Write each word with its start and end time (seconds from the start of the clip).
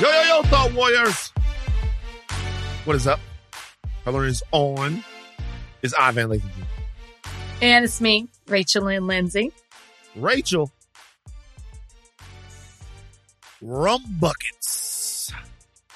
Yo, 0.00 0.10
yo, 0.10 0.22
yo, 0.22 0.42
Thought 0.44 0.72
Warriors. 0.74 1.32
What 2.84 2.96
is 2.96 3.06
up? 3.06 3.20
Color 4.04 4.26
is 4.26 4.42
on. 4.50 5.04
It's 5.82 5.94
Ivan 5.94 6.28
Lathan. 6.30 6.50
And 7.62 7.84
it's 7.84 8.00
me, 8.00 8.28
Rachel 8.48 8.88
and 8.88 9.06
Lindsay. 9.06 9.52
Rachel. 10.16 10.70
Rum 13.62 14.02
buckets. 14.20 15.32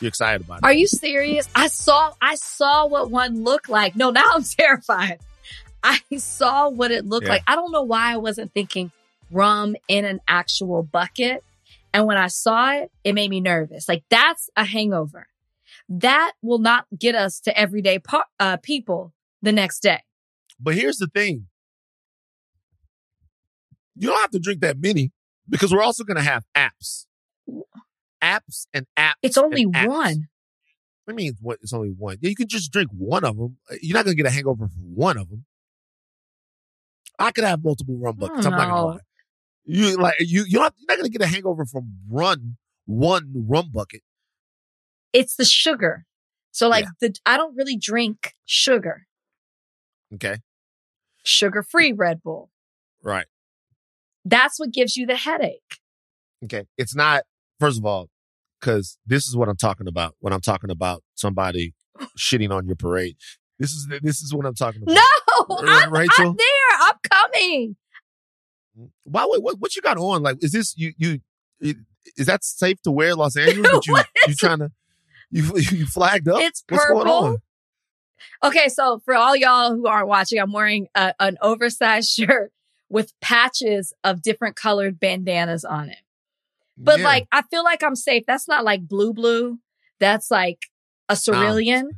You 0.00 0.06
excited 0.08 0.42
about 0.42 0.58
it? 0.58 0.64
Are 0.64 0.72
you 0.72 0.86
serious? 0.86 1.48
I 1.56 1.66
saw 1.66 2.12
I 2.22 2.36
saw 2.36 2.86
what 2.86 3.10
one 3.10 3.42
looked 3.42 3.68
like. 3.68 3.96
No, 3.96 4.10
now 4.10 4.24
I'm 4.32 4.42
terrified. 4.58 5.18
I 5.82 5.98
saw 6.18 6.68
what 6.68 6.92
it 6.92 7.04
looked 7.04 7.26
Yeah. 7.26 7.32
like. 7.34 7.42
I 7.48 7.56
don't 7.56 7.72
know 7.72 7.82
why 7.82 8.12
I 8.12 8.16
wasn't 8.18 8.54
thinking 8.54 8.92
rum 9.30 9.74
in 9.88 10.04
an 10.04 10.20
actual 10.28 10.82
bucket. 10.84 11.42
And 11.92 12.06
when 12.06 12.16
I 12.16 12.28
saw 12.28 12.72
it, 12.72 12.90
it 13.04 13.14
made 13.14 13.30
me 13.30 13.40
nervous. 13.40 13.88
Like 13.88 14.04
that's 14.10 14.50
a 14.56 14.64
hangover. 14.64 15.26
That 15.88 16.32
will 16.42 16.58
not 16.58 16.86
get 16.98 17.14
us 17.14 17.40
to 17.40 17.58
everyday 17.58 17.98
par- 17.98 18.26
uh, 18.38 18.58
people 18.58 19.14
the 19.42 19.52
next 19.52 19.80
day. 19.80 20.02
But 20.60 20.74
here's 20.74 20.98
the 20.98 21.06
thing. 21.06 21.46
You 23.96 24.08
don't 24.08 24.20
have 24.20 24.30
to 24.30 24.38
drink 24.38 24.60
that 24.60 24.78
many 24.78 25.12
because 25.48 25.72
we're 25.72 25.82
also 25.82 26.04
going 26.04 26.16
to 26.16 26.22
have 26.22 26.44
apps. 26.54 27.06
Apps 28.22 28.66
and 28.74 28.86
apps. 28.96 29.14
It's 29.22 29.38
only 29.38 29.64
one. 29.64 30.28
I 31.08 31.12
mean, 31.12 31.34
what? 31.40 31.58
It's 31.62 31.72
only 31.72 31.94
one. 31.96 32.18
Yeah, 32.20 32.28
you 32.28 32.36
can 32.36 32.48
just 32.48 32.70
drink 32.70 32.90
one 32.96 33.24
of 33.24 33.36
them. 33.36 33.56
You're 33.80 33.94
not 33.94 34.04
going 34.04 34.16
to 34.16 34.22
get 34.22 34.30
a 34.30 34.34
hangover 34.34 34.68
from 34.68 34.94
one 34.94 35.16
of 35.16 35.30
them. 35.30 35.46
I 37.18 37.30
could 37.30 37.44
have 37.44 37.64
multiple 37.64 37.96
rum 37.96 38.16
buckets. 38.16 38.44
I'm 38.46 38.52
not 38.52 38.68
going 38.68 38.74
to 38.74 38.82
lie. 38.82 38.98
You 39.70 39.96
like 39.96 40.14
you 40.20 40.44
you're 40.48 40.62
not, 40.62 40.74
you're 40.78 40.86
not 40.88 40.96
going 40.96 41.12
to 41.12 41.18
get 41.18 41.22
a 41.22 41.30
hangover 41.30 41.66
from 41.66 41.98
run 42.08 42.56
one 42.86 43.30
rum 43.46 43.70
bucket. 43.72 44.00
It's 45.12 45.36
the 45.36 45.44
sugar. 45.44 46.06
So 46.52 46.68
like 46.68 46.86
the 47.00 47.14
I 47.26 47.36
don't 47.36 47.54
really 47.54 47.76
drink 47.76 48.34
sugar. 48.46 49.06
Okay, 50.14 50.38
Sugar 51.22 51.62
free 51.62 51.92
Red 51.92 52.22
Bull. 52.22 52.50
right. 53.02 53.26
That's 54.24 54.58
what 54.58 54.72
gives 54.72 54.96
you 54.96 55.06
the 55.06 55.16
headache. 55.16 55.80
Okay, 56.44 56.64
it's 56.78 56.94
not. 56.96 57.24
First 57.60 57.78
of 57.78 57.84
all, 57.84 58.08
because 58.60 58.96
this 59.06 59.26
is 59.26 59.36
what 59.36 59.48
I'm 59.48 59.56
talking 59.56 59.86
about 59.86 60.16
when 60.20 60.32
I'm 60.32 60.40
talking 60.40 60.70
about 60.70 61.02
somebody 61.14 61.74
shitting 62.18 62.50
on 62.50 62.66
your 62.66 62.76
parade. 62.76 63.16
This 63.58 63.72
is 63.72 63.86
this 64.02 64.22
is 64.22 64.32
what 64.32 64.46
I'm 64.46 64.54
talking 64.54 64.82
about. 64.82 64.94
No, 64.94 65.56
I'm, 65.68 65.92
Rachel? 65.92 66.28
I'm 66.30 66.36
there. 66.36 66.78
I'm 66.80 66.94
coming. 67.10 67.76
By 69.06 69.22
the 69.22 69.28
way, 69.30 69.38
what 69.38 69.58
what 69.58 69.74
you 69.76 69.82
got 69.82 69.96
on? 69.98 70.22
Like, 70.22 70.36
is 70.42 70.52
this 70.52 70.76
you 70.76 70.92
you? 70.98 71.20
Is 72.16 72.26
that 72.26 72.44
safe 72.44 72.80
to 72.82 72.90
wear, 72.90 73.14
Los 73.14 73.36
Angeles? 73.36 73.68
You 73.86 73.96
you 74.28 74.34
trying 74.34 74.58
to 74.60 74.70
you 75.30 75.42
you 75.56 75.86
flagged 75.86 76.28
up? 76.28 76.40
It's 76.40 76.62
What's 76.68 76.86
going 76.86 77.08
on? 77.08 77.38
Okay, 78.44 78.68
so 78.68 79.00
for 79.04 79.14
all 79.14 79.36
y'all 79.36 79.74
who 79.74 79.86
aren't 79.86 80.08
watching, 80.08 80.38
I'm 80.40 80.52
wearing 80.52 80.88
a, 80.94 81.14
an 81.20 81.38
oversized 81.42 82.08
shirt 82.12 82.52
with 82.88 83.12
patches 83.20 83.92
of 84.02 84.22
different 84.22 84.56
colored 84.56 84.98
bandanas 84.98 85.64
on 85.64 85.90
it. 85.90 85.98
But 86.76 87.00
Yeah. 87.00 87.04
like, 87.04 87.28
I 87.32 87.42
feel 87.42 87.62
like 87.64 87.82
I'm 87.82 87.96
safe. 87.96 88.24
That's 88.26 88.48
not 88.48 88.64
like 88.64 88.88
blue 88.88 89.12
blue. 89.12 89.58
That's 90.00 90.30
like 90.30 90.58
a 91.08 91.16
cerulean. 91.16 91.90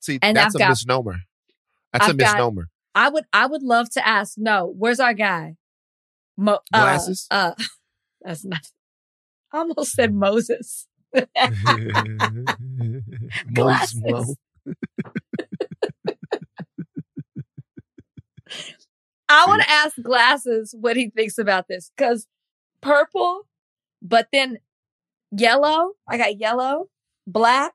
see, 0.00 0.18
and 0.22 0.36
that's 0.36 0.54
I've 0.54 0.56
a 0.56 0.58
got- 0.58 0.68
misnomer. 0.70 1.16
That's 1.92 2.06
a 2.06 2.10
I've 2.10 2.16
got- 2.18 2.32
misnomer. 2.34 2.68
I 2.94 3.08
would, 3.08 3.24
I 3.32 3.46
would 3.46 3.62
love 3.62 3.88
to 3.90 4.06
ask. 4.06 4.34
No, 4.36 4.66
where's 4.76 5.00
our 5.00 5.14
guy? 5.14 5.56
Mo- 6.36 6.60
uh, 6.72 6.80
Glasses? 6.80 7.26
Uh, 7.30 7.54
that's 8.22 8.44
not. 8.44 8.60
I 9.52 9.58
almost 9.58 9.92
said 9.92 10.14
Moses. 10.14 10.86
Moses 11.14 13.04
Glasses. 13.52 13.96
Malone. 13.96 14.34
I 19.28 19.46
want 19.46 19.62
to 19.62 19.70
ask 19.70 19.94
Glasses 20.02 20.74
what 20.78 20.96
he 20.96 21.08
thinks 21.10 21.38
about 21.38 21.66
this 21.68 21.90
because 21.96 22.26
purple, 22.80 23.46
but 24.02 24.28
then 24.32 24.58
yellow. 25.30 25.92
I 26.08 26.18
got 26.18 26.38
yellow, 26.38 26.88
black. 27.26 27.72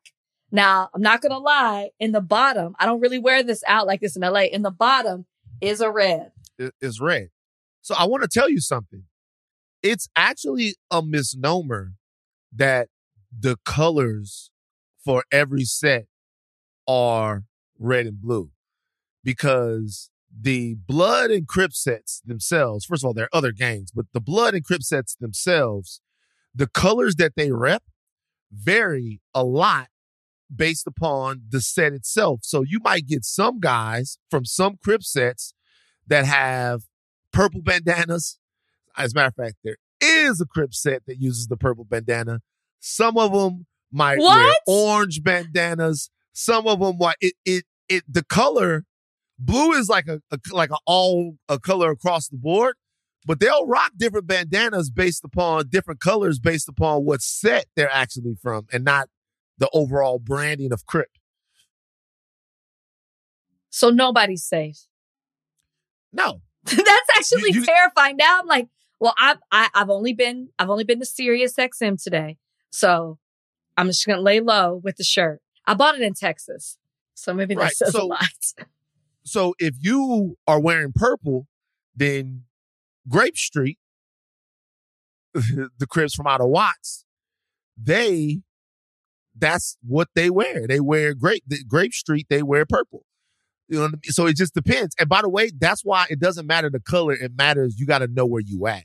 Now, 0.52 0.90
I'm 0.94 1.02
not 1.02 1.22
going 1.22 1.32
to 1.32 1.38
lie. 1.40 1.90
In 2.00 2.12
the 2.12 2.22
bottom, 2.22 2.76
I 2.80 2.86
don't 2.86 3.02
really 3.02 3.20
wear 3.20 3.44
this 3.44 3.64
out 3.68 3.86
like 3.88 4.00
this 4.02 4.16
in 4.16 4.22
LA. 4.22 4.42
In 4.44 4.62
the 4.62 4.72
bottom 4.72 5.26
is 5.62 5.82
a 5.82 5.92
red. 5.92 6.32
i- 6.60 6.72
is 6.80 7.00
red. 7.02 7.30
So 7.88 7.96
I 7.98 8.04
want 8.04 8.22
to 8.22 8.28
tell 8.28 8.50
you 8.50 8.60
something. 8.60 9.04
It's 9.82 10.10
actually 10.14 10.76
a 10.92 11.02
misnomer 11.02 11.94
that 12.54 12.90
the 13.32 13.56
colors 13.64 14.52
for 15.06 15.24
every 15.32 15.64
set 15.64 16.08
are 16.86 17.46
red 17.80 18.06
and 18.06 18.22
blue 18.22 18.50
because 19.24 20.10
the 20.38 20.76
blood 20.76 21.32
and 21.32 21.48
crip 21.48 21.72
sets 21.72 22.22
themselves, 22.26 22.84
first 22.84 23.06
of 23.06 23.08
all, 23.08 23.14
there 23.14 23.30
are 23.32 23.38
other 23.38 23.54
gangs, 23.54 23.92
but 23.92 24.08
the 24.12 24.20
blood 24.20 24.54
and 24.54 24.66
crip 24.66 24.84
sets 24.84 25.16
themselves, 25.16 26.02
the 26.54 26.68
colors 26.68 27.16
that 27.16 27.38
they 27.38 27.54
rep 27.54 27.84
vary 28.52 29.22
a 29.34 29.46
lot 29.46 29.88
based 30.54 30.88
upon 30.88 31.44
the 31.52 31.62
set 31.62 31.94
itself. 31.94 32.42
So 32.44 32.64
you 32.64 32.82
might 32.82 33.08
get 33.08 33.24
some 33.24 33.62
guys 33.62 34.18
from 34.30 34.44
some 34.44 34.76
crip 34.84 35.04
sets 35.04 35.54
that 36.06 36.26
have 36.26 36.82
purple 37.32 37.62
bandanas. 37.62 38.38
As 38.98 39.14
a 39.14 39.16
matter 39.16 39.28
of 39.28 39.36
fact, 39.36 39.58
there 39.64 39.78
is 40.02 40.42
a 40.42 40.46
crip 40.46 40.74
set 40.74 41.04
that 41.08 41.22
uses 41.22 41.48
the 41.48 41.58
purple 41.58 41.86
bandana. 41.86 42.42
Some 42.80 43.18
of 43.18 43.32
them 43.32 43.66
might 43.92 44.20
wear 44.20 44.54
orange 44.66 45.24
bandanas. 45.24 46.10
Some 46.34 46.68
of 46.68 46.80
them 46.80 46.98
might 47.00 47.16
it 47.22 47.34
it 47.46 47.66
it 47.90 48.04
the 48.08 48.24
color 48.24 48.86
blue 49.40 49.74
is 49.74 49.90
like 49.90 50.08
a, 50.08 50.22
a 50.32 50.40
like 50.52 50.72
a 50.72 50.78
all 50.86 51.36
a 51.50 51.60
color 51.60 51.92
across 51.92 52.28
the 52.28 52.38
board, 52.38 52.76
but 53.26 53.40
they'll 53.40 53.68
rock 53.68 53.92
different 53.98 54.28
bandanas 54.28 54.90
based 54.90 55.24
upon 55.24 55.70
different 55.70 56.00
colors 56.00 56.40
based 56.40 56.70
upon 56.70 57.06
what 57.06 57.22
set 57.22 57.66
they're 57.76 57.94
actually 57.94 58.36
from 58.42 58.68
and 58.72 58.84
not 58.84 59.10
the 59.58 59.70
overall 59.74 60.20
branding 60.20 60.72
of 60.72 60.86
crip. 60.86 61.10
So 63.70 63.90
nobody's 63.90 64.44
safe. 64.44 64.86
No, 66.14 66.42
That's 66.76 67.10
actually 67.18 67.52
You- 67.54 67.62
you- 67.62 67.66
terrifying. 67.66 68.18
Now 68.18 68.40
I'm 68.40 68.48
like, 68.48 68.68
well, 69.00 69.14
I've 69.18 69.38
I, 69.52 69.70
I've 69.74 69.90
only 69.90 70.14
been 70.14 70.50
I've 70.60 70.70
only 70.70 70.84
been 70.84 71.00
to 71.00 71.06
Sirius 71.06 71.54
XM 71.56 72.02
today, 72.02 72.38
so 72.72 73.20
I'm 73.78 73.88
just 73.88 74.06
gonna 74.06 74.22
lay 74.22 74.40
low 74.40 74.82
with 74.84 74.98
the 74.98 75.04
shirt. 75.04 75.42
I 75.66 75.74
bought 75.74 75.96
it 75.96 76.02
in 76.02 76.14
Texas, 76.14 76.78
so 77.14 77.34
maybe 77.34 77.54
that 77.56 77.62
Right, 77.62 77.74
says 77.76 77.90
a 77.90 77.92
so- 78.00 78.08
lot. 78.08 78.30
So 79.24 79.54
if 79.60 79.76
you 79.82 80.38
are 80.48 80.60
wearing 80.60 80.94
purple, 80.96 81.48
then 81.96 82.44
Grape 83.10 83.36
Street, 83.38 83.78
the 85.34 85.88
Crips 85.90 86.16
from 86.16 86.28
out 86.28 86.42
of 86.42 86.48
Watts, 86.48 87.06
they 87.82 88.42
that's 89.38 89.78
what 89.86 90.08
they 90.16 90.30
wear. 90.30 90.66
They 90.66 90.80
wear 90.80 91.14
grape 91.14 91.44
the 91.46 91.64
Grape 91.68 91.94
Street, 91.94 92.28
they 92.30 92.42
wear 92.42 92.66
purple. 92.66 93.06
You 93.68 93.78
know 93.78 93.82
what 93.84 93.88
I 93.88 93.92
mean? 93.92 94.12
So 94.12 94.28
it 94.28 94.36
just 94.36 94.54
depends. 94.54 94.96
And 95.00 95.10
by 95.10 95.22
the 95.22 95.30
way, 95.30 95.52
that's 95.58 95.84
why 95.84 96.06
it 96.10 96.20
doesn't 96.20 96.48
matter 96.48 96.70
the 96.70 96.80
color. 96.80 97.14
It 97.14 97.34
matters 97.38 97.80
you 97.80 97.86
got 97.86 98.00
to 98.00 98.08
know 98.08 98.26
where 98.26 98.42
you 98.42 98.68
at. 98.68 98.84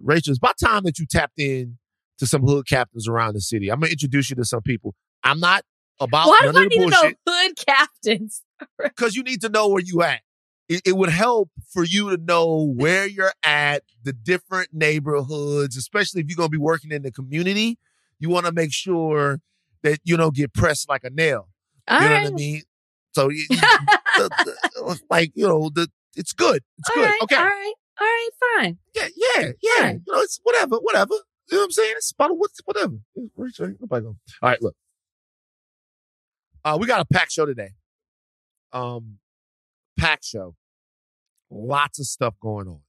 Rachel, 0.00 0.30
it's 0.30 0.38
about 0.38 0.58
time 0.58 0.84
that 0.84 0.98
you 0.98 1.06
tapped 1.06 1.38
in 1.38 1.78
to 2.18 2.26
some 2.26 2.42
hood 2.42 2.66
captains 2.66 3.08
around 3.08 3.34
the 3.34 3.40
city. 3.40 3.70
I'm 3.70 3.80
gonna 3.80 3.92
introduce 3.92 4.30
you 4.30 4.36
to 4.36 4.44
some 4.44 4.62
people. 4.62 4.94
I'm 5.24 5.40
not 5.40 5.64
about 6.00 6.28
Why 6.28 6.40
do 6.42 6.58
I 6.58 6.64
need 6.66 6.78
to 6.78 6.86
know 6.86 7.12
hood 7.26 7.56
captains? 7.56 8.42
because 8.82 9.16
you 9.16 9.22
need 9.22 9.40
to 9.42 9.48
know 9.48 9.68
where 9.68 9.82
you 9.82 10.02
at. 10.02 10.20
It, 10.68 10.82
it 10.84 10.96
would 10.96 11.08
help 11.08 11.50
for 11.72 11.84
you 11.84 12.10
to 12.14 12.22
know 12.22 12.72
where 12.76 13.06
you're 13.06 13.32
at, 13.42 13.84
the 14.02 14.12
different 14.12 14.68
neighborhoods, 14.72 15.76
especially 15.76 16.20
if 16.20 16.28
you're 16.28 16.36
going 16.36 16.48
to 16.48 16.52
be 16.52 16.58
working 16.58 16.92
in 16.92 17.02
the 17.02 17.10
community. 17.10 17.78
You 18.18 18.28
want 18.28 18.46
to 18.46 18.52
make 18.52 18.72
sure 18.72 19.40
that 19.82 20.00
you 20.04 20.16
don't 20.18 20.34
get 20.34 20.52
pressed 20.52 20.88
like 20.88 21.04
a 21.04 21.10
nail. 21.10 21.48
All 21.88 22.00
you 22.00 22.08
know 22.08 22.14
right. 22.14 22.24
what 22.24 22.32
I 22.32 22.36
mean? 22.36 22.62
So, 23.14 23.30
you- 23.30 23.46
the- 23.48 23.58
the- 24.74 25.00
like 25.10 25.32
you 25.34 25.46
know, 25.48 25.70
the 25.74 25.88
it's 26.16 26.32
good. 26.32 26.62
It's 26.78 26.90
All 26.90 26.96
good. 26.96 27.04
right, 27.08 27.22
okay. 27.22 27.36
All 27.36 27.44
right. 27.44 27.74
All 28.00 28.06
right. 28.06 28.30
Fine. 28.60 28.78
Yeah, 28.94 29.08
yeah, 29.16 29.50
yeah. 29.62 29.82
Fine. 29.82 30.02
You 30.06 30.12
know, 30.12 30.20
it's 30.20 30.40
whatever, 30.42 30.76
whatever. 30.76 31.14
You 31.50 31.56
know 31.56 31.58
what 31.58 31.64
I'm 31.64 31.70
saying? 31.72 31.94
It's 31.96 32.10
about 32.12 32.36
what's 32.36 32.60
whatever. 32.64 32.98
Nobody 33.16 34.04
know. 34.04 34.16
All 34.42 34.48
right, 34.48 34.60
look. 34.62 34.74
Uh, 36.64 36.76
we 36.80 36.86
got 36.86 37.00
a 37.00 37.04
packed 37.04 37.32
show 37.32 37.46
today. 37.46 37.70
Um, 38.72 39.18
packed 39.98 40.24
show. 40.26 40.54
Lots 41.50 41.98
of 41.98 42.06
stuff 42.06 42.34
going 42.40 42.68
on. 42.68 42.80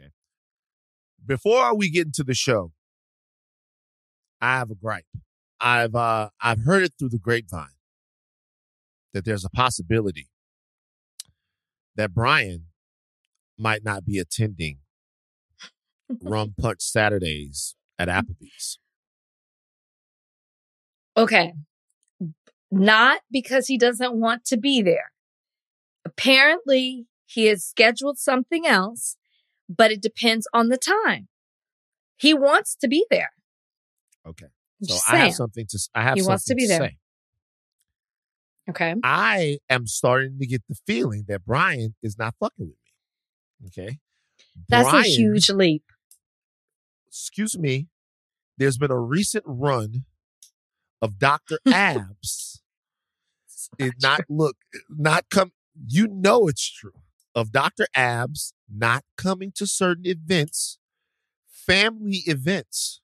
Okay. 0.00 0.10
Before 1.24 1.76
we 1.76 1.88
get 1.90 2.06
into 2.06 2.24
the 2.24 2.34
show, 2.34 2.72
I 4.40 4.56
have 4.58 4.70
a 4.70 4.74
gripe. 4.74 5.06
I've 5.60 5.94
uh 5.94 6.30
I've 6.40 6.64
heard 6.64 6.82
it 6.82 6.94
through 6.98 7.10
the 7.10 7.18
grapevine 7.18 7.68
that 9.14 9.24
there's 9.24 9.44
a 9.44 9.50
possibility 9.50 10.28
that 11.96 12.12
Bryan 12.12 12.66
might 13.58 13.84
not 13.84 14.04
be 14.04 14.18
attending 14.18 14.80
Rum 16.20 16.54
Punch 16.60 16.82
Saturdays 16.82 17.76
at 17.98 18.08
mm-hmm. 18.08 18.18
Applebee's. 18.18 18.78
Okay. 21.16 21.54
Not 22.70 23.20
because 23.30 23.68
he 23.68 23.78
doesn't 23.78 24.14
want 24.14 24.44
to 24.46 24.56
be 24.56 24.82
there. 24.82 25.12
Apparently, 26.04 27.06
he 27.24 27.46
has 27.46 27.64
scheduled 27.64 28.18
something 28.18 28.66
else, 28.66 29.16
but 29.68 29.92
it 29.92 30.02
depends 30.02 30.46
on 30.52 30.68
the 30.68 30.76
time. 30.76 31.28
He 32.16 32.34
wants 32.34 32.76
to 32.80 32.88
be 32.88 33.06
there. 33.10 33.30
Okay. 34.26 34.46
So 34.82 34.96
I 35.08 35.18
have 35.18 35.34
something 35.34 35.66
to. 35.68 35.78
I 35.94 36.02
have 36.02 36.14
He 36.14 36.20
something 36.20 36.30
wants 36.30 36.44
to 36.46 36.54
be 36.54 36.66
there. 36.66 36.78
say. 36.78 36.96
Okay. 38.70 38.94
I 39.02 39.58
am 39.68 39.86
starting 39.86 40.38
to 40.38 40.46
get 40.46 40.62
the 40.68 40.76
feeling 40.86 41.24
that 41.28 41.44
Bryan 41.44 41.94
is 42.02 42.18
not 42.18 42.34
fucking 42.40 42.66
with 42.68 42.68
me. 42.68 43.66
Okay. 43.66 43.98
That's 44.68 44.88
Bryan, 44.90 45.04
a 45.04 45.08
huge 45.08 45.50
leap. 45.50 45.84
Excuse 47.08 47.58
me. 47.58 47.88
There's 48.56 48.78
been 48.78 48.90
a 48.90 48.98
recent 49.00 49.44
run 49.46 50.04
of 51.02 51.18
Dr. 51.18 51.58
Abs. 51.66 52.62
Did 53.78 53.94
not 54.02 54.20
look 54.28 54.56
not 54.88 55.24
come. 55.30 55.52
You 55.86 56.06
know 56.06 56.46
it's 56.48 56.70
true 56.70 56.92
of 57.34 57.50
Dr. 57.50 57.86
Abs 57.94 58.52
not 58.72 59.02
coming 59.16 59.52
to 59.56 59.66
certain 59.66 60.06
events, 60.06 60.78
family 61.48 62.22
events. 62.26 63.00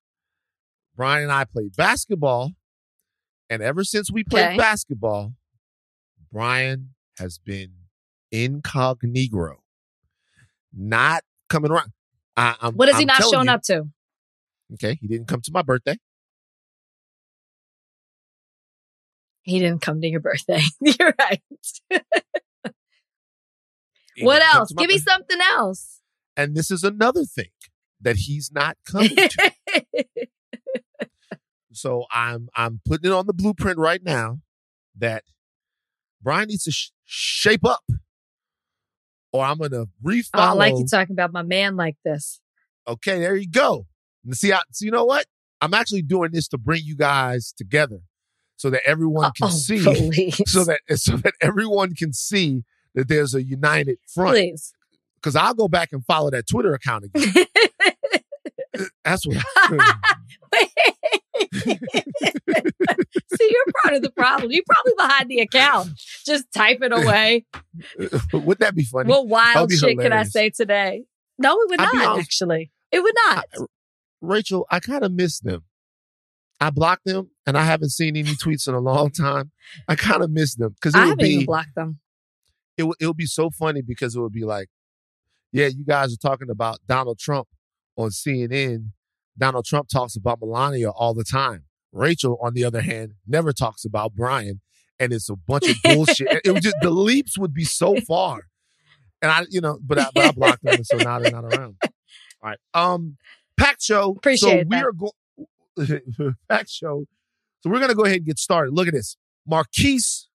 Bryan 0.94 1.24
and 1.24 1.32
I 1.32 1.44
played 1.44 1.74
basketball, 1.76 2.52
and 3.48 3.62
ever 3.62 3.82
since 3.84 4.10
we 4.12 4.22
played 4.22 4.48
Okay. 4.48 4.56
basketball, 4.56 5.34
Bryan 6.32 6.94
has 7.18 7.38
been 7.38 7.72
incognito, 8.30 9.62
not 10.72 11.22
coming 11.48 11.70
around. 11.70 11.92
I, 12.36 12.54
I'm, 12.60 12.74
What 12.74 12.88
is 12.88 12.96
he 12.96 13.02
I'm 13.02 13.06
not 13.06 13.22
showing 13.22 13.46
you- 13.46 13.52
up 13.52 13.62
to? 13.64 13.88
Okay, 14.74 14.96
he 15.00 15.08
didn't 15.08 15.26
come 15.26 15.40
to 15.40 15.50
my 15.52 15.62
birthday. 15.62 15.96
He 19.42 19.58
didn't 19.58 19.80
come 19.82 20.00
to 20.00 20.06
your 20.06 20.20
birthday. 20.20 20.60
You're 20.80 21.14
right. 21.18 21.42
What 24.20 24.42
else? 24.42 24.70
Give 24.70 24.86
me 24.88 24.94
birthday. 24.94 25.10
something 25.10 25.38
else. 25.40 26.00
And 26.36 26.54
this 26.54 26.70
is 26.70 26.84
another 26.84 27.24
thing 27.24 27.48
that 28.00 28.16
he's 28.16 28.52
not 28.52 28.76
coming 28.84 29.16
to. 29.16 29.52
So 31.72 32.04
I'm 32.12 32.48
I'm 32.54 32.80
putting 32.84 33.10
it 33.10 33.14
on 33.14 33.26
the 33.26 33.32
blueprint 33.32 33.78
right 33.78 34.02
now 34.04 34.40
that 34.98 35.24
Bryan 36.22 36.48
needs 36.48 36.64
to 36.64 36.70
sh- 36.70 36.90
shape 37.04 37.64
up, 37.64 37.82
or 39.32 39.44
I'm 39.44 39.58
gonna 39.58 39.86
refollow. 40.04 40.28
I 40.34 40.46
don't 40.46 40.58
like 40.58 40.74
you 40.76 40.86
talking 40.86 41.14
about 41.14 41.32
my 41.32 41.42
man 41.42 41.76
like 41.76 41.96
this. 42.04 42.40
okay, 42.86 43.20
there 43.20 43.36
you 43.36 43.48
go. 43.48 43.86
And 44.24 44.36
see, 44.36 44.52
I, 44.52 44.60
so 44.72 44.84
you 44.84 44.90
know 44.90 45.04
what? 45.04 45.26
I'm 45.60 45.74
actually 45.74 46.02
doing 46.02 46.30
this 46.32 46.48
to 46.48 46.58
bring 46.58 46.82
you 46.84 46.96
guys 46.96 47.52
together, 47.56 48.00
so 48.56 48.70
that 48.70 48.82
everyone 48.86 49.32
can 49.36 49.48
oh, 49.48 49.50
see, 49.50 49.82
please. 49.82 50.40
so 50.50 50.64
that 50.64 50.80
so 50.96 51.16
that 51.18 51.34
everyone 51.40 51.94
can 51.94 52.12
see 52.12 52.64
that 52.94 53.08
there's 53.08 53.34
a 53.34 53.42
united 53.42 53.98
front. 54.12 54.32
please. 54.32 54.72
Because 55.16 55.36
I'll 55.36 55.54
go 55.54 55.68
back 55.68 55.90
and 55.92 56.04
follow 56.04 56.30
that 56.30 56.46
Twitter 56.46 56.72
account 56.72 57.04
again. 57.04 57.46
That's 59.04 59.26
what. 59.26 59.36
See, 61.64 63.48
you're 63.50 63.72
part 63.82 63.94
of 63.94 64.02
the 64.02 64.12
problem. 64.16 64.50
You're 64.52 64.64
probably 64.68 64.92
behind 64.96 65.30
the 65.30 65.40
account, 65.40 65.90
just 66.24 66.52
type 66.52 66.78
it 66.82 66.92
away. 66.92 67.46
Would 68.32 68.58
that 68.58 68.74
be 68.74 68.84
funny? 68.84 69.08
What 69.08 69.28
wild 69.28 69.72
shit 69.72 69.98
can 69.98 70.12
I 70.12 70.24
say 70.24 70.50
today? 70.50 71.04
No, 71.38 71.58
it 71.60 71.70
would 71.70 71.80
I'll 71.80 71.94
not. 71.94 72.06
honest. 72.14 72.26
Actually, 72.28 72.70
it 72.92 73.02
would 73.02 73.14
not. 73.28 73.44
I- 73.58 73.64
Rachel, 74.20 74.66
I 74.70 74.80
kind 74.80 75.02
of 75.02 75.12
miss 75.12 75.40
them. 75.40 75.64
I 76.60 76.68
blocked 76.68 77.06
them, 77.06 77.30
and 77.46 77.56
I 77.56 77.64
haven't 77.64 77.88
seen 77.88 78.16
any 78.18 78.32
tweets 78.32 78.68
in 78.68 78.74
a 78.74 78.80
long 78.80 79.10
time. 79.10 79.50
I 79.88 79.96
kind 79.96 80.22
of 80.22 80.30
miss 80.30 80.54
them 80.56 80.74
because 80.74 80.94
I 80.94 81.06
haven't 81.06 81.18
be 81.18 81.30
even 81.30 81.46
blocked 81.46 81.74
them. 81.74 82.00
it 82.76 82.82
would 82.82 82.96
it 83.00 83.06
would 83.06 83.16
be 83.16 83.24
so 83.26 83.48
funny 83.50 83.80
because 83.80 84.14
it 84.14 84.20
would 84.20 84.32
be 84.32 84.44
like, 84.44 84.68
yeah, 85.52 85.68
you 85.68 85.84
guys 85.86 86.12
are 86.12 86.18
talking 86.18 86.50
about 86.50 86.80
Donald 86.86 87.18
Trump 87.18 87.48
on 87.96 88.10
CNN. 88.10 88.90
Donald 89.40 89.64
Trump 89.64 89.88
talks 89.88 90.14
about 90.14 90.38
Melania 90.40 90.90
all 90.90 91.14
the 91.14 91.24
time. 91.24 91.64
Rachel, 91.92 92.38
on 92.42 92.54
the 92.54 92.64
other 92.64 92.82
hand, 92.82 93.14
never 93.26 93.52
talks 93.52 93.84
about 93.84 94.14
Bryan, 94.14 94.60
and 95.00 95.12
it's 95.12 95.28
a 95.28 95.34
bunch 95.34 95.68
of 95.68 95.76
bullshit. 95.82 96.28
it 96.44 96.52
would 96.52 96.62
just 96.62 96.76
the 96.82 96.90
leaps 96.90 97.36
would 97.38 97.54
be 97.54 97.64
so 97.64 97.96
far, 98.06 98.42
and 99.20 99.30
I, 99.30 99.46
you 99.50 99.60
know, 99.60 99.78
but 99.82 99.98
I, 99.98 100.08
but 100.14 100.24
I 100.26 100.30
blocked 100.32 100.62
them, 100.62 100.84
so 100.84 100.98
now 100.98 101.18
they're 101.18 101.32
not 101.32 101.44
around. 101.44 101.76
All 101.82 101.90
right, 102.44 102.58
um, 102.74 103.16
packed 103.56 103.82
show. 103.82 104.14
Appreciate 104.18 104.62
so 104.62 104.68
we 104.68 104.76
are 104.76 104.92
going 104.92 106.34
packed 106.48 106.70
show. 106.70 107.06
So 107.62 107.70
we're 107.70 107.80
gonna 107.80 107.94
go 107.94 108.04
ahead 108.04 108.18
and 108.18 108.26
get 108.26 108.38
started. 108.38 108.72
Look 108.72 108.86
at 108.86 108.94
this, 108.94 109.16
Marquis 109.46 110.28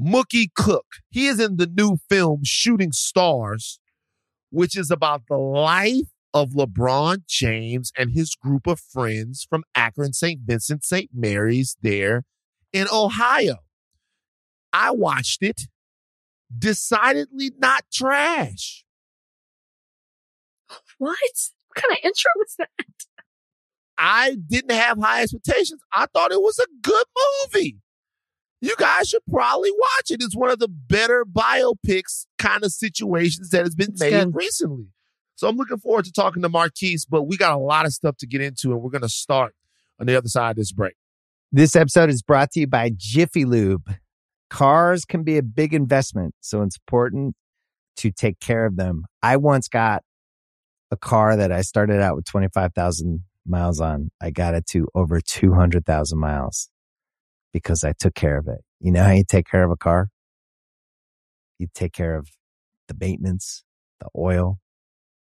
Mookie 0.00 0.52
Cook. 0.54 0.86
He 1.10 1.26
is 1.26 1.38
in 1.38 1.58
the 1.58 1.66
new 1.66 1.98
film 2.08 2.40
Shooting 2.44 2.92
Stars, 2.92 3.78
which 4.50 4.76
is 4.76 4.90
about 4.90 5.22
the 5.28 5.36
life 5.36 6.11
of 6.34 6.50
LeBron 6.50 7.26
James 7.26 7.92
and 7.96 8.12
his 8.12 8.34
group 8.34 8.66
of 8.66 8.80
friends 8.80 9.46
from 9.48 9.64
Akron, 9.74 10.12
St. 10.12 10.40
Vincent, 10.44 10.84
St. 10.84 11.10
Mary's 11.14 11.76
there 11.82 12.24
in 12.72 12.86
Ohio. 12.92 13.56
I 14.72 14.90
watched 14.92 15.42
it. 15.42 15.62
Decidedly 16.56 17.50
not 17.58 17.84
trash. 17.92 18.84
What? 20.98 21.18
What 21.68 21.82
kind 21.82 21.92
of 21.92 21.98
intro 22.04 22.30
was 22.36 22.54
that? 22.58 22.68
I 23.98 24.36
didn't 24.46 24.72
have 24.72 24.98
high 24.98 25.22
expectations. 25.22 25.80
I 25.92 26.06
thought 26.12 26.32
it 26.32 26.40
was 26.40 26.58
a 26.58 26.66
good 26.82 27.06
movie. 27.54 27.78
You 28.60 28.74
guys 28.78 29.08
should 29.08 29.22
probably 29.30 29.70
watch 29.70 30.10
it. 30.10 30.22
It's 30.22 30.36
one 30.36 30.50
of 30.50 30.58
the 30.58 30.68
better 30.68 31.24
biopics 31.24 32.26
kind 32.38 32.64
of 32.64 32.72
situations 32.72 33.50
that 33.50 33.64
has 33.64 33.74
been 33.74 33.90
It's 33.90 34.00
made 34.00 34.10
good. 34.10 34.34
recently. 34.34 34.86
So 35.34 35.48
I'm 35.48 35.56
looking 35.56 35.78
forward 35.78 36.04
to 36.04 36.12
talking 36.12 36.42
to 36.42 36.48
Marquis, 36.48 37.00
but 37.08 37.24
we 37.24 37.36
got 37.36 37.52
a 37.52 37.58
lot 37.58 37.86
of 37.86 37.92
stuff 37.92 38.16
to 38.18 38.26
get 38.26 38.40
into, 38.40 38.72
and 38.72 38.82
we're 38.82 38.90
going 38.90 39.02
to 39.02 39.08
start 39.08 39.54
on 40.00 40.06
the 40.06 40.16
other 40.16 40.28
side 40.28 40.50
of 40.50 40.56
this 40.56 40.72
break. 40.72 40.94
This 41.50 41.76
episode 41.76 42.10
is 42.10 42.22
brought 42.22 42.50
to 42.52 42.60
you 42.60 42.66
by 42.66 42.90
Jiffy 42.96 43.44
Lube. 43.44 43.94
Cars 44.50 45.04
can 45.04 45.22
be 45.22 45.38
a 45.38 45.42
big 45.42 45.74
investment, 45.74 46.34
so 46.40 46.62
it's 46.62 46.76
important 46.76 47.34
to 47.96 48.10
take 48.10 48.40
care 48.40 48.66
of 48.66 48.76
them. 48.76 49.04
I 49.22 49.36
once 49.36 49.68
got 49.68 50.02
a 50.90 50.96
car 50.96 51.36
that 51.36 51.50
I 51.50 51.62
started 51.62 52.00
out 52.00 52.16
with 52.16 52.26
25,000 52.26 53.24
miles 53.46 53.80
on. 53.80 54.10
I 54.20 54.30
got 54.30 54.54
it 54.54 54.66
to 54.68 54.88
over 54.94 55.20
200,000 55.20 56.18
miles 56.18 56.68
because 57.52 57.84
I 57.84 57.92
took 57.92 58.14
care 58.14 58.38
of 58.38 58.46
it. 58.48 58.60
You 58.80 58.92
know 58.92 59.02
how 59.02 59.12
you 59.12 59.24
take 59.28 59.46
care 59.46 59.64
of 59.64 59.70
a 59.70 59.76
car? 59.76 60.08
You 61.58 61.68
take 61.74 61.92
care 61.92 62.16
of 62.16 62.28
the 62.88 62.96
maintenance, 62.98 63.64
the 64.00 64.08
oil, 64.16 64.58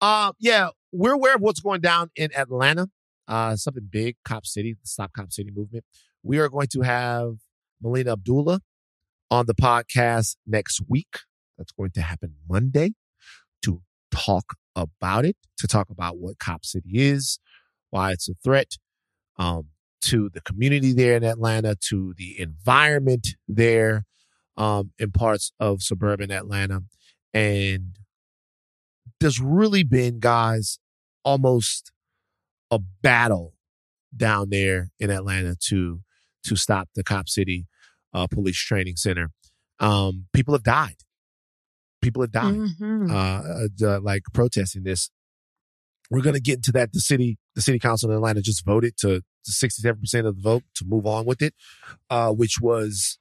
Uh, 0.00 0.32
yeah, 0.38 0.68
we're 0.92 1.12
aware 1.12 1.34
of 1.34 1.40
what's 1.40 1.60
going 1.60 1.80
down 1.80 2.10
in 2.16 2.30
Atlanta. 2.36 2.88
Uh, 3.26 3.56
something 3.56 3.88
big, 3.90 4.16
Cop 4.24 4.46
City, 4.46 4.72
the 4.72 4.86
Stop 4.86 5.12
Cop 5.12 5.32
City 5.32 5.50
movement. 5.54 5.84
We 6.22 6.38
are 6.38 6.48
going 6.48 6.68
to 6.68 6.82
have 6.82 7.36
Melina 7.82 8.12
Abdullah 8.12 8.60
on 9.30 9.46
the 9.46 9.54
podcast 9.54 10.36
next 10.46 10.80
week. 10.88 11.18
That's 11.56 11.72
going 11.72 11.90
to 11.92 12.02
happen 12.02 12.34
Monday 12.48 12.92
to 13.62 13.82
talk 14.10 14.54
about 14.76 15.24
it, 15.24 15.36
to 15.58 15.66
talk 15.66 15.90
about 15.90 16.18
what 16.18 16.38
Cop 16.38 16.64
City 16.64 16.90
is, 16.94 17.38
why 17.90 18.12
it's 18.12 18.28
a 18.28 18.34
threat. 18.42 18.78
Um, 19.36 19.66
to 20.00 20.30
the 20.32 20.40
community 20.40 20.92
there 20.92 21.16
in 21.16 21.24
Atlanta, 21.24 21.74
to 21.88 22.14
the 22.16 22.38
environment 22.40 23.28
there 23.48 24.04
um, 24.56 24.92
in 24.98 25.10
parts 25.10 25.52
of 25.58 25.82
suburban 25.82 26.30
Atlanta. 26.30 26.82
And 27.34 27.98
there's 29.20 29.40
really 29.40 29.82
been, 29.82 30.20
guys, 30.20 30.78
almost 31.24 31.92
a 32.70 32.78
battle 33.02 33.54
down 34.16 34.50
there 34.50 34.90
in 34.98 35.10
Atlanta 35.10 35.56
to 35.68 36.00
to 36.44 36.56
stop 36.56 36.88
the 36.94 37.02
Cop 37.04 37.28
City 37.28 37.66
uh, 38.14 38.26
Police 38.26 38.56
Training 38.58 38.96
Center. 38.96 39.30
Um, 39.80 40.26
people 40.32 40.54
have 40.54 40.62
died. 40.62 40.96
People 42.00 42.22
have 42.22 42.30
died, 42.32 42.54
Mhm. 42.54 43.10
uh, 43.10 43.86
uh, 43.86 44.00
like 44.00 44.22
protesting 44.32 44.84
this. 44.84 45.10
We're 46.10 46.22
going 46.22 46.34
to 46.36 46.40
get 46.40 46.56
into 46.56 46.72
that. 46.72 46.92
The 46.92 47.00
city, 47.00 47.38
the 47.54 47.60
city 47.60 47.78
council 47.78 48.08
in 48.10 48.16
Atlanta 48.16 48.40
just 48.40 48.64
voted 48.64 48.96
to, 48.98 49.20
to 49.44 49.50
67% 49.52 50.26
of 50.26 50.36
the 50.36 50.40
vote 50.42 50.62
to 50.76 50.84
move 50.86 51.06
on 51.06 51.26
with 51.26 51.42
it, 51.42 51.54
uh, 52.08 52.32
which 52.32 52.60
was, 52.62 53.18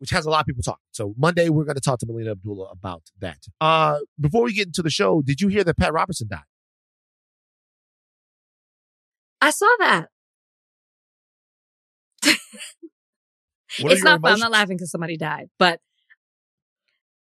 which 0.00 0.10
has 0.10 0.24
a 0.24 0.30
lot 0.30 0.40
of 0.40 0.46
people 0.46 0.62
talking. 0.62 0.80
So 0.92 1.14
Monday, 1.18 1.50
we're 1.50 1.64
going 1.64 1.76
to 1.76 1.80
talk 1.80 1.98
to 1.98 2.06
Melina 2.06 2.30
Abdullah 2.32 2.70
about 2.70 3.02
that. 3.20 3.44
Uh, 3.60 3.98
before 4.18 4.44
we 4.44 4.54
get 4.54 4.66
into 4.66 4.82
the 4.82 4.90
show, 4.90 5.20
did 5.22 5.40
you 5.42 5.48
hear 5.48 5.62
that 5.62 5.76
Pat 5.76 5.92
Robertson 5.92 6.26
died? 6.28 6.40
I 9.42 9.50
saw 9.50 9.68
that. 9.80 10.08
It's 13.78 14.02
not 14.02 14.20
fun. 14.20 14.32
I'm 14.32 14.40
not 14.40 14.50
laughing 14.50 14.76
because 14.76 14.90
somebody 14.90 15.16
died, 15.16 15.48
but 15.58 15.80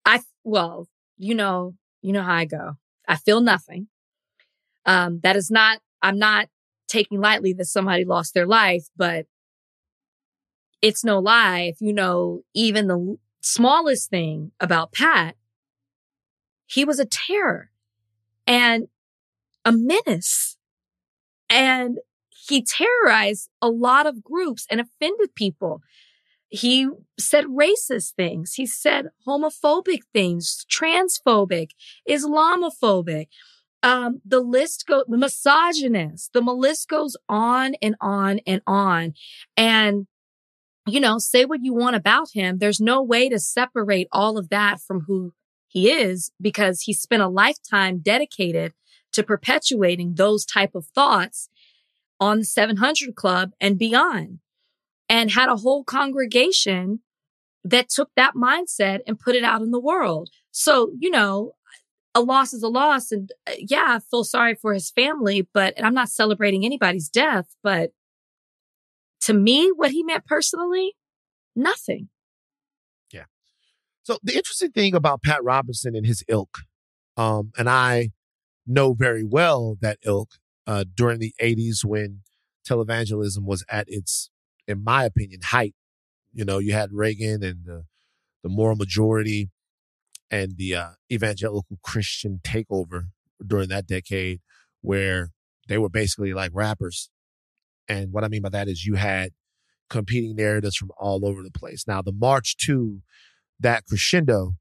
I, 0.06 0.22
well, 0.44 0.88
you 1.18 1.34
know, 1.34 1.74
you 2.02 2.14
know 2.14 2.22
how 2.22 2.36
I 2.36 2.46
go. 2.46 2.74
I 3.08 3.16
feel 3.16 3.42
nothing. 3.42 3.88
Um, 4.86 5.22
that 5.24 5.36
is 5.36 5.50
not, 5.50 5.80
I'm 6.02 6.20
not 6.20 6.48
taking 6.88 7.20
lightly 7.20 7.54
that 7.54 7.66
somebody 7.66 8.06
lost 8.06 8.34
their 8.34 8.46
life, 8.46 8.86
but 8.96 9.26
it's 10.82 11.04
no 11.04 11.20
lie. 11.20 11.62
If 11.62 11.82
you 11.82 11.94
know 11.94 12.44
even 12.54 12.88
the 12.88 13.18
smallest 13.42 14.10
thing 14.10 14.52
about 14.60 14.92
Pat, 14.92 15.36
he 16.66 16.86
was 16.86 17.00
a 17.00 17.06
terror 17.06 17.70
and 18.48 18.88
a 19.64 19.72
menace 19.72 20.58
and 21.50 22.00
he 22.30 22.64
terrorized 22.64 23.50
a 23.62 23.70
lot 23.70 24.06
of 24.06 24.24
groups 24.24 24.68
and 24.70 24.80
offended 24.80 25.36
people. 25.36 25.82
He 26.48 26.88
said 27.20 27.46
racist 27.46 28.14
things. 28.14 28.54
He 28.54 28.66
said 28.66 29.08
homophobic 29.28 30.02
things, 30.14 30.66
transphobic, 30.72 31.72
Islamophobic. 32.08 33.28
Um, 33.82 34.22
the 34.26 34.40
list 34.40 34.86
goes, 34.88 35.06
misogynist. 35.08 36.34
The 36.34 36.42
list 36.42 36.88
goes 36.88 37.18
on 37.28 37.76
and 37.82 37.96
on 38.00 38.40
and 38.46 38.62
on. 38.66 39.14
And, 39.58 40.08
you 40.88 41.00
know, 41.00 41.18
say 41.18 41.46
what 41.46 41.64
you 41.64 41.74
want 41.74 41.96
about 41.96 42.30
him. 42.34 42.58
There's 42.60 42.80
no 42.80 43.02
way 43.02 43.30
to 43.30 43.40
separate 43.40 44.08
all 44.12 44.38
of 44.38 44.50
that 44.50 44.80
from 44.80 45.02
who 45.02 45.34
he 45.68 45.92
is 45.92 46.32
because 46.40 46.82
he 46.82 46.94
spent 46.94 47.22
a 47.22 47.28
lifetime 47.28 48.00
dedicated 48.00 48.74
to 49.14 49.24
perpetuating 49.24 50.16
those 50.16 50.46
type 50.46 50.76
of 50.76 50.86
thoughts 50.88 51.50
on 52.20 52.40
the 52.40 52.46
700 52.46 53.16
Club 53.16 53.52
and 53.60 53.78
beyond 53.78 54.40
and 55.10 55.32
had 55.32 55.50
a 55.50 55.58
whole 55.58 55.84
congregation 55.84 57.00
that 57.64 57.90
took 57.90 58.10
that 58.16 58.36
mindset 58.36 59.00
and 59.08 59.20
put 59.20 59.36
it 59.36 59.44
out 59.44 59.62
in 59.62 59.72
the 59.72 59.80
world. 59.80 60.30
So, 60.52 60.92
you 61.00 61.10
know, 61.10 61.54
a 62.14 62.22
loss 62.22 62.54
is 62.54 62.64
a 62.64 62.70
loss. 62.70 63.12
And 63.12 63.32
uh, 63.48 63.54
yeah, 63.58 63.98
I 63.98 64.00
feel 64.00 64.24
sorry 64.24 64.56
for 64.56 64.74
his 64.74 64.92
family, 64.92 65.48
but 65.54 65.74
I'm 65.84 65.94
not 65.94 66.10
celebrating 66.10 66.64
anybody's 66.64 67.10
death, 67.10 67.56
but 67.64 67.92
to 69.26 69.34
me, 69.34 69.72
what 69.76 69.92
he 69.92 70.04
meant 70.04 70.26
personally, 70.26 70.94
nothing. 71.56 72.10
Yeah. 73.12 73.26
So 74.04 74.20
the 74.24 74.36
interesting 74.36 74.72
thing 74.72 74.94
about 74.94 75.24
Pat 75.24 75.44
Robertson 75.44 75.96
and 75.96 76.06
his 76.06 76.24
ilk, 76.28 76.60
um, 77.18 77.52
and 77.58 77.68
I 77.68 78.12
know 78.68 78.94
very 78.94 79.24
well 79.24 79.78
that 79.82 79.98
ilk 80.06 80.30
uh, 80.68 80.86
during 80.96 81.20
the 81.20 81.34
'80s 81.42 81.84
when 81.84 82.22
televangelism 82.68 83.46
was 83.46 83.66
at 83.68 83.86
its, 83.88 84.30
in 84.68 84.84
my 84.84 85.06
opinion, 85.06 85.42
height. 85.46 85.74
You 86.32 86.46
know, 86.46 86.60
you 86.60 86.74
had 86.74 86.94
Reagan 86.94 87.44
and 87.44 87.66
the 87.66 87.86
the 88.44 88.50
moral 88.50 88.76
majority 88.76 89.50
and 90.30 90.58
the 90.58 90.76
uh, 90.76 90.90
evangelical 91.12 91.80
Christian 91.82 92.42
takeover 92.44 93.06
during 93.46 93.70
that 93.70 93.88
decade, 93.88 94.42
where 94.82 95.32
they 95.68 95.80
were 95.80 95.90
basically 95.90 96.32
like 96.32 96.52
rappers. 96.54 97.10
And 97.88 98.12
what 98.12 98.24
I 98.24 98.28
mean 98.28 98.42
by 98.42 98.50
that 98.50 98.68
is 98.68 98.86
you 98.86 98.96
had 98.96 99.32
competing 99.90 100.36
narratives 100.36 100.76
from 100.76 100.92
all 100.98 101.26
over 101.26 101.44
the 101.44 101.52
place. 101.52 101.86
Now, 101.88 102.02
the 102.02 102.12
march 102.12 102.58
to 102.66 103.02
that 103.60 103.86
crescendo 103.86 104.54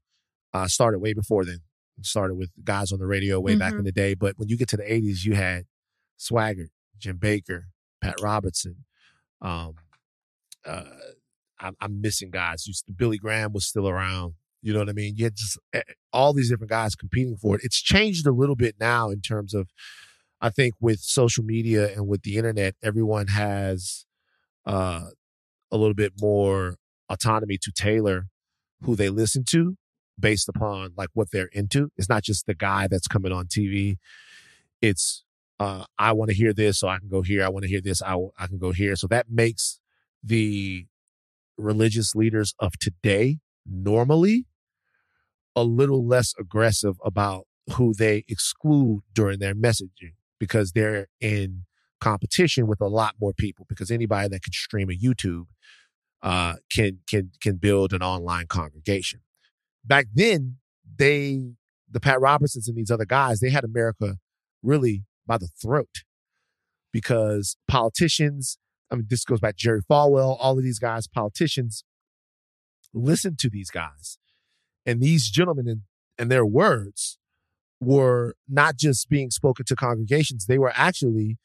uh, 0.53 0.67
started 0.67 0.99
way 0.99 1.13
before 1.13 1.43
then. 1.45 1.59
It 1.97 2.05
started 2.05 2.35
with 2.35 2.49
guys 2.63 2.91
on 2.91 2.99
the 2.99 3.07
radio 3.07 3.39
way 3.39 3.55
back 3.55 3.73
Mhm. 3.73 3.79
in 3.79 3.83
the 3.85 3.91
day. 3.91 4.13
But 4.13 4.37
when 4.37 4.49
you 4.49 4.57
get 4.57 4.67
to 4.69 4.77
the 4.77 4.91
80s, 4.91 5.25
you 5.25 5.33
had 5.35 5.65
Swaggart, 6.19 6.69
Jim 6.97 7.17
Bakker, 7.17 7.63
Pat 8.01 8.15
Robertson. 8.21 8.85
Um, 9.41 9.75
uh, 10.65 10.83
I'm, 11.59 11.75
I'm 11.79 12.01
missing 12.01 12.29
guys. 12.31 12.63
To, 12.63 12.93
Billy 12.93 13.17
Graham 13.17 13.53
was 13.53 13.65
still 13.65 13.87
around. 13.89 14.33
You 14.61 14.73
know 14.73 14.79
what 14.79 14.89
I 14.89 14.93
mean? 14.93 15.15
You 15.15 15.25
had 15.25 15.35
just 15.35 15.57
eh, 15.73 15.81
all 16.11 16.33
these 16.33 16.49
different 16.49 16.69
guys 16.71 16.95
competing 16.95 17.37
for 17.37 17.55
it. 17.55 17.61
It's 17.63 17.81
changed 17.81 18.25
a 18.27 18.31
little 18.31 18.55
bit 18.55 18.75
now 18.79 19.09
in 19.09 19.21
terms 19.21 19.53
of, 19.53 19.69
I 20.41 20.49
think, 20.49 20.75
with 20.79 20.99
social 20.99 21.43
media 21.43 21.91
and 21.93 22.07
with 22.07 22.23
the 22.23 22.37
internet, 22.37 22.75
everyone 22.83 23.27
has 23.27 24.05
uh, 24.65 25.05
a 25.71 25.77
little 25.77 25.93
bit 25.93 26.13
more 26.19 26.77
autonomy 27.09 27.57
to 27.61 27.71
tailor 27.71 28.27
who 28.81 28.95
they 28.95 29.09
listen 29.09 29.43
to 29.49 29.75
based 30.19 30.49
upon 30.49 30.91
like 30.97 31.09
what 31.13 31.29
they're 31.31 31.49
into. 31.51 31.89
It's 31.97 32.09
not 32.09 32.23
just 32.23 32.45
the 32.45 32.55
guy 32.55 32.87
that's 32.87 33.07
coming 33.07 33.31
on 33.31 33.45
TV. 33.47 33.97
It's 34.81 35.23
uh, 35.59 35.85
I 35.97 36.11
want 36.11 36.29
to 36.31 36.35
hear 36.35 36.53
this, 36.53 36.79
so 36.79 36.87
I 36.89 36.99
can 36.99 37.07
go 37.07 37.21
here. 37.21 37.43
I 37.43 37.49
want 37.49 37.63
to 37.63 37.69
hear 37.69 37.81
this, 37.81 38.01
I, 38.01 38.11
w- 38.11 38.31
I 38.37 38.47
can 38.47 38.57
go 38.57 38.71
here. 38.71 38.95
So 38.95 39.07
that 39.07 39.27
makes 39.29 39.79
the 40.21 40.85
religious 41.57 42.13
leaders 42.13 42.53
of 42.59 42.73
today 42.77 43.39
normally 43.65 44.45
a 45.55 45.63
little 45.63 46.05
less 46.05 46.33
aggressive 46.37 46.95
about 47.05 47.45
who 47.75 47.93
they 47.93 48.25
exclude 48.27 49.01
during 49.13 49.39
their 49.39 49.55
messaging 49.55 50.13
because 50.39 50.71
they're 50.71 51.07
in 51.19 51.65
competition 52.01 52.67
with 52.67 52.81
a 52.81 52.87
lot 52.87 53.15
more 53.19 53.33
people 53.33 53.65
because 53.69 53.89
anybody 53.89 54.27
that 54.27 54.43
can 54.43 54.53
stream 54.53 54.89
a 54.89 54.93
YouTube 54.93 55.45
uh, 56.21 56.55
can 56.71 56.99
can 57.07 57.31
can 57.41 57.55
build 57.57 57.93
an 57.93 58.01
online 58.01 58.47
congregation. 58.47 59.21
Back 59.83 60.07
then, 60.13 60.57
they 60.97 61.53
the 61.89 61.99
Pat 61.99 62.19
Robertsons 62.19 62.67
and 62.67 62.77
these 62.77 62.91
other 62.91 63.05
guys 63.05 63.39
they 63.39 63.51
had 63.51 63.63
America 63.63 64.17
really 64.63 65.03
by 65.25 65.37
the 65.37 65.47
throat 65.47 66.03
because 66.91 67.57
politicians. 67.67 68.57
I 68.91 68.95
mean, 68.95 69.07
this 69.09 69.25
goes 69.25 69.39
back 69.39 69.57
to 69.57 69.63
Jerry 69.63 69.81
Falwell. 69.81 70.37
All 70.39 70.57
of 70.57 70.63
these 70.63 70.77
guys, 70.77 71.07
politicians, 71.07 71.83
listen 72.93 73.35
to 73.37 73.49
these 73.49 73.71
guys, 73.71 74.19
and 74.85 75.01
these 75.01 75.29
gentlemen 75.29 75.67
and 75.67 75.81
and 76.17 76.31
their 76.31 76.45
words 76.45 77.17
were 77.85 78.35
not 78.47 78.77
just 78.77 79.09
being 79.09 79.31
spoken 79.31 79.65
to 79.65 79.75
congregations; 79.75 80.45
they 80.45 80.57
were 80.57 80.73
actually 80.75 81.37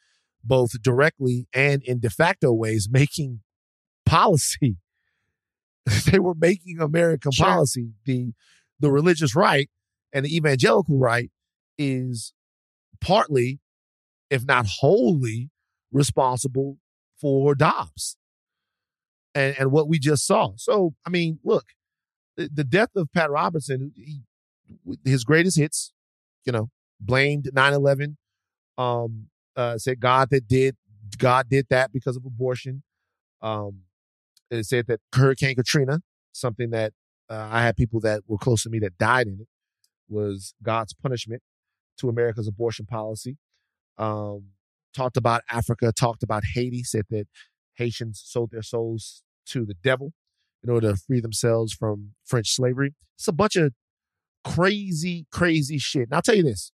both 0.42 0.80
directly 0.82 1.46
and 1.54 1.82
in 1.82 2.00
de 2.00 2.10
facto 2.10 2.52
ways 2.52 2.88
making 2.90 3.40
policy. 4.06 4.76
they 6.06 6.18
were 6.18 6.34
making 6.34 6.80
American 6.80 7.32
Sure. 7.32 7.46
policy. 7.46 7.90
The 8.04 8.32
the 8.78 8.90
religious 8.90 9.34
right 9.36 9.68
and 10.12 10.24
the 10.24 10.34
evangelical 10.34 10.98
right 10.98 11.30
is 11.78 12.32
partly, 13.00 13.60
if 14.30 14.44
not 14.44 14.66
wholly, 14.80 15.50
responsible 15.92 16.78
for 17.20 17.54
Dobbs 17.54 18.16
and 19.34 19.54
and 19.58 19.70
what 19.70 19.88
we 19.88 19.98
just 19.98 20.26
saw. 20.26 20.52
So 20.56 20.94
I 21.06 21.10
mean, 21.10 21.38
look, 21.44 21.66
the, 22.36 22.48
the 22.52 22.64
death 22.64 22.90
of 22.96 23.12
Pat 23.12 23.30
Robertson, 23.30 23.92
he, 23.94 24.22
his 25.04 25.24
greatest 25.24 25.58
hits, 25.58 25.92
you 26.44 26.52
know, 26.52 26.70
blamed 27.00 27.50
9-11, 27.54 28.16
um, 28.78 29.26
uh, 29.56 29.78
said 29.78 30.00
God 30.00 30.30
that 30.30 30.48
did 30.48 30.76
God 31.18 31.48
did 31.48 31.66
that 31.70 31.92
because 31.92 32.16
of 32.16 32.24
abortion. 32.24 32.82
Um, 33.42 33.80
it 34.50 34.64
said 34.64 34.86
that 34.86 35.00
Hurricane 35.14 35.56
Katrina, 35.56 36.00
something 36.32 36.70
that 36.70 36.92
uh, 37.28 37.48
I 37.50 37.62
had 37.62 37.76
people 37.76 38.00
that 38.00 38.22
were 38.26 38.38
close 38.38 38.62
to 38.64 38.70
me 38.70 38.78
that 38.80 38.98
died 38.98 39.26
in 39.26 39.40
it, 39.40 39.48
was 40.08 40.54
God's 40.62 40.92
punishment 40.92 41.42
to 41.98 42.08
America's 42.08 42.48
abortion 42.48 42.86
policy. 42.86 43.38
Um, 43.98 44.46
talked 44.94 45.16
about 45.16 45.42
Africa, 45.50 45.92
talked 45.92 46.22
about 46.22 46.42
Haiti, 46.54 46.82
said 46.82 47.04
that 47.10 47.26
Haitians 47.74 48.22
sold 48.24 48.50
their 48.50 48.62
souls 48.62 49.22
to 49.46 49.64
the 49.64 49.74
devil 49.74 50.12
in 50.62 50.70
order 50.70 50.90
to 50.90 50.96
free 50.96 51.20
themselves 51.20 51.72
from 51.72 52.12
French 52.24 52.54
slavery. 52.54 52.94
It's 53.16 53.28
a 53.28 53.32
bunch 53.32 53.56
of 53.56 53.72
crazy, 54.44 55.26
crazy 55.30 55.78
shit. 55.78 56.04
And 56.04 56.14
I'll 56.14 56.22
tell 56.22 56.34
you 56.36 56.42
this. 56.42 56.72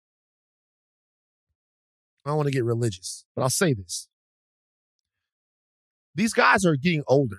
I 2.24 2.30
don't 2.30 2.36
want 2.38 2.46
to 2.48 2.52
get 2.52 2.64
religious, 2.64 3.24
but 3.36 3.42
I'll 3.42 3.50
say 3.50 3.74
this. 3.74 4.08
these 6.14 6.32
guys 6.32 6.64
are 6.64 6.76
getting 6.76 7.02
older. 7.06 7.38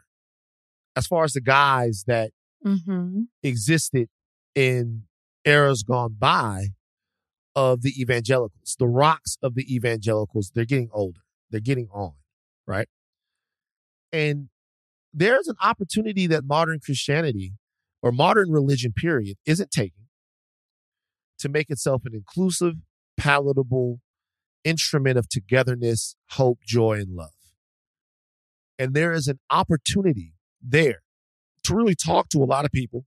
As 0.96 1.08
far 1.08 1.24
as 1.24 1.34
the 1.34 1.41
guys 1.41 2.03
that 2.08 2.32
Mm-hmm. 2.65 3.24
existed 3.44 4.08
in 4.55 5.03
eras 5.46 5.84
gone 5.84 6.15
by 6.17 6.70
of 7.55 7.84
the 7.84 7.94
evangelicals, 8.01 8.75
the 8.79 8.88
rocks 8.88 9.38
of 9.44 9.53
the 9.53 9.72
evangelicals, 9.72 10.51
they're 10.55 10.65
getting 10.65 10.89
older. 10.91 11.20
They're 11.51 11.60
getting 11.62 11.89
on, 11.94 12.13
right? 12.65 12.88
And 14.12 14.50
there's 15.13 15.48
an 15.48 15.58
opportunity 15.62 16.25
that 16.25 16.44
modern 16.44 16.79
Christianity 16.84 17.53
or 18.01 18.12
modern 18.12 18.50
religion, 18.50 18.94
period, 18.94 19.38
isn't 19.46 19.70
taking 19.70 20.05
to 21.39 21.50
make 21.50 21.70
itself 21.70 22.04
an 22.06 22.13
inclusive, 22.13 22.75
palatable 23.18 24.00
instrument 24.63 25.18
of 25.18 25.30
togetherness, 25.30 26.15
hope, 26.32 26.60
joy, 26.65 26.94
and 26.94 27.15
love. 27.15 27.30
And 28.77 28.94
there 28.94 29.13
is 29.13 29.27
an 29.27 29.39
opportunity 29.50 30.34
there 30.62 31.04
to 31.63 31.75
really 31.75 31.96
talk 31.96 32.30
to 32.30 32.44
a 32.44 32.46
lot 32.46 32.65
of 32.65 32.72
people 32.72 33.06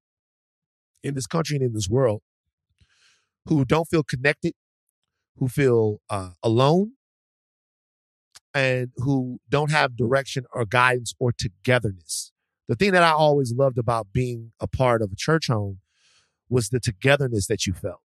in 1.02 1.14
this 1.14 1.26
country 1.26 1.56
and 1.56 1.64
in 1.64 1.75
this 1.75 1.88
world 1.88 2.23
who 3.47 3.64
don't 3.64 3.87
feel 3.87 4.02
connected, 4.02 4.54
who 5.37 5.49
feel 5.49 6.00
uh, 6.11 6.30
alone, 6.42 6.92
and 8.54 8.90
who 8.97 9.38
don't 9.49 9.70
have 9.70 9.97
direction 9.97 10.44
or 10.52 10.64
guidance 10.64 11.12
or 11.18 11.32
togetherness. 11.32 12.32
The 12.66 12.75
thing 12.75 12.92
that 12.92 13.02
I 13.02 13.11
always 13.11 13.54
loved 13.56 13.78
about 13.78 14.08
being 14.12 14.52
a 14.61 14.66
part 14.66 15.00
of 15.00 15.12
a 15.12 15.16
church 15.16 15.47
home 15.49 15.80
was 16.49 16.68
the 16.68 16.80
togetherness 16.80 17.47
that 17.47 17.66
you 17.66 17.73
felt. 17.73 18.00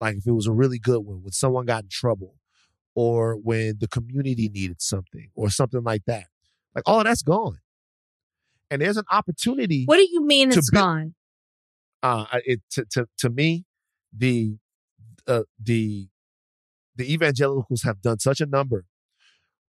Like 0.00 0.16
if 0.16 0.26
it 0.26 0.32
was 0.32 0.46
a 0.46 0.52
really 0.52 0.78
good 0.78 1.00
one, 1.00 1.22
when 1.22 1.32
someone 1.32 1.66
got 1.66 1.84
in 1.84 1.88
trouble, 1.90 2.36
or 2.94 3.34
when 3.36 3.78
the 3.80 3.88
community 3.88 4.48
needed 4.48 4.80
something, 4.80 5.28
or 5.34 5.50
something 5.50 5.82
like 5.82 6.02
that. 6.06 6.26
Like 6.74 6.84
all 6.86 7.02
that's 7.04 7.22
gone. 7.22 7.58
And 8.70 8.82
there's 8.82 8.96
an 8.98 9.04
opportunity 9.10 9.84
What 9.86 9.96
do 9.96 10.06
you 10.10 10.24
mean 10.24 10.52
it's 10.52 10.70
be- 10.70 10.76
gone? 10.76 11.14
uh 12.02 12.26
it 12.44 12.60
to 12.70 12.84
to, 12.92 13.08
to 13.18 13.28
me 13.30 13.64
the 14.16 14.56
uh, 15.26 15.42
the 15.60 16.08
the 16.96 17.12
evangelicals 17.12 17.82
have 17.82 18.00
done 18.00 18.18
such 18.20 18.40
a 18.40 18.46
number 18.46 18.84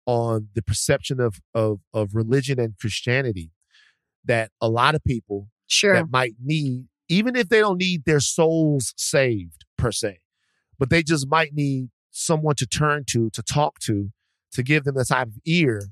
on 0.06 0.49
the 0.54 0.62
perception 0.62 1.20
of 1.20 1.40
of 1.54 1.80
of 1.94 2.14
religion 2.14 2.58
and 2.61 2.76
Christianity 2.78 3.50
that 4.25 4.50
a 4.61 4.68
lot 4.68 4.94
of 4.94 5.02
people 5.04 5.49
Sure. 5.70 5.94
that 5.94 6.11
might 6.11 6.35
need 6.42 6.87
even 7.08 7.37
if 7.37 7.49
they 7.49 7.61
don't 7.61 7.78
need 7.78 8.04
their 8.04 8.20
souls 8.20 8.92
saved 8.97 9.64
per 9.78 9.90
se 9.92 10.18
but 10.78 10.90
they 10.90 11.02
just 11.02 11.26
might 11.28 11.54
need 11.54 11.88
someone 12.11 12.54
to 12.56 12.66
turn 12.66 13.04
to 13.04 13.30
to 13.30 13.42
talk 13.42 13.78
to 13.80 14.11
to 14.52 14.62
give 14.62 14.85
them 14.85 14.94
the 14.94 15.04
type 15.04 15.28
of 15.28 15.38
ear 15.44 15.82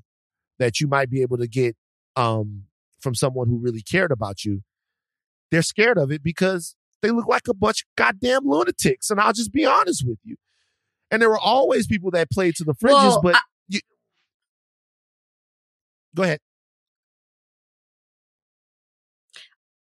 that 0.59 0.79
you 0.79 0.87
might 0.87 1.09
be 1.09 1.21
able 1.21 1.37
to 1.37 1.47
get 1.47 1.75
um 2.15 2.63
from 2.99 3.13
someone 3.13 3.47
who 3.47 3.57
really 3.57 3.81
cared 3.83 4.11
about 4.11 4.43
you. 4.43 4.63
They're 5.51 5.61
scared 5.61 5.99
of 5.99 6.11
it 6.11 6.23
because 6.23 6.75
they 7.03 7.11
look 7.11 7.27
like 7.27 7.47
a 7.47 7.53
bunch 7.53 7.83
of 7.83 7.87
goddamn 7.95 8.41
lunatics 8.45 9.11
and 9.11 9.19
i'll 9.19 9.33
just 9.33 9.51
be 9.53 9.65
honest 9.65 10.03
with 10.07 10.17
you. 10.23 10.35
And 11.11 11.21
there 11.21 11.29
were 11.29 11.37
always 11.37 11.85
people 11.87 12.11
that 12.11 12.31
played 12.31 12.55
to 12.55 12.63
the 12.63 12.73
fringes 12.73 13.01
Well, 13.03 13.21
but 13.21 13.35
I- 13.35 13.41
you 13.67 13.79
go 16.15 16.23
ahead. 16.23 16.39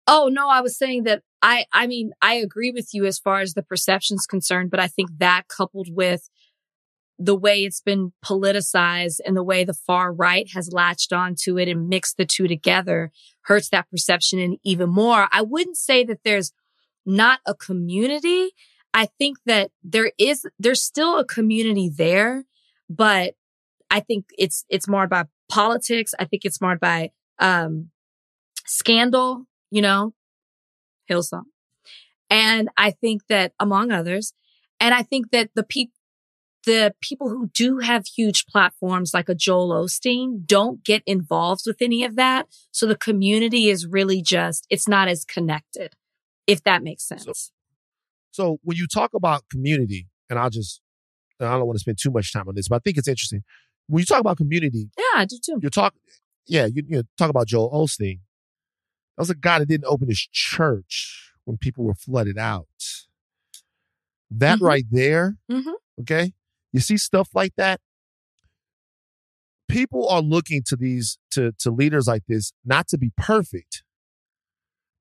Oh 0.07 0.29
no, 0.31 0.49
I 0.49 0.61
was 0.61 0.77
saying 0.77 1.03
that 1.03 1.23
I 1.43 1.65
I 1.73 1.87
mean, 1.87 2.13
I 2.21 2.35
agree 2.35 2.71
with 2.71 2.89
you 2.93 3.05
as 3.05 3.19
far 3.19 3.41
as 3.41 3.53
the 3.53 3.61
perception's 3.63 4.25
concerned, 4.25 4.71
but 4.71 4.79
I 4.79 4.87
think 4.87 5.11
that 5.19 5.49
coupled 5.49 5.89
with 5.91 6.29
the 7.19 7.35
way 7.35 7.63
it's 7.63 7.81
been 7.81 8.13
politicized 8.25 9.19
and 9.25 9.37
the 9.37 9.43
way 9.43 9.63
the 9.63 9.73
far 9.73 10.11
right 10.11 10.49
has 10.53 10.73
latched 10.73 11.13
onto 11.13 11.59
it 11.59 11.67
and 11.67 11.87
mixed 11.87 12.17
the 12.17 12.25
two 12.25 12.47
together 12.47 13.11
hurts 13.43 13.69
that 13.69 13.89
perception 13.91 14.39
and 14.39 14.57
even 14.63 14.89
more. 14.89 15.27
I 15.31 15.41
wouldn't 15.43 15.77
say 15.77 16.03
that 16.05 16.21
there's 16.23 16.53
not 17.05 17.39
a 17.45 17.53
community. 17.53 18.51
I 18.93 19.07
think 19.19 19.37
that 19.45 19.71
there 19.83 20.11
is 20.17 20.45
there's 20.59 20.81
still 20.83 21.19
a 21.19 21.25
community 21.25 21.89
there, 21.89 22.45
but 22.89 23.35
I 23.91 23.99
think 23.99 24.25
it's 24.37 24.65
it's 24.69 24.87
marred 24.87 25.09
by 25.09 25.25
politics. 25.49 26.13
I 26.19 26.25
think 26.25 26.45
it's 26.45 26.61
marred 26.61 26.79
by 26.79 27.11
um 27.39 27.89
scandal, 28.65 29.45
you 29.71 29.81
know, 29.81 30.13
Hillsong. 31.09 31.43
And 32.29 32.69
I 32.77 32.91
think 32.91 33.27
that 33.29 33.53
among 33.59 33.91
others, 33.91 34.33
and 34.79 34.93
I 34.93 35.03
think 35.03 35.31
that 35.31 35.51
the 35.55 35.63
people, 35.63 35.93
the 36.65 36.95
people 37.01 37.29
who 37.29 37.49
do 37.53 37.79
have 37.79 38.05
huge 38.05 38.45
platforms 38.45 39.13
like 39.13 39.29
a 39.29 39.35
Joel 39.35 39.69
Osteen 39.69 40.45
don't 40.45 40.83
get 40.83 41.03
involved 41.05 41.63
with 41.65 41.81
any 41.81 42.03
of 42.03 42.15
that. 42.15 42.47
So 42.71 42.85
the 42.85 42.95
community 42.95 43.69
is 43.69 43.85
really 43.85 44.21
just, 44.21 44.65
it's 44.69 44.87
not 44.87 45.07
as 45.07 45.25
connected, 45.25 45.93
if 46.47 46.63
that 46.63 46.81
makes 46.81 47.03
sense. 47.03 47.51
So 48.31 48.59
when 48.63 48.77
you 48.77 48.87
talk 48.87 49.13
about 49.13 49.43
community, 49.49 50.07
and 50.29 50.39
I'll 50.39 50.49
just, 50.49 50.81
and 51.39 51.49
I 51.49 51.53
don't 51.53 51.65
want 51.65 51.75
to 51.75 51.81
spend 51.81 51.97
too 52.01 52.11
much 52.11 52.33
time 52.33 52.47
on 52.47 52.55
this, 52.55 52.67
but 52.67 52.77
I 52.77 52.79
think 52.79 52.97
it's 52.97 53.07
interesting. 53.07 53.43
When 53.87 53.99
you 53.99 54.05
talk 54.05 54.21
about 54.21 54.37
community, 54.37 54.89
yeah, 54.97 55.21
I 55.21 55.25
do 55.25 55.37
too. 55.43 55.59
you're 55.61 55.69
talking, 55.69 55.99
yeah, 56.47 56.65
you, 56.65 56.83
you 56.87 57.03
talk 57.17 57.29
about 57.29 57.47
Joel 57.47 57.69
Osteen. 57.71 58.19
That 59.17 59.21
was 59.21 59.29
a 59.29 59.35
guy 59.35 59.59
that 59.59 59.67
didn't 59.67 59.85
open 59.85 60.07
his 60.07 60.27
church 60.31 61.31
when 61.45 61.57
people 61.57 61.83
were 61.83 61.93
flooded 61.93 62.37
out. 62.37 62.67
That 64.31 64.59
Mhm. 64.59 64.61
right 64.65 64.85
there, 64.89 65.37
Mhm. 65.49 65.73
okay, 66.01 66.33
you 66.71 66.79
see 66.79 66.97
stuff 66.97 67.29
like 67.35 67.55
that. 67.55 67.79
People 69.67 70.07
are 70.09 70.21
looking 70.21 70.61
to 70.67 70.75
these 70.75 71.17
to 71.31 71.51
to 71.59 71.71
leaders 71.71 72.07
like 72.07 72.25
this 72.27 72.53
not 72.65 72.87
to 72.89 72.97
be 72.97 73.11
perfect, 73.17 73.83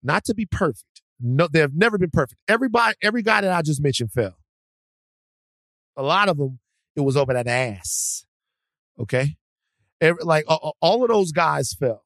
not 0.03 0.25
to 0.27 0.35
be 0.35 0.47
perfect. 0.47 1.03
No, 1.21 1.47
they 1.49 1.61
have 1.61 1.75
never 1.75 1.99
been 1.99 2.11
perfect. 2.11 2.41
Everybody, 2.49 2.97
every 3.03 3.23
guy 3.23 3.41
that 3.41 3.53
I 3.53 3.63
just 3.63 3.81
mentioned 3.83 4.13
fell. 4.13 4.39
A 5.97 6.03
lot 6.03 6.29
of 6.29 6.37
them, 6.39 6.59
it 6.97 7.01
was 7.01 7.17
over 7.17 7.33
that 7.33 7.47
ass. 7.47 8.25
Okay, 8.99 9.37
Every, 10.01 10.23
like 10.25 10.45
all 10.49 11.03
of 11.03 11.09
those 11.09 11.33
guys 11.33 11.73
fell. 11.75 12.05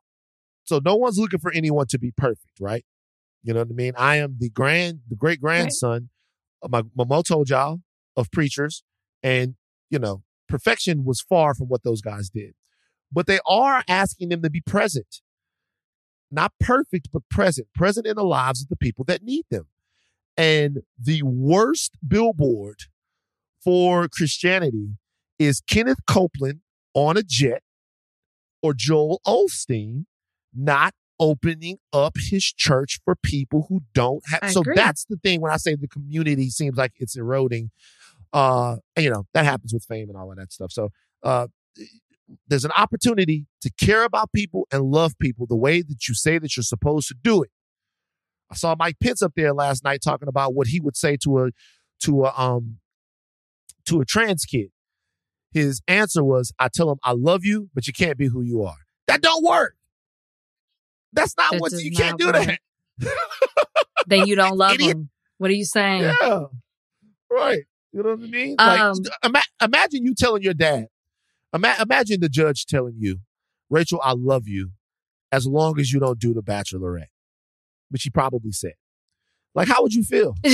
So 0.66 0.80
no 0.84 0.96
one's 0.96 1.18
looking 1.18 1.38
for 1.40 1.52
anyone 1.52 1.86
to 1.88 1.98
be 1.98 2.12
perfect, 2.16 2.60
right? 2.60 2.84
You 3.42 3.54
know 3.54 3.60
what 3.60 3.68
I 3.70 3.74
mean? 3.74 3.92
I 3.96 4.16
am 4.16 4.36
the 4.38 4.50
grand, 4.50 5.00
the 5.08 5.16
great 5.16 5.40
grandson 5.40 6.10
of 6.62 6.70
my 6.70 6.82
Mamo 6.82 7.24
told 7.24 7.48
y'all 7.48 7.80
of 8.16 8.30
preachers, 8.30 8.82
and 9.22 9.54
you 9.90 9.98
know, 9.98 10.22
perfection 10.48 11.04
was 11.04 11.20
far 11.20 11.54
from 11.54 11.68
what 11.68 11.84
those 11.84 12.00
guys 12.00 12.28
did. 12.28 12.54
But 13.12 13.26
they 13.26 13.38
are 13.46 13.84
asking 13.88 14.30
them 14.30 14.42
to 14.42 14.50
be 14.50 14.60
present. 14.60 15.20
Not 16.30 16.52
perfect, 16.58 17.08
but 17.12 17.22
present. 17.30 17.68
Present 17.74 18.06
in 18.06 18.16
the 18.16 18.24
lives 18.24 18.62
of 18.62 18.68
the 18.68 18.76
people 18.76 19.04
that 19.04 19.22
need 19.22 19.44
them. 19.48 19.68
And 20.36 20.78
the 20.98 21.22
worst 21.22 21.92
billboard 22.06 22.80
for 23.62 24.08
Christianity 24.08 24.96
is 25.38 25.62
Kenneth 25.68 26.04
Copeland 26.06 26.60
on 26.94 27.16
a 27.16 27.22
jet 27.22 27.62
or 28.60 28.74
Joel 28.74 29.20
Osteen 29.26 30.06
not 30.56 30.94
opening 31.18 31.78
up 31.92 32.14
his 32.18 32.44
church 32.44 32.98
for 33.04 33.16
people 33.16 33.66
who 33.68 33.80
don't 33.94 34.22
have. 34.28 34.40
I 34.42 34.50
so 34.50 34.60
agree. 34.60 34.74
that's 34.74 35.04
the 35.06 35.16
thing 35.16 35.40
when 35.40 35.52
I 35.52 35.56
say 35.56 35.74
the 35.74 35.88
community 35.88 36.50
seems 36.50 36.76
like 36.76 36.92
it's 36.96 37.16
eroding. 37.16 37.70
Uh, 38.32 38.76
you 38.98 39.10
know, 39.10 39.24
that 39.34 39.44
happens 39.44 39.72
with 39.72 39.84
fame 39.84 40.08
and 40.08 40.18
all 40.18 40.30
of 40.30 40.36
that 40.36 40.52
stuff. 40.52 40.72
So, 40.72 40.90
uh, 41.22 41.46
there's 42.48 42.64
an 42.64 42.72
opportunity 42.76 43.46
to 43.60 43.70
care 43.78 44.02
about 44.02 44.32
people 44.32 44.66
and 44.72 44.82
love 44.82 45.16
people 45.20 45.46
the 45.46 45.56
way 45.56 45.80
that 45.80 46.08
you 46.08 46.14
say 46.14 46.38
that 46.38 46.56
you're 46.56 46.64
supposed 46.64 47.08
to 47.08 47.14
do 47.14 47.42
it. 47.42 47.50
I 48.50 48.54
saw 48.54 48.74
Mike 48.78 48.96
Pence 49.00 49.22
up 49.22 49.32
there 49.36 49.52
last 49.52 49.84
night 49.84 50.00
talking 50.02 50.28
about 50.28 50.54
what 50.54 50.68
he 50.68 50.80
would 50.80 50.96
say 50.96 51.16
to 51.22 51.44
a 51.44 51.50
to 52.00 52.24
a 52.24 52.32
um 52.36 52.78
to 53.86 54.00
a 54.00 54.04
trans 54.04 54.44
kid. 54.44 54.70
His 55.52 55.80
answer 55.88 56.22
was, 56.22 56.52
"I 56.58 56.68
tell 56.68 56.90
him 56.90 56.98
I 57.02 57.12
love 57.12 57.44
you, 57.44 57.70
but 57.74 57.86
you 57.86 57.92
can't 57.92 58.18
be 58.18 58.26
who 58.26 58.42
you 58.42 58.62
are." 58.62 58.78
That 59.06 59.22
don't 59.22 59.44
work. 59.44 59.76
That's 61.16 61.36
not 61.36 61.50
That 61.52 61.60
what 61.60 61.72
you 61.72 61.90
can't 61.90 62.16
do 62.18 62.26
work. 62.26 62.46
that. 62.46 62.60
then 64.06 64.26
you 64.28 64.36
don't 64.36 64.56
love 64.56 64.74
Idiot. 64.74 64.96
them. 64.96 65.10
What 65.38 65.50
are 65.50 65.54
you 65.54 65.64
saying? 65.64 66.02
Yeah, 66.02 66.44
right. 67.30 67.62
You 67.92 68.02
know 68.02 68.10
what 68.10 68.20
I 68.20 68.26
mean? 68.26 68.54
Um, 68.58 68.92
like, 68.98 69.12
ima- 69.24 69.42
imagine 69.62 70.04
you 70.04 70.14
telling 70.14 70.42
your 70.42 70.54
dad. 70.54 70.86
Ima- 71.54 71.76
imagine 71.80 72.20
the 72.20 72.28
judge 72.28 72.66
telling 72.66 72.94
you, 72.98 73.20
"Rachel, 73.70 74.00
I 74.04 74.12
love 74.12 74.46
you, 74.46 74.70
as 75.32 75.46
long 75.46 75.80
as 75.80 75.92
you 75.92 75.98
don't 76.00 76.18
do 76.18 76.32
the 76.34 76.42
Bachelorette," 76.42 77.08
which 77.90 78.02
he 78.04 78.10
probably 78.10 78.52
said. 78.52 78.74
Like, 79.54 79.68
how 79.68 79.82
would 79.82 79.94
you 79.94 80.02
feel? 80.04 80.34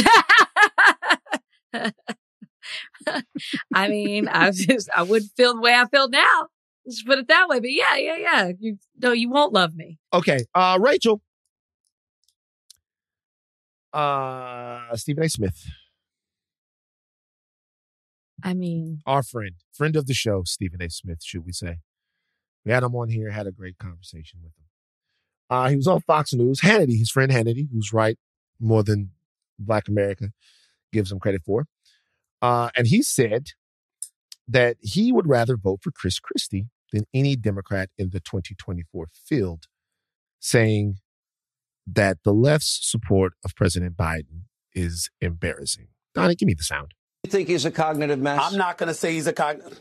I 3.75 3.89
mean, 3.89 4.29
I 4.29 4.51
just 4.53 4.89
I 4.97 5.03
wouldn't 5.03 5.33
feel 5.37 5.55
the 5.55 5.61
way 5.61 5.75
I 5.75 5.87
feel 5.87 6.09
now. 6.09 6.47
Let's 6.85 7.03
put 7.03 7.19
it 7.19 7.29
that 7.29 7.49
way. 7.49 7.61
But 7.61 7.73
yeah, 7.73 7.97
yeah, 7.97 8.17
yeah. 8.17 8.53
You 8.59 8.79
no, 8.99 9.13
you 9.13 9.31
won't 9.31 9.53
love 9.53 9.75
me. 9.75 9.99
Okay, 10.13 10.45
uh, 10.55 10.79
Rachel. 10.81 11.23
Uh, 13.93 14.97
Stephen 14.97 15.23
A. 15.23 15.29
Smith, 15.29 15.67
I 18.43 18.55
mean, 18.55 19.01
our 19.07 19.23
friend, 19.23 19.57
friend 19.73 19.97
of 19.97 20.07
the 20.07 20.15
show, 20.15 20.45
Stephen 20.45 20.81
A. 20.83 20.89
Smith, 20.89 21.23
should 21.23 21.45
we 21.45 21.53
say? 21.53 21.77
We 22.65 22.73
had 22.73 22.83
him 22.83 22.95
on 22.95 23.11
here, 23.11 23.31
had 23.31 23.47
a 23.47 23.53
great 23.53 23.79
conversation 23.79 24.41
with 24.43 24.53
him. 24.57 24.65
Uh, 25.51 25.69
he 25.69 25.77
was 25.77 25.87
on 25.87 26.01
Fox 26.01 26.33
News. 26.33 26.61
Hannity, 26.61 26.99
his 26.99 27.11
friend 27.11 27.31
Hannity, 27.31 27.69
who's 27.71 27.93
right 27.93 28.19
more 28.59 28.83
than 28.83 29.11
Black 29.59 29.89
America 29.89 30.31
gives 30.93 31.13
him 31.13 31.21
credit 31.21 31.43
for. 31.45 31.67
Uh, 32.41 32.71
and 32.77 32.87
he 32.87 33.03
said 33.03 33.49
that 34.49 34.77
he 34.81 35.13
would 35.13 35.29
rather 35.29 35.57
vote 35.57 35.81
for 35.83 35.91
Chris 35.91 36.19
Christie 36.19 36.67
than 36.93 37.05
any 37.15 37.37
Democrat 37.37 37.89
in 37.97 38.11
the 38.11 38.21
2024 38.21 39.09
field, 39.13 39.67
saying 40.41 40.97
that 41.87 42.19
the 42.25 42.33
left's 42.33 42.79
support 42.83 43.33
of 43.45 43.55
President 43.55 43.97
Biden 43.97 44.43
is 44.75 45.11
embarrassing. 45.21 45.89
Donnie, 46.15 46.35
give 46.35 46.47
me 46.47 46.55
the 46.55 46.63
sound. 46.63 46.95
You 47.25 47.31
think 47.31 47.49
he's 47.49 47.65
a 47.65 47.71
cognitive 47.71 48.19
mess? 48.19 48.41
I'm 48.43 48.59
not 48.59 48.79
going 48.79 48.89
to 48.89 48.95
say 48.95 49.13
he's 49.13 49.27
a 49.27 49.33
cognitive. 49.33 49.81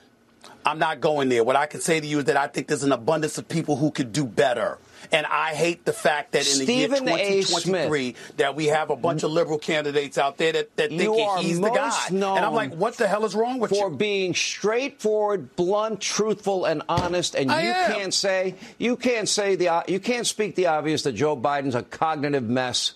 I'm 0.66 0.80
not 0.80 1.02
going 1.02 1.30
there. 1.30 1.44
What 1.44 1.56
I 1.56 1.66
can 1.66 1.82
say 1.82 2.00
to 2.00 2.08
you 2.08 2.20
is 2.20 2.26
that 2.26 2.38
I 2.38 2.48
think 2.48 2.68
there's 2.68 2.84
an 2.84 2.92
abundance 2.92 3.38
of 3.38 3.48
people 3.48 3.76
who 3.76 3.92
could 3.92 4.12
do 4.14 4.26
better. 4.26 4.78
And 5.12 5.26
I 5.26 5.54
hate 5.54 5.86
the 5.86 5.94
fact 5.94 6.34
that 6.34 6.40
in 6.40 6.64
Stephen 6.66 7.06
the 7.06 7.12
year 7.12 7.42
2023 7.44 8.16
that 8.38 8.56
we 8.56 8.68
have 8.68 8.90
a 8.90 8.96
bunch 8.96 9.24
of 9.24 9.32
liberal 9.32 9.58
candidates 9.58 10.18
out 10.18 10.38
there 10.38 10.52
that, 10.54 10.76
that 10.78 10.90
think 10.90 11.40
he's 11.40 11.60
the 11.60 11.70
guy. 11.70 12.08
And 12.10 12.24
I'm 12.24 12.54
like, 12.54 12.74
what 12.74 12.98
the 12.98 13.08
hell 13.08 13.26
is 13.26 13.36
wrong 13.36 13.60
with 13.60 13.70
for 13.70 13.76
you? 13.76 13.82
For 13.82 13.90
being 13.90 14.34
straightforward, 14.34 15.56
blunt, 15.56 16.02
truthful, 16.02 16.66
and 16.66 16.84
honest. 16.90 17.36
And 17.36 17.52
I 17.52 17.64
you 17.64 17.70
am. 17.70 17.92
can't 17.92 18.14
say 18.14 18.56
you 18.78 18.96
can't 18.96 19.28
say 19.28 19.56
the 19.56 19.84
you 19.88 20.00
can't 20.00 20.28
speak 20.28 20.56
the 20.56 20.68
obvious 20.68 21.04
that 21.04 21.14
Joe 21.14 21.36
Biden's 21.36 21.76
a 21.76 21.84
cognitive 21.84 22.48
mess. 22.48 22.94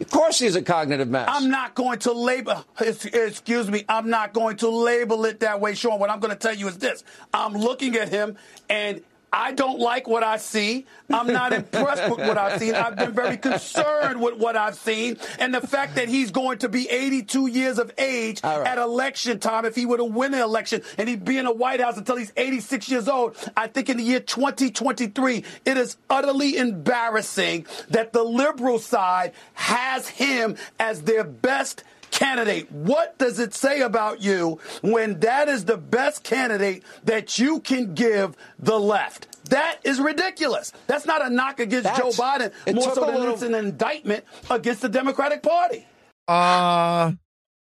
Of 0.00 0.10
course, 0.10 0.38
he's 0.38 0.54
a 0.54 0.62
cognitive 0.62 1.08
mess. 1.08 1.28
I'm 1.30 1.50
not 1.50 1.74
going 1.74 1.98
to 2.00 2.12
label, 2.12 2.64
excuse 2.78 3.68
me, 3.68 3.84
I'm 3.88 4.08
not 4.08 4.32
going 4.32 4.56
to 4.58 4.68
label 4.68 5.24
it 5.24 5.40
that 5.40 5.60
way, 5.60 5.74
Sean. 5.74 5.98
What 5.98 6.08
I'm 6.08 6.20
going 6.20 6.30
to 6.30 6.38
tell 6.38 6.54
you 6.54 6.68
is 6.68 6.78
this 6.78 7.02
I'm 7.34 7.54
looking 7.54 7.96
at 7.96 8.08
him 8.08 8.36
and 8.68 9.02
I 9.32 9.52
don't 9.52 9.78
like 9.78 10.08
what 10.08 10.22
I 10.22 10.38
see. 10.38 10.86
I'm 11.10 11.26
not 11.26 11.52
impressed 11.52 12.10
with 12.10 12.18
what 12.18 12.38
I've 12.38 12.58
seen. 12.58 12.74
I've 12.74 12.96
been 12.96 13.12
very 13.12 13.36
concerned 13.36 14.20
with 14.20 14.38
what 14.38 14.56
I've 14.56 14.74
seen. 14.74 15.18
And 15.38 15.54
the 15.54 15.60
fact 15.60 15.96
that 15.96 16.08
he's 16.08 16.30
going 16.30 16.58
to 16.58 16.68
be 16.68 16.88
82 16.88 17.46
years 17.46 17.78
of 17.78 17.92
age 17.98 18.42
right. 18.42 18.66
at 18.66 18.78
election 18.78 19.38
time, 19.38 19.64
if 19.64 19.74
he 19.74 19.84
were 19.84 19.98
to 19.98 20.04
win 20.04 20.32
the 20.32 20.42
election 20.42 20.82
and 20.96 21.08
he'd 21.08 21.24
be 21.24 21.36
in 21.36 21.44
the 21.44 21.52
White 21.52 21.80
House 21.80 21.98
until 21.98 22.16
he's 22.16 22.32
86 22.36 22.88
years 22.88 23.08
old, 23.08 23.36
I 23.56 23.66
think 23.66 23.90
in 23.90 23.98
the 23.98 24.02
year 24.02 24.20
2023, 24.20 25.44
it 25.64 25.76
is 25.76 25.96
utterly 26.08 26.56
embarrassing 26.56 27.66
that 27.90 28.12
the 28.12 28.22
liberal 28.22 28.78
side 28.78 29.32
has 29.54 30.08
him 30.08 30.56
as 30.78 31.02
their 31.02 31.24
best 31.24 31.84
candidate. 32.18 32.70
What 32.72 33.16
does 33.16 33.38
it 33.38 33.54
say 33.54 33.80
about 33.80 34.20
you 34.20 34.58
when 34.82 35.20
that 35.20 35.48
is 35.48 35.64
the 35.66 35.76
best 35.76 36.24
candidate 36.24 36.82
that 37.04 37.38
you 37.38 37.60
can 37.60 37.94
give 37.94 38.36
the 38.58 38.78
left? 38.78 39.28
That 39.50 39.78
is 39.84 40.00
ridiculous. 40.00 40.72
That's 40.88 41.06
not 41.06 41.24
a 41.24 41.30
knock 41.30 41.60
against 41.60 41.84
That's- 41.84 42.16
Joe 42.16 42.22
Biden, 42.22 42.52
more 42.74 42.92
so 42.94 43.04
than 43.06 43.14
little- 43.14 43.34
it's 43.34 43.42
an 43.42 43.54
indictment 43.54 44.24
against 44.50 44.82
the 44.82 44.88
Democratic 44.88 45.42
Party. 45.44 45.86
Uh, 46.26 47.12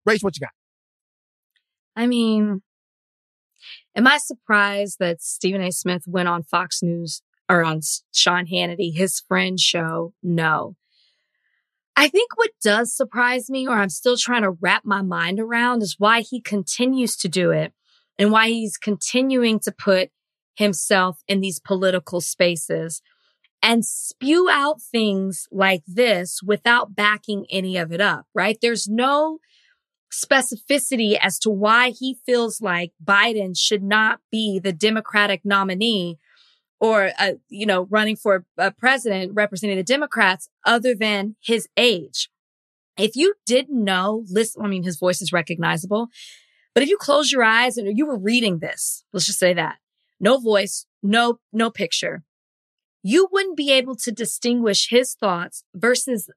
Rach, 0.09 0.23
what 0.23 0.35
you 0.35 0.41
got? 0.41 0.49
I 1.95 2.07
mean, 2.07 2.61
am 3.95 4.07
I 4.07 4.17
surprised 4.17 4.97
that 4.99 5.21
Stephen 5.21 5.61
A. 5.61 5.71
Smith 5.71 6.03
went 6.07 6.27
on 6.27 6.41
Fox 6.41 6.81
News 6.81 7.21
or 7.47 7.63
on 7.63 7.81
Sean 8.11 8.47
Hannity, 8.47 8.93
his 8.93 9.19
friend 9.19 9.59
show? 9.59 10.13
No. 10.23 10.75
I 11.99 12.07
think 12.09 12.37
what 12.37 12.51
does 12.61 12.95
surprise 12.95 13.49
me, 13.49 13.67
or 13.67 13.73
I'm 13.73 13.89
still 13.89 14.17
trying 14.17 14.43
to 14.43 14.51
wrap 14.51 14.85
my 14.85 15.01
mind 15.01 15.39
around, 15.39 15.81
is 15.81 15.95
why 15.97 16.21
he 16.21 16.39
continues 16.39 17.17
to 17.17 17.27
do 17.27 17.49
it 17.49 17.73
and 18.19 18.31
why 18.31 18.49
he's 18.49 18.77
continuing 18.77 19.59
to 19.61 19.71
put 19.71 20.11
himself 20.55 21.23
in 21.27 21.41
these 21.41 21.59
political 21.59 22.21
spaces 22.21 23.01
and 23.63 23.83
spew 23.83 24.47
out 24.47 24.79
things 24.79 25.47
like 25.51 25.81
this 25.87 26.39
without 26.43 26.95
backing 26.95 27.47
any 27.49 27.77
of 27.77 27.91
it 27.91 27.99
up, 27.99 28.27
right? 28.35 28.59
There's 28.61 28.87
no 28.87 29.39
specificity 30.13 31.17
as 31.19 31.39
to 31.39 31.49
why 31.49 31.89
he 31.89 32.19
feels 32.27 32.61
like 32.61 32.91
Biden 33.03 33.57
should 33.57 33.83
not 33.83 34.19
be 34.31 34.59
the 34.59 34.71
Democratic 34.71 35.41
nominee 35.43 36.19
or, 36.79 37.11
uh, 37.17 37.33
you 37.49 37.65
know, 37.65 37.87
running 37.89 38.15
for 38.15 38.45
a 38.57 38.71
president 38.71 39.33
representing 39.33 39.77
the 39.77 39.83
Democrats 39.83 40.49
other 40.65 40.93
than 40.93 41.35
his 41.41 41.67
age. 41.77 42.29
If 42.97 43.15
you 43.15 43.35
didn't 43.45 43.83
know, 43.83 44.25
listen, 44.29 44.63
I 44.63 44.67
mean, 44.67 44.83
his 44.83 44.97
voice 44.97 45.21
is 45.21 45.31
recognizable, 45.31 46.07
but 46.73 46.83
if 46.83 46.89
you 46.89 46.97
close 46.97 47.31
your 47.31 47.43
eyes 47.43 47.77
and 47.77 47.97
you 47.97 48.05
were 48.05 48.17
reading 48.17 48.59
this, 48.59 49.03
let's 49.13 49.25
just 49.25 49.39
say 49.39 49.53
that 49.53 49.77
no 50.19 50.39
voice, 50.39 50.85
no, 51.03 51.39
no 51.53 51.69
picture, 51.69 52.23
you 53.03 53.27
wouldn't 53.31 53.57
be 53.57 53.71
able 53.71 53.95
to 53.95 54.11
distinguish 54.11 54.89
his 54.89 55.13
thoughts 55.13 55.63
versus 55.75 56.29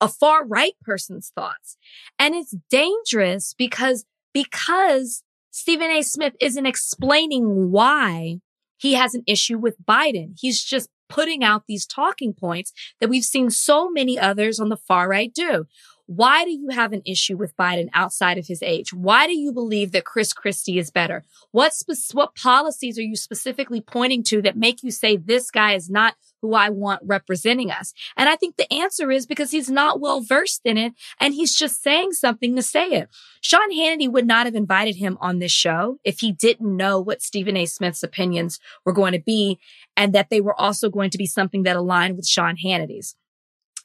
a 0.00 0.08
far 0.08 0.44
right 0.46 0.74
person's 0.82 1.30
thoughts. 1.34 1.76
And 2.18 2.34
it's 2.34 2.54
dangerous 2.70 3.54
because, 3.56 4.04
because 4.32 5.22
Stephen 5.50 5.90
A. 5.90 6.02
Smith 6.02 6.34
isn't 6.40 6.66
explaining 6.66 7.70
why 7.70 8.40
he 8.76 8.94
has 8.94 9.14
an 9.14 9.22
issue 9.26 9.58
with 9.58 9.76
Biden. 9.84 10.34
He's 10.38 10.62
just 10.62 10.88
putting 11.08 11.44
out 11.44 11.64
these 11.66 11.86
talking 11.86 12.34
points 12.34 12.72
that 13.00 13.08
we've 13.08 13.24
seen 13.24 13.50
so 13.50 13.90
many 13.90 14.18
others 14.18 14.58
on 14.58 14.68
the 14.68 14.76
far 14.76 15.08
right 15.08 15.32
do. 15.32 15.66
Why 16.06 16.44
do 16.44 16.52
you 16.52 16.68
have 16.70 16.92
an 16.92 17.02
issue 17.04 17.36
with 17.36 17.56
Biden 17.56 17.88
outside 17.92 18.38
of 18.38 18.46
his 18.46 18.62
age? 18.62 18.92
Why 18.92 19.26
do 19.26 19.36
you 19.36 19.52
believe 19.52 19.90
that 19.90 20.04
Chris 20.04 20.32
Christie 20.32 20.78
is 20.78 20.92
better? 20.92 21.24
What 21.50 21.74
spe- 21.74 22.14
what 22.14 22.36
policies 22.36 22.96
are 22.96 23.02
you 23.02 23.16
specifically 23.16 23.80
pointing 23.80 24.22
to 24.24 24.40
that 24.42 24.56
make 24.56 24.84
you 24.84 24.92
say 24.92 25.16
this 25.16 25.50
guy 25.50 25.72
is 25.72 25.90
not 25.90 26.14
who 26.42 26.54
I 26.54 26.70
want 26.70 27.02
representing 27.04 27.72
us? 27.72 27.92
And 28.16 28.28
I 28.28 28.36
think 28.36 28.56
the 28.56 28.72
answer 28.72 29.10
is 29.10 29.26
because 29.26 29.50
he's 29.50 29.68
not 29.68 29.98
well 30.00 30.20
versed 30.20 30.60
in 30.64 30.78
it 30.78 30.92
and 31.20 31.34
he's 31.34 31.56
just 31.56 31.82
saying 31.82 32.12
something 32.12 32.54
to 32.54 32.62
say 32.62 32.86
it. 32.90 33.08
Sean 33.40 33.72
Hannity 33.72 34.08
would 34.08 34.26
not 34.26 34.46
have 34.46 34.54
invited 34.54 34.96
him 34.96 35.18
on 35.20 35.40
this 35.40 35.52
show 35.52 35.98
if 36.04 36.20
he 36.20 36.30
didn't 36.30 36.76
know 36.76 37.00
what 37.00 37.20
Stephen 37.20 37.56
A. 37.56 37.66
Smith's 37.66 38.04
opinions 38.04 38.60
were 38.84 38.92
going 38.92 39.12
to 39.12 39.20
be 39.20 39.58
and 39.96 40.12
that 40.12 40.30
they 40.30 40.40
were 40.40 40.58
also 40.58 40.88
going 40.88 41.10
to 41.10 41.18
be 41.18 41.26
something 41.26 41.64
that 41.64 41.74
aligned 41.74 42.16
with 42.16 42.28
Sean 42.28 42.56
Hannity's. 42.56 43.16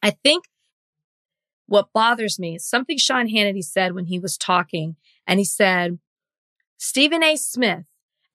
I 0.04 0.12
think 0.24 0.46
what 1.72 1.94
bothers 1.94 2.38
me 2.38 2.56
is 2.56 2.68
something 2.68 2.98
Sean 2.98 3.30
Hannity 3.30 3.64
said 3.64 3.94
when 3.94 4.06
he 4.06 4.20
was 4.20 4.38
talking 4.38 4.98
and 5.26 5.40
he 5.40 5.46
said, 5.46 6.00
Stephen 6.78 7.24
A. 7.24 7.38
Smith, 7.38 7.86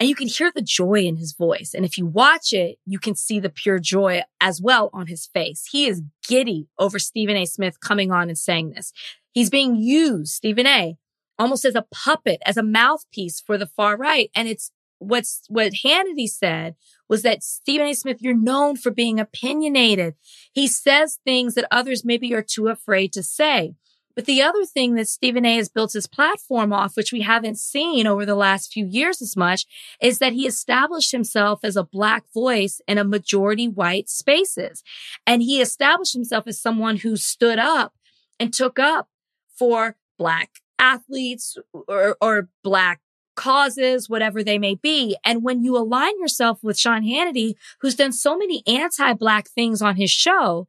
and 0.01 0.09
you 0.09 0.14
can 0.14 0.27
hear 0.27 0.51
the 0.55 0.62
joy 0.62 1.01
in 1.01 1.16
his 1.16 1.35
voice. 1.35 1.72
And 1.75 1.85
if 1.85 1.99
you 1.99 2.07
watch 2.07 2.55
it, 2.55 2.79
you 2.87 2.99
can 2.99 3.14
see 3.14 3.38
the 3.38 3.51
pure 3.51 3.79
joy 3.79 4.22
as 4.40 4.62
well 4.62 4.88
on 4.94 5.09
his 5.09 5.27
face. 5.27 5.68
He 5.70 5.87
is 5.87 6.03
giddy 6.27 6.68
over 6.79 6.99
Stephen 6.99 7.37
A. 7.37 7.44
Smith 7.44 7.79
coming 7.81 8.11
on 8.11 8.29
and 8.29 8.38
saying 8.38 8.70
this. 8.70 8.92
He's 9.33 9.51
being 9.51 9.77
used, 9.77 10.33
Stephen 10.33 10.66
A., 10.66 10.96
almost 11.38 11.66
as 11.66 11.75
a 11.75 11.87
puppet, 11.92 12.40
as 12.46 12.57
a 12.57 12.62
mouthpiece 12.62 13.40
for 13.40 13.59
the 13.59 13.66
far 13.66 13.99
right. 13.99 14.31
And 14.35 14.49
it's 14.49 14.70
what's 14.99 15.43
what 15.49 15.73
Hannity 15.85 16.29
said 16.29 16.77
was 17.09 17.23
that 17.23 17.43
Stephen 17.43 17.87
A. 17.87 17.95
Smith, 17.95 18.19
you're 18.21 18.35
known 18.37 18.77
for 18.77 18.91
being 18.91 19.21
opinionated. 19.21 20.15
He 20.53 20.67
says 20.67 21.19
things 21.25 21.55
that 21.55 21.69
others 21.71 22.05
maybe 22.05 22.35
are 22.35 22.43
too 22.43 22.69
afraid 22.69 23.13
to 23.13 23.23
say. 23.23 23.75
But 24.17 24.25
the 24.25 24.41
other 24.41 24.65
thing 24.65 24.95
that 24.95 25.09
Stephen 25.09 25.45
A 25.45 25.57
has 25.57 25.69
built 25.69 25.93
his 25.93 26.07
platform 26.07 26.73
off, 26.73 26.97
which 26.97 27.13
we 27.13 27.21
haven't 27.21 27.59
seen 27.59 28.07
over 28.07 28.25
the 28.25 28.35
last 28.35 28.73
few 28.73 28.87
years 28.87 29.21
as 29.21 29.37
much, 29.37 29.67
is 30.01 30.19
that 30.19 30.33
he 30.33 30.47
established 30.47 31.13
himself 31.13 31.61
as 31.63 31.77
a 31.77 31.85
black 31.85 32.25
voice 32.33 32.81
in 32.89 32.97
a 32.97 33.05
majority 33.05 33.69
white 33.69 34.09
spaces. 34.09 34.83
And 35.27 35.43
he 35.43 35.61
established 35.61 36.15
himself 36.15 36.45
as 36.47 36.59
someone 36.59 36.97
who 36.97 37.17
stood 37.17 37.59
up 37.59 37.93
and 38.41 38.55
took 38.55 38.79
up 38.79 39.11
for 39.55 39.97
black 40.19 40.51
athletes 40.79 41.59
or, 41.73 42.17
or 42.19 42.49
black 42.65 43.01
causes, 43.37 44.09
whatever 44.09 44.42
they 44.42 44.59
may 44.59 44.75
be. 44.75 45.16
And 45.25 45.42
when 45.42 45.62
you 45.62 45.77
align 45.77 46.18
yourself 46.18 46.59
with 46.62 46.79
Sean 46.79 47.03
Hannity, 47.03 47.55
who's 47.81 47.94
done 47.94 48.12
so 48.12 48.37
many 48.37 48.62
anti-black 48.66 49.49
things 49.49 49.81
on 49.81 49.96
his 49.96 50.11
show, 50.11 50.66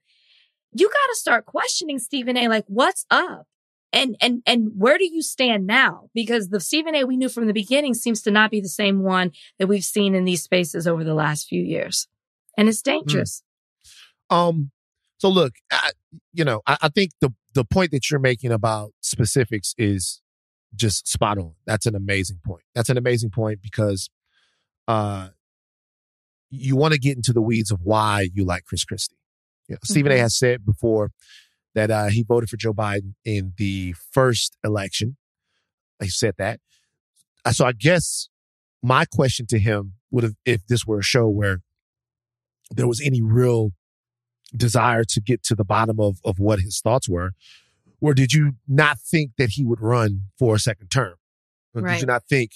you 0.74 0.88
got 0.88 1.14
to 1.14 1.16
start 1.16 1.46
questioning 1.46 1.98
Stephen 1.98 2.38
A. 2.38 2.48
Like, 2.48 2.66
what's 2.68 3.06
up? 3.10 3.48
And, 3.94 4.18
and, 4.22 4.44
and 4.46 4.72
where 4.76 4.98
do 4.98 5.06
you 5.06 5.22
stand 5.22 5.66
now? 5.66 6.10
Because 6.14 6.50
the 6.50 6.60
Stephen 6.60 6.94
A. 6.94 7.06
we 7.06 7.18
knew 7.18 7.30
from 7.30 7.48
the 7.48 7.54
beginning 7.54 7.94
seems 7.94 8.22
to 8.24 8.32
not 8.32 8.52
be 8.52 8.60
the 8.60 8.68
same 8.68 9.02
one 9.02 9.32
that 9.58 9.68
we've 9.68 9.84
seen 9.84 10.14
in 10.14 10.26
these 10.26 10.44
spaces 10.44 10.86
over 10.86 11.04
the 11.04 11.16
last 11.16 11.48
few 11.48 11.62
years. 11.62 12.08
And 12.58 12.68
it's 12.68 12.82
dangerous. 12.82 13.42
Um, 14.30 14.72
so 15.20 15.30
look, 15.30 15.54
I, 15.72 15.92
you 16.34 16.44
know, 16.44 16.62
I, 16.68 16.78
I 16.82 16.90
think 16.90 17.12
the 17.22 17.34
the 17.54 17.64
point 17.66 17.92
that 17.92 18.12
you're 18.12 18.20
making 18.20 18.52
about 18.52 18.92
specifics 19.02 19.74
is 19.78 20.22
just 20.76 21.08
spot 21.08 21.38
on. 21.38 21.54
That's 21.66 21.86
an 21.86 21.96
amazing 21.96 22.40
point. 22.46 22.64
That's 22.76 22.90
an 22.90 22.98
amazing 22.98 23.30
point 23.32 23.62
because 23.62 24.10
uh 24.88 25.30
you 26.50 26.76
want 26.76 26.94
to 26.94 27.00
get 27.00 27.16
into 27.18 27.34
the 27.34 27.42
weeds 27.42 27.72
of 27.72 27.82
why 27.84 28.30
you 28.34 28.46
like 28.46 28.64
Chris 28.66 28.86
Christie. 28.86 29.18
You 29.68 29.74
know, 29.76 29.80
Stephen 29.84 30.12
A 30.12 30.16
Mhm. 30.16 30.20
has 30.20 30.38
said 30.38 30.66
before 30.66 31.12
that 31.76 31.92
uh, 31.92 32.08
he 32.08 32.24
voted 32.24 32.50
for 32.50 32.56
Joe 32.58 32.74
Biden 32.74 33.16
in 33.26 33.54
the 33.58 33.94
first 34.12 34.58
election. 34.64 35.18
He 36.02 36.10
said 36.10 36.36
that. 36.38 36.60
Uh, 37.44 37.52
So 37.52 37.66
I 37.66 37.74
guess 37.74 38.30
my 38.82 39.04
question 39.06 39.46
to 39.48 39.60
him 39.60 39.94
would 40.10 40.24
have, 40.24 40.36
if 40.46 40.66
this 40.68 40.86
were 40.86 41.00
a 41.00 41.04
show 41.04 41.28
where 41.28 41.60
there 42.72 42.88
was 42.88 43.02
any 43.02 43.22
real 43.22 43.72
desire 44.56 45.04
to 45.04 45.20
get 45.22 45.44
to 45.44 45.56
the 45.56 45.66
bottom 45.66 46.00
of 46.00 46.20
of 46.24 46.40
what 46.40 46.60
his 46.62 46.80
thoughts 46.80 47.10
were, 47.10 47.32
or 48.02 48.14
did 48.14 48.34
you 48.34 48.54
not 48.68 49.00
think 49.00 49.32
that 49.38 49.52
he 49.52 49.64
would 49.64 49.82
run 49.82 50.24
for 50.38 50.56
a 50.56 50.60
second 50.60 50.90
term? 50.90 51.16
Or 51.74 51.82
Did 51.96 52.02
you 52.02 52.08
not 52.08 52.24
think 52.26 52.52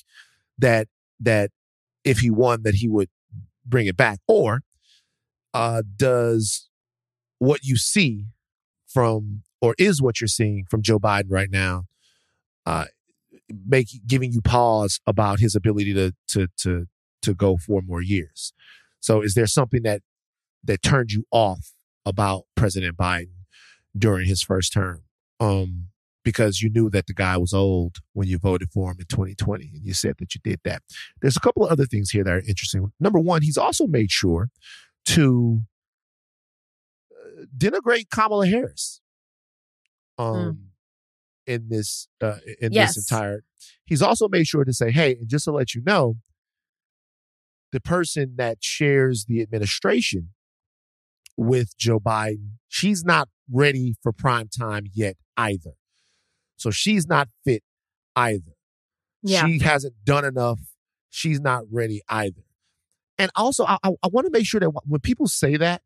that 0.58 0.88
that 1.20 1.52
if 2.04 2.20
he 2.20 2.30
won 2.30 2.64
that 2.64 2.76
he 2.76 2.88
would 2.88 3.10
bring 3.66 3.88
it 3.88 3.98
back, 3.98 4.20
or 4.28 4.62
uh, 5.54 5.84
does 5.96 6.70
what 7.40 7.64
you 7.64 7.78
see 7.78 8.26
from 8.88 9.44
or 9.62 9.76
is 9.78 10.02
what 10.02 10.20
you're 10.20 10.28
seeing 10.28 10.66
from 10.70 10.82
Joe 10.82 11.00
Biden 11.00 11.30
right 11.30 11.50
now 11.50 11.86
uh, 12.66 12.86
make 13.68 13.88
giving 14.08 14.32
you 14.32 14.42
pause 14.42 15.00
about 15.06 15.40
his 15.40 15.56
ability 15.56 15.94
to 15.94 16.14
to 16.30 16.48
to 16.58 16.88
to 17.22 17.34
go 17.34 17.58
four 17.58 17.82
more 17.82 18.02
years. 18.02 18.54
So 19.00 19.22
is 19.22 19.34
there 19.34 19.48
something 19.48 19.84
that 19.84 20.02
that 20.64 20.82
turned 20.82 21.12
you 21.12 21.26
off 21.32 21.74
about 22.06 22.44
President 22.56 22.98
Biden 22.98 23.46
during 23.98 24.28
his 24.28 24.42
first 24.42 24.74
term? 24.74 25.04
Um 25.42 25.88
because 26.24 26.62
you 26.62 26.70
knew 26.70 26.88
that 26.92 27.08
the 27.08 27.16
guy 27.16 27.36
was 27.36 27.52
old 27.52 27.98
when 28.14 28.28
you 28.28 28.38
voted 28.38 28.70
for 28.72 28.92
him 28.92 28.98
in 29.00 29.08
2020 29.08 29.72
and 29.74 29.84
you 29.84 29.92
said 29.94 30.14
that 30.20 30.36
you 30.36 30.42
did 30.44 30.60
that. 30.64 30.84
There's 31.20 31.36
a 31.36 31.40
couple 31.40 31.66
of 31.66 31.72
other 31.72 31.88
things 31.88 32.12
here 32.12 32.24
that 32.24 32.32
are 32.32 32.44
interesting. 32.48 32.92
Number 33.00 33.20
one, 33.20 33.42
he's 33.42 33.58
also 33.58 33.88
made 33.88 34.12
sure 34.12 34.50
to 35.08 35.64
uh, 37.12 37.46
denigrate 37.58 38.10
Kamala 38.12 38.48
Harris. 38.48 39.02
Um 40.20 40.68
in 41.48 41.70
this 41.70 42.08
uh 42.22 42.38
in 42.60 42.72
Yes. 42.72 42.94
this 42.96 43.10
entire 43.12 43.44
he's 43.86 44.04
also 44.04 44.30
made 44.30 44.46
sure 44.48 44.64
to 44.64 44.74
say, 44.74 44.92
hey, 44.92 45.14
and 45.16 45.28
just 45.28 45.46
to 45.46 45.52
let 45.52 45.74
you 45.74 45.82
know, 45.84 46.18
the 47.72 47.82
person 47.82 48.36
that 48.38 48.58
shares 48.64 49.26
the 49.26 49.42
administration 49.42 50.30
with 51.38 51.78
Joe 51.78 52.00
Biden, 52.00 52.54
she's 52.68 53.04
not 53.04 53.30
ready 53.52 53.96
for 54.02 54.12
prime 54.12 54.48
time 54.48 54.86
yet 54.94 55.16
either. 55.38 55.72
So 56.58 56.72
she's 56.72 57.08
not 57.08 57.30
fit 57.44 57.64
either. 58.16 58.56
Yeah. 59.24 59.46
She 59.46 59.60
hasn't 59.60 59.96
done 60.04 60.26
enough. 60.26 60.60
She's 61.10 61.40
not 61.40 61.64
ready 61.72 62.02
either. 62.10 62.44
And 63.18 63.32
also, 63.36 63.66
I, 63.66 63.78
I, 63.84 63.90
I 64.04 64.08
want 64.08 64.26
to 64.26 64.32
make 64.32 64.46
sure 64.46 64.60
that 64.60 64.70
when 64.70 65.02
people 65.02 65.28
say 65.28 65.58
that, 65.58 65.82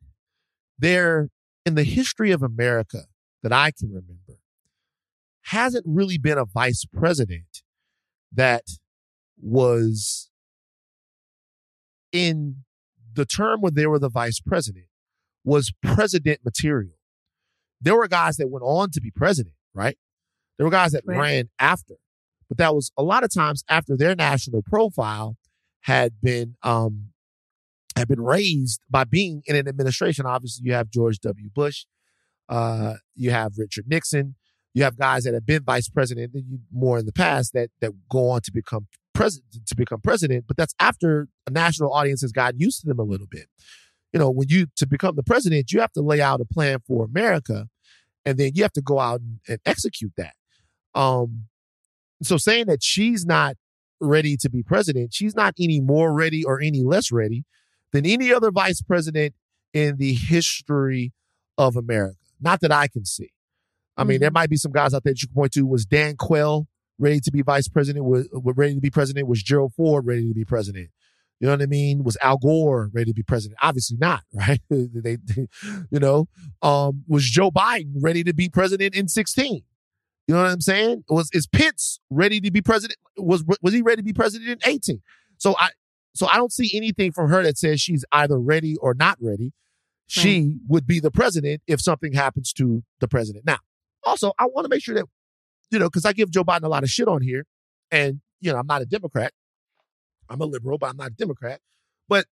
they're 0.78 1.30
in 1.66 1.76
the 1.76 1.84
history 1.84 2.32
of 2.32 2.44
America 2.44 3.06
that 3.44 3.52
I 3.52 3.72
can 3.72 3.90
remember, 3.90 4.40
hasn't 5.44 5.86
really 5.88 6.18
been 6.18 6.38
a 6.38 6.46
vice 6.46 6.86
president 6.86 7.64
that 8.32 8.64
was 9.42 10.30
in 12.12 12.64
the 13.14 13.26
term 13.26 13.62
when 13.62 13.74
they 13.74 13.86
were 13.86 14.00
the 14.00 14.10
vice 14.10 14.40
president 14.40 14.85
was 15.46 15.72
president 15.82 16.40
material. 16.44 16.96
There 17.80 17.96
were 17.96 18.08
guys 18.08 18.36
that 18.38 18.50
went 18.50 18.64
on 18.64 18.90
to 18.92 19.00
be 19.00 19.12
president, 19.12 19.56
right? 19.74 19.98
There 20.58 20.66
were 20.66 20.72
guys 20.72 20.92
that 20.94 21.04
Right. 21.06 21.20
ran 21.20 21.50
after, 21.60 21.96
but 22.50 22.58
that 22.58 22.74
was 22.76 22.92
a 22.98 23.04
lot 23.04 23.24
of 23.24 23.34
times 23.34 23.64
after 23.70 23.96
their 23.96 24.16
national 24.16 24.62
profile 24.64 25.38
had 25.82 26.20
been 26.22 26.56
um 26.64 27.10
had 27.96 28.08
been 28.10 28.22
raised 28.22 28.82
by 28.90 29.04
being 29.06 29.42
in 29.46 29.56
an 29.56 29.68
administration. 29.70 30.26
Obviously, 30.26 30.66
you 30.66 30.74
have 30.74 30.90
George 30.90 31.20
W. 31.20 31.50
Bush, 31.54 31.86
uh, 32.50 32.96
you 33.16 33.32
have 33.32 33.54
Richard 33.58 33.86
Nixon, 33.88 34.36
you 34.74 34.84
have 34.84 34.98
guys 34.98 35.24
that 35.24 35.34
have 35.34 35.46
been 35.46 35.64
vice 35.64 35.88
president 35.88 36.36
more 36.72 36.98
in 36.98 37.06
the 37.06 37.14
past 37.14 37.54
that 37.54 37.70
that 37.82 37.92
go 38.10 38.30
on 38.30 38.42
to 38.42 38.52
become 38.52 38.88
president 39.14 39.66
to 39.68 39.76
become 39.76 40.02
president. 40.02 40.46
But 40.48 40.58
that's 40.58 40.74
after 40.80 41.28
a 41.48 41.52
national 41.52 41.94
audience 41.94 42.22
has 42.22 42.32
gotten 42.32 42.60
used 42.60 42.82
to 42.82 42.88
them 42.88 43.00
a 43.00 43.04
little 43.04 43.28
bit. 43.28 43.48
You 44.16 44.20
know, 44.20 44.32
when 44.32 44.48
you 44.48 44.68
to 44.78 44.88
become 44.88 45.18
the 45.18 45.24
president, 45.24 45.74
you 45.74 45.82
have 45.82 45.92
to 45.92 46.02
lay 46.02 46.22
out 46.22 46.40
a 46.40 46.46
plan 46.46 46.80
for 46.88 47.04
America, 47.04 47.68
and 48.24 48.38
then 48.38 48.54
you 48.56 48.64
have 48.64 48.72
to 48.72 48.82
go 48.82 48.98
out 48.98 49.20
and, 49.20 49.40
and 49.50 49.60
execute 49.66 50.14
that. 50.16 50.34
Um, 50.98 51.48
so 52.24 52.38
saying 52.38 52.68
that 52.68 52.82
she's 52.82 53.26
not 53.26 53.58
ready 54.00 54.38
to 54.38 54.50
be 54.50 54.64
president, 54.64 55.14
she's 55.14 55.36
not 55.36 55.54
any 55.60 55.82
more 55.82 56.14
ready 56.14 56.46
or 56.46 56.62
any 56.62 56.82
less 56.82 57.12
ready 57.12 57.44
than 57.92 58.06
any 58.06 58.34
other 58.34 58.52
vice 58.52 58.82
president 58.82 59.36
in 59.74 59.98
the 59.98 60.14
history 60.14 61.12
of 61.58 61.76
America. 61.76 62.16
Not 62.40 62.62
that 62.62 62.72
I 62.72 62.88
can 62.88 63.04
see. 63.04 63.34
I 63.98 64.06
mean, 64.06 64.22
there 64.22 64.32
might 64.32 64.50
be 64.50 64.56
some 64.56 64.72
guys 64.72 64.94
out 64.94 65.04
there 65.04 65.12
that 65.12 65.22
you 65.22 65.28
can 65.28 65.36
point 65.36 65.52
to. 65.54 65.66
Was 65.66 65.86
Dan 65.86 66.16
Quayle 66.16 66.68
ready 66.98 67.20
to 67.20 67.32
be 67.32 67.42
vice 67.42 67.68
president? 67.68 68.06
Was, 68.06 68.30
was 68.32 68.56
ready 68.56 68.76
to 68.76 68.82
be 68.82 68.90
president? 68.90 69.28
Was 69.28 69.44
Gerald 69.44 69.74
Ford 69.74 70.06
ready 70.06 70.26
to 70.26 70.34
be 70.34 70.46
president? 70.46 70.90
You 71.40 71.48
know 71.48 71.54
what 71.54 71.62
I 71.62 71.66
mean? 71.66 72.04
Was 72.04 72.18
Al 72.22 72.38
Gore 72.38 72.90
ready 72.94 73.12
to 73.12 73.14
be 73.14 73.24
president? 73.24 73.58
Obviously 73.62 73.98
not, 74.00 74.24
right? 74.34 74.62
they, 74.70 75.18
they- 75.18 75.48
you 75.92 76.00
know, 76.00 76.28
um, 76.62 77.04
was 77.08 77.24
Joe 77.26 77.52
Biden 77.52 77.94
ready 78.02 78.24
to 78.24 78.34
be 78.34 78.50
president 78.50 78.96
in 78.96 79.08
16? 79.08 79.62
You 80.28 80.34
know 80.34 80.42
what 80.42 80.50
I'm 80.52 80.62
saying? 80.62 81.04
Was 81.10 81.30
is 81.34 81.46
Pence 81.46 82.00
ready 82.10 82.42
to 82.42 82.50
be 82.52 82.62
president? 82.62 82.98
Was 83.18 83.44
was 83.62 83.74
he 83.74 83.82
ready 83.84 83.98
to 83.98 84.04
be 84.04 84.14
president 84.14 84.50
in 84.50 84.70
18? 84.70 85.02
So 85.38 85.56
I 85.60 85.70
so 86.16 86.28
I 86.32 86.38
don't 86.38 86.52
see 86.52 86.72
anything 86.76 87.12
from 87.12 87.30
her 87.30 87.44
that 87.44 87.58
says 87.58 87.80
she's 87.80 88.04
either 88.12 88.40
ready 88.40 88.76
or 88.78 88.94
not 88.96 89.18
ready. 89.22 89.52
She 90.08 90.58
would 90.68 90.88
be 90.88 91.00
the 91.00 91.12
president 91.12 91.62
if 91.68 91.82
something 91.82 92.14
happens 92.14 92.54
to 92.54 92.84
the 93.00 93.08
president. 93.08 93.46
Now, 93.46 93.58
also, 94.04 94.32
I 94.40 94.46
want 94.46 94.66
to 94.66 94.70
make 94.70 94.82
sure 94.84 94.96
that, 94.96 95.06
you 95.72 95.80
know, 95.80 95.88
because 95.88 96.06
I 96.06 96.14
give 96.14 96.30
Joe 96.32 96.44
Biden 96.44 96.64
a 96.64 96.70
lot 96.70 96.84
of 96.84 96.90
shit 96.90 97.08
on 97.08 97.22
here. 97.22 97.46
And, 97.92 98.22
you 98.40 98.52
know, 98.52 98.58
I'm 98.60 98.68
not 98.68 98.82
a 98.82 98.86
Democrat. 98.86 99.34
I'm 100.30 100.42
a 100.42 100.46
liberal, 100.46 100.78
but 100.78 100.90
I'm 100.90 100.98
not 100.98 101.08
a 101.08 101.16
Democrat. 101.16 101.62
But 102.08 102.26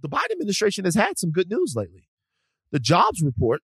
the 0.00 0.08
Biden 0.08 0.32
administration 0.32 0.84
has 0.84 0.94
had 0.94 1.18
some 1.18 1.30
good 1.30 1.50
news 1.50 1.74
lately. 1.76 2.08
The 2.72 2.78
jobs 2.78 3.22
report 3.22 3.62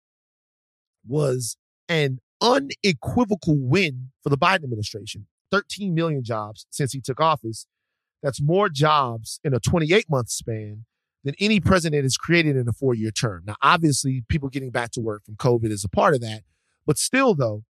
was 1.07 1.57
an 1.89 2.19
unequivocal 2.41 3.57
win 3.59 4.11
for 4.23 4.31
the 4.31 4.39
Biden 4.39 4.65
administration 4.65 5.27
13 5.51 5.95
million 5.95 6.25
jobs 6.25 6.67
since 6.71 6.93
he 6.93 7.01
took 7.01 7.21
office. 7.21 7.67
That's 8.23 8.41
more 8.41 8.69
jobs 8.69 9.39
in 9.45 9.55
a 9.55 9.61
28 9.61 10.09
month 10.09 10.31
span 10.31 10.87
than 11.23 11.35
any 11.39 11.61
president 11.61 12.03
has 12.03 12.17
created 12.17 12.57
in 12.57 12.69
a 12.69 12.73
four 12.73 12.95
year 12.95 13.11
term. 13.11 13.45
Now, 13.47 13.57
obviously, 13.63 14.25
people 14.29 14.49
getting 14.49 14.71
back 14.71 14.91
to 14.93 15.01
work 15.01 15.25
from 15.25 15.37
COVID 15.37 15.71
is 15.71 15.85
a 15.85 15.89
part 15.89 16.15
of 16.15 16.21
that. 16.21 16.43
But 16.87 16.99
still, 16.99 17.35
though, 17.35 17.65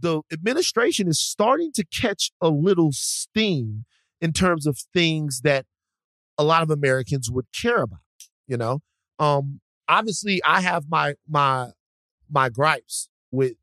the 0.00 0.22
administration 0.32 1.08
is 1.08 1.18
starting 1.18 1.72
to 1.72 1.84
catch 1.84 2.30
a 2.40 2.48
little 2.48 2.90
steam 2.92 3.84
in 4.20 4.32
terms 4.32 4.66
of 4.66 4.78
things 4.92 5.40
that 5.42 5.66
a 6.38 6.44
lot 6.44 6.62
of 6.62 6.70
Americans 6.70 7.30
would 7.30 7.46
care 7.52 7.82
about. 7.82 8.00
You 8.46 8.56
know, 8.56 8.80
um, 9.18 9.60
obviously, 9.88 10.42
I 10.44 10.60
have 10.60 10.84
my 10.88 11.14
my 11.28 11.70
my 12.30 12.48
gripes 12.48 13.08
with 13.30 13.54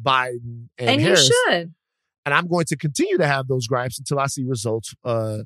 Biden 0.00 0.68
and, 0.78 0.90
And 0.90 1.00
Harris, 1.00 1.26
should. 1.26 1.74
and 2.24 2.34
I'm 2.34 2.48
going 2.48 2.66
to 2.66 2.76
continue 2.76 3.16
to 3.18 3.26
have 3.26 3.48
those 3.48 3.66
gripes 3.66 3.98
until 3.98 4.18
I 4.18 4.26
see 4.26 4.44
results 4.44 4.94
uh, 5.04 5.38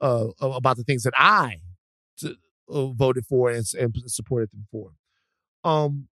uh, 0.00 0.26
about 0.40 0.76
the 0.76 0.84
things 0.84 1.02
that 1.04 1.14
I 1.16 1.60
t- 2.18 2.36
uh, 2.68 2.86
voted 2.88 3.24
for 3.26 3.50
and, 3.50 3.64
and 3.78 3.94
supported 4.06 4.50
them 4.50 4.66
for. 4.70 4.90
Um, 5.64 6.08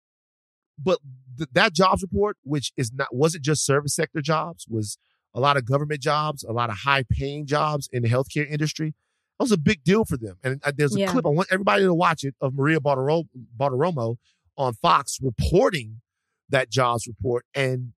but 0.82 0.98
th- 1.36 1.48
that 1.52 1.72
jobs 1.74 2.02
report, 2.02 2.36
which 2.42 2.72
is 2.76 2.92
not 2.92 3.08
wasn't 3.14 3.44
just 3.44 3.64
service 3.64 3.94
sector 3.94 4.20
jobs, 4.20 4.66
was 4.68 4.98
a 5.34 5.40
lot 5.40 5.56
of 5.56 5.64
government 5.64 6.00
jobs, 6.00 6.42
a 6.44 6.52
lot 6.52 6.70
of 6.70 6.78
high 6.78 7.04
paying 7.08 7.46
jobs 7.46 7.88
in 7.92 8.02
the 8.02 8.08
healthcare 8.08 8.48
industry. 8.50 8.94
That 9.38 9.44
was 9.44 9.52
a 9.52 9.58
big 9.58 9.84
deal 9.84 10.04
for 10.04 10.16
them. 10.16 10.36
And 10.42 10.60
uh, 10.64 10.72
there's 10.76 10.94
a 10.94 10.98
Yeah. 11.00 11.10
clip 11.12 11.24
I 11.24 11.30
want 11.30 11.48
everybody 11.50 11.84
to 11.84 11.94
watch 11.94 12.24
it 12.24 12.34
of 12.40 12.54
Maria 12.54 12.78
Bartiro- 12.80 13.28
Bartiromo 13.56 14.16
on 14.58 14.74
Fox 14.74 15.18
reporting 15.22 16.00
that 16.48 16.68
jobs 16.70 17.06
report, 17.06 17.46
and 17.54 17.92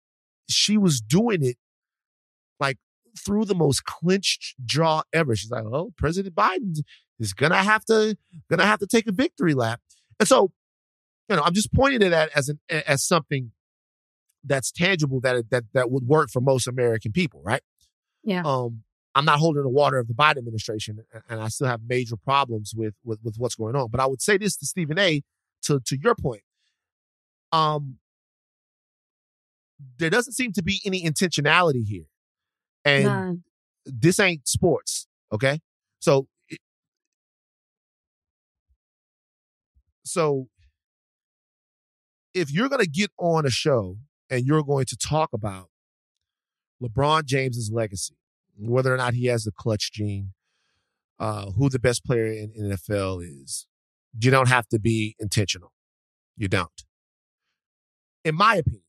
she 0.50 0.78
was 0.78 1.00
doing 1.02 1.44
it 1.44 1.58
like 2.60 2.78
through 3.18 3.46
the 3.46 3.56
most 3.56 3.86
clenched 3.86 4.56
jaw 4.66 5.04
ever. 5.14 5.36
She's 5.36 5.50
like, 5.52 5.64
"Oh, 5.64 5.94
President 5.98 6.36
Biden 6.36 6.82
is 7.20 7.34
gonna 7.34 7.64
have 7.64 7.86
to 7.86 8.18
gonna 8.50 8.66
have 8.66 8.80
to 8.80 8.88
take 8.88 9.08
a 9.08 9.12
victory 9.12 9.54
lap," 9.54 9.82
and 10.20 10.28
so 10.28 10.52
you 11.30 11.36
know, 11.36 11.42
I'm 11.44 11.54
just 11.54 11.74
pointing 11.74 12.00
to 12.02 12.10
that 12.10 12.30
as 12.36 12.50
an 12.50 12.60
as 12.70 13.04
something 13.04 13.52
that's 14.44 14.72
tangible 14.72 15.20
that 15.22 15.50
that 15.52 15.64
that 15.74 15.92
would 15.92 16.04
work 16.04 16.30
for 16.32 16.42
most 16.42 16.68
American 16.68 17.12
people, 17.12 17.42
right? 17.44 17.62
Yeah. 18.24 18.44
Um, 18.46 18.84
I'm 19.14 19.26
not 19.26 19.40
holding 19.40 19.62
the 19.64 19.70
water 19.70 19.98
of 19.98 20.08
the 20.08 20.14
Biden 20.14 20.38
administration, 20.38 21.00
and- 21.30 21.42
I 21.42 21.50
still 21.50 21.68
have 21.68 21.82
major 21.88 22.16
problems 22.18 22.74
with 22.76 22.94
with 23.04 23.20
with 23.24 23.36
what's 23.38 23.56
going 23.56 23.76
on. 23.76 23.90
But 23.90 24.00
I 24.00 24.06
would 24.06 24.22
say 24.22 24.38
this 24.38 24.56
to 24.58 24.66
Stephen 24.66 24.98
A. 25.00 25.22
To 25.64 25.80
to 25.80 25.98
your 26.02 26.16
point, 26.16 26.42
um, 27.52 27.98
there 29.98 30.10
doesn't 30.10 30.34
seem 30.34 30.52
to 30.54 30.64
be 30.64 30.82
any 30.86 31.04
intentionality 31.04 31.86
here, 31.86 32.06
and 32.84 33.06
this 33.86 34.20
ain't 34.20 34.48
sports, 34.48 35.06
okay? 35.32 35.60
So, 36.00 36.28
so 40.04 40.48
if 42.34 42.52
you're 42.52 42.70
going 42.70 42.82
to 42.82 42.90
get 42.90 43.12
on 43.18 43.46
a 43.46 43.50
show 43.50 43.98
and 44.30 44.46
you're 44.46 44.64
going 44.64 44.86
to 44.86 44.98
talk 44.98 45.30
about 45.34 45.70
LeBron 46.82 47.26
James's 47.26 47.72
legacy, 47.72 48.16
whether 48.58 48.94
or 48.94 48.98
not 48.98 49.14
he 49.14 49.28
has 49.28 49.44
the 49.44 49.52
clutch 49.52 49.92
gene, 49.92 50.34
uh, 51.20 51.52
who 51.52 51.70
the 51.70 51.80
best 51.80 52.04
player 52.04 52.26
in, 52.26 52.52
in 52.56 52.72
NFL 52.72 53.24
is. 53.24 53.68
You 54.20 54.32
don't 54.32 54.50
have 54.50 54.68
to 54.70 54.80
be 54.80 55.16
intentional. 55.20 55.72
You 56.36 56.48
don't. 56.48 56.84
In 58.26 58.36
my 58.36 58.56
opinion, 58.56 58.84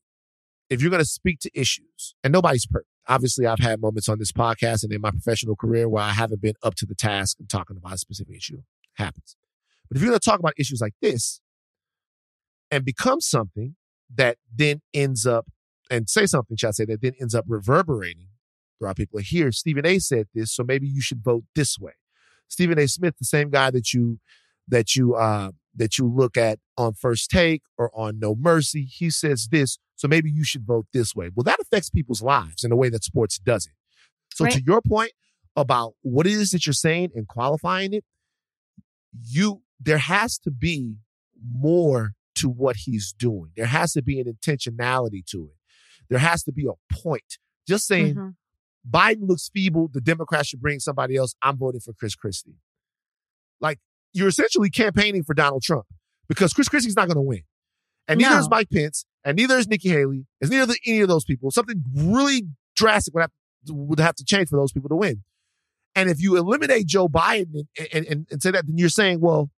if 0.69 0.81
you're 0.81 0.91
going 0.91 1.03
to 1.03 1.09
speak 1.09 1.39
to 1.41 1.51
issues, 1.53 2.15
and 2.23 2.33
nobody's 2.33 2.65
perfect. 2.65 2.89
Obviously, 3.07 3.45
I've 3.45 3.59
had 3.59 3.81
moments 3.81 4.07
on 4.07 4.17
this 4.17 4.31
podcast 4.31 4.83
and 4.83 4.93
in 4.93 5.01
my 5.01 5.11
professional 5.11 5.57
career 5.57 5.89
where 5.89 6.03
I 6.03 6.11
haven't 6.11 6.41
been 6.41 6.55
up 6.63 6.75
to 6.75 6.85
the 6.85 6.95
task 6.95 7.37
of 7.39 7.49
talking 7.49 7.75
about 7.75 7.93
a 7.93 7.97
specific 7.97 8.37
issue. 8.37 8.61
happens. 8.93 9.35
But 9.89 9.97
if 9.97 10.01
you're 10.01 10.09
going 10.09 10.19
to 10.19 10.29
talk 10.29 10.39
about 10.39 10.53
issues 10.57 10.79
like 10.79 10.93
this 11.01 11.41
and 12.73 12.83
become 12.83 13.21
something 13.21 13.75
that 14.15 14.37
then 14.51 14.81
ends 14.95 15.27
up, 15.27 15.45
and 15.91 16.09
say 16.09 16.25
something, 16.25 16.57
shall 16.57 16.69
I 16.69 16.71
say, 16.71 16.85
that 16.85 17.01
then 17.01 17.13
ends 17.21 17.35
up 17.35 17.45
reverberating 17.47 18.29
throughout 18.79 18.97
people 18.97 19.19
here, 19.19 19.51
Stephen 19.51 19.85
A 19.85 19.99
said 19.99 20.27
this, 20.33 20.51
so 20.51 20.63
maybe 20.63 20.87
you 20.87 20.99
should 20.99 21.23
vote 21.23 21.43
this 21.53 21.77
way. 21.77 21.93
Stephen 22.47 22.79
A. 22.79 22.87
Smith, 22.87 23.15
the 23.19 23.25
same 23.25 23.51
guy 23.51 23.69
that 23.69 23.93
you 23.93 24.19
that 24.67 24.95
you 24.95 25.13
uh 25.13 25.51
that 25.75 25.97
you 25.97 26.07
look 26.07 26.35
at 26.37 26.57
on 26.77 26.93
first 26.93 27.29
take 27.29 27.61
or 27.77 27.91
on 27.93 28.17
Know 28.17 28.33
Mercy 28.33 28.85
he 28.85 29.09
says 29.09 29.49
this 29.51 29.77
so 29.95 30.07
maybe 30.07 30.31
you 30.31 30.45
should 30.45 30.65
vote 30.65 30.87
this 30.93 31.13
way 31.13 31.29
well 31.35 31.43
that 31.43 31.59
affects 31.59 31.89
people's 31.89 32.21
lives 32.21 32.63
in 32.63 32.71
a 32.71 32.75
way 32.77 32.87
that 32.87 33.03
sports 33.03 33.37
doesn't 33.37 33.75
so 34.33 34.45
right. 34.45 34.53
to 34.53 34.63
your 34.65 34.81
point 34.81 35.11
about 35.57 35.95
what 36.01 36.25
it 36.25 36.31
is 36.31 36.51
that 36.51 36.65
you're 36.65 36.73
saying 36.73 37.09
and 37.13 37.27
qualifying 37.27 37.93
it 37.93 38.05
you 39.21 39.63
there 39.81 39.97
has 39.97 40.37
to 40.37 40.49
be 40.49 40.95
more 41.53 42.13
to 42.35 42.49
what 42.49 42.75
he's 42.75 43.13
doing 43.13 43.51
there 43.55 43.65
has 43.65 43.93
to 43.93 44.01
be 44.01 44.19
an 44.19 44.25
intentionality 44.25 45.25
to 45.25 45.49
it 45.51 45.57
there 46.09 46.19
has 46.19 46.43
to 46.43 46.51
be 46.51 46.65
a 46.65 46.93
point 46.93 47.37
just 47.67 47.87
saying 47.87 48.15
mm-hmm. 48.15 48.29
Biden 48.89 49.27
looks 49.27 49.49
feeble. 49.53 49.89
The 49.91 50.01
Democrats 50.01 50.49
should 50.49 50.61
bring 50.61 50.79
somebody 50.79 51.15
else. 51.15 51.35
I'm 51.41 51.57
voting 51.57 51.79
for 51.79 51.93
Chris 51.93 52.15
Christie. 52.15 52.57
Like 53.61 53.79
you're 54.11 54.27
essentially 54.27 54.69
campaigning 54.69 55.23
for 55.23 55.33
Donald 55.33 55.63
Trump 55.63 55.85
because 56.27 56.53
Chris 56.53 56.67
Christie's 56.69 56.95
not 56.95 57.07
going 57.07 57.15
to 57.15 57.21
win. 57.21 57.43
And 58.07 58.19
neither 58.19 58.35
no. 58.35 58.41
is 58.41 58.49
Mike 58.49 58.69
Pence, 58.69 59.05
and 59.23 59.37
neither 59.37 59.57
is 59.57 59.65
Nikki 59.65 59.87
Haley, 59.87 60.25
and 60.41 60.51
neither 60.51 60.73
any 60.85 60.99
of 60.99 61.07
those 61.07 61.23
people. 61.23 61.51
Something 61.51 61.83
really 61.95 62.43
drastic 62.75 63.13
would 63.13 63.21
have, 63.21 63.31
would 63.69 63.99
have 63.99 64.15
to 64.15 64.25
change 64.25 64.49
for 64.49 64.59
those 64.59 64.73
people 64.73 64.89
to 64.89 64.95
win. 64.95 65.23
And 65.95 66.09
if 66.09 66.21
you 66.21 66.35
eliminate 66.35 66.85
Joe 66.85 67.07
Biden 67.07 67.67
and, 67.79 67.87
and, 67.93 68.05
and, 68.05 68.27
and 68.29 68.43
say 68.43 68.51
that, 68.51 68.67
then 68.67 68.77
you're 68.77 68.89
saying, 68.89 69.21
well, 69.21 69.51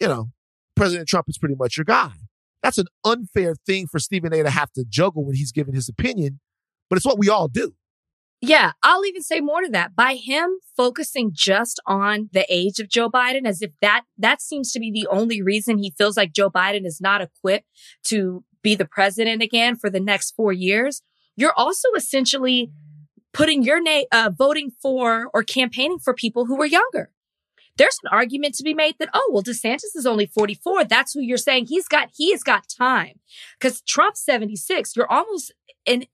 you 0.00 0.08
know, 0.08 0.30
President 0.76 1.08
Trump 1.08 1.26
is 1.28 1.38
pretty 1.38 1.54
much 1.54 1.76
your 1.76 1.84
guy. 1.84 2.12
That's 2.62 2.78
an 2.78 2.86
unfair 3.04 3.54
thing 3.66 3.86
for 3.86 3.98
Stephen 3.98 4.32
A 4.32 4.42
to 4.42 4.50
have 4.50 4.72
to 4.72 4.84
juggle 4.88 5.24
when 5.24 5.34
he's 5.34 5.52
giving 5.52 5.74
his 5.74 5.88
opinion, 5.88 6.40
but 6.88 6.96
it's 6.96 7.06
what 7.06 7.18
we 7.18 7.28
all 7.28 7.48
do. 7.48 7.74
Yeah, 8.42 8.72
I'll 8.82 9.04
even 9.06 9.22
say 9.22 9.40
more 9.40 9.62
to 9.62 9.70
that. 9.70 9.96
By 9.96 10.14
him 10.14 10.58
focusing 10.76 11.30
just 11.32 11.80
on 11.86 12.28
the 12.32 12.44
age 12.50 12.78
of 12.78 12.88
Joe 12.88 13.08
Biden, 13.08 13.46
as 13.46 13.62
if 13.62 13.70
that, 13.80 14.02
that 14.18 14.42
seems 14.42 14.72
to 14.72 14.80
be 14.80 14.90
the 14.90 15.06
only 15.08 15.40
reason 15.40 15.78
he 15.78 15.94
feels 15.96 16.16
like 16.16 16.32
Joe 16.32 16.50
Biden 16.50 16.84
is 16.84 17.00
not 17.00 17.22
equipped 17.22 17.66
to 18.04 18.44
be 18.62 18.74
the 18.74 18.84
president 18.84 19.42
again 19.42 19.76
for 19.76 19.88
the 19.88 20.00
next 20.00 20.32
four 20.32 20.52
years. 20.52 21.02
You're 21.36 21.54
also 21.56 21.88
essentially 21.96 22.70
putting 23.32 23.62
your 23.62 23.80
name, 23.80 24.06
uh, 24.12 24.30
voting 24.36 24.70
for 24.82 25.30
or 25.32 25.42
campaigning 25.42 25.98
for 25.98 26.12
people 26.12 26.46
who 26.46 26.60
are 26.60 26.66
younger. 26.66 27.10
There's 27.76 27.98
an 28.02 28.08
argument 28.10 28.54
to 28.56 28.62
be 28.62 28.74
made 28.74 28.96
that, 28.98 29.10
oh, 29.12 29.30
well, 29.32 29.42
DeSantis 29.42 29.94
is 29.94 30.06
only 30.06 30.26
44. 30.26 30.84
That's 30.84 31.12
who 31.12 31.20
you're 31.20 31.36
saying 31.36 31.66
he's 31.66 31.88
got, 31.88 32.10
he 32.14 32.32
has 32.32 32.42
got 32.42 32.68
time. 32.68 33.20
Cause 33.60 33.82
Trump's 33.82 34.24
76. 34.24 34.96
You're 34.96 35.10
almost 35.10 35.52
in, 35.84 36.06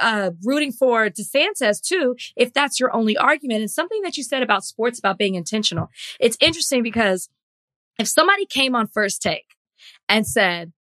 uh, 0.00 0.30
rooting 0.44 0.72
for 0.72 1.08
DeSantis 1.08 1.80
too, 1.80 2.16
if 2.36 2.52
that's 2.52 2.80
your 2.80 2.94
only 2.94 3.16
argument. 3.16 3.60
And 3.60 3.70
something 3.70 4.02
that 4.02 4.16
you 4.16 4.22
said 4.22 4.42
about 4.42 4.64
sports 4.64 4.98
about 4.98 5.18
being 5.18 5.34
intentional. 5.34 5.88
It's 6.18 6.36
interesting 6.40 6.82
because 6.82 7.28
if 7.98 8.08
somebody 8.08 8.46
came 8.46 8.74
on 8.74 8.86
first 8.86 9.22
take 9.22 9.56
and 10.08 10.26
said, 10.26 10.72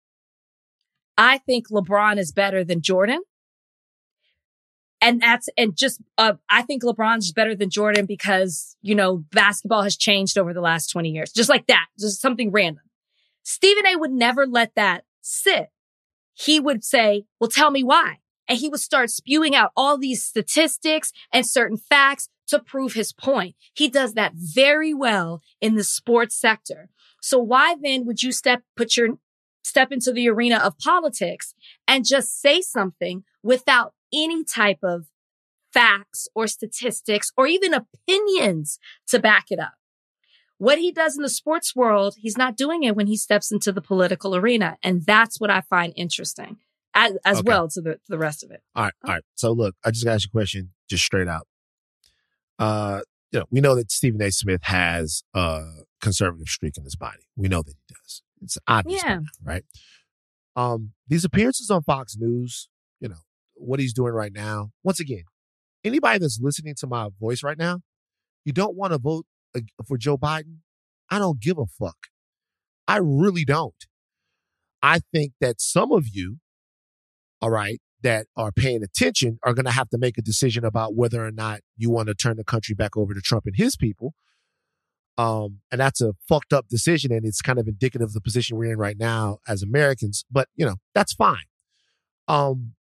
I 1.17 1.37
think 1.39 1.69
LeBron 1.69 2.17
is 2.17 2.31
better 2.31 2.63
than 2.63 2.81
Jordan. 2.81 3.21
And 5.01 5.21
that's, 5.21 5.47
and 5.57 5.75
just, 5.77 6.01
uh, 6.17 6.33
I 6.49 6.61
think 6.61 6.83
LeBron's 6.83 7.31
better 7.31 7.55
than 7.55 7.69
Jordan 7.69 8.05
because, 8.05 8.75
you 8.81 8.95
know, 8.95 9.17
basketball 9.31 9.83
has 9.83 9.95
changed 9.95 10.37
over 10.37 10.53
the 10.53 10.61
last 10.61 10.87
20 10.87 11.09
years. 11.09 11.31
Just 11.31 11.49
like 11.49 11.67
that. 11.67 11.85
Just 11.97 12.21
something 12.21 12.51
random. 12.51 12.83
Stephen 13.43 13.85
A 13.87 13.95
would 13.95 14.11
never 14.11 14.45
let 14.45 14.75
that 14.75 15.05
sit. 15.21 15.69
He 16.33 16.59
would 16.59 16.83
say, 16.83 17.25
well, 17.39 17.49
tell 17.49 17.71
me 17.71 17.83
why 17.83 18.17
and 18.49 18.57
he 18.57 18.67
would 18.67 18.79
start 18.79 19.11
spewing 19.11 19.55
out 19.55 19.71
all 19.77 19.97
these 19.97 20.23
statistics 20.23 21.13
and 21.31 21.45
certain 21.45 21.77
facts 21.77 22.27
to 22.47 22.59
prove 22.59 22.93
his 22.93 23.13
point. 23.13 23.55
He 23.73 23.87
does 23.87 24.15
that 24.15 24.33
very 24.33 24.93
well 24.93 25.41
in 25.61 25.75
the 25.75 25.83
sports 25.83 26.35
sector. 26.35 26.89
So 27.21 27.37
why 27.37 27.75
then 27.79 28.05
would 28.05 28.23
you 28.23 28.31
step, 28.31 28.63
put 28.75 28.97
your, 28.97 29.19
step 29.63 29.91
into 29.91 30.11
the 30.11 30.27
arena 30.27 30.57
of 30.57 30.79
politics 30.79 31.53
and 31.87 32.05
just 32.07 32.41
say 32.41 32.59
something 32.59 33.23
without 33.43 33.93
any 34.13 34.43
type 34.43 34.79
of 34.83 35.07
facts 35.73 36.27
or 36.33 36.47
statistics 36.47 37.31
or 37.37 37.47
even 37.47 37.73
opinions 37.73 38.79
to 39.07 39.19
back 39.19 39.45
it 39.49 39.59
up? 39.59 39.73
What 40.57 40.77
he 40.77 40.91
does 40.91 41.15
in 41.15 41.23
the 41.23 41.29
sports 41.29 41.75
world, 41.75 42.15
he's 42.17 42.37
not 42.37 42.57
doing 42.57 42.83
it 42.83 42.95
when 42.95 43.07
he 43.07 43.15
steps 43.15 43.51
into 43.51 43.71
the 43.71 43.81
political 43.81 44.35
arena. 44.35 44.77
And 44.83 45.05
that's 45.05 45.39
what 45.39 45.49
I 45.49 45.61
find 45.61 45.93
interesting 45.95 46.57
as, 46.93 47.13
as 47.23 47.39
okay. 47.39 47.47
well 47.47 47.69
to 47.69 47.81
the, 47.81 47.93
to 47.93 48.09
the 48.09 48.17
rest 48.17 48.43
of 48.43 48.51
it. 48.51 48.61
All 48.75 48.83
right. 48.83 48.93
All 49.05 49.13
right. 49.13 49.23
So 49.35 49.53
look, 49.53 49.75
I 49.85 49.91
just 49.91 50.03
got 50.03 50.11
to 50.11 50.15
ask 50.15 50.25
you 50.25 50.31
a 50.33 50.37
question 50.37 50.71
just 50.89 51.05
straight 51.05 51.29
out. 51.29 51.47
Uh, 52.57 53.01
you 53.31 53.39
know, 53.39 53.45
we 53.51 53.61
know 53.61 53.75
that 53.75 53.91
Stephen 53.91 54.21
A. 54.21 54.31
Smith 54.31 54.63
has 54.63 55.23
a 55.33 55.63
conservative 56.01 56.47
streak 56.47 56.77
in 56.77 56.83
his 56.83 56.95
body. 56.95 57.23
We 57.37 57.47
know 57.47 57.61
that 57.61 57.75
he 57.87 57.93
does. 57.93 58.21
It's 58.41 58.57
obvious, 58.67 59.03
yeah. 59.03 59.19
Right? 59.43 59.63
Um, 60.55 60.91
these 61.07 61.23
appearances 61.23 61.69
on 61.69 61.83
Fox 61.83 62.17
News, 62.17 62.67
you 62.99 63.07
know, 63.07 63.19
what 63.59 63.79
he's 63.79 63.93
doing 63.93 64.13
right 64.13 64.33
now. 64.33 64.71
Once 64.83 64.99
again, 64.99 65.23
anybody 65.83 66.19
that's 66.19 66.39
listening 66.41 66.75
to 66.79 66.87
my 66.87 67.09
voice 67.19 67.43
right 67.43 67.57
now, 67.57 67.79
you 68.45 68.53
don't 68.53 68.75
want 68.75 68.93
to 68.93 68.99
vote 68.99 69.25
for 69.85 69.97
Joe 69.97 70.17
Biden. 70.17 70.57
I 71.09 71.19
don't 71.19 71.39
give 71.39 71.57
a 71.57 71.65
fuck. 71.65 71.97
I 72.87 72.97
really 72.97 73.45
don't. 73.45 73.73
I 74.81 74.99
think 75.11 75.33
that 75.41 75.59
some 75.59 75.91
of 75.91 76.07
you 76.11 76.37
all 77.41 77.49
right, 77.49 77.79
that 78.01 78.27
are 78.35 78.51
paying 78.51 78.83
attention 78.83 79.39
are 79.43 79.53
going 79.53 79.65
to 79.65 79.71
have 79.71 79.89
to 79.89 79.97
make 79.97 80.17
a 80.17 80.21
decision 80.21 80.63
about 80.63 80.95
whether 80.95 81.25
or 81.25 81.31
not 81.31 81.59
you 81.75 81.89
want 81.89 82.07
to 82.07 82.13
turn 82.13 82.37
the 82.37 82.43
country 82.43 82.75
back 82.75 82.95
over 82.95 83.13
to 83.13 83.21
Trump 83.21 83.45
and 83.45 83.55
his 83.55 83.75
people. 83.75 84.13
Um, 85.17 85.59
and 85.69 85.81
that's 85.81 85.99
a 85.99 86.13
fucked 86.27 86.53
up 86.53 86.69
decision. 86.69 87.11
And 87.11 87.25
it's 87.25 87.41
kind 87.41 87.59
of 87.59 87.67
indicative 87.67 88.07
of 88.07 88.13
the 88.13 88.21
position 88.21 88.57
we're 88.57 88.71
in 88.71 88.77
right 88.77 88.97
now 88.97 89.39
as 89.47 89.61
Americans, 89.61 90.23
but 90.31 90.47
you 90.55 90.65
know, 90.65 90.75
that's 90.95 91.13
fine. 91.13 91.43
Um, 92.29 92.73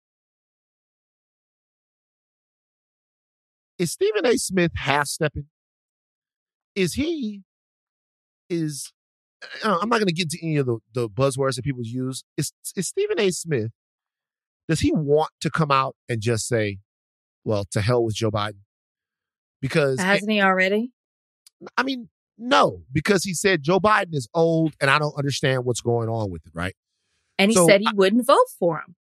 is 3.79 3.93
Stephen 3.93 4.27
A. 4.27 4.37
Smith 4.37 4.73
half 4.77 5.07
stepping? 5.07 5.47
Is 6.75 6.95
he, 6.95 7.43
is, 8.49 8.93
uh, 9.65 9.79
I'm 9.81 9.89
not 9.89 9.99
going 9.99 10.09
to 10.09 10.15
get 10.15 10.25
into 10.33 10.39
any 10.43 10.57
of 10.57 10.67
the, 10.67 10.79
the 10.95 11.09
buzzwords 11.09 11.57
that 11.57 11.65
people 11.65 11.83
use. 11.85 12.25
Is, 12.37 12.53
is 12.77 12.89
Stephen 12.89 13.19
A. 13.19 13.31
Smith 13.31 13.71
does 14.69 14.81
he 14.81 14.93
want 14.93 15.31
to 15.41 15.51
come 15.51 15.71
out 15.71 15.97
and 16.09 16.21
just 16.21 16.47
say, 16.47 16.79
well, 17.45 17.65
to 17.73 17.81
hell 17.81 18.05
with 18.05 18.15
Joe 18.15 18.31
Biden? 18.31 18.61
Because 19.61 19.99
hasn't 19.99 20.31
he 20.31 20.41
already? 20.41 20.93
I 21.77 21.83
mean, 21.83 22.11
no, 22.37 22.83
because 22.93 23.25
he 23.25 23.35
said 23.35 23.63
Joe 23.63 23.81
Biden 23.81 24.15
is 24.15 24.29
old 24.35 24.75
and 24.81 24.91
I 24.91 24.99
don't 24.99 25.17
understand 25.17 25.65
what's 25.65 25.81
going 25.81 26.09
on 26.09 26.31
with 26.31 26.47
it, 26.47 26.53
right? 26.55 26.75
And 27.39 27.51
he 27.51 27.55
so 27.55 27.67
said 27.67 27.81
he 27.81 27.89
I, 27.89 27.93
wouldn't 27.95 28.27
vote 28.27 28.47
for 28.59 28.83
him. 28.87 28.95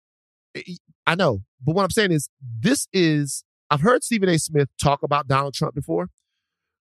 I 1.06 1.14
know. 1.14 1.42
But 1.62 1.74
what 1.74 1.82
I'm 1.82 1.90
saying 1.90 2.12
is, 2.12 2.28
this 2.40 2.86
is, 2.92 3.44
I've 3.70 3.80
heard 3.80 4.04
Stephen 4.04 4.28
A. 4.28 4.38
Smith 4.38 4.68
talk 4.82 5.02
about 5.02 5.26
Donald 5.26 5.54
Trump 5.54 5.74
before, 5.74 6.08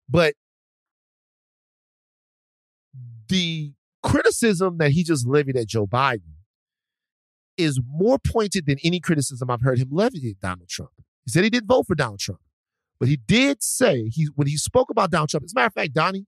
but 0.09 0.35
the 3.27 3.73
criticism 4.03 4.77
that 4.77 4.91
he 4.91 5.03
just 5.03 5.27
levied 5.27 5.57
at 5.57 5.67
Joe 5.67 5.87
Biden 5.87 6.35
is 7.57 7.79
more 7.87 8.19
pointed 8.19 8.65
than 8.65 8.77
any 8.83 8.99
criticism 8.99 9.49
I've 9.49 9.61
heard 9.61 9.79
him 9.79 9.89
levy 9.91 10.29
at 10.29 10.39
Donald 10.39 10.69
Trump. 10.69 10.91
He 11.25 11.31
said 11.31 11.43
he 11.43 11.49
didn't 11.49 11.67
vote 11.67 11.87
for 11.87 11.95
Donald 11.95 12.19
Trump, 12.19 12.41
but 12.99 13.09
he 13.09 13.17
did 13.17 13.63
say 13.63 14.09
he 14.09 14.27
when 14.35 14.47
he 14.47 14.57
spoke 14.57 14.89
about 14.91 15.09
Donald 15.09 15.29
Trump. 15.29 15.45
As 15.45 15.53
a 15.53 15.55
matter 15.55 15.67
of 15.67 15.73
fact, 15.73 15.93
Donnie, 15.93 16.27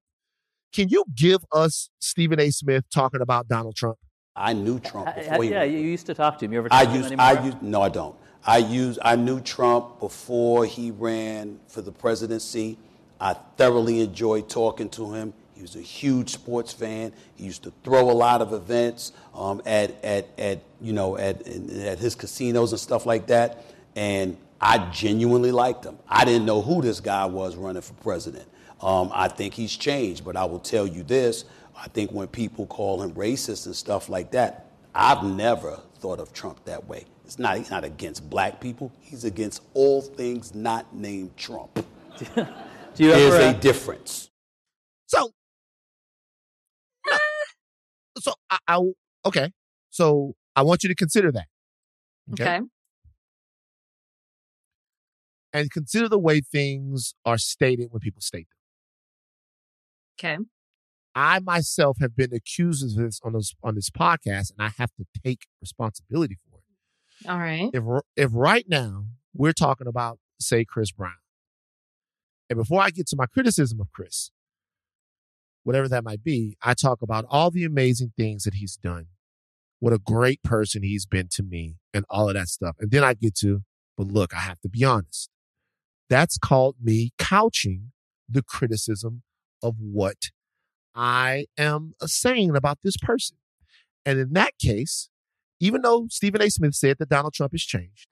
can 0.74 0.90
you 0.90 1.04
give 1.14 1.46
us 1.52 1.90
Stephen 2.00 2.40
A. 2.40 2.50
Smith 2.50 2.86
talking 2.92 3.22
about 3.22 3.48
Donald 3.48 3.76
Trump? 3.76 3.98
I 4.36 4.54
knew 4.54 4.80
Trump 4.80 5.14
before 5.16 5.44
he. 5.44 5.52
Yeah, 5.52 5.64
you 5.64 5.80
used 5.80 6.06
to 6.08 6.14
talk 6.14 6.38
to 6.40 6.46
him. 6.46 6.54
You 6.54 6.60
ever? 6.60 6.70
Talk 6.70 6.88
I 6.88 6.94
used. 6.94 7.14
I 7.18 7.44
used. 7.44 7.62
No, 7.62 7.82
I 7.82 7.90
don't. 7.90 8.16
I 8.46 8.58
used. 8.58 9.00
I 9.02 9.16
knew 9.16 9.40
Trump 9.42 10.00
before 10.00 10.66
he 10.66 10.92
ran 10.92 11.60
for 11.68 11.82
the 11.82 11.92
presidency. 11.92 12.78
I 13.20 13.34
thoroughly 13.34 14.02
enjoyed 14.02 14.50
talking 14.50 14.90
to 14.90 15.14
him. 15.14 15.34
He 15.56 15.64
was 15.64 15.76
a 15.76 15.82
huge 15.82 16.30
sports 16.30 16.72
fan. 16.72 17.14
He 17.36 17.46
used 17.46 17.64
to 17.64 17.74
throw 17.84 18.12
a 18.12 18.14
lot 18.14 18.44
of 18.44 18.54
events 18.54 19.12
um, 19.34 19.60
at, 19.66 20.04
at, 20.04 20.28
at, 20.38 20.62
you 20.80 20.94
know, 20.94 21.18
at, 21.18 21.48
at 21.48 21.98
his 21.98 22.14
casinos 22.14 22.74
and 22.74 22.80
stuff 22.80 23.08
like 23.08 23.26
that. 23.28 23.66
And 23.96 24.38
I 24.62 24.78
genuinely 24.92 25.52
liked 25.52 25.84
him. 25.84 25.98
I 26.08 26.26
didn't 26.26 26.46
know 26.46 26.62
who 26.62 26.84
this 26.84 27.00
guy 27.00 27.26
was 27.26 27.56
running 27.56 27.82
for 27.82 27.94
president. 27.96 28.48
Um, 28.82 29.10
I 29.14 29.28
think 29.28 29.56
he's 29.56 29.76
changed, 29.76 30.24
but 30.24 30.36
I 30.36 30.46
will 30.46 30.60
tell 30.60 30.86
you 30.86 31.02
this: 31.02 31.46
I 31.76 31.88
think 31.88 32.12
when 32.12 32.28
people 32.28 32.68
call 32.68 33.02
him 33.02 33.12
racist 33.14 33.66
and 33.66 33.76
stuff 33.76 34.10
like 34.10 34.32
that, 34.32 34.68
I've 34.94 35.24
never 35.24 35.80
thought 36.00 36.20
of 36.20 36.34
Trump 36.34 36.64
that 36.66 36.88
way. 36.88 37.06
It's 37.28 37.38
not 37.38 37.58
he's 37.58 37.70
not 37.70 37.84
against 37.84 38.30
black 38.30 38.62
people; 38.62 38.90
he's 39.02 39.26
against 39.26 39.62
all 39.74 40.02
things 40.02 40.56
not 40.56 40.96
named 40.96 41.36
Trump. 41.36 41.74
Do 42.16 43.04
you 43.04 43.12
There's 43.12 43.34
ever, 43.34 43.44
a 43.44 43.48
uh, 43.50 43.54
difference. 43.60 44.30
So, 45.08 45.34
no. 47.06 47.18
so 48.18 48.34
I, 48.50 48.58
I 48.66 48.82
okay. 49.26 49.52
So 49.90 50.36
I 50.56 50.62
want 50.62 50.84
you 50.84 50.88
to 50.88 50.96
consider 50.96 51.34
that. 51.34 51.48
Okay. 52.32 52.62
And 55.52 55.70
consider 55.70 56.08
the 56.08 56.18
way 56.20 56.40
things 56.40 57.14
are 57.26 57.38
stated 57.38 57.90
when 57.92 58.00
people 58.00 58.22
state 58.22 58.48
them. 60.18 60.38
Okay. 60.38 60.44
I 61.14 61.40
myself 61.40 61.98
have 62.00 62.16
been 62.16 62.34
accused 62.34 62.86
of 62.86 62.96
this 62.96 63.20
on 63.22 63.34
this 63.34 63.54
on 63.62 63.76
this 63.76 63.90
podcast, 63.90 64.54
and 64.58 64.66
I 64.66 64.72
have 64.78 64.92
to 64.96 65.06
take 65.26 65.48
responsibility 65.60 66.36
for 66.36 66.47
it. 66.47 66.47
All 67.28 67.38
right. 67.38 67.70
If 67.74 67.84
if 68.16 68.30
right 68.34 68.66
now 68.68 69.06
we're 69.34 69.54
talking 69.54 69.88
about 69.88 70.20
say 70.40 70.66
Chris 70.66 70.92
Brown, 70.92 71.14
and 72.50 72.58
before 72.58 72.82
I 72.82 72.90
get 72.90 73.08
to 73.08 73.16
my 73.18 73.26
criticism 73.26 73.80
of 73.80 73.92
Chris, 73.92 74.32
whatever 75.64 75.88
that 75.88 76.04
might 76.04 76.24
be, 76.24 76.58
I 76.62 76.74
talk 76.74 77.02
about 77.02 77.26
all 77.30 77.52
the 77.52 77.64
amazing 77.64 78.14
things 78.18 78.44
that 78.44 78.56
he's 78.56 78.78
done, 78.78 79.08
what 79.80 79.94
a 79.94 80.00
great 80.00 80.44
person 80.44 80.84
he's 80.84 81.06
been 81.06 81.28
to 81.32 81.44
me, 81.44 81.78
and 81.94 82.06
all 82.10 82.30
of 82.30 82.36
that 82.36 82.50
stuff, 82.50 82.76
and 82.80 82.92
then 82.92 83.04
I 83.04 83.14
get 83.14 83.36
to, 83.38 83.64
but 83.98 84.08
look, 84.08 84.34
I 84.34 84.40
have 84.40 84.60
to 84.62 84.70
be 84.70 84.84
honest. 84.84 85.30
That's 86.10 86.38
called 86.38 86.76
me 86.82 87.12
couching 87.18 87.92
the 88.30 88.44
criticism 88.44 89.24
of 89.62 89.76
what 89.80 90.32
I 90.96 91.46
am 91.58 91.94
saying 92.02 92.56
about 92.56 92.80
this 92.84 92.98
person. 92.98 93.38
And 94.06 94.20
in 94.20 94.34
that 94.34 94.58
case, 94.58 95.10
even 95.60 95.82
though 95.82 96.08
Stephen 96.10 96.42
A. 96.42 96.50
Smith 96.50 96.76
said 96.76 96.98
that 97.00 97.10
Donald 97.10 97.34
Trump 97.34 97.54
has 97.54 97.64
changed, 97.64 98.08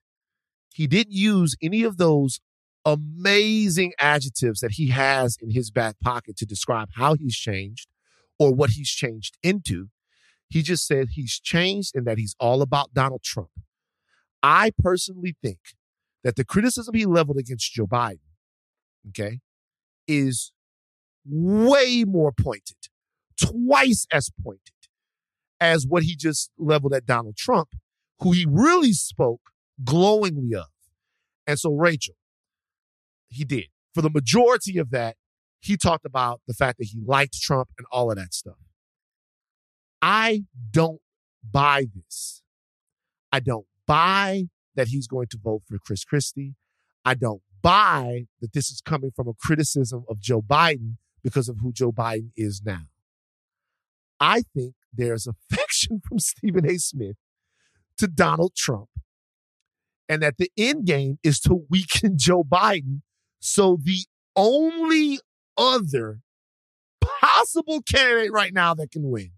he 0.74 0.88
didn't 0.88 1.14
use 1.14 1.56
any 1.62 1.84
of 1.84 1.98
those 1.98 2.40
amazing 2.86 3.94
adjectives 4.00 4.60
that 4.60 4.74
he 4.74 4.90
has 4.90 5.38
in 5.42 5.52
his 5.52 5.72
back 5.72 5.96
pocket 6.02 6.38
to 6.38 6.46
describe 6.46 6.90
how 6.96 7.16
he's 7.16 7.36
changed 7.36 7.88
or 8.38 8.54
what 8.54 8.72
he's 8.72 8.90
changed 8.90 9.38
into. 9.42 9.88
He 10.50 10.62
just 10.62 10.86
said 10.86 11.08
he's 11.12 11.40
changed 11.40 11.96
and 11.96 12.06
that 12.06 12.18
he's 12.18 12.36
all 12.40 12.62
about 12.62 12.94
Donald 12.94 13.24
Trump. 13.24 13.50
I 14.44 14.72
personally 14.78 15.36
think 15.42 15.60
that 16.24 16.36
the 16.36 16.46
criticism 16.46 16.94
he 16.94 17.06
leveled 17.06 17.38
against 17.38 17.72
Joe 17.74 17.88
Biden, 17.88 18.20
okay, 19.10 19.40
is 20.08 20.52
way 21.26 22.04
more 22.06 22.32
pointed, 22.32 22.78
twice 23.42 24.06
as 24.12 24.30
pointed 24.44 24.75
as 25.60 25.86
what 25.88 26.04
he 26.04 26.16
just 26.16 26.52
leveled 26.58 26.94
at 26.94 27.06
Donald 27.06 27.38
Trump, 27.38 27.70
who 28.20 28.32
he 28.32 28.46
really 28.48 28.94
spoke 28.94 29.42
glowingly 29.84 30.56
of. 30.56 30.68
And 31.48 31.60
so, 31.60 31.74
Rachel, 31.74 32.16
he 33.28 33.44
did. 33.44 33.66
For 33.94 34.02
the 34.02 34.10
majority 34.10 34.78
of 34.78 34.92
that, 34.92 35.16
he 35.62 35.78
talked 35.78 36.06
about 36.06 36.42
the 36.48 36.54
fact 36.54 36.78
that 36.80 36.86
he 36.86 37.00
liked 37.06 37.40
Trump 37.42 37.70
and 37.78 37.88
all 37.92 38.12
of 38.12 38.18
that 38.18 38.34
stuff. 38.34 38.58
I 40.02 40.44
don't 40.72 41.02
buy 41.44 41.86
this. 41.96 42.42
I 43.32 43.40
don't 43.40 43.66
buy 43.88 44.46
that 44.76 44.90
he's 44.90 45.08
going 45.08 45.28
to 45.32 45.38
vote 45.42 45.64
for 45.68 45.78
Chris 45.80 46.04
Christie. 46.04 46.56
I 47.04 47.16
don't 47.16 47.42
buy 47.62 48.26
that 48.42 48.54
this 48.54 48.70
is 48.70 48.82
coming 48.82 49.12
from 49.16 49.28
a 49.28 49.34
criticism 49.34 50.06
of 50.10 50.20
Joe 50.20 50.42
Biden 50.42 50.98
because 51.24 51.50
of 51.50 51.58
who 51.62 51.72
Joe 51.72 51.92
Biden 51.92 52.30
is 52.36 52.62
now. 52.64 52.84
I 54.20 54.44
think 54.56 54.76
there's 54.96 55.28
affection 55.28 56.02
from 56.08 56.20
Stephen 56.20 56.70
A. 56.70 56.78
Smith 56.78 57.18
to 57.98 58.08
Donald 58.08 58.56
Trump, 58.56 58.90
and 60.10 60.22
that 60.22 60.38
the 60.38 60.52
end 60.58 60.86
game 60.86 61.18
is 61.24 61.40
to 61.42 61.66
weaken 61.70 62.14
Joe 62.18 62.44
Biden. 62.44 63.02
So 63.40 63.78
the 63.82 64.06
only 64.36 65.20
other 65.58 66.20
possible 67.22 67.82
candidate 67.82 68.32
right 68.32 68.54
now 68.54 68.74
that 68.74 68.92
can 68.92 69.10
win 69.10 69.32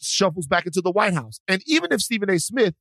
shuffles 0.00 0.46
back 0.46 0.66
into 0.66 0.80
the 0.80 0.90
White 0.90 1.14
House. 1.14 1.40
And 1.48 1.62
even 1.66 1.92
if 1.92 2.00
Stephen 2.00 2.30
A. 2.30 2.38
Smith 2.38 2.74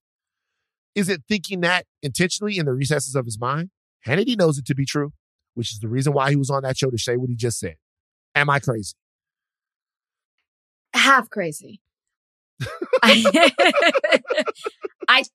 isn't 0.95 1.23
thinking 1.27 1.61
that 1.61 1.85
intentionally 2.01 2.57
in 2.57 2.65
the 2.65 2.73
recesses 2.73 3.15
of 3.15 3.25
his 3.25 3.39
mind, 3.39 3.69
Hannity 4.05 4.37
knows 4.37 4.57
it 4.57 4.65
to 4.65 4.75
be 4.75 4.85
true, 4.85 5.11
which 5.53 5.71
is 5.71 5.79
the 5.79 5.87
reason 5.87 6.13
why 6.13 6.29
he 6.29 6.35
was 6.35 6.49
on 6.49 6.63
that 6.63 6.77
show 6.77 6.89
to 6.89 6.97
say 6.97 7.17
what 7.17 7.29
he 7.29 7.35
just 7.35 7.59
said. 7.59 7.75
Am 8.35 8.49
I 8.49 8.59
crazy? 8.59 8.93
Half 10.93 11.29
crazy. 11.29 11.81
I, 13.03 13.73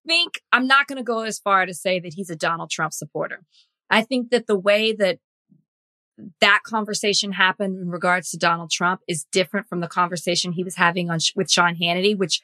think 0.06 0.40
I'm 0.52 0.66
not 0.66 0.86
going 0.86 0.98
to 0.98 1.02
go 1.02 1.22
as 1.22 1.38
far 1.38 1.66
to 1.66 1.74
say 1.74 2.00
that 2.00 2.14
he's 2.14 2.30
a 2.30 2.36
Donald 2.36 2.70
Trump 2.70 2.92
supporter. 2.92 3.42
I 3.90 4.02
think 4.02 4.30
that 4.30 4.46
the 4.46 4.58
way 4.58 4.92
that 4.92 5.18
that 6.40 6.60
conversation 6.64 7.32
happened 7.32 7.78
in 7.78 7.90
regards 7.90 8.30
to 8.30 8.38
Donald 8.38 8.70
Trump 8.70 9.02
is 9.06 9.26
different 9.32 9.68
from 9.68 9.80
the 9.80 9.88
conversation 9.88 10.52
he 10.52 10.64
was 10.64 10.76
having 10.76 11.10
on 11.10 11.18
with 11.34 11.50
Sean 11.50 11.76
Hannity, 11.76 12.16
which 12.16 12.42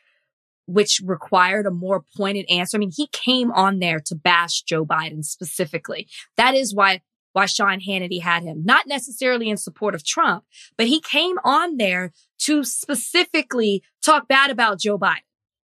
which 0.67 1.01
required 1.05 1.67
a 1.67 1.71
more 1.71 2.05
pointed 2.17 2.47
answer. 2.49 2.77
I 2.77 2.81
mean, 2.81 2.93
he 2.95 3.09
came 3.09 3.51
on 3.51 3.81
there 3.81 4.01
to 4.01 4.15
bash 4.15 4.63
Joe 4.63 4.87
Biden 4.87 5.25
specifically. 5.25 6.07
That 6.37 6.55
is 6.55 6.75
why 6.75 7.03
why 7.33 7.47
Sean 7.47 7.81
Hannity 7.81 8.21
had 8.21 8.43
him, 8.43 8.63
not 8.65 8.87
necessarily 8.87 9.49
in 9.49 9.57
support 9.57 9.95
of 9.95 10.05
Trump, 10.05 10.45
but 10.77 10.87
he 10.87 11.01
came 11.01 11.37
on 11.45 11.77
there 11.77 12.13
to 12.41 12.65
specifically 12.65 13.83
talk 14.05 14.29
bad 14.29 14.51
about 14.51 14.81
Joe 14.81 14.99
Biden. 14.99 15.21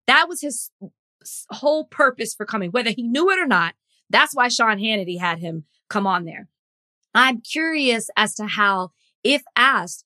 That 0.06 0.28
was 0.28 0.40
his 0.40 0.70
whole 1.50 1.84
purpose 1.84 2.34
for 2.34 2.46
coming, 2.46 2.70
whether 2.70 2.90
he 2.90 3.02
knew 3.02 3.30
it 3.30 3.38
or 3.38 3.46
not. 3.46 3.74
That's 4.08 4.34
why 4.34 4.48
Sean 4.48 4.78
Hannity 4.78 5.18
had 5.18 5.38
him 5.38 5.64
come 5.88 6.06
on 6.06 6.24
there. 6.24 6.48
I'm 7.14 7.40
curious 7.40 8.08
as 8.16 8.34
to 8.36 8.46
how, 8.46 8.92
if 9.22 9.42
asked, 9.56 10.04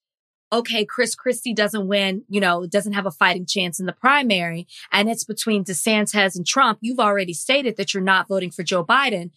okay, 0.53 0.85
Chris 0.85 1.15
Christie 1.15 1.55
doesn't 1.55 1.89
win, 1.89 2.25
you 2.29 2.41
know, 2.41 2.67
doesn't 2.67 2.93
have 2.93 3.07
a 3.07 3.11
fighting 3.11 3.47
chance 3.47 3.81
in 3.81 3.87
the 3.87 3.93
primary, 3.93 4.67
and 4.93 5.11
it's 5.11 5.25
between 5.25 5.65
DeSantis 5.65 6.37
and 6.37 6.47
Trump. 6.47 6.79
You've 6.81 7.01
already 7.01 7.35
stated 7.35 7.77
that 7.77 7.93
you're 7.93 8.03
not 8.03 8.29
voting 8.29 8.51
for 8.51 8.63
Joe 8.63 8.85
Biden 8.85 9.31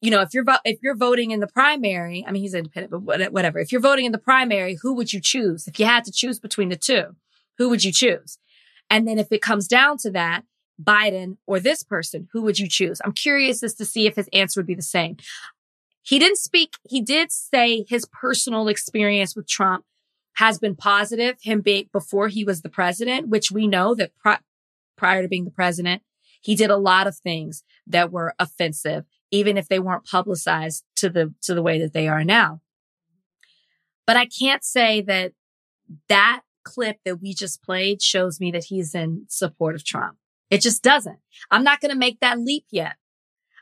you 0.00 0.10
know, 0.10 0.20
if 0.20 0.34
you're 0.34 0.44
vo- 0.44 0.58
if 0.64 0.78
you're 0.82 0.96
voting 0.96 1.30
in 1.30 1.40
the 1.40 1.46
primary, 1.46 2.24
I 2.26 2.30
mean, 2.30 2.42
he's 2.42 2.54
independent, 2.54 2.90
but 2.90 3.32
whatever. 3.32 3.58
If 3.58 3.72
you're 3.72 3.80
voting 3.80 4.04
in 4.04 4.12
the 4.12 4.18
primary, 4.18 4.78
who 4.82 4.94
would 4.94 5.12
you 5.12 5.20
choose? 5.20 5.66
If 5.66 5.80
you 5.80 5.86
had 5.86 6.04
to 6.04 6.12
choose 6.12 6.38
between 6.38 6.68
the 6.68 6.76
two, 6.76 7.16
who 7.58 7.68
would 7.70 7.82
you 7.84 7.92
choose? 7.92 8.38
And 8.90 9.08
then 9.08 9.18
if 9.18 9.32
it 9.32 9.42
comes 9.42 9.66
down 9.66 9.96
to 9.98 10.10
that, 10.12 10.44
Biden 10.82 11.38
or 11.46 11.58
this 11.58 11.82
person, 11.82 12.28
who 12.32 12.42
would 12.42 12.58
you 12.58 12.68
choose? 12.68 13.00
I'm 13.04 13.12
curious 13.12 13.62
as 13.62 13.74
to 13.74 13.84
see 13.84 14.06
if 14.06 14.16
his 14.16 14.28
answer 14.32 14.60
would 14.60 14.66
be 14.66 14.74
the 14.74 14.82
same. 14.82 15.16
He 16.02 16.18
didn't 16.18 16.38
speak. 16.38 16.74
He 16.88 17.00
did 17.00 17.32
say 17.32 17.84
his 17.88 18.06
personal 18.12 18.68
experience 18.68 19.34
with 19.34 19.48
Trump 19.48 19.84
has 20.34 20.58
been 20.58 20.76
positive. 20.76 21.36
Him 21.40 21.62
being 21.62 21.88
before 21.92 22.28
he 22.28 22.44
was 22.44 22.62
the 22.62 22.68
president, 22.68 23.28
which 23.28 23.50
we 23.50 23.66
know 23.66 23.94
that 23.94 24.12
pri- 24.16 24.38
prior 24.96 25.22
to 25.22 25.28
being 25.28 25.46
the 25.46 25.50
president, 25.50 26.02
he 26.40 26.54
did 26.54 26.70
a 26.70 26.76
lot 26.76 27.06
of 27.06 27.16
things 27.16 27.64
that 27.86 28.12
were 28.12 28.34
offensive 28.38 29.04
even 29.30 29.56
if 29.56 29.68
they 29.68 29.78
weren't 29.78 30.04
publicized 30.04 30.84
to 30.96 31.08
the 31.08 31.34
to 31.42 31.54
the 31.54 31.62
way 31.62 31.80
that 31.80 31.92
they 31.92 32.08
are 32.08 32.24
now. 32.24 32.60
But 34.06 34.16
I 34.16 34.26
can't 34.26 34.64
say 34.64 35.00
that 35.02 35.32
that 36.08 36.42
clip 36.64 36.98
that 37.04 37.20
we 37.20 37.34
just 37.34 37.62
played 37.62 38.02
shows 38.02 38.40
me 38.40 38.50
that 38.52 38.64
he's 38.64 38.94
in 38.94 39.26
support 39.28 39.74
of 39.74 39.84
Trump. 39.84 40.16
It 40.50 40.60
just 40.60 40.82
doesn't. 40.82 41.18
I'm 41.50 41.64
not 41.64 41.80
going 41.80 41.90
to 41.90 41.98
make 41.98 42.20
that 42.20 42.38
leap 42.38 42.64
yet. 42.70 42.96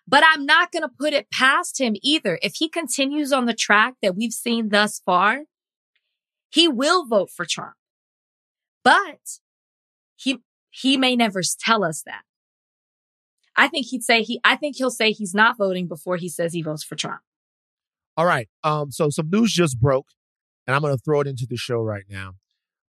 But 0.06 0.22
I'm 0.26 0.44
not 0.44 0.70
going 0.70 0.82
to 0.82 0.88
put 0.88 1.14
it 1.14 1.30
past 1.30 1.80
him 1.80 1.96
either. 2.02 2.38
If 2.42 2.56
he 2.56 2.68
continues 2.68 3.32
on 3.32 3.46
the 3.46 3.54
track 3.54 3.94
that 4.02 4.14
we've 4.14 4.32
seen 4.32 4.68
thus 4.68 5.00
far, 5.04 5.44
he 6.50 6.68
will 6.68 7.06
vote 7.06 7.30
for 7.30 7.46
Trump. 7.46 7.74
But 8.82 9.38
he 10.16 10.40
he 10.70 10.96
may 10.96 11.16
never 11.16 11.40
tell 11.58 11.84
us 11.84 12.02
that. 12.04 12.22
I 13.56 13.68
think 13.68 13.86
he'd 13.86 14.02
say 14.02 14.22
he, 14.22 14.40
I 14.44 14.56
think 14.56 14.76
he'll 14.76 14.90
say 14.90 15.12
he's 15.12 15.34
not 15.34 15.56
voting 15.56 15.86
before 15.86 16.16
he 16.16 16.28
says 16.28 16.52
he 16.52 16.62
votes 16.62 16.82
for 16.82 16.96
Trump. 16.96 17.20
All 18.16 18.26
right. 18.26 18.48
Um, 18.62 18.90
so 18.90 19.10
some 19.10 19.28
news 19.30 19.52
just 19.52 19.80
broke, 19.80 20.06
and 20.66 20.74
I'm 20.74 20.82
gonna 20.82 20.96
throw 20.98 21.20
it 21.20 21.26
into 21.26 21.46
the 21.48 21.56
show 21.56 21.80
right 21.80 22.04
now. 22.08 22.34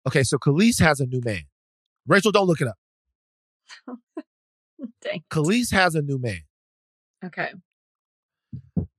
Okay, 0.08 0.24
so 0.24 0.38
Kelis 0.38 0.80
has 0.80 1.00
a 1.00 1.06
new 1.06 1.22
man. 1.24 1.44
Rachel, 2.08 2.32
don't 2.32 2.48
look 2.48 2.62
it 2.62 2.68
up. 2.68 2.78
Dang. 5.02 5.24
Kelis 5.32 5.72
has 5.72 5.96
a 5.96 6.02
new 6.02 6.20
man. 6.20 6.42
Okay. 7.24 7.54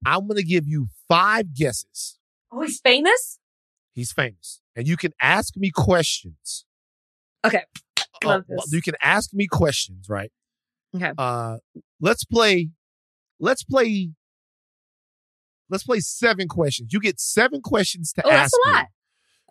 I'm 0.04 0.26
gonna 0.26 0.42
give 0.42 0.66
you 0.66 0.88
five 1.08 1.54
guesses. 1.54 2.18
Oh, 2.50 2.62
he's 2.62 2.80
famous? 2.80 3.38
He's 3.94 4.12
famous. 4.12 4.60
And 4.74 4.86
you 4.86 4.96
can 4.96 5.12
ask 5.22 5.56
me 5.56 5.70
questions. 5.70 6.64
Okay. 7.44 7.62
Uh, 8.24 8.28
Love 8.28 8.44
this. 8.48 8.72
you 8.72 8.82
can 8.82 8.94
ask 9.02 9.32
me 9.32 9.46
questions, 9.46 10.08
right? 10.08 10.30
Okay. 10.96 11.12
Uh 11.18 11.58
let's 12.00 12.24
play 12.24 12.70
let's 13.40 13.62
play 13.64 14.10
let's 15.68 15.84
play 15.84 16.00
seven 16.00 16.48
questions. 16.48 16.92
You 16.92 17.00
get 17.00 17.20
seven 17.20 17.60
questions 17.62 18.12
to 18.14 18.26
Oh, 18.26 18.30
ask 18.30 18.52
that's 18.52 18.54
a 18.54 18.68
me. 18.68 18.72
lot. 18.74 18.86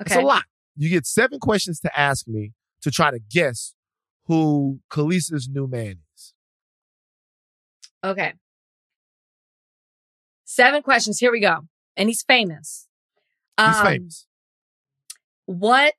It's 0.01 0.11
Okay. 0.11 0.21
a 0.21 0.25
lot. 0.25 0.43
You 0.75 0.89
get 0.89 1.05
seven 1.05 1.39
questions 1.39 1.79
to 1.81 1.99
ask 1.99 2.27
me 2.27 2.51
to 2.81 2.91
try 2.91 3.11
to 3.11 3.19
guess 3.19 3.73
who 4.25 4.79
Kelis's 4.91 5.47
new 5.49 5.67
man 5.67 5.99
is. 6.15 6.33
Okay. 8.03 8.33
Seven 10.45 10.81
questions. 10.83 11.19
Here 11.19 11.31
we 11.31 11.39
go. 11.39 11.67
And 11.97 12.09
he's 12.09 12.23
famous. 12.23 12.87
He's 13.57 13.75
Um, 13.77 13.85
famous. 13.85 14.27
What 15.45 15.95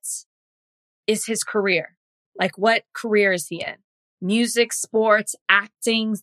is 1.07 1.27
his 1.27 1.43
career? 1.43 1.97
Like, 2.39 2.59
what 2.59 2.85
career 2.93 3.33
is 3.33 3.49
he 3.49 3.63
in? 3.63 3.77
Music, 4.21 4.73
sports, 4.73 5.35
acting? 5.49 6.17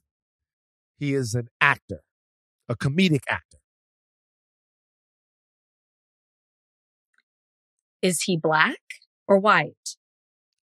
He 0.97 1.13
is 1.13 1.35
an 1.35 1.49
actor, 1.61 2.01
a 2.67 2.75
comedic 2.75 3.23
actor. 3.29 3.57
Is 8.01 8.23
he 8.23 8.35
black 8.35 8.79
or 9.27 9.39
white? 9.39 9.95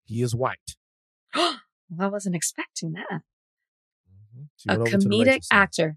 He 0.04 0.22
is 0.22 0.34
white. 0.34 0.76
I 1.34 1.58
wasn't 1.90 2.34
expecting 2.34 2.92
that. 2.92 3.20
Mm-hmm. 3.20 4.42
She 4.56 4.68
A 4.68 4.72
went 4.72 4.80
over 4.80 4.90
to 4.90 5.08
the 5.08 5.08
racial 5.08 5.24
comedic 5.24 5.46
actor. 5.50 5.96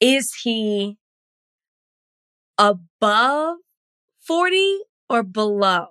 Is 0.00 0.34
he 0.42 0.98
above 2.58 3.56
40 4.20 4.78
or 5.08 5.22
below? 5.22 5.86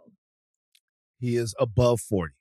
He 1.19 1.35
is 1.35 1.55
above 1.59 1.99
40. 2.01 2.33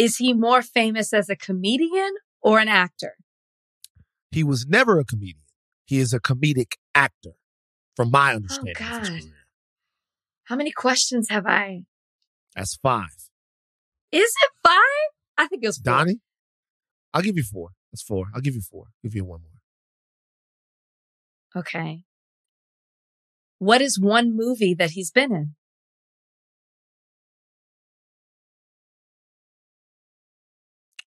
Is 0.00 0.16
he 0.16 0.32
more 0.32 0.62
famous 0.62 1.12
as 1.12 1.28
a 1.28 1.36
comedian 1.36 2.14
or 2.40 2.58
an 2.58 2.68
actor? 2.68 3.16
He 4.30 4.42
was 4.42 4.66
never 4.66 4.98
a 4.98 5.04
comedian. 5.04 5.44
He 5.84 5.98
is 5.98 6.14
a 6.14 6.20
comedic 6.20 6.76
actor, 6.94 7.32
from 7.96 8.10
my 8.10 8.32
oh, 8.32 8.36
understanding. 8.36 8.76
Oh, 8.80 8.98
God. 8.98 9.20
How 10.44 10.56
many 10.56 10.70
questions 10.70 11.28
have 11.28 11.46
I? 11.46 11.82
That's 12.56 12.76
five. 12.76 13.28
Is 14.10 14.32
it 14.42 14.50
five? 14.66 15.10
I 15.36 15.46
think 15.48 15.62
it 15.62 15.66
was 15.66 15.76
four. 15.76 15.92
Donnie, 15.92 16.20
I'll 17.12 17.20
give 17.20 17.36
you 17.36 17.42
four. 17.42 17.72
That's 17.92 18.02
four. 18.02 18.28
I'll 18.34 18.40
give 18.40 18.54
you 18.54 18.62
four. 18.62 18.86
give 19.02 19.14
you 19.14 19.26
one 19.26 19.42
more. 19.42 19.50
Okay. 21.60 22.04
What 23.58 23.82
is 23.82 24.00
one 24.00 24.34
movie 24.34 24.72
that 24.72 24.92
he's 24.92 25.10
been 25.10 25.30
in? 25.30 25.56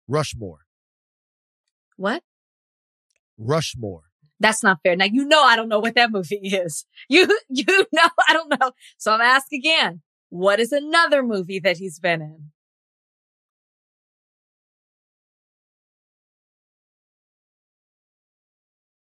Rushmore. 0.08 0.60
What? 1.98 2.24
Rushmore. 3.38 4.04
That's 4.40 4.64
not 4.64 4.80
fair. 4.84 4.96
Now 4.96 5.06
you 5.06 5.26
know 5.26 5.42
I 5.44 5.56
don't 5.56 5.70
know 5.70 5.80
what 5.80 5.96
that 5.96 6.12
movie 6.12 6.36
is. 6.38 6.86
You 7.10 7.28
you 7.50 7.86
know 7.94 8.10
I 8.28 8.34
don't 8.34 8.50
know. 8.60 8.72
So 8.98 9.12
I'm 9.14 9.22
ask 9.22 9.52
again. 9.54 10.02
What 10.30 10.60
is 10.60 10.72
another 10.74 11.24
movie 11.24 11.60
that 11.60 11.78
he's 11.78 12.00
been 12.00 12.22
in? 12.22 12.52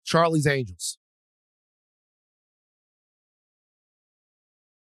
Charlie's 0.05 0.47
Angels. 0.47 0.99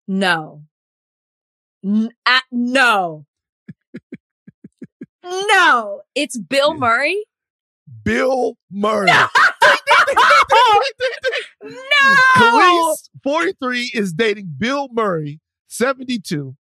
No. 0.08 0.64
N- 1.84 2.12
uh, 2.26 2.40
no. 2.52 3.26
No. 5.24 6.02
It's 6.16 6.38
Bill 6.38 6.74
Murray. 6.74 7.24
Bill 8.04 8.58
Murray. 8.72 9.08
No. 9.08 9.28
Kelis, 12.36 13.10
43, 13.24 13.92
is 13.94 14.14
dating 14.14 14.56
Bill 14.58 14.88
Murray, 14.92 15.40
72. 15.68 16.56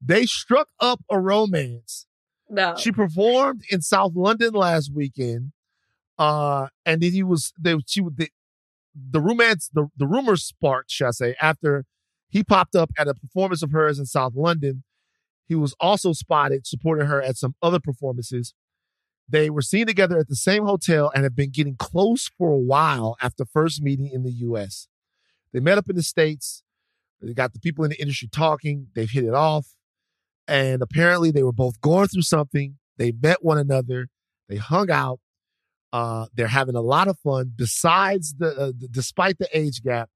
They 0.00 0.26
struck 0.26 0.68
up 0.80 1.00
a 1.10 1.18
romance. 1.18 2.06
No. 2.48 2.76
She 2.76 2.92
performed 2.92 3.62
in 3.70 3.82
South 3.82 4.12
London 4.14 4.54
last 4.54 4.92
weekend. 4.94 5.52
Uh, 6.18 6.68
and 6.84 7.00
then 7.00 7.12
he 7.12 7.22
was 7.22 7.52
they 7.58 7.76
she 7.86 8.00
the, 8.00 8.28
the 8.94 9.20
romance 9.20 9.70
the, 9.72 9.88
the 9.96 10.06
rumors 10.06 10.44
sparked, 10.44 10.90
shall 10.90 11.08
I 11.08 11.10
say, 11.12 11.36
after 11.40 11.84
he 12.28 12.42
popped 12.42 12.74
up 12.74 12.90
at 12.98 13.08
a 13.08 13.14
performance 13.14 13.62
of 13.62 13.70
hers 13.70 13.98
in 13.98 14.06
South 14.06 14.34
London. 14.34 14.82
He 15.48 15.54
was 15.54 15.74
also 15.80 16.12
spotted 16.12 16.66
supporting 16.66 17.06
her 17.06 17.22
at 17.22 17.38
some 17.38 17.54
other 17.62 17.80
performances. 17.80 18.52
They 19.26 19.48
were 19.48 19.62
seen 19.62 19.86
together 19.86 20.18
at 20.18 20.28
the 20.28 20.36
same 20.36 20.64
hotel 20.64 21.10
and 21.14 21.24
have 21.24 21.34
been 21.34 21.50
getting 21.50 21.76
close 21.76 22.30
for 22.36 22.50
a 22.50 22.58
while 22.58 23.16
after 23.20 23.46
first 23.46 23.82
meeting 23.82 24.10
in 24.12 24.24
the 24.24 24.30
US. 24.30 24.88
They 25.52 25.60
met 25.60 25.78
up 25.78 25.88
in 25.88 25.96
the 25.96 26.02
States. 26.02 26.62
They 27.20 27.32
got 27.32 27.54
the 27.54 27.60
people 27.60 27.84
in 27.84 27.90
the 27.90 28.00
industry 28.00 28.28
talking. 28.30 28.88
They've 28.94 29.10
hit 29.10 29.24
it 29.24 29.34
off. 29.34 29.74
And 30.46 30.82
apparently 30.82 31.30
they 31.30 31.42
were 31.42 31.52
both 31.52 31.80
going 31.80 32.08
through 32.08 32.22
something. 32.22 32.76
They 32.98 33.12
met 33.12 33.42
one 33.42 33.58
another. 33.58 34.08
They 34.48 34.56
hung 34.56 34.90
out. 34.90 35.20
Uh, 35.92 36.26
they're 36.34 36.48
having 36.48 36.74
a 36.74 36.82
lot 36.82 37.08
of 37.08 37.18
fun. 37.18 37.52
Besides 37.56 38.34
the, 38.38 38.48
uh, 38.48 38.72
the 38.78 38.88
despite 38.88 39.38
the 39.38 39.48
age 39.58 39.82
gap, 39.82 40.10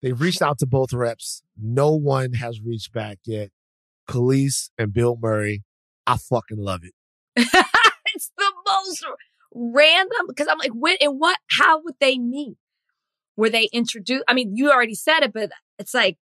they've 0.00 0.18
reached 0.18 0.42
out 0.42 0.58
to 0.58 0.66
both 0.66 0.92
reps. 0.94 1.42
No 1.56 1.92
one 1.92 2.32
has 2.32 2.60
reached 2.60 2.92
back 2.92 3.18
yet. 3.24 3.50
Kelis 4.08 4.70
and 4.78 4.92
Bill 4.92 5.18
Murray. 5.20 5.62
I 6.06 6.16
fucking 6.16 6.58
love 6.58 6.82
it. 6.84 6.92
it's 8.14 8.30
the 8.36 8.52
most 8.66 9.04
random 9.54 10.26
because 10.28 10.46
I'm 10.48 10.58
like, 10.58 10.72
when 10.72 10.96
and 11.00 11.18
what? 11.18 11.38
How 11.50 11.80
would 11.82 11.94
they 12.00 12.18
meet? 12.18 12.56
Were 13.36 13.50
they 13.50 13.68
introduced? 13.72 14.24
I 14.28 14.34
mean, 14.34 14.56
you 14.56 14.70
already 14.70 14.94
said 14.94 15.20
it, 15.22 15.32
but 15.32 15.50
it's 15.78 15.94
like 15.94 16.18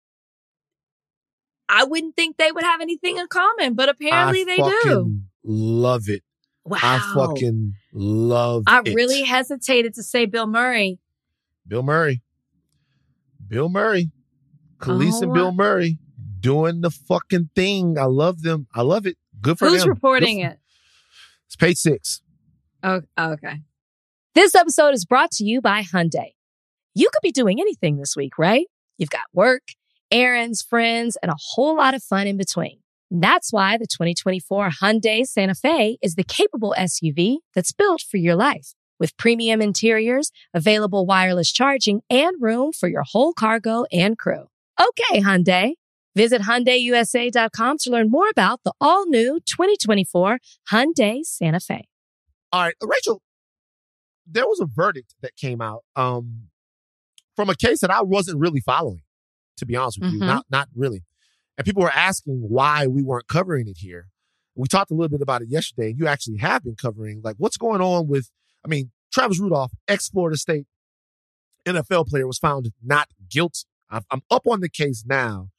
I 1.67 1.83
wouldn't 1.85 2.15
think 2.15 2.37
they 2.37 2.51
would 2.51 2.63
have 2.63 2.81
anything 2.81 3.17
in 3.17 3.27
common, 3.27 3.73
but 3.75 3.89
apparently 3.89 4.41
I 4.41 4.45
they 4.45 4.57
fucking 4.57 4.79
do. 4.83 5.19
Love 5.43 6.09
it. 6.09 6.21
Wow. 6.63 6.77
I 6.83 7.13
fucking 7.15 7.73
love 7.93 8.63
I 8.67 8.81
it. 8.85 8.93
really 8.93 9.23
hesitated 9.23 9.95
to 9.95 10.03
say 10.03 10.25
Bill 10.25 10.47
Murray. 10.47 10.99
Bill 11.67 11.81
Murray. 11.81 12.21
Bill 13.47 13.69
Murray. 13.69 14.11
Kelis 14.79 15.21
and 15.21 15.31
Oh. 15.31 15.33
Bill 15.33 15.51
Murray 15.51 15.97
doing 16.41 16.81
the 16.81 16.91
fucking 16.91 17.49
thing. 17.55 17.97
I 17.97 18.05
love 18.05 18.41
them. 18.41 18.67
I 18.73 18.81
love 18.81 19.05
it. 19.05 19.17
Good 19.41 19.57
for 19.57 19.67
Who's 19.69 19.81
them. 19.81 19.89
reporting 19.89 20.41
for- 20.43 20.49
it? 20.51 20.59
It's 21.47 21.55
page 21.55 21.77
six. 21.77 22.21
Oh, 22.83 23.01
oh, 23.17 23.31
okay. 23.33 23.61
This 24.35 24.55
episode 24.55 24.93
is 24.93 25.05
brought 25.05 25.31
to 25.31 25.43
you 25.43 25.61
by 25.61 25.81
Hyundai. 25.83 26.31
You 26.95 27.09
could 27.11 27.21
be 27.21 27.31
doing 27.31 27.59
anything 27.59 27.97
this 27.97 28.15
week, 28.15 28.37
right? 28.37 28.65
You've 28.97 29.09
got 29.09 29.25
work, 29.33 29.63
errands, 30.11 30.61
friends, 30.61 31.17
and 31.21 31.31
a 31.31 31.35
whole 31.53 31.75
lot 31.77 31.93
of 31.93 32.03
fun 32.03 32.27
in 32.27 32.37
between. 32.37 32.79
That's 33.09 33.51
why 33.51 33.77
the 33.77 33.87
2024 33.87 34.69
Hyundai 34.81 35.25
Santa 35.25 35.53
Fe 35.55 35.97
is 36.01 36.15
the 36.15 36.23
capable 36.23 36.73
SUV 36.77 37.37
that's 37.53 37.73
built 37.73 38.01
for 38.01 38.17
your 38.17 38.35
life. 38.35 38.73
With 38.99 39.17
premium 39.17 39.61
interiors, 39.61 40.31
available 40.53 41.05
wireless 41.05 41.51
charging, 41.51 42.01
and 42.09 42.41
room 42.41 42.71
for 42.71 42.87
your 42.87 43.03
whole 43.03 43.33
cargo 43.33 43.83
and 43.91 44.17
crew. 44.17 44.45
Okay, 44.79 45.21
Hyundai. 45.21 45.73
Visit 46.15 46.41
HyundaiUSA.com 46.41 47.77
to 47.79 47.89
learn 47.89 48.09
more 48.09 48.29
about 48.29 48.61
the 48.63 48.73
all-new 48.81 49.39
2024 49.45 50.39
Hyundai 50.71 51.21
Santa 51.23 51.59
Fe. 51.59 51.87
All 52.51 52.63
right, 52.63 52.73
Rachel, 52.83 53.21
there 54.27 54.45
was 54.45 54.59
a 54.59 54.65
verdict 54.65 55.15
that 55.21 55.35
came 55.35 55.61
out 55.61 55.83
um, 55.95 56.47
from 57.35 57.49
a 57.49 57.55
case 57.55 57.79
that 57.79 57.91
I 57.91 58.01
wasn't 58.01 58.39
really 58.39 58.59
following, 58.59 59.01
to 59.57 59.65
be 59.65 59.75
honest 59.75 59.99
with 60.01 60.11
you. 60.11 60.19
Mhm. 60.19 60.25
Not 60.27 60.45
not 60.49 60.67
really. 60.75 61.03
And 61.57 61.65
people 61.65 61.83
were 61.83 61.91
asking 61.91 62.41
why 62.49 62.87
we 62.87 63.03
weren't 63.03 63.27
covering 63.27 63.67
it 63.67 63.77
here. 63.77 64.07
We 64.55 64.67
talked 64.67 64.91
a 64.91 64.93
little 64.93 65.09
bit 65.09 65.21
about 65.21 65.41
it 65.41 65.49
yesterday, 65.49 65.91
and 65.91 65.99
you 65.99 66.07
actually 66.07 66.37
have 66.37 66.63
been 66.63 66.75
covering 66.75 67.21
like 67.23 67.35
what's 67.37 67.57
going 67.57 67.79
on 67.81 68.07
with, 68.07 68.29
I 68.65 68.67
mean, 68.67 68.91
Travis 69.13 69.39
Rudolph, 69.39 69.71
ex 69.87 70.09
Florida 70.09 70.37
State 70.37 70.65
NFL 71.65 72.07
player, 72.07 72.27
was 72.27 72.37
found 72.37 72.69
not 72.83 73.07
guilty. 73.29 73.61
I'm 73.89 74.21
up 74.29 74.47
on 74.47 74.59
the 74.61 74.69
case 74.69 75.03
now, 75.05 75.49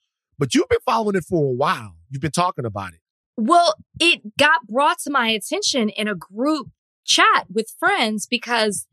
but 0.42 0.56
you've 0.56 0.68
been 0.68 0.80
following 0.84 1.14
it 1.14 1.22
for 1.22 1.44
a 1.44 1.52
while. 1.52 1.94
You've 2.10 2.20
been 2.20 2.32
talking 2.32 2.64
about 2.64 2.94
it. 2.94 2.98
Well, 3.36 3.74
it 4.00 4.36
got 4.36 4.66
brought 4.66 4.98
to 5.04 5.10
my 5.12 5.28
attention 5.28 5.88
in 5.88 6.08
a 6.08 6.16
group 6.16 6.66
chat 7.04 7.46
with 7.48 7.72
friends 7.78 8.26
because 8.26 8.88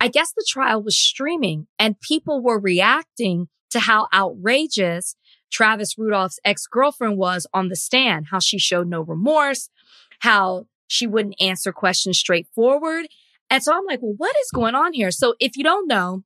I 0.00 0.08
guess 0.08 0.32
the 0.32 0.46
trial 0.48 0.82
was 0.82 0.96
streaming 0.96 1.66
and 1.78 2.00
people 2.00 2.42
were 2.42 2.58
reacting 2.58 3.48
to 3.72 3.80
how 3.80 4.08
outrageous 4.14 5.14
Travis 5.52 5.98
Rudolph's 5.98 6.40
ex 6.42 6.66
girlfriend 6.66 7.18
was 7.18 7.46
on 7.52 7.68
the 7.68 7.76
stand, 7.76 8.28
how 8.30 8.38
she 8.38 8.58
showed 8.58 8.88
no 8.88 9.02
remorse, 9.02 9.68
how 10.20 10.68
she 10.86 11.06
wouldn't 11.06 11.36
answer 11.38 11.70
questions 11.70 12.18
straightforward. 12.18 13.08
And 13.50 13.62
so 13.62 13.74
I'm 13.76 13.84
like, 13.84 14.00
well, 14.00 14.14
what 14.16 14.34
is 14.40 14.50
going 14.54 14.74
on 14.74 14.94
here? 14.94 15.10
So 15.10 15.34
if 15.38 15.54
you 15.58 15.64
don't 15.64 15.86
know, 15.86 16.24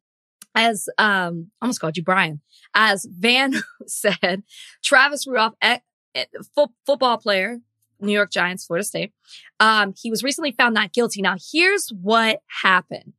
as 0.59 0.89
um, 0.99 1.53
almost 1.63 1.81
called 1.81 1.97
you 1.97 2.03
Bryan, 2.03 2.41
as 2.75 3.07
Van 3.09 3.55
said, 3.87 4.43
Travis 4.83 5.25
Rudolph, 5.27 5.55
eh, 5.63 5.79
eh, 6.17 6.25
fo- 6.55 6.75
football 6.85 7.17
player, 7.17 7.61
New 8.01 8.13
York 8.13 8.33
Giants, 8.33 8.67
Florida 8.67 8.85
State. 8.85 9.13
Um, 9.61 9.95
he 9.97 10.11
was 10.11 10.25
recently 10.25 10.51
found 10.51 10.75
not 10.75 10.93
guilty. 10.93 11.23
Now, 11.23 11.37
here's 11.53 11.91
what 11.91 12.43
happened. 12.63 13.13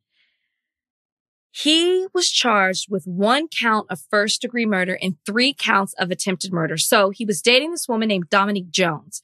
He 1.52 2.08
was 2.14 2.30
charged 2.30 2.88
with 2.90 3.06
one 3.06 3.48
count 3.48 3.88
of 3.90 4.02
first 4.10 4.42
degree 4.42 4.66
murder 4.66 4.98
and 5.02 5.16
three 5.26 5.54
counts 5.54 5.94
of 5.94 6.12
attempted 6.12 6.52
murder. 6.52 6.78
So 6.78 7.10
he 7.10 7.26
was 7.26 7.42
dating 7.42 7.72
this 7.72 7.88
woman 7.88 8.10
named 8.10 8.30
Dominique 8.30 8.70
Jones. 8.70 9.24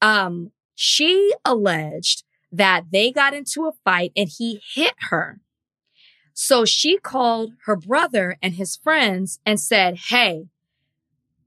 Um, 0.00 0.52
she 0.74 1.34
alleged 1.44 2.24
that 2.50 2.86
they 2.92 3.12
got 3.12 3.34
into 3.34 3.66
a 3.66 3.72
fight 3.84 4.12
and 4.16 4.28
he 4.38 4.60
hit 4.74 4.94
her. 5.10 5.38
So 6.34 6.64
she 6.64 6.98
called 6.98 7.52
her 7.66 7.76
brother 7.76 8.38
and 8.42 8.54
his 8.54 8.76
friends 8.76 9.38
and 9.44 9.60
said, 9.60 9.96
Hey, 10.08 10.46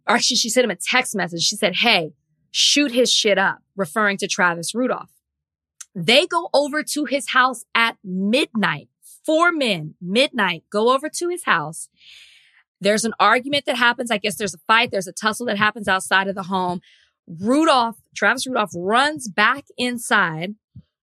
or 0.08 0.16
actually, 0.16 0.38
she 0.38 0.50
sent 0.50 0.66
him 0.66 0.72
a 0.72 0.76
text 0.76 1.16
message. 1.16 1.42
She 1.42 1.56
said, 1.56 1.78
Hey, 1.78 2.14
shoot 2.52 2.92
his 2.92 3.12
shit 3.12 3.38
up, 3.38 3.60
referring 3.76 4.18
to 4.18 4.28
Travis 4.28 4.76
Rudolph. 4.76 5.12
They 5.96 6.28
go 6.28 6.50
over 6.54 6.84
to 6.84 7.06
his 7.06 7.32
house 7.32 7.64
at 7.74 7.98
midnight. 8.04 8.90
Four 9.26 9.52
men, 9.52 9.96
midnight, 10.00 10.64
go 10.70 10.94
over 10.94 11.10
to 11.10 11.30
his 11.30 11.46
house. 11.46 11.90
There's 12.80 13.06
an 13.06 13.14
argument 13.20 13.66
that 13.66 13.78
happens. 13.78 14.12
I 14.12 14.18
guess 14.18 14.36
there's 14.36 14.54
a 14.54 14.60
fight. 14.68 14.92
There's 14.92 15.08
a 15.08 15.14
tussle 15.14 15.48
that 15.48 15.58
happens 15.58 15.88
outside 15.88 16.28
of 16.28 16.36
the 16.36 16.44
home. 16.44 16.82
Rudolph, 17.28 17.98
Travis 18.16 18.46
Rudolph 18.46 18.72
runs 18.76 19.28
back 19.28 19.66
inside, 19.78 20.56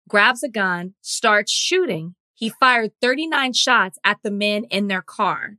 grabs 0.09 0.45
a 0.45 0.49
gun, 0.49 0.95
starts 1.01 1.51
shooting. 1.51 2.15
He 2.43 2.49
fired 2.49 2.91
39 3.01 3.53
shots 3.53 4.01
at 4.03 4.19
the 4.25 4.31
men 4.33 4.65
in 4.65 4.89
their 4.89 5.01
car 5.01 5.59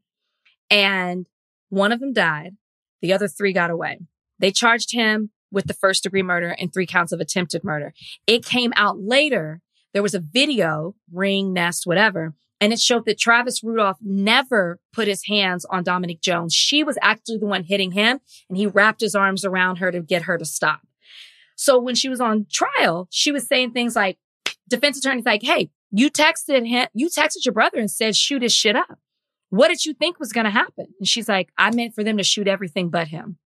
and 0.69 1.27
one 1.69 1.93
of 1.93 2.01
them 2.01 2.11
died. 2.11 2.57
The 3.01 3.13
other 3.13 3.29
three 3.29 3.53
got 3.53 3.69
away. 3.69 3.99
They 4.37 4.51
charged 4.51 4.91
him 4.91 5.29
with 5.49 5.67
the 5.67 5.73
first 5.73 6.03
degree 6.03 6.23
murder 6.23 6.57
and 6.59 6.73
three 6.73 6.85
counts 6.85 7.13
of 7.13 7.21
attempted 7.21 7.63
murder. 7.63 7.93
It 8.27 8.43
came 8.43 8.73
out 8.75 8.99
later. 8.99 9.61
There 9.93 10.03
was 10.03 10.13
a 10.13 10.19
video, 10.19 10.93
ring, 11.09 11.53
nest, 11.53 11.87
whatever, 11.87 12.33
and 12.59 12.73
it 12.73 12.81
showed 12.81 13.05
that 13.05 13.17
Travis 13.17 13.63
Rudolph 13.63 13.99
never 14.01 14.81
put 14.91 15.07
his 15.07 15.25
hands 15.25 15.63
on 15.63 15.85
Dominique 15.85 16.19
Jones. 16.19 16.53
She 16.53 16.83
was 16.83 16.97
actually 17.01 17.37
the 17.37 17.45
one 17.45 17.63
hitting 17.63 17.93
him 17.93 18.19
and 18.49 18.57
he 18.57 18.67
wrapped 18.67 18.99
his 18.99 19.15
arms 19.15 19.45
around 19.45 19.77
her 19.77 19.89
to 19.89 20.01
get 20.01 20.23
her 20.23 20.37
to 20.37 20.43
stop. 20.43 20.81
So 21.55 21.79
when 21.79 21.95
she 21.95 22.09
was 22.09 22.19
on 22.19 22.45
trial, 22.51 23.07
she 23.09 23.31
was 23.31 23.47
saying 23.47 23.71
things 23.71 23.95
like, 23.95 24.17
defense 24.67 24.97
attorney's 24.97 25.25
like, 25.25 25.43
Hey, 25.43 25.69
you 25.95 26.09
texted 26.09 26.67
him, 26.67 26.87
you 26.93 27.07
texted 27.07 27.45
your 27.45 27.53
brother 27.53 27.77
and 27.77 27.89
said, 27.89 28.15
shoot 28.15 28.41
his 28.41 28.51
shit 28.51 28.75
up. 28.75 28.97
What 29.51 29.67
did 29.67 29.85
you 29.85 29.93
think 29.93 30.19
was 30.19 30.33
going 30.33 30.45
to 30.45 30.49
happen? 30.49 30.87
And 30.99 31.07
she's 31.07 31.29
like, 31.29 31.51
I 31.55 31.69
meant 31.69 31.93
for 31.93 32.03
them 32.03 32.17
to 32.17 32.23
shoot 32.23 32.47
everything 32.47 32.89
but 32.89 33.09
him. 33.09 33.37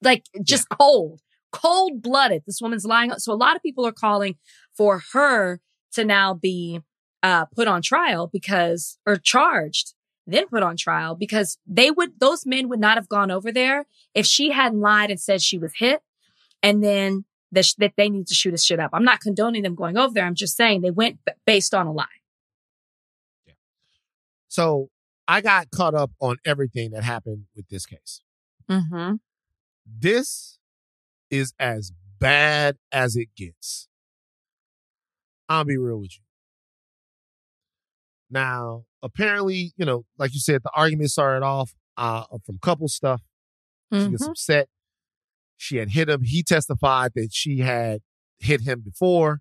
Like 0.00 0.24
just 0.44 0.68
yeah. 0.70 0.76
cold, 0.76 1.20
cold 1.50 2.00
blooded. 2.00 2.44
This 2.46 2.60
woman's 2.60 2.84
lying. 2.84 3.12
So 3.18 3.32
a 3.32 3.34
lot 3.34 3.56
of 3.56 3.62
people 3.62 3.84
are 3.84 3.92
calling 3.92 4.36
for 4.76 5.02
her 5.12 5.60
to 5.94 6.04
now 6.04 6.32
be 6.32 6.80
uh, 7.24 7.46
put 7.46 7.66
on 7.66 7.82
trial 7.82 8.30
because, 8.32 8.96
or 9.04 9.16
charged, 9.16 9.94
then 10.28 10.46
put 10.46 10.62
on 10.62 10.76
trial 10.76 11.16
because 11.16 11.58
they 11.66 11.90
would, 11.90 12.20
those 12.20 12.46
men 12.46 12.68
would 12.68 12.78
not 12.78 12.96
have 12.96 13.08
gone 13.08 13.32
over 13.32 13.50
there 13.50 13.86
if 14.14 14.26
she 14.26 14.52
hadn't 14.52 14.80
lied 14.80 15.10
and 15.10 15.18
said 15.18 15.42
she 15.42 15.58
was 15.58 15.72
hit 15.78 16.02
and 16.62 16.84
then 16.84 17.24
that, 17.52 17.64
sh- 17.64 17.74
that 17.78 17.92
they 17.96 18.08
need 18.08 18.26
to 18.26 18.34
shoot 18.34 18.52
his 18.52 18.64
shit 18.64 18.80
up. 18.80 18.90
I'm 18.92 19.04
not 19.04 19.20
condoning 19.20 19.62
them 19.62 19.74
going 19.74 19.96
over 19.96 20.12
there. 20.14 20.24
I'm 20.24 20.34
just 20.34 20.56
saying 20.56 20.80
they 20.80 20.90
went 20.90 21.18
b- 21.24 21.32
based 21.46 21.74
on 21.74 21.86
a 21.86 21.92
lie. 21.92 22.06
Yeah. 23.46 23.54
So 24.48 24.88
I 25.26 25.40
got 25.40 25.70
caught 25.70 25.94
up 25.94 26.10
on 26.20 26.36
everything 26.44 26.90
that 26.92 27.04
happened 27.04 27.44
with 27.54 27.68
this 27.68 27.86
case. 27.86 28.22
Mm-hmm. 28.70 29.14
This 29.86 30.58
is 31.30 31.52
as 31.58 31.92
bad 32.18 32.76
as 32.92 33.16
it 33.16 33.28
gets. 33.36 33.88
I'll 35.48 35.64
be 35.64 35.78
real 35.78 35.98
with 35.98 36.16
you. 36.16 36.22
Now, 38.30 38.84
apparently, 39.02 39.72
you 39.76 39.86
know, 39.86 40.04
like 40.18 40.34
you 40.34 40.40
said, 40.40 40.62
the 40.62 40.70
argument 40.74 41.10
started 41.10 41.44
off 41.44 41.74
uh, 41.96 42.24
from 42.44 42.58
couple 42.58 42.88
stuff. 42.88 43.22
Mm-hmm. 43.92 44.04
She 44.04 44.10
was 44.10 44.22
mm-hmm. 44.22 44.30
upset. 44.30 44.68
She 45.58 45.76
had 45.76 45.90
hit 45.90 46.08
him. 46.08 46.22
He 46.22 46.42
testified 46.42 47.12
that 47.16 47.28
she 47.32 47.58
had 47.58 48.00
hit 48.38 48.62
him 48.62 48.80
before, 48.80 49.40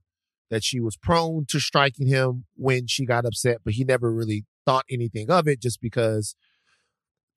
that 0.49 0.63
she 0.63 0.79
was 0.81 0.97
prone 0.97 1.45
to 1.49 1.59
striking 1.59 2.07
him 2.07 2.45
when 2.55 2.87
she 2.87 3.05
got 3.05 3.23
upset, 3.23 3.59
but 3.63 3.75
he 3.75 3.85
never 3.85 4.11
really 4.11 4.45
thought 4.65 4.83
anything 4.89 5.29
of 5.29 5.47
it 5.47 5.61
just 5.61 5.79
because 5.79 6.35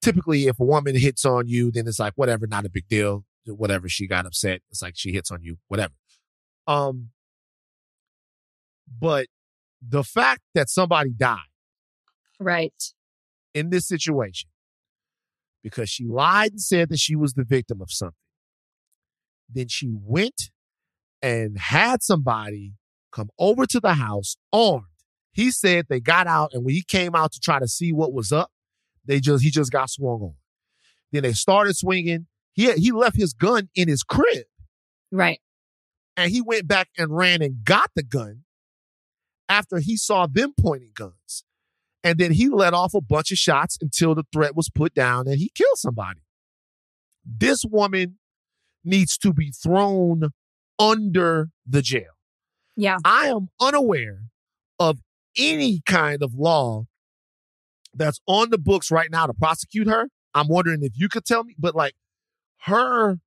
typically 0.02 0.46
if 0.46 0.58
a 0.58 0.64
woman 0.64 0.96
hits 0.96 1.24
on 1.24 1.46
you, 1.46 1.70
then 1.70 1.86
it's 1.86 1.98
like, 2.00 2.14
whatever, 2.16 2.46
not 2.46 2.64
a 2.64 2.70
big 2.70 2.88
deal. 2.88 3.24
Whatever. 3.46 3.88
She 3.88 4.06
got 4.06 4.26
upset. 4.26 4.62
It's 4.70 4.82
like 4.82 4.94
she 4.96 5.12
hits 5.12 5.30
on 5.30 5.42
you, 5.42 5.58
whatever. 5.68 5.94
Um, 6.66 7.10
but 9.00 9.26
the 9.86 10.04
fact 10.04 10.42
that 10.54 10.68
somebody 10.68 11.10
died. 11.10 11.38
Right. 12.38 12.82
In 13.52 13.70
this 13.70 13.86
situation, 13.86 14.48
because 15.62 15.90
she 15.90 16.06
lied 16.06 16.52
and 16.52 16.60
said 16.60 16.88
that 16.88 16.98
she 16.98 17.16
was 17.16 17.34
the 17.34 17.44
victim 17.44 17.82
of 17.82 17.90
something. 17.90 18.14
Then 19.52 19.68
she 19.68 19.90
went 19.92 20.50
and 21.22 21.58
had 21.58 22.02
somebody 22.02 22.74
come 23.12 23.30
over 23.38 23.66
to 23.66 23.80
the 23.80 23.94
house 23.94 24.36
armed 24.52 24.84
he 25.32 25.50
said 25.50 25.86
they 25.88 26.00
got 26.00 26.26
out, 26.26 26.50
and 26.52 26.64
when 26.64 26.74
he 26.74 26.82
came 26.82 27.14
out 27.14 27.32
to 27.32 27.40
try 27.40 27.58
to 27.58 27.68
see 27.68 27.92
what 27.92 28.12
was 28.12 28.32
up, 28.32 28.50
they 29.04 29.20
just 29.20 29.42
he 29.42 29.50
just 29.50 29.70
got 29.70 29.90
swung 29.90 30.20
on. 30.20 30.34
Then 31.12 31.22
they 31.22 31.32
started 31.32 31.76
swinging. 31.76 32.26
He 32.52 32.70
he 32.72 32.92
left 32.92 33.16
his 33.16 33.32
gun 33.32 33.68
in 33.74 33.88
his 33.88 34.02
crib. 34.02 34.44
Right. 35.12 35.40
And 36.16 36.30
he 36.30 36.42
went 36.42 36.68
back 36.68 36.88
and 36.98 37.16
ran 37.16 37.42
and 37.42 37.64
got 37.64 37.90
the 37.94 38.02
gun 38.02 38.42
after 39.48 39.78
he 39.78 39.96
saw 39.96 40.26
them 40.26 40.52
pointing 40.60 40.92
guns. 40.94 41.44
And 42.02 42.18
then 42.18 42.32
he 42.32 42.48
let 42.48 42.74
off 42.74 42.94
a 42.94 43.00
bunch 43.00 43.30
of 43.30 43.38
shots 43.38 43.78
until 43.80 44.14
the 44.14 44.24
threat 44.32 44.56
was 44.56 44.68
put 44.68 44.94
down 44.94 45.26
and 45.26 45.38
he 45.38 45.50
killed 45.54 45.76
somebody. 45.76 46.20
This 47.24 47.64
woman 47.64 48.18
needs 48.84 49.18
to 49.18 49.32
be 49.32 49.50
thrown 49.50 50.30
under 50.78 51.50
the 51.66 51.82
jail. 51.82 52.12
Yeah. 52.76 52.98
I 53.04 53.28
am 53.28 53.48
unaware 53.60 54.22
of 54.78 54.98
any 55.36 55.82
kind 55.86 56.22
of 56.22 56.34
law 56.34 56.84
that's 57.94 58.20
on 58.26 58.50
the 58.50 58.58
books 58.58 58.90
right 58.90 59.10
now 59.10 59.26
to 59.26 59.34
prosecute 59.34 59.88
her. 59.88 60.08
I'm 60.34 60.48
wondering 60.48 60.82
if 60.82 60.92
you 60.94 61.08
could 61.08 61.24
tell 61.24 61.44
me, 61.44 61.54
but 61.58 61.74
like 61.74 61.94
her, 62.62 63.18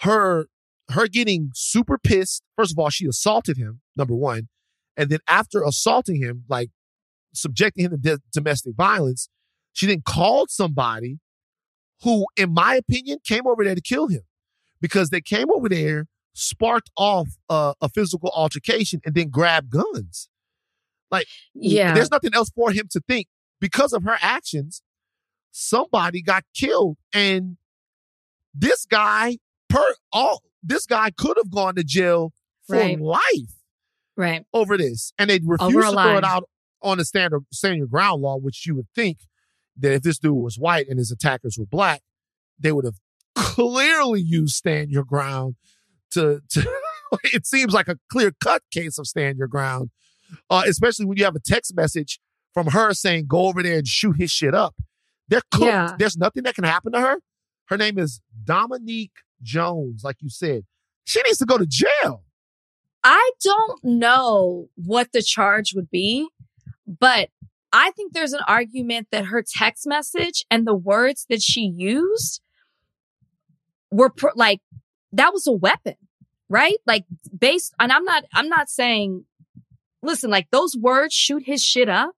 her, 0.00 0.46
her 0.90 1.06
getting 1.06 1.50
super 1.54 1.98
pissed. 1.98 2.42
First 2.56 2.72
of 2.72 2.78
all, 2.78 2.90
she 2.90 3.06
assaulted 3.06 3.56
him, 3.56 3.80
number 3.96 4.14
one. 4.14 4.48
And 4.96 5.10
then 5.10 5.20
after 5.28 5.62
assaulting 5.62 6.16
him, 6.16 6.44
like 6.48 6.70
subjecting 7.34 7.84
him 7.84 7.90
to 7.92 7.96
de- 7.96 8.22
domestic 8.32 8.74
violence, 8.74 9.28
she 9.72 9.86
then 9.86 10.02
called 10.06 10.50
somebody 10.50 11.18
who, 12.02 12.26
in 12.36 12.52
my 12.52 12.76
opinion, 12.76 13.18
came 13.26 13.46
over 13.46 13.64
there 13.64 13.74
to 13.74 13.80
kill 13.80 14.08
him 14.08 14.22
because 14.84 15.08
they 15.08 15.22
came 15.22 15.46
over 15.50 15.66
there, 15.66 16.08
sparked 16.34 16.90
off 16.94 17.26
uh, 17.48 17.72
a 17.80 17.88
physical 17.88 18.30
altercation, 18.34 19.00
and 19.06 19.14
then 19.14 19.30
grabbed 19.30 19.70
guns. 19.70 20.28
Like, 21.10 21.26
yeah, 21.54 21.94
there's 21.94 22.10
nothing 22.10 22.34
else 22.34 22.50
for 22.54 22.70
him 22.70 22.88
to 22.90 23.00
think. 23.08 23.28
Because 23.62 23.94
of 23.94 24.02
her 24.02 24.18
actions, 24.20 24.82
somebody 25.52 26.20
got 26.20 26.44
killed. 26.54 26.98
And 27.14 27.56
this 28.52 28.84
guy, 28.84 29.38
per 29.70 29.82
all, 30.12 30.42
this 30.62 30.84
guy 30.84 31.10
could 31.16 31.38
have 31.38 31.50
gone 31.50 31.76
to 31.76 31.82
jail 31.82 32.34
for 32.66 32.76
right. 32.76 33.00
life. 33.00 33.54
Right. 34.18 34.44
Over 34.52 34.76
this. 34.76 35.14
And 35.18 35.30
they 35.30 35.40
refused 35.42 35.72
to 35.72 35.92
throw 35.92 36.18
it 36.18 36.24
out 36.24 36.46
on 36.82 36.98
the 36.98 37.06
standard 37.06 37.46
stand 37.54 37.78
your 37.78 37.86
ground 37.86 38.20
law, 38.20 38.36
which 38.36 38.66
you 38.66 38.76
would 38.76 38.88
think 38.94 39.20
that 39.78 39.94
if 39.94 40.02
this 40.02 40.18
dude 40.18 40.34
was 40.34 40.58
white 40.58 40.88
and 40.90 40.98
his 40.98 41.10
attackers 41.10 41.56
were 41.58 41.64
black, 41.64 42.02
they 42.58 42.70
would 42.70 42.84
have 42.84 42.96
clearly 43.34 44.20
you 44.20 44.48
stand 44.48 44.90
your 44.90 45.04
ground 45.04 45.56
to, 46.12 46.40
to 46.50 46.66
it 47.24 47.46
seems 47.46 47.72
like 47.72 47.88
a 47.88 47.98
clear 48.10 48.32
cut 48.42 48.62
case 48.72 48.98
of 48.98 49.06
stand 49.06 49.38
your 49.38 49.48
ground 49.48 49.90
uh, 50.50 50.62
especially 50.66 51.06
when 51.06 51.16
you 51.16 51.24
have 51.24 51.36
a 51.36 51.40
text 51.40 51.74
message 51.74 52.20
from 52.52 52.68
her 52.68 52.94
saying, 52.94 53.26
go 53.26 53.46
over 53.46 53.62
there 53.62 53.78
and 53.78 53.86
shoot 53.86 54.16
his 54.16 54.30
shit 54.30 54.54
up. 54.54 54.74
They're 55.28 55.42
cooked. 55.50 55.64
Yeah. 55.64 55.96
There's 55.98 56.16
nothing 56.16 56.44
that 56.44 56.54
can 56.54 56.64
happen 56.64 56.92
to 56.92 57.00
her. 57.00 57.16
Her 57.66 57.76
name 57.76 57.98
is 57.98 58.20
Dominique 58.44 59.18
Jones, 59.42 60.02
like 60.04 60.16
you 60.20 60.30
said. 60.30 60.64
She 61.04 61.20
needs 61.22 61.38
to 61.38 61.46
go 61.46 61.58
to 61.58 61.66
jail. 61.66 62.24
I 63.02 63.32
don't 63.42 63.84
know 63.84 64.68
what 64.76 65.12
the 65.12 65.22
charge 65.22 65.74
would 65.74 65.90
be, 65.90 66.28
but 66.86 67.28
I 67.72 67.90
think 67.90 68.12
there's 68.12 68.32
an 68.32 68.40
argument 68.46 69.08
that 69.10 69.26
her 69.26 69.42
text 69.46 69.86
message 69.86 70.44
and 70.50 70.66
the 70.66 70.74
words 70.74 71.26
that 71.28 71.42
she 71.42 71.72
used 71.76 72.40
were 73.94 74.12
like, 74.34 74.60
that 75.12 75.32
was 75.32 75.46
a 75.46 75.52
weapon, 75.52 75.94
right? 76.48 76.76
Like 76.86 77.04
based, 77.36 77.74
and 77.78 77.92
I'm 77.92 78.04
not, 78.04 78.24
I'm 78.34 78.48
not 78.48 78.68
saying 78.68 79.24
listen, 80.04 80.30
like 80.30 80.50
those 80.50 80.76
words 80.76 81.14
shoot 81.14 81.44
his 81.46 81.62
shit 81.62 81.88
up. 81.88 82.12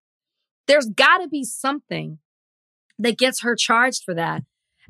There's 0.66 0.86
gotta 0.86 1.28
be 1.28 1.44
something 1.44 2.18
that 2.98 3.18
gets 3.18 3.42
her 3.42 3.54
charged 3.54 4.02
for 4.04 4.14
that. 4.14 4.42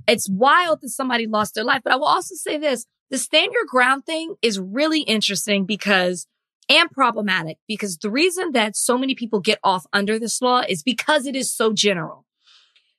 It's 0.08 0.28
wild 0.28 0.80
that 0.82 0.88
somebody 0.90 1.26
lost 1.26 1.54
their 1.54 1.64
life. 1.64 1.82
But 1.84 1.92
I 1.92 1.96
will 1.96 2.06
also 2.06 2.34
say 2.34 2.58
this. 2.58 2.86
the 3.10 3.18
stand 3.18 3.52
your 3.52 3.64
ground 3.68 4.04
thing 4.04 4.34
is 4.42 4.58
really 4.58 5.02
interesting 5.02 5.64
because 5.64 6.26
and 6.68 6.90
problematic 6.90 7.58
because 7.68 7.96
the 7.98 8.10
reason 8.10 8.52
that 8.52 8.74
so 8.74 8.98
many 8.98 9.14
people 9.14 9.38
get 9.40 9.60
off 9.62 9.86
under 9.92 10.18
this 10.18 10.42
law 10.42 10.62
is 10.68 10.82
because 10.82 11.26
it 11.26 11.36
is 11.36 11.54
so 11.54 11.72
general. 11.72 12.25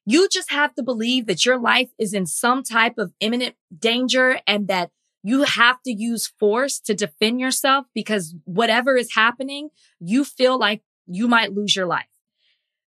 You 0.10 0.30
just 0.30 0.50
have 0.52 0.74
to 0.76 0.84
believe 0.84 1.26
that 1.26 1.46
your 1.46 1.60
life 1.60 1.90
is 2.00 2.14
in 2.14 2.26
some 2.28 2.64
type 2.64 2.98
of 2.98 3.12
imminent 3.20 3.56
danger 3.78 4.40
and 4.48 4.70
that 4.70 4.90
you 5.22 5.44
have 5.44 5.82
to 5.84 5.92
use 5.92 6.32
force 6.40 6.80
to 6.86 6.94
defend 6.94 7.42
yourself 7.42 7.88
because 7.94 8.34
whatever 8.46 8.96
is 8.96 9.16
happening, 9.16 9.68
you 10.00 10.24
feel 10.24 10.58
like 10.58 10.82
you 11.08 11.28
might 11.28 11.52
lose 11.52 11.76
your 11.76 11.88
life. 11.88 12.06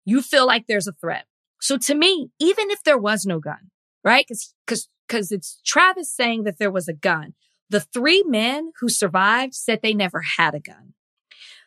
You 0.07 0.23
feel 0.23 0.47
like 0.47 0.65
there's 0.67 0.87
a 0.87 0.95
threat. 0.95 1.27
So 1.61 1.77
to 1.77 1.95
me, 1.95 2.31
even 2.41 2.71
if 2.71 2.83
there 2.85 2.97
was 2.97 3.27
no 3.27 3.39
gun, 3.39 3.71
right? 4.03 4.25
Cause, 4.27 4.55
cause, 4.67 4.89
cause 5.07 5.31
it's 5.31 5.61
Travis 5.63 6.11
saying 6.11 6.45
that 6.45 6.59
there 6.59 6.71
was 6.71 6.89
a 6.89 6.95
gun. 6.95 7.35
The 7.69 7.81
three 7.81 8.25
men 8.27 8.73
who 8.81 8.89
survived 8.89 9.53
said 9.55 9.81
they 9.83 9.93
never 9.93 10.23
had 10.39 10.55
a 10.55 10.61
gun. 10.61 10.95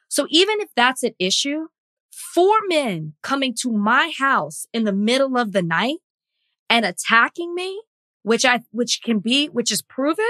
So 0.07 0.25
even 0.31 0.61
if 0.61 0.69
that's 0.75 1.03
an 1.03 1.13
issue, 1.19 1.67
four 2.13 2.55
men 2.67 3.13
coming 3.21 3.55
to 3.61 3.71
my 3.71 4.11
house 4.17 4.65
in 4.73 4.83
the 4.83 4.93
middle 4.93 5.37
of 5.37 5.51
the 5.51 5.61
night 5.61 5.97
and 6.69 6.85
attacking 6.85 7.53
me, 7.55 7.81
which 8.23 8.45
I, 8.45 8.61
which 8.71 9.01
can 9.03 9.19
be, 9.19 9.47
which 9.47 9.71
is 9.71 9.81
proven 9.81 10.25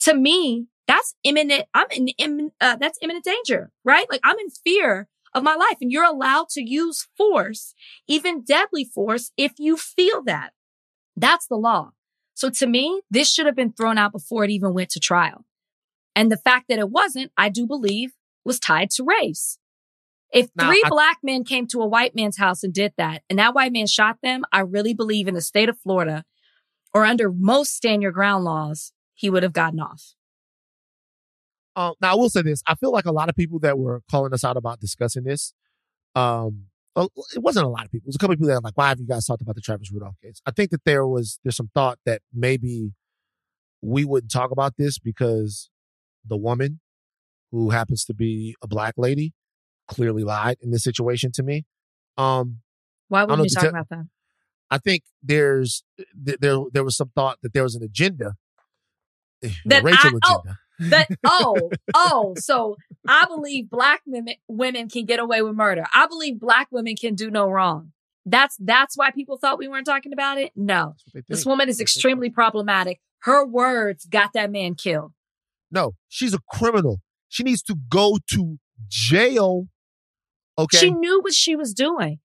to 0.00 0.14
me, 0.14 0.66
that's 0.86 1.14
imminent. 1.24 1.64
I'm 1.74 1.86
in, 1.90 2.08
in 2.18 2.50
uh, 2.60 2.76
that's 2.76 2.98
imminent 3.00 3.24
danger, 3.24 3.70
right? 3.84 4.06
Like 4.10 4.20
I'm 4.24 4.38
in 4.38 4.50
fear 4.50 5.08
of 5.32 5.42
my 5.42 5.54
life 5.54 5.78
and 5.80 5.90
you're 5.90 6.04
allowed 6.04 6.48
to 6.50 6.62
use 6.62 7.08
force, 7.16 7.74
even 8.06 8.42
deadly 8.42 8.84
force, 8.84 9.30
if 9.36 9.52
you 9.58 9.76
feel 9.76 10.22
that. 10.24 10.52
That's 11.16 11.46
the 11.46 11.56
law. 11.56 11.90
So 12.34 12.50
to 12.50 12.66
me, 12.66 13.02
this 13.10 13.32
should 13.32 13.46
have 13.46 13.56
been 13.56 13.72
thrown 13.72 13.98
out 13.98 14.12
before 14.12 14.44
it 14.44 14.50
even 14.50 14.74
went 14.74 14.90
to 14.90 15.00
trial. 15.00 15.44
And 16.16 16.30
the 16.30 16.36
fact 16.36 16.66
that 16.68 16.78
it 16.78 16.90
wasn't, 16.90 17.30
I 17.36 17.48
do 17.48 17.66
believe 17.66 18.12
was 18.44 18.58
tied 18.58 18.90
to 18.90 19.04
race. 19.04 19.58
If 20.32 20.48
Now, 20.56 20.68
three 20.68 20.82
I- 20.84 20.88
black 20.88 21.18
men 21.22 21.44
came 21.44 21.66
to 21.68 21.80
a 21.82 21.86
white 21.86 22.14
man's 22.14 22.38
house 22.38 22.62
and 22.62 22.72
did 22.72 22.94
that, 22.96 23.22
and 23.28 23.38
that 23.38 23.54
white 23.54 23.72
man 23.72 23.86
shot 23.86 24.18
them, 24.22 24.44
I 24.52 24.60
really 24.60 24.94
believe 24.94 25.28
in 25.28 25.34
the 25.34 25.42
state 25.42 25.68
of 25.68 25.78
Florida 25.78 26.24
or 26.94 27.04
under 27.04 27.30
most 27.30 27.74
stand 27.74 28.02
your 28.02 28.12
ground 28.12 28.44
laws, 28.44 28.92
he 29.14 29.30
would 29.30 29.42
have 29.42 29.52
gotten 29.52 29.80
off. 29.80 30.14
Uh, 31.74 31.92
now 32.00 32.12
I 32.12 32.14
will 32.14 32.30
say 32.30 32.42
this: 32.42 32.62
I 32.66 32.74
feel 32.74 32.92
like 32.92 33.06
a 33.06 33.12
lot 33.12 33.28
of 33.28 33.36
people 33.36 33.58
that 33.60 33.78
were 33.78 34.02
calling 34.10 34.32
us 34.34 34.44
out 34.44 34.56
about 34.56 34.80
discussing 34.80 35.24
this, 35.24 35.54
um, 36.14 36.66
it 36.96 37.42
wasn't 37.42 37.64
a 37.64 37.68
lot 37.68 37.84
of 37.84 37.90
people. 37.90 38.06
It 38.06 38.08
was 38.08 38.16
a 38.16 38.18
couple 38.18 38.34
of 38.34 38.38
people 38.38 38.48
that 38.48 38.56
were 38.56 38.68
like, 38.68 38.76
"Why 38.76 38.88
have 38.88 39.00
you 39.00 39.06
guys 39.06 39.26
talked 39.26 39.40
about 39.40 39.54
the 39.54 39.62
Travis 39.62 39.90
Rudolph 39.90 40.16
case?" 40.22 40.42
I 40.46 40.50
think 40.50 40.70
that 40.70 40.84
there 40.84 41.06
was 41.06 41.38
there's 41.42 41.56
some 41.56 41.70
thought 41.74 41.98
that 42.04 42.20
maybe 42.32 42.92
we 43.80 44.04
wouldn't 44.04 44.32
talk 44.32 44.50
about 44.50 44.74
this 44.76 44.98
because 44.98 45.70
the 46.26 46.36
woman 46.36 46.80
who 47.50 47.70
happens 47.70 48.04
to 48.04 48.14
be 48.14 48.54
a 48.62 48.68
black 48.68 48.94
lady 48.96 49.32
clearly 49.88 50.24
lied 50.24 50.56
in 50.60 50.70
this 50.70 50.82
situation 50.82 51.32
to 51.32 51.42
me. 51.42 51.64
Um, 52.16 52.58
Why 53.08 53.24
wouldn't 53.24 53.48
you 53.48 53.54
talk 53.54 53.64
about 53.70 53.88
that? 53.90 54.06
I 54.70 54.78
think 54.78 55.02
there's 55.22 55.84
th- 56.24 56.38
there 56.40 56.58
there 56.72 56.84
was 56.84 56.96
some 56.96 57.10
thought 57.14 57.38
that 57.42 57.52
there 57.52 57.62
was 57.62 57.74
an 57.74 57.82
agenda, 57.82 58.34
eh, 59.44 59.50
That 59.66 59.84
Rachel 59.84 60.18
I- 60.22 60.32
oh, 60.32 60.40
agenda. 60.40 60.58
That 60.78 61.08
oh 61.24 61.70
oh 61.94 62.34
so 62.38 62.76
I 63.06 63.26
believe 63.26 63.68
black 63.70 64.00
women 64.06 64.34
women 64.48 64.88
can 64.88 65.04
get 65.04 65.20
away 65.20 65.42
with 65.42 65.54
murder. 65.54 65.84
I 65.94 66.06
believe 66.06 66.40
black 66.40 66.68
women 66.70 66.96
can 66.96 67.14
do 67.14 67.30
no 67.30 67.48
wrong. 67.48 67.92
That's 68.24 68.56
that's 68.58 68.96
why 68.96 69.10
people 69.10 69.36
thought 69.36 69.58
we 69.58 69.68
weren't 69.68 69.86
talking 69.86 70.12
about 70.12 70.38
it. 70.38 70.52
No, 70.56 70.94
That's 70.96 71.04
what 71.04 71.24
they 71.28 71.34
this 71.34 71.46
woman 71.46 71.68
is 71.68 71.76
That's 71.76 71.82
what 71.82 71.94
they 71.94 71.98
extremely 71.98 72.30
problematic. 72.30 73.00
Her 73.20 73.44
words 73.46 74.06
got 74.06 74.32
that 74.32 74.50
man 74.50 74.74
killed. 74.74 75.12
No, 75.70 75.92
she's 76.08 76.34
a 76.34 76.38
criminal. 76.50 77.00
She 77.28 77.42
needs 77.42 77.62
to 77.62 77.76
go 77.88 78.18
to 78.32 78.58
jail. 78.88 79.66
Okay. 80.58 80.78
She 80.78 80.90
knew 80.90 81.20
what 81.22 81.34
she 81.34 81.56
was 81.56 81.72
doing. 81.72 82.18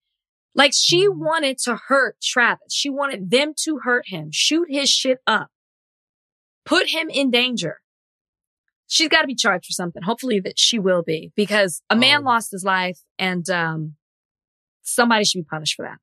Like 0.54 0.72
she 0.76 1.08
wanted 1.08 1.58
to 1.60 1.78
hurt 1.88 2.18
Travis. 2.22 2.74
She 2.74 2.90
wanted 2.90 3.30
them 3.30 3.54
to 3.64 3.80
hurt 3.84 4.06
him, 4.08 4.30
shoot 4.32 4.68
his 4.70 4.90
shit 4.90 5.20
up, 5.28 5.50
put 6.66 6.90
him 6.90 7.10
in 7.10 7.30
danger. 7.32 7.78
She's 8.88 9.10
got 9.10 9.22
to 9.22 9.28
be 9.28 9.36
charged 9.36 9.66
for 9.66 9.74
something. 9.74 10.02
Hopefully 10.02 10.40
that 10.40 10.58
she 10.58 10.80
will 10.80 11.04
be 11.04 11.32
because 11.36 11.82
a 11.90 11.96
man 11.96 12.20
Um, 12.20 12.24
lost 12.24 12.52
his 12.52 12.64
life 12.64 13.00
and, 13.20 13.48
um, 13.50 13.96
somebody 14.82 15.26
should 15.26 15.40
be 15.40 15.48
punished 15.50 15.76
for 15.76 15.84
that. 15.84 15.98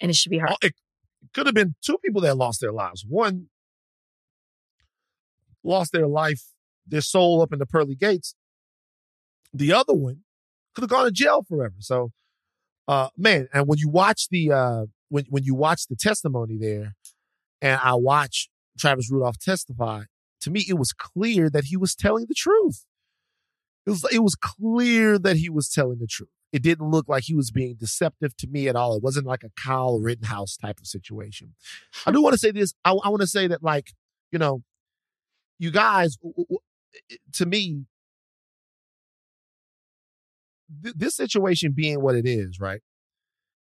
And 0.00 0.10
it 0.10 0.14
should 0.14 0.30
be 0.30 0.38
her. 0.38 0.50
Oh, 0.50 0.56
it 0.62 0.74
could 1.32 1.46
have 1.46 1.54
been 1.54 1.74
two 1.84 1.96
people 2.04 2.20
that 2.20 2.36
lost 2.36 2.60
their 2.60 2.72
lives. 2.72 3.04
One 3.08 3.46
lost 5.64 5.92
their 5.92 6.06
life, 6.06 6.42
their 6.86 7.00
soul 7.00 7.40
up 7.40 7.52
in 7.52 7.58
the 7.58 7.66
pearly 7.66 7.94
gates. 7.94 8.34
The 9.54 9.72
other 9.72 9.94
one 9.94 10.20
could 10.74 10.82
have 10.82 10.90
gone 10.90 11.04
to 11.04 11.10
jail 11.10 11.44
forever. 11.48 11.74
So, 11.80 12.10
uh, 12.88 13.08
man, 13.16 13.48
and 13.52 13.66
when 13.66 13.78
you 13.78 13.88
watch 13.88 14.28
the 14.30 14.52
uh, 14.52 14.86
when 15.08 15.24
when 15.28 15.44
you 15.44 15.54
watch 15.54 15.86
the 15.88 15.96
testimony 15.96 16.56
there, 16.58 16.94
and 17.60 17.80
I 17.82 17.94
watch 17.94 18.48
Travis 18.78 19.10
Rudolph 19.10 19.38
testify, 19.38 20.04
to 20.40 20.50
me 20.50 20.64
it 20.68 20.74
was 20.74 20.92
clear 20.92 21.50
that 21.50 21.64
he 21.64 21.76
was 21.76 21.94
telling 21.94 22.26
the 22.28 22.34
truth. 22.34 22.84
It 23.86 23.90
was 23.90 24.04
it 24.12 24.20
was 24.20 24.34
clear 24.34 25.18
that 25.18 25.36
he 25.36 25.50
was 25.50 25.68
telling 25.68 25.98
the 25.98 26.06
truth. 26.06 26.30
It 26.52 26.62
didn't 26.62 26.90
look 26.90 27.08
like 27.08 27.24
he 27.24 27.34
was 27.34 27.50
being 27.50 27.76
deceptive 27.78 28.36
to 28.36 28.46
me 28.46 28.68
at 28.68 28.76
all. 28.76 28.96
It 28.96 29.02
wasn't 29.02 29.26
like 29.26 29.42
a 29.42 29.50
Kyle 29.58 29.98
Rittenhouse 29.98 30.56
type 30.56 30.78
of 30.78 30.86
situation. 30.86 31.54
I 32.04 32.10
do 32.10 32.22
want 32.22 32.34
to 32.34 32.38
say 32.38 32.50
this. 32.50 32.74
I, 32.84 32.90
I 32.92 33.08
want 33.08 33.22
to 33.22 33.26
say 33.26 33.46
that, 33.46 33.62
like, 33.62 33.92
you 34.30 34.38
know, 34.38 34.62
you 35.58 35.70
guys, 35.70 36.18
to 37.34 37.46
me, 37.46 37.86
th- 40.82 40.94
this 40.96 41.16
situation 41.16 41.72
being 41.72 42.00
what 42.00 42.14
it 42.14 42.26
is, 42.26 42.60
right? 42.60 42.80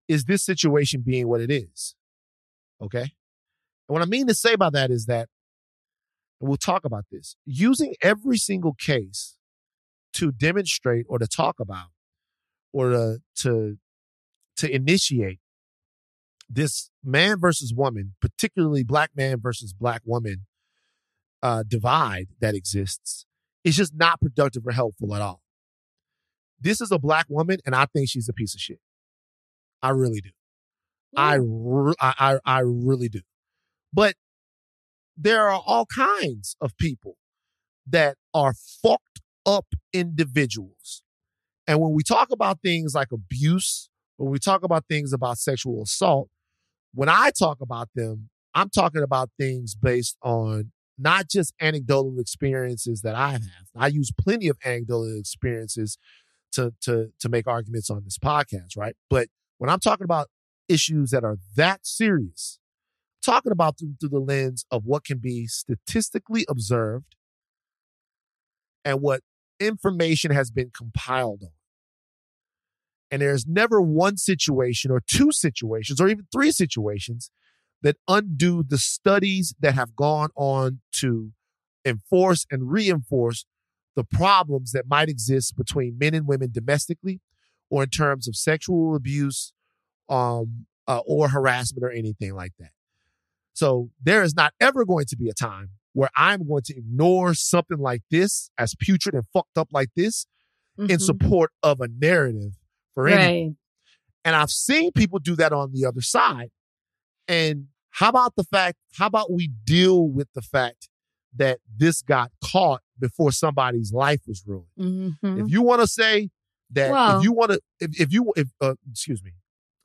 Is 0.07 0.25
this 0.25 0.43
situation 0.43 1.01
being 1.05 1.27
what 1.27 1.41
it 1.41 1.51
is? 1.51 1.95
Okay. 2.81 3.01
And 3.01 3.09
what 3.87 4.01
I 4.01 4.05
mean 4.05 4.27
to 4.27 4.33
say 4.33 4.55
by 4.55 4.69
that 4.71 4.91
is 4.91 5.05
that, 5.05 5.29
we'll 6.41 6.57
talk 6.57 6.85
about 6.85 7.05
this, 7.11 7.35
using 7.45 7.95
every 8.01 8.37
single 8.37 8.73
case 8.73 9.35
to 10.13 10.31
demonstrate 10.31 11.05
or 11.09 11.19
to 11.19 11.27
talk 11.27 11.59
about 11.59 11.87
or 12.71 12.89
to 12.89 13.19
to, 13.35 13.77
to 14.57 14.73
initiate 14.73 15.39
this 16.49 16.89
man 17.03 17.39
versus 17.39 17.73
woman, 17.75 18.15
particularly 18.21 18.83
black 18.83 19.11
man 19.15 19.39
versus 19.39 19.73
black 19.73 20.01
woman 20.05 20.45
uh, 21.43 21.63
divide 21.67 22.27
that 22.39 22.55
exists, 22.55 23.25
is 23.63 23.75
just 23.75 23.93
not 23.95 24.19
productive 24.19 24.65
or 24.65 24.71
helpful 24.71 25.13
at 25.13 25.21
all. 25.21 25.41
This 26.61 26.81
is 26.81 26.91
a 26.91 26.99
black 26.99 27.25
woman, 27.29 27.59
and 27.65 27.75
I 27.75 27.85
think 27.85 28.09
she's 28.09 28.29
a 28.29 28.33
piece 28.33 28.53
of 28.53 28.59
shit. 28.59 28.79
I 29.81 29.89
really 29.89 30.21
do. 30.21 30.29
I, 31.15 31.37
mm. 31.37 31.45
re- 31.47 31.93
I 31.99 32.13
I 32.45 32.57
I 32.57 32.59
really 32.59 33.09
do. 33.09 33.21
But 33.93 34.15
there 35.17 35.49
are 35.49 35.61
all 35.65 35.85
kinds 35.85 36.55
of 36.61 36.77
people 36.77 37.15
that 37.87 38.15
are 38.33 38.53
fucked 38.53 39.21
up 39.45 39.65
individuals. 39.93 41.03
And 41.67 41.79
when 41.79 41.91
we 41.91 42.03
talk 42.03 42.29
about 42.31 42.59
things 42.63 42.93
like 42.95 43.11
abuse, 43.11 43.89
when 44.17 44.31
we 44.31 44.39
talk 44.39 44.63
about 44.63 44.85
things 44.87 45.13
about 45.13 45.37
sexual 45.37 45.83
assault, 45.83 46.29
when 46.93 47.09
I 47.09 47.31
talk 47.37 47.57
about 47.61 47.89
them, 47.95 48.29
I'm 48.53 48.69
talking 48.69 49.03
about 49.03 49.29
things 49.37 49.75
based 49.75 50.17
on 50.23 50.71
not 50.97 51.29
just 51.29 51.53
anecdotal 51.61 52.19
experiences 52.19 53.01
that 53.01 53.15
I 53.15 53.31
have. 53.31 53.41
I 53.75 53.87
use 53.87 54.11
plenty 54.11 54.47
of 54.47 54.57
anecdotal 54.65 55.17
experiences 55.17 55.97
to 56.53 56.73
to 56.81 57.11
to 57.19 57.29
make 57.29 57.47
arguments 57.47 57.89
on 57.89 58.03
this 58.03 58.17
podcast, 58.17 58.77
right? 58.77 58.95
But 59.09 59.27
when 59.57 59.69
I'm 59.69 59.79
talking 59.79 60.05
about 60.05 60.27
issues 60.67 61.11
that 61.11 61.23
are 61.23 61.37
that 61.55 61.85
serious, 61.85 62.59
I'm 63.17 63.33
talking 63.33 63.51
about 63.51 63.77
them 63.77 63.97
through 63.99 64.09
the 64.09 64.19
lens 64.19 64.65
of 64.71 64.83
what 64.85 65.03
can 65.03 65.17
be 65.19 65.47
statistically 65.47 66.45
observed 66.49 67.15
and 68.85 69.01
what 69.01 69.21
information 69.59 70.31
has 70.31 70.51
been 70.51 70.71
compiled 70.75 71.43
on. 71.43 71.49
And 73.11 73.21
there's 73.21 73.45
never 73.47 73.81
one 73.81 74.17
situation 74.17 74.91
or 74.91 75.01
two 75.05 75.31
situations 75.31 75.99
or 75.99 76.07
even 76.07 76.27
three 76.31 76.51
situations 76.51 77.31
that 77.81 77.97
undo 78.07 78.63
the 78.63 78.77
studies 78.77 79.55
that 79.59 79.73
have 79.73 79.95
gone 79.95 80.29
on 80.35 80.81
to 80.93 81.31
enforce 81.85 82.45
and 82.51 82.71
reinforce 82.71 83.45
the 83.99 84.17
problems 84.17 84.71
that 84.71 84.85
might 84.87 85.09
exist 85.09 85.57
between 85.57 85.97
men 85.97 86.13
and 86.13 86.25
women 86.25 86.49
domestically 86.51 87.19
or 87.69 87.83
in 87.83 87.89
terms 87.89 88.27
of 88.29 88.35
sexual 88.35 88.95
abuse 88.95 89.51
um, 90.07 90.65
uh, 90.87 91.01
or 91.05 91.27
harassment 91.27 91.83
or 91.83 91.91
anything 91.91 92.33
like 92.33 92.53
that. 92.59 92.71
So 93.53 93.89
there 94.01 94.23
is 94.23 94.33
not 94.35 94.53
ever 94.61 94.85
going 94.85 95.05
to 95.07 95.17
be 95.17 95.27
a 95.29 95.33
time 95.33 95.71
where 95.91 96.09
I'm 96.15 96.47
going 96.47 96.63
to 96.63 96.77
ignore 96.77 97.33
something 97.33 97.77
like 97.77 98.03
this, 98.09 98.49
as 98.57 98.73
putrid 98.73 99.15
and 99.15 99.25
fucked 99.33 99.57
up 99.57 99.67
like 99.73 99.89
this, 99.97 100.25
in 100.77 100.87
Mhm. 100.87 101.01
support 101.01 101.51
of 101.61 101.81
a 101.81 101.89
narrative 101.89 102.53
for 102.93 103.03
anything. 103.17 103.57
And 104.23 104.33
I've 104.35 104.49
seen 104.51 104.91
people 104.93 105.19
do 105.19 105.35
that 105.35 105.51
on 105.51 105.73
the 105.73 105.85
other 105.85 106.01
side. 106.01 106.51
And 107.27 107.67
how 107.89 108.09
about 108.09 108.35
the 108.37 108.45
fact, 108.45 108.77
how 108.93 109.07
about 109.07 109.29
we 109.33 109.49
deal 109.65 110.07
with 110.07 110.29
the 110.33 110.41
fact 110.41 110.87
that 111.35 111.59
this 111.77 112.01
got 112.01 112.31
caught 112.43 112.81
before 112.99 113.31
somebody's 113.31 113.91
life 113.93 114.21
was 114.27 114.43
ruined. 114.45 114.67
Mhm. 115.21 115.45
If 115.45 115.51
you 115.51 115.61
want 115.61 115.81
to 115.81 115.87
say 115.87 116.31
that, 116.71 116.91
Well- 116.91 117.17
if 117.19 117.23
you 117.23 117.31
want 117.31 117.51
to, 117.51 117.61
if, 117.79 117.99
if 118.01 118.11
you, 118.13 118.33
if, 118.35 118.49
uh, 118.61 118.75
excuse 118.91 119.23
me, 119.23 119.33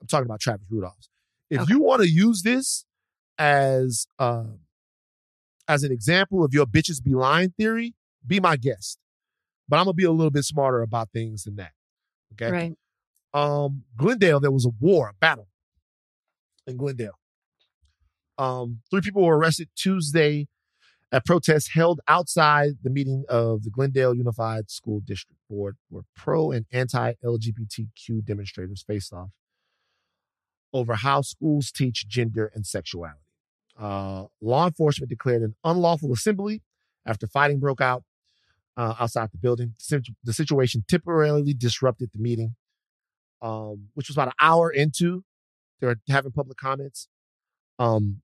I'm 0.01 0.07
talking 0.07 0.27
about 0.27 0.41
Travis 0.41 0.67
Rudolph. 0.71 1.09
If 1.51 1.61
Okay. 1.63 1.73
you 1.73 1.81
want 1.81 2.03
to 2.03 2.09
use 2.09 2.43
this 2.43 2.85
as, 3.39 4.07
uh, 4.19 4.47
as 5.69 5.83
an 5.85 5.93
example 5.93 6.45
of 6.45 6.53
your 6.53 6.67
bitches 6.67 7.03
be 7.03 7.15
lying 7.15 7.51
theory, 7.59 7.95
be 8.27 8.41
my 8.41 8.57
guest. 8.57 8.99
But 9.69 9.79
I'm 9.79 9.85
gonna 9.85 9.95
be 9.95 10.05
a 10.05 10.11
little 10.13 10.31
bit 10.31 10.45
smarter 10.45 10.83
about 10.83 11.11
things 11.13 11.45
than 11.45 11.57
that. 11.57 11.73
Okay. 12.33 12.51
Right. 12.51 12.79
Um, 13.33 13.85
Glendale, 13.97 14.41
there 14.41 14.51
was 14.51 14.65
a 14.67 14.71
war, 14.71 15.09
a 15.09 15.15
battle 15.15 15.49
in 16.67 16.77
Glendale. 16.77 17.19
Um, 18.39 18.83
three 18.91 19.01
people 19.01 19.23
were 19.23 19.39
arrested 19.39 19.69
Tuesday 19.77 20.49
at 21.15 21.25
protests 21.25 21.69
held 21.69 22.01
outside 22.09 22.73
the 22.83 22.91
meeting 22.91 23.25
of 23.29 23.63
the 23.63 23.71
Glendale 23.71 24.15
Unified 24.15 24.69
School 24.69 24.99
District 24.99 25.41
Board, 25.49 25.77
where 25.89 26.03
pro 26.17 26.51
and 26.51 26.67
anti 26.73 27.13
LGBTQ 27.25 28.25
demonstrators 28.25 28.83
faced 28.85 29.13
off 29.13 29.31
over 30.73 30.97
how 30.97 31.21
schools 31.21 31.71
teach 31.71 32.09
gender 32.09 32.51
and 32.53 32.67
sexuality. 32.67 33.21
Uh, 33.79 34.25
law 34.41 34.67
enforcement 34.67 35.09
declared 35.09 35.43
an 35.43 35.55
unlawful 35.63 36.13
assembly 36.13 36.63
after 37.07 37.29
fighting 37.29 37.61
broke 37.61 37.81
out 37.81 38.03
uh, 38.77 38.95
outside 38.99 39.31
the 39.31 39.39
building. 39.39 39.73
The 40.25 40.33
situation 40.33 40.85
temporarily 40.89 41.55
disrupted 41.55 42.11
the 42.13 42.19
meeting, 42.21 42.57
um, 43.41 43.91
which 43.95 44.09
was 44.09 44.17
about 44.17 44.29
an 44.29 44.35
hour 44.41 44.69
into 44.69 45.23
they 45.81 45.87
were 45.87 45.97
having 46.09 46.33
public 46.33 46.59
comments. 46.59 47.09
Um, 47.79 48.23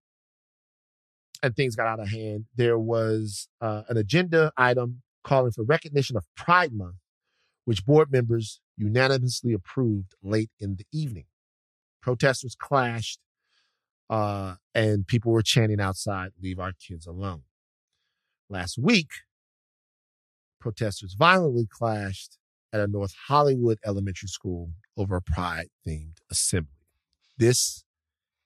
and 1.43 1.55
things 1.57 1.77
got 1.77 1.87
out 1.87 2.01
of 2.01 2.09
hand. 2.09 2.47
There 2.57 2.79
was 2.79 3.49
uh, 3.61 3.83
an 3.89 3.97
agenda 3.97 4.53
item 4.57 5.03
calling 5.25 5.53
for 5.53 5.65
recognition 5.65 6.17
of 6.17 6.25
Pride 6.37 6.73
Month, 6.73 6.97
which 7.65 7.85
board 7.85 8.11
members 8.11 8.61
unanimously 8.77 9.53
approved 9.53 10.15
late 10.23 10.51
in 10.59 10.77
the 10.77 10.87
evening. 10.93 11.27
Protesters 12.03 12.55
clashed, 12.55 13.19
uh, 14.09 14.55
and 14.75 15.07
people 15.07 15.33
were 15.33 15.43
chanting 15.43 15.81
outside, 15.81 16.31
Leave 16.43 16.59
our 16.59 16.73
kids 16.73 17.07
alone. 17.07 17.43
Last 18.49 18.79
week, 18.79 19.11
protesters 20.61 21.15
violently 21.15 21.67
clashed 21.71 22.39
at 22.73 22.81
a 22.81 22.87
North 22.87 23.15
Hollywood 23.29 23.79
elementary 23.85 24.29
school 24.29 24.71
over 24.97 25.17
a 25.17 25.23
pride 25.23 25.69
themed 25.87 26.17
assembly. 26.31 26.71
This 27.39 27.85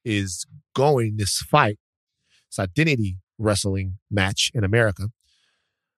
is 0.05 0.47
going, 0.75 1.17
this 1.17 1.39
fight, 1.39 1.79
this 2.55 2.63
identity 2.63 3.19
wrestling 3.39 3.99
match 4.11 4.51
in 4.55 4.65
America, 4.65 5.09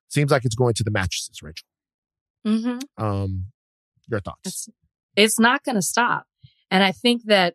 seems 0.09 0.31
like 0.31 0.45
it's 0.45 0.55
going 0.55 0.75
to 0.75 0.85
the 0.85 0.91
mattresses, 0.91 1.41
Rachel. 1.43 1.67
hmm 2.45 2.79
Um, 2.97 3.47
your 4.09 4.21
thoughts? 4.21 4.39
It's, 4.45 4.69
it's 5.17 5.39
not 5.39 5.65
going 5.65 5.75
to 5.75 5.83
stop. 5.83 6.27
And 6.71 6.83
I 6.83 6.93
think 6.93 7.23
that, 7.27 7.55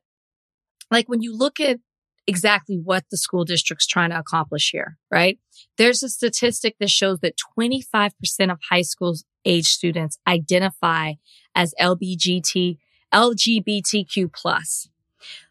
like, 0.90 1.08
when 1.08 1.22
you 1.22 1.36
look 1.36 1.60
at 1.60 1.80
exactly 2.28 2.78
what 2.82 3.04
the 3.10 3.18
school 3.18 3.44
district's 3.44 3.88
trying 3.88 4.12
to 4.12 4.20
accomplish 4.20 4.70
here, 4.72 4.98
right? 5.10 5.40
There's 5.78 6.04
a 6.04 6.10
statistic 6.10 6.76
that 6.80 6.90
shows 6.90 7.20
that 7.22 7.36
25% 7.58 8.12
of 8.52 8.60
high 8.70 8.84
school 8.84 9.16
age 9.44 9.68
students 9.68 10.20
identify 10.28 11.14
as 11.56 11.74
LBGT, 11.80 12.78
LGBTQ 13.14 14.32
plus. 14.34 14.88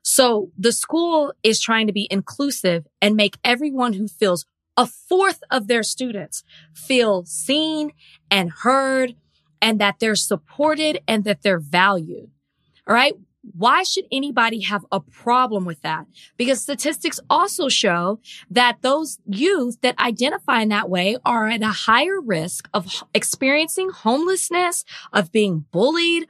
So 0.03 0.51
the 0.59 0.72
school 0.72 1.32
is 1.42 1.61
trying 1.61 1.86
to 1.86 1.92
be 1.92 2.09
inclusive 2.11 2.86
and 3.01 3.16
make 3.16 3.36
everyone 3.44 3.94
who 3.94 4.09
feels 4.09 4.46
a 4.76 4.86
fourth 4.86 5.42
of 5.51 5.68
their 5.68 5.82
students 5.82 6.42
feel 6.74 7.24
seen 7.26 7.92
and 8.30 8.51
heard 8.51 9.14
and 9.61 9.78
that 9.80 9.96
they're 10.01 10.14
supported 10.14 11.01
and 11.07 11.24
that 11.24 11.42
they're 11.42 11.59
valued. 11.59 12.30
All 12.86 12.94
right. 12.94 13.14
Why 13.57 13.82
should 13.82 14.05
anybody 14.12 14.61
have 14.61 14.84
a 14.92 15.01
problem 15.01 15.64
with 15.64 15.80
that? 15.82 16.07
Because 16.36 16.61
statistics 16.61 17.20
also 17.30 17.68
show 17.68 18.20
that 18.51 18.82
those 18.82 19.18
youth 19.26 19.80
that 19.80 19.98
identify 19.98 20.61
in 20.61 20.68
that 20.68 20.90
way 20.90 21.16
are 21.24 21.48
at 21.48 21.62
a 21.62 21.68
higher 21.68 22.20
risk 22.20 22.68
of 22.74 23.03
experiencing 23.14 23.90
homelessness, 23.90 24.84
of 25.12 25.32
being 25.32 25.64
bullied, 25.72 26.26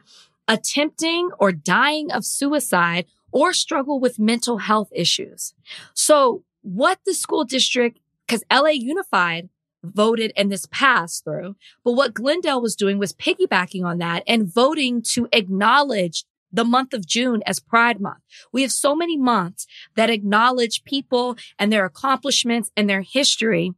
attempting 0.46 1.30
or 1.38 1.50
dying 1.50 2.12
of 2.12 2.24
suicide, 2.24 3.06
or 3.32 3.52
struggle 3.52 4.00
with 4.00 4.18
mental 4.18 4.58
health 4.58 4.88
issues. 4.92 5.54
So 5.94 6.44
what 6.62 6.98
the 7.06 7.14
school 7.14 7.44
district, 7.44 7.98
because 8.26 8.44
LA 8.50 8.70
Unified 8.70 9.48
voted 9.82 10.32
and 10.36 10.52
this 10.52 10.66
passed 10.70 11.24
through, 11.24 11.56
but 11.84 11.92
what 11.92 12.14
Glendale 12.14 12.60
was 12.60 12.76
doing 12.76 12.98
was 12.98 13.12
piggybacking 13.12 13.84
on 13.84 13.98
that 13.98 14.22
and 14.26 14.52
voting 14.52 15.02
to 15.02 15.28
acknowledge 15.32 16.24
the 16.52 16.64
month 16.64 16.92
of 16.92 17.06
June 17.06 17.42
as 17.46 17.60
Pride 17.60 18.00
Month. 18.00 18.18
We 18.52 18.62
have 18.62 18.72
so 18.72 18.94
many 18.94 19.16
months 19.16 19.66
that 19.94 20.10
acknowledge 20.10 20.84
people 20.84 21.36
and 21.58 21.72
their 21.72 21.84
accomplishments 21.84 22.70
and 22.76 22.90
their 22.90 23.02
history. 23.02 23.72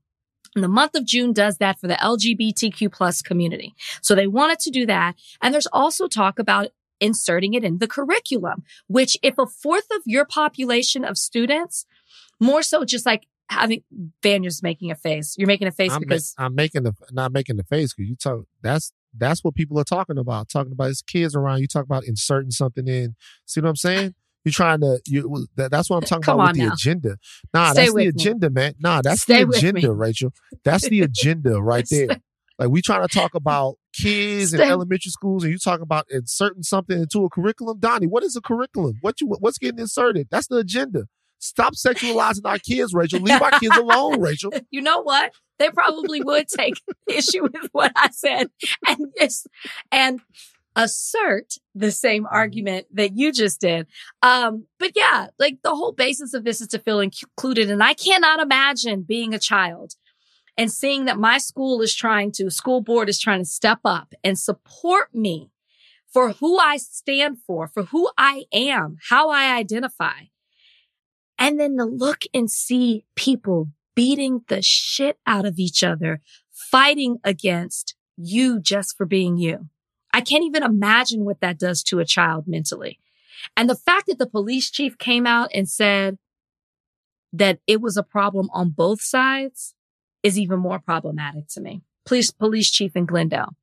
And 0.54 0.64
the 0.64 0.68
month 0.68 0.94
of 0.94 1.04
June 1.04 1.32
does 1.32 1.58
that 1.58 1.78
for 1.78 1.86
the 1.86 1.94
LGBTQ 1.94 2.90
plus 2.92 3.22
community. 3.22 3.74
So 4.00 4.14
they 4.14 4.26
wanted 4.26 4.58
to 4.60 4.70
do 4.70 4.86
that. 4.86 5.16
And 5.40 5.52
there's 5.52 5.66
also 5.66 6.08
talk 6.08 6.38
about 6.38 6.68
inserting 7.02 7.54
it 7.54 7.64
in 7.64 7.78
the 7.78 7.88
curriculum, 7.88 8.62
which 8.86 9.16
if 9.22 9.36
a 9.38 9.46
fourth 9.46 9.86
of 9.94 10.02
your 10.06 10.24
population 10.24 11.04
of 11.04 11.18
students, 11.18 11.84
more 12.40 12.62
so 12.62 12.84
just 12.84 13.04
like 13.04 13.26
having 13.50 13.82
Van, 14.22 14.42
you're 14.42 14.50
just 14.50 14.62
making 14.62 14.90
a 14.90 14.94
face. 14.94 15.34
You're 15.36 15.46
making 15.48 15.68
a 15.68 15.72
face 15.72 15.90
I'm, 15.92 15.96
ma- 16.00 16.06
because 16.06 16.34
I'm 16.38 16.54
making 16.54 16.84
the 16.84 16.94
not 17.10 17.32
making 17.32 17.56
the 17.56 17.64
face 17.64 17.92
because 17.92 18.08
you 18.08 18.16
talk. 18.16 18.44
That's 18.62 18.92
that's 19.16 19.44
what 19.44 19.54
people 19.54 19.78
are 19.78 19.84
talking 19.84 20.16
about. 20.18 20.48
Talking 20.48 20.72
about 20.72 20.88
his 20.88 21.02
kids 21.02 21.34
around. 21.36 21.60
You 21.60 21.66
talk 21.66 21.84
about 21.84 22.04
inserting 22.04 22.50
something 22.50 22.88
in. 22.88 23.14
See 23.44 23.60
what 23.60 23.68
I'm 23.68 23.76
saying? 23.76 24.14
You're 24.44 24.52
trying 24.52 24.80
to. 24.80 25.00
You. 25.06 25.46
That, 25.56 25.70
that's 25.70 25.90
what 25.90 25.96
I'm 25.98 26.02
talking 26.02 26.22
Come 26.22 26.40
about 26.40 26.52
with 26.52 26.56
the 26.60 26.66
now. 26.66 26.72
agenda. 26.72 27.16
Nah, 27.54 27.72
Stay 27.72 27.82
that's 27.82 27.90
the 27.90 27.94
with 27.94 28.02
me. 28.16 28.22
agenda, 28.22 28.50
man. 28.50 28.74
Nah, 28.80 29.02
that's 29.02 29.22
Stay 29.22 29.44
the 29.44 29.50
agenda, 29.50 29.92
Rachel. 29.92 30.32
That's 30.64 30.88
the 30.88 31.02
agenda 31.02 31.60
right 31.62 31.86
there. 31.90 32.08
Like 32.58 32.70
we 32.70 32.80
trying 32.82 33.06
to 33.06 33.14
talk 33.14 33.34
about 33.34 33.76
kids 33.92 34.52
in 34.52 34.60
elementary 34.60 35.10
schools, 35.10 35.44
and 35.44 35.52
you 35.52 35.58
talking 35.58 35.82
about 35.82 36.06
inserting 36.10 36.62
something 36.62 37.00
into 37.00 37.24
a 37.24 37.30
curriculum. 37.30 37.78
Donnie, 37.78 38.06
what 38.06 38.22
is 38.22 38.36
a 38.36 38.40
curriculum? 38.40 38.98
What 39.00 39.20
you 39.20 39.28
what's 39.28 39.58
getting 39.58 39.78
inserted? 39.78 40.28
That's 40.30 40.46
the 40.46 40.56
agenda. 40.56 41.06
Stop 41.38 41.74
sexualizing 41.74 42.42
our 42.44 42.58
kids, 42.58 42.94
Rachel. 42.94 43.20
Leave 43.20 43.42
our 43.42 43.58
kids 43.58 43.76
alone, 43.76 44.20
Rachel. 44.20 44.52
you 44.70 44.80
know 44.80 45.02
what? 45.02 45.32
They 45.58 45.70
probably 45.70 46.22
would 46.22 46.46
take 46.46 46.74
issue 47.08 47.42
with 47.42 47.68
what 47.72 47.92
I 47.96 48.10
said 48.12 48.48
and 48.86 48.98
yes, 49.16 49.46
and 49.90 50.20
assert 50.76 51.54
the 51.74 51.90
same 51.90 52.26
argument 52.30 52.86
that 52.92 53.16
you 53.16 53.32
just 53.32 53.60
did. 53.60 53.86
Um, 54.22 54.66
but 54.78 54.92
yeah, 54.94 55.28
like 55.38 55.58
the 55.62 55.74
whole 55.74 55.92
basis 55.92 56.32
of 56.34 56.44
this 56.44 56.60
is 56.60 56.68
to 56.68 56.78
feel 56.78 57.00
included. 57.00 57.70
And 57.70 57.82
I 57.82 57.94
cannot 57.94 58.40
imagine 58.40 59.02
being 59.02 59.34
a 59.34 59.38
child 59.38 59.94
and 60.56 60.70
seeing 60.70 61.06
that 61.06 61.18
my 61.18 61.38
school 61.38 61.80
is 61.80 61.94
trying 61.94 62.32
to, 62.32 62.50
school 62.50 62.80
board 62.80 63.08
is 63.08 63.18
trying 63.18 63.40
to 63.40 63.46
step 63.46 63.80
up 63.84 64.14
and 64.22 64.38
support 64.38 65.14
me 65.14 65.50
for 66.12 66.32
who 66.32 66.58
I 66.58 66.76
stand 66.76 67.38
for, 67.46 67.66
for 67.66 67.84
who 67.84 68.10
I 68.18 68.44
am, 68.52 68.98
how 69.08 69.30
I 69.30 69.56
identify. 69.56 70.26
And 71.38 71.58
then 71.58 71.76
to 71.78 71.84
look 71.84 72.24
and 72.34 72.50
see 72.50 73.04
people 73.16 73.68
beating 73.94 74.42
the 74.48 74.62
shit 74.62 75.18
out 75.26 75.46
of 75.46 75.58
each 75.58 75.82
other, 75.82 76.20
fighting 76.50 77.18
against 77.24 77.94
you 78.16 78.60
just 78.60 78.96
for 78.96 79.06
being 79.06 79.38
you. 79.38 79.68
I 80.12 80.20
can't 80.20 80.44
even 80.44 80.62
imagine 80.62 81.24
what 81.24 81.40
that 81.40 81.58
does 81.58 81.82
to 81.84 81.98
a 81.98 82.04
child 82.04 82.44
mentally. 82.46 83.00
And 83.56 83.68
the 83.68 83.74
fact 83.74 84.06
that 84.06 84.18
the 84.18 84.26
police 84.26 84.70
chief 84.70 84.98
came 84.98 85.26
out 85.26 85.48
and 85.54 85.68
said 85.68 86.18
that 87.32 87.60
it 87.66 87.80
was 87.80 87.96
a 87.96 88.02
problem 88.02 88.50
on 88.52 88.70
both 88.70 89.00
sides 89.00 89.74
is 90.22 90.38
even 90.38 90.58
more 90.58 90.78
problematic 90.78 91.48
to 91.48 91.60
me. 91.60 91.82
Police, 92.04 92.30
police 92.30 92.70
chief 92.70 92.96
in 92.96 93.06
Glendale. 93.06 93.56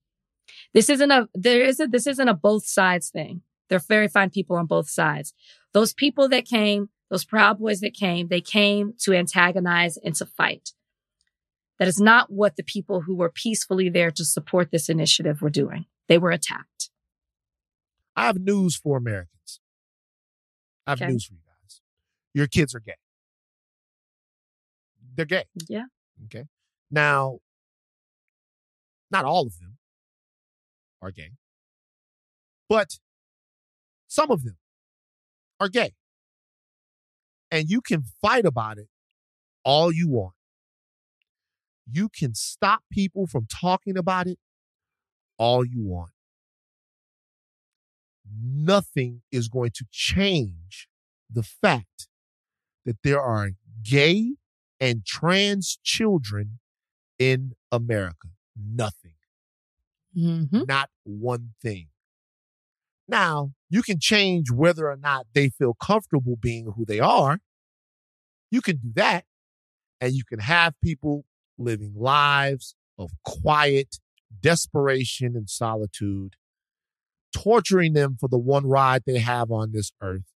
This 0.74 0.90
isn't 0.90 1.12
a, 1.12 1.28
there 1.34 1.62
isn't, 1.62 1.92
this 1.92 2.08
isn't 2.08 2.28
a 2.28 2.34
both 2.34 2.66
sides 2.66 3.10
thing. 3.10 3.42
They're 3.70 3.80
very 3.80 4.08
fine 4.08 4.30
people 4.30 4.56
on 4.56 4.66
both 4.66 4.90
sides. 4.90 5.34
Those 5.74 5.94
people 5.94 6.28
that 6.30 6.46
came, 6.46 6.90
those 7.10 7.26
Proud 7.26 7.60
Boys 7.60 7.82
that 7.82 7.94
came, 7.94 8.28
they 8.28 8.42
came 8.42 8.94
to 9.02 9.14
antagonize 9.14 9.98
and 9.98 10.16
to 10.16 10.26
fight. 10.26 10.72
That 11.78 11.88
is 11.88 12.00
not 12.00 12.32
what 12.32 12.56
the 12.56 12.64
people 12.64 13.02
who 13.02 13.16
were 13.16 13.30
peacefully 13.30 13.90
there 13.90 14.12
to 14.12 14.26
support 14.26 14.70
this 14.72 14.90
initiative 14.90 15.42
were 15.42 15.50
doing. 15.50 15.86
They 16.08 16.18
were 16.18 16.32
attacked. 16.32 16.90
I 18.16 18.26
have 18.26 18.40
news 18.40 18.76
for 18.76 18.98
Americans. 18.98 19.62
I 20.86 20.92
have 20.92 21.02
Okay. 21.02 21.12
news 21.12 21.26
for 21.26 21.36
you 21.36 21.40
guys. 21.46 21.82
Your 22.34 22.48
kids 22.48 22.76
are 22.76 22.80
gay. 22.82 22.96
They're 25.16 25.26
gay. 25.26 25.46
Yeah. 25.68 25.86
Okay. 26.26 26.46
Now, 26.92 27.40
not 29.12 29.26
all 29.26 29.46
of 29.46 29.60
them 29.60 29.78
are 31.02 31.12
gay, 31.12 31.32
but 32.68 33.00
some 34.08 34.32
of 34.32 34.44
them 34.44 34.58
are 35.60 35.70
gay. 35.70 35.94
And 37.52 37.70
you 37.70 37.82
can 37.82 38.04
fight 38.22 38.46
about 38.46 38.78
it 38.78 38.88
all 39.64 39.92
you 39.92 40.10
want. 40.10 40.34
You 41.92 42.10
can 42.10 42.36
stop 42.36 42.82
people 42.92 43.26
from 43.26 43.48
talking 43.48 43.98
about 43.98 44.28
it 44.28 44.38
all 45.38 45.66
you 45.66 45.84
want. 45.84 46.12
Nothing 48.32 49.22
is 49.32 49.48
going 49.48 49.72
to 49.76 49.86
change 49.92 50.88
the 51.30 51.42
fact 51.42 52.08
that 52.86 52.98
there 53.04 53.22
are 53.22 53.52
gay 53.84 54.36
and 54.80 55.06
trans 55.06 55.80
children 55.84 56.60
in 57.18 57.54
America. 57.72 58.30
Nothing. 58.56 59.14
Mm-hmm. 60.18 60.64
Not 60.68 60.90
one 61.04 61.52
thing. 61.62 61.88
Now, 63.08 63.52
you 63.70 63.82
can 63.82 64.00
change 64.00 64.52
whether 64.52 64.90
or 64.90 64.98
not 64.98 65.28
they 65.34 65.50
feel 65.50 65.74
comfortable 65.74 66.36
being 66.40 66.72
who 66.76 66.86
they 66.86 67.00
are. 67.00 67.40
You 68.52 68.62
can 68.62 68.78
do 68.78 68.92
that. 68.96 69.26
And 70.02 70.14
you 70.14 70.24
can 70.24 70.40
have 70.40 70.74
people 70.84 71.26
living 71.58 71.94
lives 71.96 72.76
of 72.98 73.12
quiet 73.26 73.98
desperation 74.42 75.36
and 75.36 75.50
solitude, 75.50 76.36
torturing 77.34 77.94
them 77.94 78.16
for 78.20 78.30
the 78.30 78.38
one 78.38 78.66
ride 78.66 79.04
they 79.06 79.20
have 79.20 79.52
on 79.52 79.72
this 79.72 79.92
earth, 80.02 80.32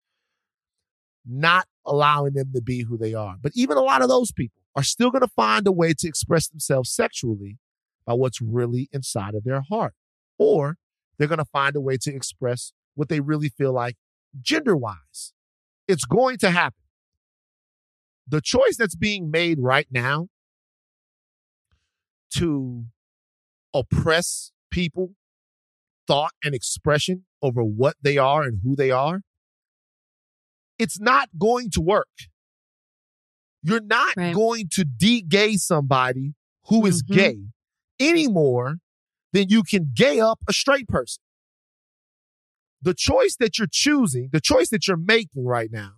not 1.25 1.67
allowing 1.85 2.33
them 2.33 2.51
to 2.53 2.61
be 2.61 2.83
who 2.83 2.97
they 2.97 3.13
are. 3.13 3.35
But 3.41 3.53
even 3.55 3.77
a 3.77 3.81
lot 3.81 4.01
of 4.01 4.09
those 4.09 4.31
people 4.31 4.61
are 4.75 4.83
still 4.83 5.11
going 5.11 5.21
to 5.21 5.27
find 5.35 5.67
a 5.67 5.71
way 5.71 5.93
to 5.97 6.07
express 6.07 6.47
themselves 6.47 6.91
sexually 6.91 7.57
by 8.05 8.13
what's 8.13 8.41
really 8.41 8.89
inside 8.91 9.35
of 9.35 9.43
their 9.43 9.61
heart. 9.61 9.93
Or 10.37 10.77
they're 11.17 11.27
going 11.27 11.39
to 11.39 11.45
find 11.45 11.75
a 11.75 11.81
way 11.81 11.97
to 11.97 12.13
express 12.13 12.73
what 12.95 13.09
they 13.09 13.19
really 13.19 13.49
feel 13.49 13.73
like 13.73 13.95
gender 14.41 14.75
wise. 14.75 15.33
It's 15.87 16.05
going 16.05 16.37
to 16.37 16.51
happen. 16.51 16.77
The 18.27 18.41
choice 18.41 18.77
that's 18.77 18.95
being 18.95 19.29
made 19.29 19.59
right 19.59 19.87
now 19.91 20.27
to 22.35 22.85
oppress 23.73 24.51
people, 24.69 25.11
thought 26.07 26.31
and 26.43 26.55
expression 26.55 27.25
over 27.41 27.63
what 27.63 27.95
they 28.01 28.17
are 28.17 28.43
and 28.43 28.59
who 28.63 28.75
they 28.75 28.91
are, 28.91 29.21
it's 30.81 30.99
not 30.99 31.29
going 31.37 31.69
to 31.71 31.81
work. 31.81 32.07
You're 33.63 33.81
not 33.81 34.15
Right. 34.17 34.33
going 34.33 34.67
to 34.73 34.83
de-gay 34.83 35.57
somebody 35.57 36.33
who 36.65 36.85
is 36.85 37.03
Mhm. 37.03 37.13
gay 37.15 37.37
any 37.99 38.27
more 38.27 38.79
than 39.33 39.49
you 39.49 39.61
can 39.63 39.91
gay 39.93 40.19
up 40.19 40.39
a 40.47 40.53
straight 40.53 40.87
person. 40.87 41.23
The 42.81 42.95
choice 42.95 43.35
that 43.37 43.59
you're 43.59 43.67
choosing, 43.71 44.29
the 44.31 44.41
choice 44.41 44.69
that 44.69 44.87
you're 44.87 44.97
making 44.97 45.45
right 45.45 45.71
now, 45.71 45.93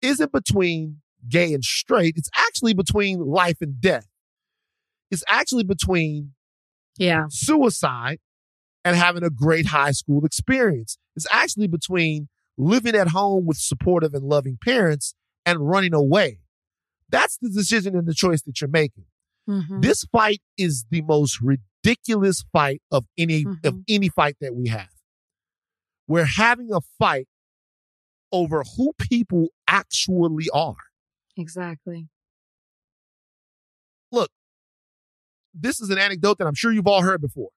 isn't 0.00 0.32
between 0.32 1.02
gay 1.28 1.52
and 1.52 1.62
straight. 1.62 2.14
It's 2.16 2.30
actually 2.34 2.72
between 2.72 3.20
life 3.20 3.58
and 3.60 3.80
death. 3.80 4.08
It's 5.10 5.24
actually 5.28 5.64
between 5.64 6.34
Yeah. 6.96 7.26
suicide 7.28 8.20
and 8.84 8.96
having 8.96 9.22
a 9.22 9.30
great 9.30 9.66
high 9.66 9.92
school 9.92 10.24
experience. 10.24 10.96
It's 11.16 11.26
actually 11.30 11.68
between 11.68 12.28
living 12.56 12.94
at 12.94 13.08
home 13.08 13.46
with 13.46 13.56
supportive 13.58 14.14
and 14.14 14.24
loving 14.24 14.58
parents 14.62 15.14
and 15.44 15.68
running 15.68 15.94
away. 15.94 16.40
That's 17.08 17.36
the 17.38 17.48
decision 17.50 17.96
and 17.96 18.06
the 18.06 18.14
choice 18.14 18.42
that 18.42 18.60
you're 18.60 18.70
making. 18.70 19.06
Mhm. 19.48 19.82
This 19.82 20.04
fight 20.04 20.40
is 20.56 20.86
the 20.90 21.02
most 21.02 21.40
ridiculous 21.40 22.44
fight 22.52 22.80
of 22.90 23.06
any 23.18 23.44
of 23.62 23.74
Mhm. 23.74 23.84
any 23.88 24.08
fight 24.08 24.36
that 24.40 24.54
we 24.54 24.68
have. 24.68 24.90
We're 26.06 26.24
having 26.24 26.72
a 26.72 26.80
fight 26.98 27.28
over 28.32 28.62
who 28.76 28.92
people 28.94 29.48
actually 29.66 30.48
are. 30.50 30.76
Exactly. 31.36 32.08
Look, 34.10 34.30
this 35.52 35.80
is 35.80 35.90
an 35.90 35.98
anecdote 35.98 36.38
that 36.38 36.46
I'm 36.46 36.54
sure 36.54 36.72
you've 36.72 36.86
all 36.86 37.02
heard 37.02 37.20
before. 37.20 37.50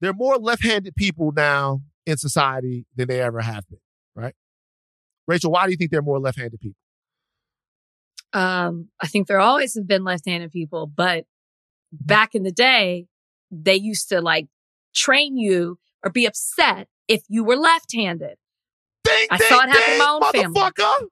There 0.00 0.10
are 0.10 0.14
more 0.14 0.36
left-handed 0.36 0.94
people 0.94 1.32
now 1.32 1.82
in 2.06 2.16
society 2.16 2.86
than 2.94 3.08
they 3.08 3.20
ever 3.20 3.40
have 3.40 3.68
been, 3.68 3.80
right? 4.14 4.34
Rachel, 5.26 5.50
why 5.50 5.64
do 5.66 5.72
you 5.72 5.76
think 5.76 5.90
there 5.90 6.00
are 6.00 6.04
more 6.04 6.20
left-handed 6.20 6.60
people? 6.60 6.78
Um, 8.32 8.88
I 9.00 9.06
think 9.08 9.26
there 9.26 9.40
always 9.40 9.74
have 9.74 9.86
been 9.86 10.04
left-handed 10.04 10.52
people, 10.52 10.86
but 10.86 11.24
back 11.92 12.34
in 12.34 12.42
the 12.42 12.52
day, 12.52 13.06
they 13.50 13.74
used 13.76 14.08
to 14.10 14.20
like 14.20 14.46
train 14.94 15.36
you 15.36 15.78
or 16.04 16.10
be 16.10 16.26
upset 16.26 16.88
if 17.08 17.22
you 17.28 17.44
were 17.44 17.56
left-handed. 17.56 18.36
Ding, 19.04 19.26
I 19.30 19.38
ding, 19.38 19.48
saw 19.48 19.62
it 19.62 19.68
happen 19.68 19.82
in 19.82 19.88
ding, 19.90 19.98
my 19.98 20.08
own 20.10 20.32
family. 20.32 20.60
motherfucker. 20.60 21.08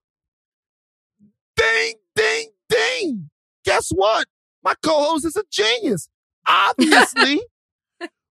Ding, 1.57 1.95
ding, 2.17 2.49
ding. 2.69 3.31
Guess 3.65 3.91
what? 3.91 4.27
My 4.63 4.75
co-host 4.83 5.25
is 5.25 5.37
a 5.37 5.45
genius. 5.51 6.09
Obviously, 6.47 7.41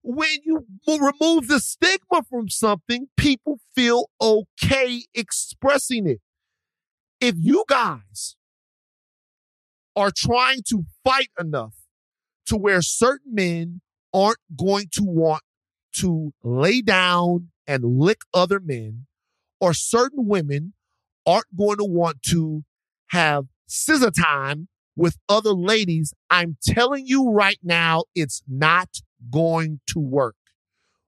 when 0.03 0.39
you 0.43 0.65
remove 0.87 1.47
the 1.47 1.59
stigma 1.59 2.23
from 2.29 2.49
something, 2.49 3.07
people 3.17 3.59
feel 3.73 4.09
okay 4.21 5.03
expressing 5.13 6.07
it. 6.07 6.19
If 7.21 7.35
you 7.39 7.63
guys 7.69 8.35
are 9.95 10.11
trying 10.15 10.61
to 10.69 10.83
fight 11.03 11.29
enough 11.39 11.75
to 12.47 12.57
where 12.57 12.81
certain 12.81 13.33
men 13.33 13.81
aren't 14.13 14.39
going 14.55 14.87
to 14.91 15.03
want 15.03 15.43
to 15.95 16.33
lay 16.43 16.81
down 16.81 17.49
and 17.65 17.99
lick 17.99 18.21
other 18.33 18.59
men, 18.59 19.05
or 19.61 19.73
certain 19.73 20.27
women 20.27 20.73
aren't 21.25 21.55
going 21.57 21.77
to 21.77 21.85
want 21.85 22.21
to 22.23 22.65
have 23.11 23.45
scissor 23.67 24.11
time 24.11 24.67
with 24.95 25.17
other 25.29 25.53
ladies, 25.53 26.13
I'm 26.29 26.57
telling 26.61 27.07
you 27.07 27.29
right 27.31 27.59
now, 27.63 28.03
it's 28.13 28.43
not 28.47 28.89
going 29.31 29.79
to 29.87 29.99
work. 29.99 30.35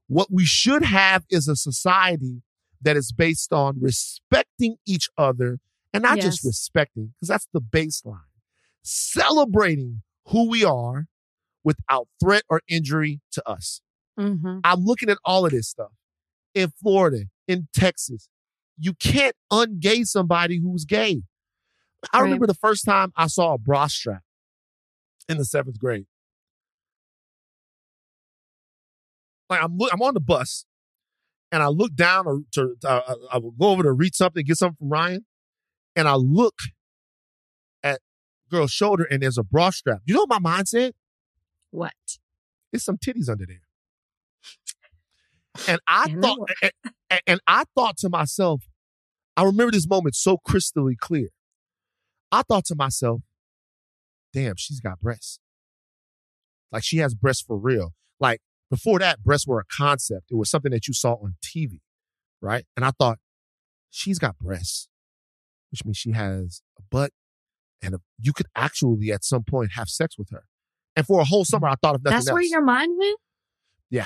What 0.07 0.27
we 0.31 0.45
should 0.45 0.83
have 0.83 1.25
is 1.29 1.47
a 1.47 1.55
society 1.55 2.41
that 2.81 2.95
is 2.95 3.11
based 3.11 3.51
on 3.51 3.77
respecting 3.79 4.75
each 4.85 5.09
other 5.17 5.59
and 5.93 6.03
not 6.03 6.19
just 6.19 6.43
respecting, 6.43 7.13
because 7.15 7.29
that's 7.29 7.47
the 7.53 7.61
baseline. 7.61 8.19
Celebrating 8.83 10.01
who 10.27 10.49
we 10.49 10.63
are 10.63 11.05
without 11.63 12.07
threat 12.23 12.43
or 12.49 12.61
injury 12.67 13.21
to 13.31 13.49
us. 13.49 13.81
Mm-hmm. 14.19 14.59
I'm 14.63 14.83
looking 14.83 15.09
at 15.09 15.17
all 15.25 15.45
of 15.45 15.51
this 15.51 15.67
stuff 15.69 15.91
in 16.53 16.71
Florida, 16.81 17.25
in 17.47 17.67
Texas. 17.73 18.29
You 18.77 18.93
can't 18.93 19.35
ungay 19.51 20.05
somebody 20.05 20.59
who's 20.59 20.85
gay. 20.85 21.23
I 22.13 22.17
Right. 22.19 22.23
remember 22.25 22.45
the 22.45 22.53
first 22.53 22.85
time 22.85 23.11
I 23.15 23.27
saw 23.27 23.53
a 23.53 23.57
bra 23.57 23.87
strap 23.87 24.21
in 25.27 25.37
the 25.37 25.45
seventh 25.45 25.79
grade. 25.79 26.05
Like 29.49 29.61
I'm, 29.63 29.77
I'm 29.91 30.01
on 30.01 30.13
the 30.13 30.19
bus, 30.19 30.65
and 31.51 31.61
I 31.61 31.67
look 31.67 31.93
down 31.95 32.25
or 32.27 32.39
to, 32.53 32.75
uh, 32.83 33.01
I- 33.31 33.35
I 33.35 33.37
will 33.37 33.51
go 33.51 33.69
over 33.69 33.83
to 33.83 33.91
read 33.91 34.15
something, 34.15 34.43
get 34.45 34.57
something 34.57 34.77
from 34.77 34.89
Ryan, 34.89 35.25
and 35.95 36.07
I 36.07 36.15
look 36.15 36.55
at 37.83 38.01
girl's 38.49 38.71
shoulder, 38.71 39.03
and 39.03 39.21
there's 39.21 39.37
a 39.37 39.43
bra 39.43 39.69
strap. 39.69 39.99
You 40.05 40.15
know 40.15 40.21
what 40.21 40.29
my 40.29 40.39
mind 40.39 40.67
said? 40.67 40.93
What? 41.71 41.93
It's 42.73 42.83
some 42.85 42.97
titties 42.97 43.29
under 43.29 43.45
there. 43.45 43.61
And 45.67 45.79
I 45.87 46.05
And 46.09 46.21
thought, 46.21 46.49
and, 46.61 46.71
and- 47.09 47.21
and 47.27 47.39
I 47.47 47.63
thought 47.75 47.97
to 47.99 48.09
myself, 48.09 48.63
I 49.37 49.43
remember 49.43 49.71
this 49.71 49.87
moment 49.87 50.15
so 50.15 50.37
crystally 50.37 50.97
clear. 50.97 51.29
I 52.31 52.41
thought 52.41 52.65
to 52.65 52.75
myself, 52.75 53.21
damn, 54.33 54.55
she's 54.57 54.79
got 54.81 54.99
breasts. 54.99 55.39
Like 56.71 56.83
she 56.83 56.97
has 56.97 57.13
breasts 57.13 57.43
for 57.43 57.57
real. 57.57 57.93
Like 58.19 58.41
before 58.69 58.99
that, 58.99 59.23
breasts 59.23 59.47
were 59.47 59.59
a 59.59 59.65
concept. 59.65 60.31
It 60.31 60.35
was 60.35 60.49
something 60.49 60.71
that 60.71 60.87
you 60.87 60.93
saw 60.93 61.13
on 61.13 61.35
TV, 61.43 61.79
right? 62.41 62.65
And 62.75 62.83
I 62.85 62.91
thought, 62.91 63.19
she's 63.89 64.19
got 64.19 64.37
breasts, 64.39 64.87
which 65.71 65.85
means 65.85 65.97
she 65.97 66.11
has 66.11 66.61
a 66.77 66.81
butt, 66.91 67.11
and 67.81 67.95
a, 67.95 67.99
you 68.19 68.33
could 68.33 68.47
actually 68.55 69.11
at 69.11 69.23
some 69.23 69.43
point 69.43 69.71
have 69.75 69.87
sex 69.89 70.17
with 70.17 70.29
her. 70.31 70.43
And 70.95 71.05
for 71.05 71.19
a 71.21 71.25
whole 71.25 71.45
summer, 71.45 71.67
I 71.67 71.75
thought 71.81 71.95
of 71.95 72.03
nothing 72.03 72.15
That's 72.17 72.27
else. 72.29 72.33
where 72.33 72.41
your 72.43 72.61
mind 72.63 72.91
went? 72.97 73.19
Yeah, 73.89 74.05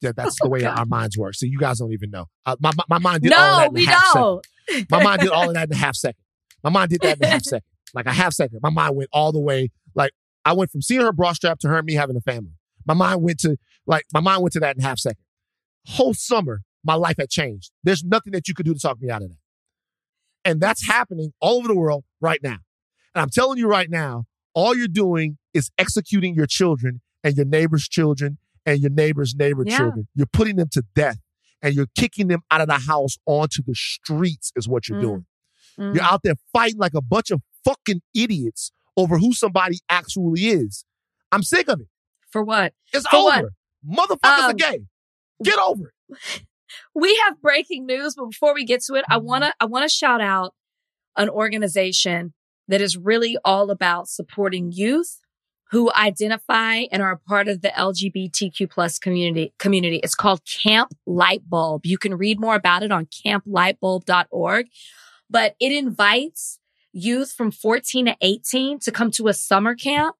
yeah. 0.00 0.12
that's 0.16 0.38
the 0.40 0.46
Oh, 0.46 0.50
way 0.50 0.60
God. 0.60 0.78
our 0.78 0.86
minds 0.86 1.16
work. 1.16 1.34
So 1.34 1.46
you 1.46 1.58
guys 1.58 1.78
don't 1.78 1.92
even 1.92 2.10
know. 2.10 2.26
Uh, 2.44 2.56
my, 2.60 2.70
my, 2.76 2.84
my 2.90 2.98
mind 2.98 3.22
did 3.22 3.32
all 3.32 3.60
of 3.66 3.72
that 3.74 3.80
in 3.80 3.88
a 3.88 3.90
half 3.90 4.04
second. 4.06 4.20
don't. 4.22 4.46
My 4.90 5.02
mind 5.02 5.20
did 5.20 5.30
all 5.30 5.48
of 5.48 5.54
that 5.54 5.68
in 5.68 5.72
a 5.72 5.76
half 5.76 5.94
second. 5.94 6.20
My 6.64 6.70
mind 6.70 6.90
did 6.90 7.00
that 7.02 7.18
in 7.18 7.22
a 7.24 7.28
half 7.28 7.42
second. 7.42 7.62
Like 7.94 8.06
a 8.06 8.12
half 8.12 8.32
second. 8.32 8.58
My 8.64 8.70
mind 8.70 8.96
went 8.96 9.08
all 9.12 9.30
the 9.30 9.38
way. 9.38 9.70
Like 9.94 10.10
I 10.44 10.54
went 10.54 10.72
from 10.72 10.82
seeing 10.82 11.02
her 11.02 11.12
bra 11.12 11.34
strap 11.34 11.60
to 11.60 11.68
her 11.68 11.76
and 11.78 11.86
me 11.86 11.94
having 11.94 12.16
a 12.16 12.20
family. 12.20 12.50
My 12.84 12.94
mind 12.94 13.22
went 13.22 13.38
to 13.40 13.56
like 13.86 14.04
my 14.12 14.20
mind 14.20 14.42
went 14.42 14.52
to 14.54 14.60
that 14.60 14.76
in 14.76 14.82
half 14.82 14.98
second. 14.98 15.24
Whole 15.86 16.14
summer, 16.14 16.62
my 16.84 16.94
life 16.94 17.16
had 17.18 17.30
changed. 17.30 17.70
There's 17.84 18.04
nothing 18.04 18.32
that 18.32 18.48
you 18.48 18.54
could 18.54 18.66
do 18.66 18.74
to 18.74 18.80
talk 18.80 19.00
me 19.00 19.10
out 19.10 19.22
of 19.22 19.28
that. 19.30 19.38
And 20.44 20.60
that's 20.60 20.86
happening 20.86 21.32
all 21.40 21.58
over 21.58 21.68
the 21.68 21.76
world 21.76 22.04
right 22.20 22.40
now. 22.42 22.58
And 23.14 23.22
I'm 23.22 23.30
telling 23.30 23.58
you 23.58 23.66
right 23.68 23.90
now, 23.90 24.24
all 24.54 24.74
you're 24.76 24.88
doing 24.88 25.38
is 25.54 25.70
executing 25.78 26.34
your 26.34 26.46
children 26.46 27.00
and 27.24 27.36
your 27.36 27.46
neighbor's 27.46 27.88
children 27.88 28.38
and 28.64 28.80
your 28.80 28.90
neighbor's 28.90 29.34
neighbor 29.34 29.64
Yeah. 29.66 29.76
children. 29.78 30.08
You're 30.14 30.26
putting 30.26 30.56
them 30.56 30.68
to 30.72 30.84
death 30.94 31.18
and 31.62 31.74
you're 31.74 31.88
kicking 31.96 32.28
them 32.28 32.42
out 32.50 32.60
of 32.60 32.68
the 32.68 32.78
house 32.78 33.16
onto 33.26 33.62
the 33.62 33.74
streets 33.74 34.52
is 34.56 34.68
what 34.68 34.88
you're 34.88 34.98
Mm. 34.98 35.02
doing. 35.02 35.26
Mm. 35.78 35.94
You're 35.96 36.04
out 36.04 36.22
there 36.22 36.34
fighting 36.52 36.78
like 36.78 36.94
a 36.94 37.02
bunch 37.02 37.30
of 37.30 37.42
fucking 37.64 38.02
idiots 38.14 38.72
over 38.96 39.18
who 39.18 39.32
somebody 39.34 39.80
actually 39.88 40.46
is. 40.48 40.84
I'm 41.32 41.42
sick 41.42 41.68
of 41.68 41.80
it. 41.80 41.88
For 42.30 42.42
what? 42.44 42.72
It's 42.92 43.06
For 43.08 43.22
what? 43.24 43.44
Motherfuckers 43.88 44.18
are 44.22 44.50
Um, 44.50 44.56
gay. 44.56 44.80
Get 45.42 45.58
over 45.58 45.92
it. 46.08 46.42
we 46.94 47.20
have 47.24 47.40
breaking 47.40 47.86
news, 47.86 48.14
but 48.16 48.30
before 48.30 48.54
we 48.54 48.64
get 48.64 48.82
to 48.84 48.94
it, 48.94 49.04
I 49.08 49.18
wanna 49.18 49.52
I 49.60 49.66
wanna 49.66 49.88
shout 49.88 50.20
out 50.20 50.54
an 51.16 51.28
organization 51.28 52.34
that 52.68 52.80
is 52.80 52.96
really 52.96 53.38
all 53.44 53.70
about 53.70 54.08
supporting 54.08 54.72
youth 54.72 55.20
who 55.70 55.90
identify 55.94 56.84
and 56.92 57.02
are 57.02 57.12
a 57.12 57.18
part 57.18 57.48
of 57.48 57.60
the 57.60 57.68
LGBTQ 57.70 58.70
plus 58.70 58.98
community 58.98 59.52
community. 59.58 59.96
It's 60.02 60.14
called 60.14 60.40
Camp 60.44 60.92
Lightbulb. 61.08 61.80
You 61.84 61.98
can 61.98 62.14
read 62.14 62.38
more 62.40 62.54
about 62.54 62.82
it 62.82 62.92
on 62.92 63.06
camplightbulb.org. 63.06 64.66
But 65.28 65.56
it 65.58 65.72
invites 65.72 66.60
youth 66.92 67.32
from 67.32 67.50
14 67.50 68.06
to 68.06 68.16
18 68.20 68.78
to 68.80 68.92
come 68.92 69.10
to 69.12 69.26
a 69.28 69.34
summer 69.34 69.74
camp. 69.74 70.14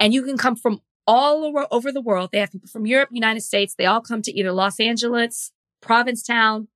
And 0.00 0.14
you 0.14 0.22
can 0.22 0.38
come 0.38 0.56
from 0.56 0.80
all 1.06 1.44
over, 1.44 1.66
over 1.70 1.92
the 1.92 2.00
world. 2.00 2.30
They 2.32 2.40
have 2.40 2.52
people 2.52 2.68
from 2.68 2.86
Europe, 2.86 3.10
United 3.12 3.42
States. 3.42 3.74
They 3.76 3.86
all 3.86 4.00
come 4.00 4.22
to 4.22 4.32
either 4.32 4.52
Los 4.52 4.80
Angeles, 4.80 5.52
Provincetown, 5.80 6.68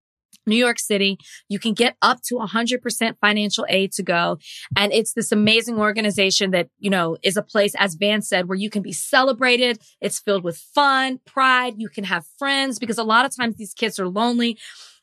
New 0.47 0.57
York 0.57 0.78
City. 0.78 1.18
You 1.49 1.59
can 1.59 1.74
get 1.74 1.97
up 2.03 2.22
to 2.24 2.37
100% 2.37 3.16
financial 3.20 3.66
aid 3.68 3.93
to 3.93 4.03
go. 4.03 4.39
And 4.76 4.93
it's 4.93 5.12
this 5.12 5.33
amazing 5.33 5.78
organization 5.78 6.51
that, 6.53 6.68
you 6.78 6.91
know, 6.91 7.16
is 7.22 7.37
a 7.37 7.43
place, 7.43 7.74
as 7.78 7.95
Van 7.95 8.22
said, 8.22 8.49
where 8.49 8.59
you 8.59 8.70
can 8.70 8.83
be 8.83 8.93
celebrated. 8.93 9.81
It's 10.01 10.18
filled 10.18 10.45
with 10.45 10.59
fun, 10.59 11.20
pride. 11.26 11.74
You 11.76 11.89
can 11.89 12.05
have 12.05 12.24
friends 12.39 12.78
because 12.78 12.99
a 12.99 13.05
lot 13.05 13.24
of 13.24 13.35
times 13.35 13.57
these 13.57 13.74
kids 13.74 13.99
are 13.99 14.09
lonely. 14.09 14.59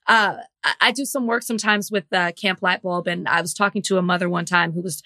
Uh, 0.08 0.38
I, 0.80 0.92
do 0.94 1.04
some 1.04 1.28
work 1.28 1.44
sometimes 1.44 1.92
with 1.92 2.06
uh, 2.14 2.32
Camp 2.32 2.62
Lightbulb 2.62 3.08
and 3.08 3.28
I 3.28 3.42
was 3.42 3.54
talking 3.54 3.82
to 3.84 3.98
a 3.98 4.02
mother 4.02 4.30
one 4.30 4.46
time 4.46 4.72
who 4.72 4.82
was 4.82 5.04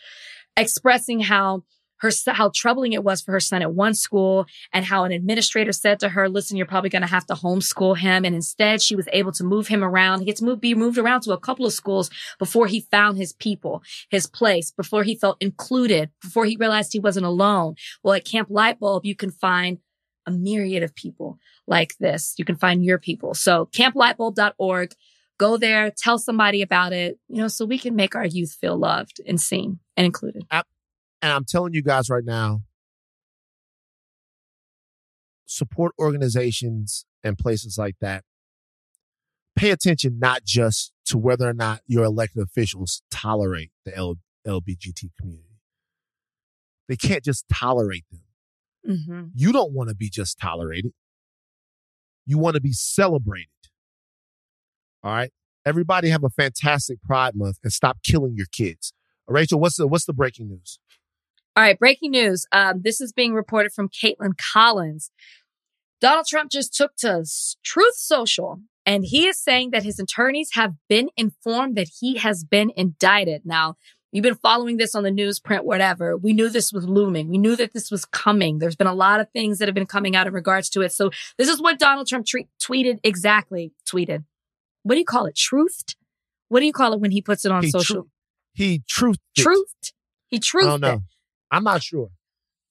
expressing 0.56 1.22
how 1.22 1.64
her 2.02 2.12
how 2.28 2.52
troubling 2.54 2.94
it 2.94 3.04
was 3.04 3.22
for 3.22 3.32
her 3.32 3.40
son 3.40 3.62
at 3.62 3.74
one 3.74 3.94
school 3.94 4.46
and 4.74 4.84
how 4.84 5.04
an 5.04 5.12
administrator 5.12 5.72
said 5.72 6.00
to 6.00 6.10
her, 6.10 6.28
listen, 6.28 6.58
you're 6.58 6.66
probably 6.66 6.90
going 6.90 7.04
to 7.04 7.08
have 7.08 7.26
to 7.28 7.36
homeschool 7.36 7.98
him. 7.98 8.26
And 8.26 8.36
instead 8.36 8.82
she 8.82 8.96
was 8.96 9.08
able 9.14 9.32
to 9.34 9.44
move 9.44 9.68
him 9.68 9.84
around. 9.84 10.20
He 10.20 10.26
gets 10.26 10.40
to 10.40 10.46
move, 10.46 10.60
be 10.60 10.74
moved 10.74 10.98
around 10.98 11.22
to 11.22 11.32
a 11.32 11.40
couple 11.40 11.66
of 11.66 11.74
schools 11.74 12.10
before 12.40 12.68
he 12.68 12.82
found 12.92 13.18
his 13.18 13.34
people, 13.34 13.84
his 14.10 14.28
place, 14.28 14.72
before 14.72 15.04
he 15.04 15.16
felt 15.16 15.38
included, 15.40 16.10
before 16.22 16.46
he 16.46 16.58
realized 16.58 16.92
he 16.92 17.00
wasn't 17.00 17.26
alone. 17.26 17.76
Well, 18.04 18.16
at 18.16 18.26
Camp 18.26 18.50
Lightbulb, 18.50 19.02
you 19.04 19.16
can 19.16 19.32
find 19.32 19.78
a 20.26 20.32
myriad 20.32 20.84
of 20.84 20.96
people 20.96 21.38
like 21.68 21.96
this. 22.00 22.34
You 22.38 22.46
can 22.46 22.56
find 22.56 22.84
your 22.84 22.98
people. 22.98 23.34
So 23.34 23.68
camplightbulb.org. 23.68 24.94
Go 25.38 25.58
there, 25.58 25.90
tell 25.90 26.20
somebody 26.20 26.62
about 26.62 26.94
it, 26.94 27.18
you 27.28 27.38
know, 27.38 27.48
so 27.48 27.66
we 27.66 27.80
can 27.80 27.96
make 27.96 28.14
our 28.14 28.28
youth 28.28 28.56
feel 28.62 28.78
loved 28.78 29.20
and 29.26 29.42
seen 29.42 29.80
and 29.98 30.06
included. 30.06 30.44
And 31.22 31.32
I'm 31.32 31.46
telling 31.46 31.74
you 31.74 31.84
guys 31.84 32.10
right 32.10 32.24
now, 32.26 32.62
support 35.46 35.94
organizations 36.00 37.06
and 37.24 37.38
places 37.38 37.78
like 37.78 37.96
that. 38.02 38.24
Pay 39.56 39.72
attention 39.72 40.18
not 40.18 40.44
just 40.44 40.94
to 41.06 41.18
whether 41.18 41.48
or 41.48 41.54
not 41.54 41.82
your 41.86 42.06
elected 42.06 42.42
officials 42.42 43.04
tolerate 43.12 43.72
the 43.86 43.96
L- 43.96 44.16
LBGT 44.48 45.12
community. 45.20 45.60
They 46.88 46.96
can't 46.96 47.24
just 47.24 47.46
tolerate 47.52 48.06
them. 48.12 48.22
Mm-hmm. 48.90 49.24
You 49.36 49.52
don't 49.52 49.74
want 49.74 49.90
to 49.90 49.96
be 49.96 50.10
just 50.10 50.40
tolerated. 50.40 50.94
You 52.26 52.38
want 52.38 52.56
to 52.56 52.62
be 52.62 52.74
celebrated. 52.74 53.48
All 55.04 55.12
right. 55.12 55.32
Everybody 55.66 56.10
have 56.10 56.24
a 56.24 56.30
fantastic 56.30 57.02
Pride 57.04 57.36
Month 57.36 57.58
and 57.64 57.72
stop 57.72 58.00
killing 58.04 58.36
your 58.36 58.48
kids. 58.52 58.94
Rachel, 59.28 59.60
what's 59.60 59.78
the 59.78 59.88
what's 59.88 60.06
the 60.06 60.14
breaking 60.14 60.50
news? 60.50 60.80
All 61.56 61.64
right, 61.64 61.78
breaking 61.78 62.12
news. 62.12 62.46
Um, 62.52 62.82
this 62.84 63.02
is 63.02 63.12
being 63.12 63.34
reported 63.34 63.74
from 63.74 63.90
Kaitlan 63.90 64.34
Collins. 64.54 65.12
Donald 66.00 66.26
Trump 66.28 66.50
just 66.50 66.74
took 66.74 66.96
to 66.98 67.26
Truth 67.64 67.96
Social 67.96 68.62
and 68.86 69.04
he 69.06 69.28
is 69.28 69.38
saying 69.38 69.72
that 69.72 69.84
his 69.84 70.00
attorneys 70.00 70.52
have 70.54 70.74
been 70.90 71.10
informed 71.16 71.76
that 71.78 71.90
he 72.00 72.18
has 72.18 72.44
been 72.44 72.72
indicted. 72.76 73.44
Now, 73.46 73.76
you've 74.12 74.24
been 74.24 74.34
following 74.36 74.78
this 74.78 74.96
on 74.96 75.04
the 75.04 75.12
news, 75.12 75.40
print, 75.40 75.64
whatever. 75.66 76.18
We 76.18 76.34
knew 76.34 76.50
this 76.50 76.74
was 76.74 76.88
looming. 76.88 77.30
We 77.30 77.38
knew 77.38 77.56
that 77.58 77.74
this 77.74 77.92
was 77.92 78.06
coming. 78.06 78.58
There's 78.58 78.76
been 78.76 78.88
a 78.88 78.96
lot 78.96 79.20
of 79.20 79.30
things 79.32 79.60
that 79.60 79.68
have 79.68 79.76
been 79.76 79.86
coming 79.86 80.16
out 80.16 80.26
in 80.26 80.34
regards 80.34 80.70
to 80.72 80.82
it. 80.82 80.92
So 80.94 81.12
this 81.38 81.48
is 81.50 81.62
what 81.62 81.78
Donald 81.78 82.08
Trump 82.08 82.26
tre- 82.26 82.48
tweeted 82.60 83.00
exactly. 83.04 83.72
Tweeted. 83.88 84.24
What 84.84 84.96
do 84.96 85.00
you 85.00 85.06
call 85.06 85.28
it? 85.28 85.36
Truthed? 85.36 85.96
What 86.50 86.62
do 86.62 86.66
you 86.66 86.74
call 86.74 86.94
it 86.94 87.00
when 87.00 87.12
he 87.12 87.22
puts 87.22 87.46
it 87.46 87.52
on 87.52 87.64
He 87.64 87.70
social? 87.70 87.96
tru- 87.96 88.10
He 88.54 88.80
truthed. 88.92 89.18
it. 89.38 89.46
Truthed. 89.46 89.92
He 90.28 90.38
I 90.38 90.40
truthed 90.40 90.62
don't 90.64 90.82
know. 90.82 90.94
it. 90.94 91.00
I'm 91.52 91.64
not 91.64 91.84
sure. 91.84 92.10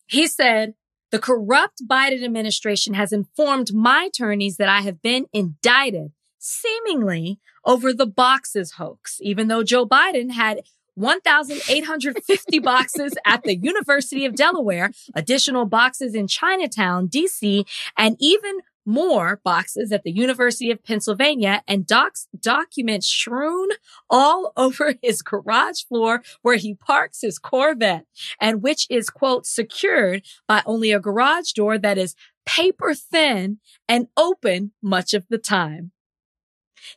He 0.07 0.27
said, 0.27 0.75
the 1.11 1.19
corrupt 1.19 1.83
Biden 1.87 2.25
administration 2.25 2.95
has 2.95 3.13
informed 3.13 3.75
my 3.75 4.09
attorneys 4.09 4.57
that 4.57 4.69
I 4.69 4.81
have 4.83 5.03
been 5.03 5.27
indicted, 5.33 6.13
seemingly 6.39 7.41
over 7.65 7.93
the 7.93 8.07
boxes 8.07 8.73
hoax, 8.73 9.19
even 9.21 9.49
though 9.49 9.63
Joe 9.63 9.87
Biden 9.87 10.31
had 10.31 10.63
1,850 10.95 12.59
boxes 12.61 13.15
at 13.25 13.43
the 13.43 13.57
University 13.57 14.25
of 14.25 14.35
Delaware, 14.35 14.93
additional 15.15 15.65
boxes 15.65 16.15
in 16.15 16.27
Chinatown, 16.27 17.09
DC, 17.09 17.67
and 17.97 18.17
even 18.21 18.61
more 18.87 19.41
boxes 19.45 19.93
at 19.93 20.03
the 20.03 20.13
University 20.13 20.71
of 20.71 20.83
Pennsylvania 20.85 21.63
and 21.67 21.87
docs, 21.87 22.29
documents 22.39 23.07
strewn 23.07 23.69
all 24.09 24.53
over 24.57 24.95
his 25.03 25.23
garage 25.23 25.83
floor 25.83 26.23
where 26.43 26.57
he 26.57 26.75
parks 26.75 27.21
his 27.23 27.39
Corvette 27.39 28.07
and 28.41 28.63
which 28.63 28.87
is 28.91 29.11
quote 29.11 29.47
secured 29.47 30.23
by 30.47 30.63
only 30.67 30.93
a 30.93 31.01
garage 31.01 31.53
door 31.53 31.79
that 31.79 31.99
is 31.99 32.15
paper 32.47 32.95
thin 32.95 33.59
and 33.89 34.09
open 34.17 34.73
much 34.83 35.15
of 35.15 35.27
the 35.29 35.39
time. 35.39 35.93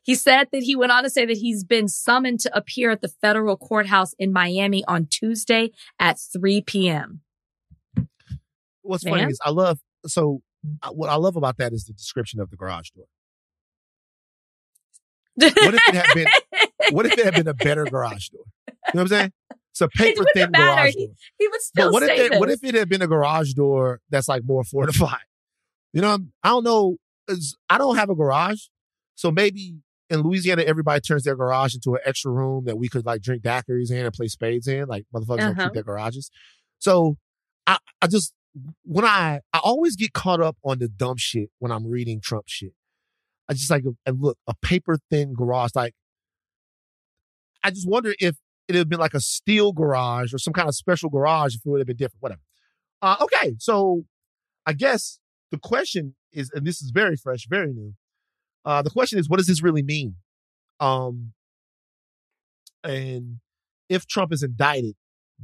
He 0.02 0.16
said 0.16 0.48
that 0.52 0.64
he 0.64 0.76
went 0.76 0.92
on 0.92 1.04
to 1.04 1.10
say 1.10 1.26
that 1.26 1.38
he's 1.38 1.64
been 1.64 1.88
summoned 1.88 2.40
to 2.42 2.58
appear 2.58 2.92
at 2.92 3.02
the 3.02 3.08
federal 3.10 3.58
courthouse 3.58 4.14
in 4.18 4.32
Miami 4.32 4.84
on 4.86 5.08
Tuesday 5.08 5.72
at 6.00 6.18
3 6.20 6.62
p.m. 6.62 7.22
What's 8.82 9.04
funny 9.04 9.24
is 9.24 9.40
I 9.44 9.50
love 9.50 9.80
so 10.06 10.42
what 10.91 11.09
I 11.09 11.16
love 11.16 11.36
about 11.36 11.57
that 11.57 11.74
is 11.74 11.86
the 11.86 11.93
description 11.93 12.39
of 12.39 12.49
the 12.49 12.55
garage 12.57 12.89
door. 12.91 13.05
What 15.36 15.74
if 15.74 15.82
it 15.88 15.95
had 15.95 16.05
been 16.14 16.28
what 16.91 17.05
if 17.05 17.18
it 17.18 17.26
had 17.26 17.34
been 17.36 17.47
a 17.47 17.53
better 17.53 17.86
garage 17.86 18.30
door? 18.30 18.43
You 18.68 18.74
know 18.74 18.82
what 18.93 19.01
I'm 19.01 19.07
saying? 19.07 19.32
It's 19.72 19.81
a 19.81 19.88
paper 19.98 20.23
thin 20.35 20.52
garage 20.52 20.94
door. 20.94 21.07
He 21.40 21.48
would 21.48 21.61
still 21.61 21.85
But 21.88 21.94
what 21.94 22.03
if 22.03 22.10
it, 22.31 22.40
what 22.40 22.49
if 22.52 22.64
it 22.64 22.76
had 22.76 22.88
been 22.90 23.02
a 23.02 23.07
garage 23.07 23.53
door 23.53 23.99
that's 24.10 24.27
like 24.27 24.44
more 24.45 24.64
fortified? 24.64 25.18
You 25.91 26.02
know, 26.02 26.18
I 26.44 26.49
don't 26.49 26.64
know. 26.64 26.98
I 27.69 27.77
don't 27.77 27.95
have 27.95 28.10
a 28.10 28.15
garage, 28.15 28.64
so 29.15 29.31
maybe 29.31 29.76
in 30.10 30.22
Louisiana 30.22 30.64
everybody 30.64 30.99
turns 31.02 31.23
their 31.23 31.35
garage 31.35 31.73
into 31.73 31.94
an 31.95 32.02
extra 32.06 32.31
room 32.31 32.65
that 32.65 32.77
we 32.77 32.90
could 32.90 33.06
like 33.06 33.22
drink 33.22 33.41
daiquiris 33.44 33.90
in 33.91 34.06
and 34.06 34.14
play 34.14 34.27
spades 34.27 34.68
in. 34.68 34.88
Like 34.88 35.06
motherfuckers 35.15 35.38
don't 35.38 35.52
Uh-huh. 35.52 35.64
keep 35.65 35.73
their 35.73 35.84
garages. 35.84 36.30
So 36.80 37.18
I, 37.65 37.77
I 38.02 38.07
just 38.07 38.34
when 38.84 39.06
I 39.06 39.42
I 39.54 39.60
always 39.60 39.96
get 39.96 40.14
caught 40.14 40.42
up 40.42 40.58
on 40.64 40.80
the 40.80 40.88
dumb 40.88 41.18
shit 41.18 41.50
when 41.60 41.72
I'm 41.72 41.88
reading 41.88 42.22
Trump 42.22 42.46
shit. 42.48 42.74
I 43.50 43.54
just 43.54 43.70
like 43.70 43.84
and 44.06 44.22
look 44.22 44.38
a 44.48 44.54
paper 44.62 44.98
thin 45.10 45.34
garage 45.34 45.72
like. 45.76 45.94
I 47.64 47.72
just 47.72 47.88
wonder 47.88 48.14
if 48.20 48.36
it 48.68 48.76
had 48.76 48.90
been 48.90 49.00
like 49.00 49.14
a 49.14 49.22
steel 49.22 49.72
garage 49.72 50.34
or 50.34 50.38
some 50.38 50.54
kind 50.54 50.68
of 50.68 50.76
special 50.76 51.10
garage 51.10 51.56
if 51.56 51.62
it 51.66 51.70
would 51.70 51.80
have 51.80 51.88
been 51.88 51.98
different. 51.98 52.22
Whatever. 52.22 52.42
Uh, 53.02 53.18
okay, 53.22 53.56
so 53.60 54.04
I 54.66 54.74
guess 54.74 55.20
the 55.52 55.58
question 55.58 56.16
is, 56.32 56.50
and 56.54 56.66
this 56.66 56.82
is 56.82 56.92
very 56.92 57.16
fresh, 57.16 57.48
very 57.50 57.74
new. 57.74 57.94
Uh, 58.66 58.82
the 58.82 58.90
question 58.90 59.20
is, 59.20 59.30
what 59.30 59.38
does 59.38 59.48
this 59.48 59.62
really 59.62 59.84
mean? 59.84 60.16
Um, 60.80 61.34
and 62.84 63.40
if 63.90 64.08
Trump 64.08 64.32
is 64.34 64.44
indicted, 64.44 64.96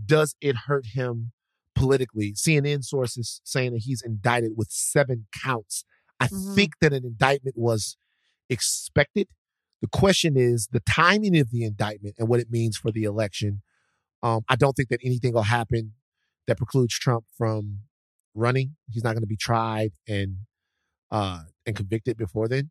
does 0.06 0.36
it 0.42 0.56
hurt 0.68 0.86
him 0.94 1.32
politically? 1.80 2.34
CNN 2.34 2.84
sources 2.84 3.42
saying 3.44 3.74
that 3.74 3.80
he's 3.84 4.02
indicted 4.02 4.52
with 4.56 4.70
seven 4.72 5.28
counts. 5.34 5.84
I 6.20 6.28
Mhm. 6.28 6.56
think 6.56 6.74
that 6.82 6.94
an 6.94 7.06
indictment 7.06 7.58
was 7.58 7.98
expected. 8.50 9.28
The 9.82 9.88
question 9.88 10.36
is 10.36 10.68
the 10.72 10.82
timing 10.82 11.38
of 11.38 11.52
the 11.52 11.64
indictment 11.64 12.16
and 12.20 12.28
what 12.28 12.40
it 12.40 12.52
means 12.52 12.78
for 12.78 12.92
the 12.92 13.04
election. 13.04 13.62
Um, 14.22 14.44
I 14.50 14.56
don't 14.58 14.74
think 14.74 14.90
that 14.90 15.00
anything 15.04 15.34
will 15.34 15.44
happen 15.44 15.94
that 16.48 16.58
precludes 16.58 16.94
Trump 17.00 17.26
from 17.38 17.84
running. 18.34 18.76
He's 18.92 19.04
not 19.04 19.14
going 19.14 19.22
to 19.24 19.28
be 19.28 19.38
tried 19.38 19.94
and 20.08 20.40
uh, 21.12 21.44
and 21.66 21.76
convicted 21.76 22.18
before 22.18 22.48
then. 22.48 22.70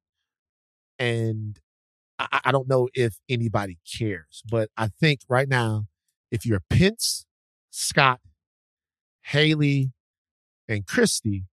And 0.98 1.58
I, 2.18 2.40
I 2.46 2.52
don't 2.52 2.68
know 2.68 2.88
if 2.94 3.18
anybody 3.28 3.78
cares, 3.98 4.42
but 4.50 4.70
I 4.76 4.88
think 4.88 5.20
right 5.28 5.48
now, 5.48 5.86
if 6.30 6.44
you're 6.46 6.60
Pence, 6.70 7.26
Scott, 7.70 8.20
Haley, 9.28 9.92
and 10.68 10.86
Christie, 10.86 11.44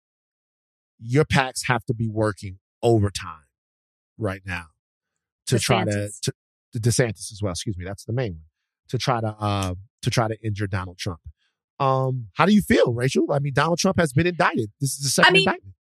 your 0.98 1.26
PACs 1.26 1.68
have 1.68 1.84
to 1.86 1.94
be 1.94 2.08
working 2.08 2.60
overtime 2.82 3.46
right 4.18 4.42
now 4.46 4.68
to 5.48 5.60
try 5.60 5.84
to, 5.84 5.92
DeSantis. 5.92 6.20
to 6.22 6.80
DeSantis 6.80 7.32
as 7.34 7.40
well. 7.42 7.52
Excuse 7.52 7.78
me, 7.78 7.84
that's 7.84 8.06
the 8.06 8.14
main 8.14 8.32
one 8.32 8.46
to 8.90 8.98
try 8.98 9.20
to 9.20 9.28
uh, 9.28 9.76
to 10.02 10.10
try 10.10 10.28
to 10.28 10.38
injure 10.42 10.68
Donald 10.68 10.98
Trump. 10.98 11.20
Um, 11.80 12.28
how 12.36 12.46
do 12.46 12.54
you 12.54 12.62
feel, 12.62 12.94
Rachel? 12.94 13.32
I 13.32 13.40
mean, 13.40 13.54
Donald 13.54 13.80
Trump 13.80 14.00
has 14.00 14.14
been 14.14 14.28
indicted. 14.28 14.72
This 14.80 14.94
is 14.94 15.04
the 15.04 15.10
second 15.10 15.30
I 15.30 15.34
mean, 15.34 15.42
indictment. 15.42 15.76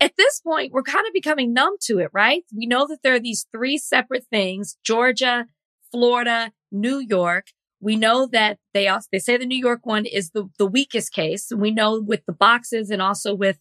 At 0.00 0.16
this 0.18 0.40
point, 0.40 0.72
we're 0.72 0.82
kind 0.82 1.06
of 1.06 1.14
becoming 1.14 1.54
numb 1.54 1.76
to 1.84 2.00
it, 2.00 2.10
right? 2.12 2.42
We 2.54 2.66
know 2.66 2.86
that 2.86 2.98
there 3.02 3.14
are 3.14 3.20
these 3.20 3.46
three 3.50 3.78
separate 3.78 4.26
things: 4.30 4.76
Georgia, 4.84 5.46
Florida, 5.90 6.52
New 6.70 6.98
York. 6.98 7.46
We 7.84 7.96
know 7.96 8.26
that 8.32 8.58
they 8.72 8.88
also 8.88 9.08
they 9.12 9.18
say 9.18 9.36
the 9.36 9.44
New 9.44 9.58
York 9.58 9.84
one 9.84 10.06
is 10.06 10.30
the 10.30 10.48
the 10.58 10.66
weakest 10.66 11.12
case. 11.12 11.52
We 11.54 11.70
know 11.70 12.00
with 12.00 12.24
the 12.26 12.32
boxes 12.32 12.90
and 12.90 13.02
also 13.02 13.34
with 13.34 13.58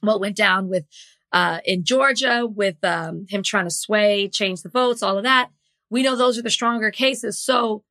what 0.00 0.20
went 0.20 0.36
down 0.36 0.68
with 0.68 0.84
uh, 1.32 1.58
in 1.64 1.84
Georgia 1.84 2.46
with 2.46 2.76
um, 2.84 3.26
him 3.28 3.42
trying 3.42 3.66
to 3.66 3.70
sway, 3.70 4.28
change 4.28 4.62
the 4.62 4.68
votes, 4.68 5.02
all 5.02 5.18
of 5.18 5.24
that. 5.24 5.50
We 5.90 6.04
know 6.04 6.14
those 6.14 6.38
are 6.38 6.42
the 6.42 6.50
stronger 6.50 6.92
cases. 6.92 7.42
So, 7.42 7.82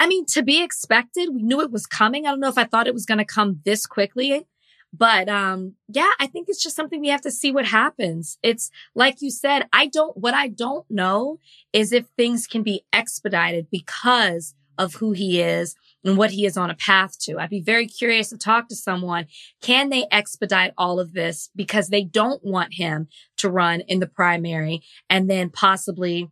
I 0.00 0.08
mean, 0.08 0.26
to 0.26 0.42
be 0.42 0.60
expected, 0.60 1.28
we 1.32 1.42
knew 1.42 1.60
it 1.60 1.70
was 1.70 1.86
coming. 1.86 2.26
I 2.26 2.30
don't 2.30 2.40
know 2.40 2.48
if 2.48 2.58
I 2.58 2.64
thought 2.64 2.88
it 2.88 2.94
was 2.94 3.06
going 3.06 3.18
to 3.18 3.24
come 3.24 3.60
this 3.64 3.86
quickly, 3.86 4.46
but 4.92 5.28
um, 5.28 5.74
yeah, 5.88 6.10
I 6.18 6.26
think 6.26 6.48
it's 6.48 6.62
just 6.62 6.76
something 6.76 7.00
we 7.00 7.08
have 7.08 7.22
to 7.22 7.30
see 7.30 7.52
what 7.52 7.66
happens. 7.66 8.38
It's 8.42 8.70
like 8.94 9.20
you 9.20 9.30
said, 9.30 9.68
I 9.72 9.86
don't. 9.86 10.16
What 10.16 10.34
I 10.34 10.48
don't 10.48 10.86
know 10.90 11.38
is 11.72 11.92
if 11.92 12.06
things 12.16 12.46
can 12.46 12.62
be 12.62 12.84
expedited 12.92 13.68
because 13.70 14.54
of 14.78 14.94
who 14.94 15.12
he 15.12 15.40
is 15.40 15.74
and 16.04 16.16
what 16.16 16.30
he 16.30 16.44
is 16.44 16.56
on 16.56 16.70
a 16.70 16.74
path 16.74 17.18
to. 17.20 17.38
I'd 17.38 17.50
be 17.50 17.60
very 17.60 17.86
curious 17.86 18.28
to 18.30 18.38
talk 18.38 18.68
to 18.68 18.76
someone. 18.76 19.26
Can 19.62 19.88
they 19.88 20.06
expedite 20.10 20.72
all 20.76 21.00
of 21.00 21.12
this 21.12 21.50
because 21.56 21.88
they 21.88 22.04
don't 22.04 22.44
want 22.44 22.74
him 22.74 23.08
to 23.38 23.50
run 23.50 23.80
in 23.88 24.00
the 24.00 24.06
primary 24.06 24.82
and 25.08 25.30
then 25.30 25.50
possibly 25.50 26.30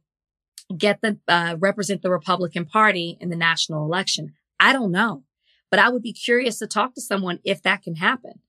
get 0.77 1.01
the, 1.01 1.19
uh, 1.29 1.57
represent 1.59 2.03
the 2.03 2.11
Republican 2.11 2.67
party 2.67 3.17
in 3.21 3.31
the 3.31 3.37
national 3.37 3.85
election? 3.85 4.35
I 4.61 4.73
don't 4.73 4.93
know, 4.93 5.25
but 5.71 5.81
I 5.81 5.89
would 5.89 6.03
be 6.03 6.13
curious 6.13 6.59
to 6.59 6.67
talk 6.67 6.95
to 6.95 7.01
someone 7.01 7.41
if 7.45 7.63
that 7.63 7.83
can 7.83 7.97
happen. 7.97 8.41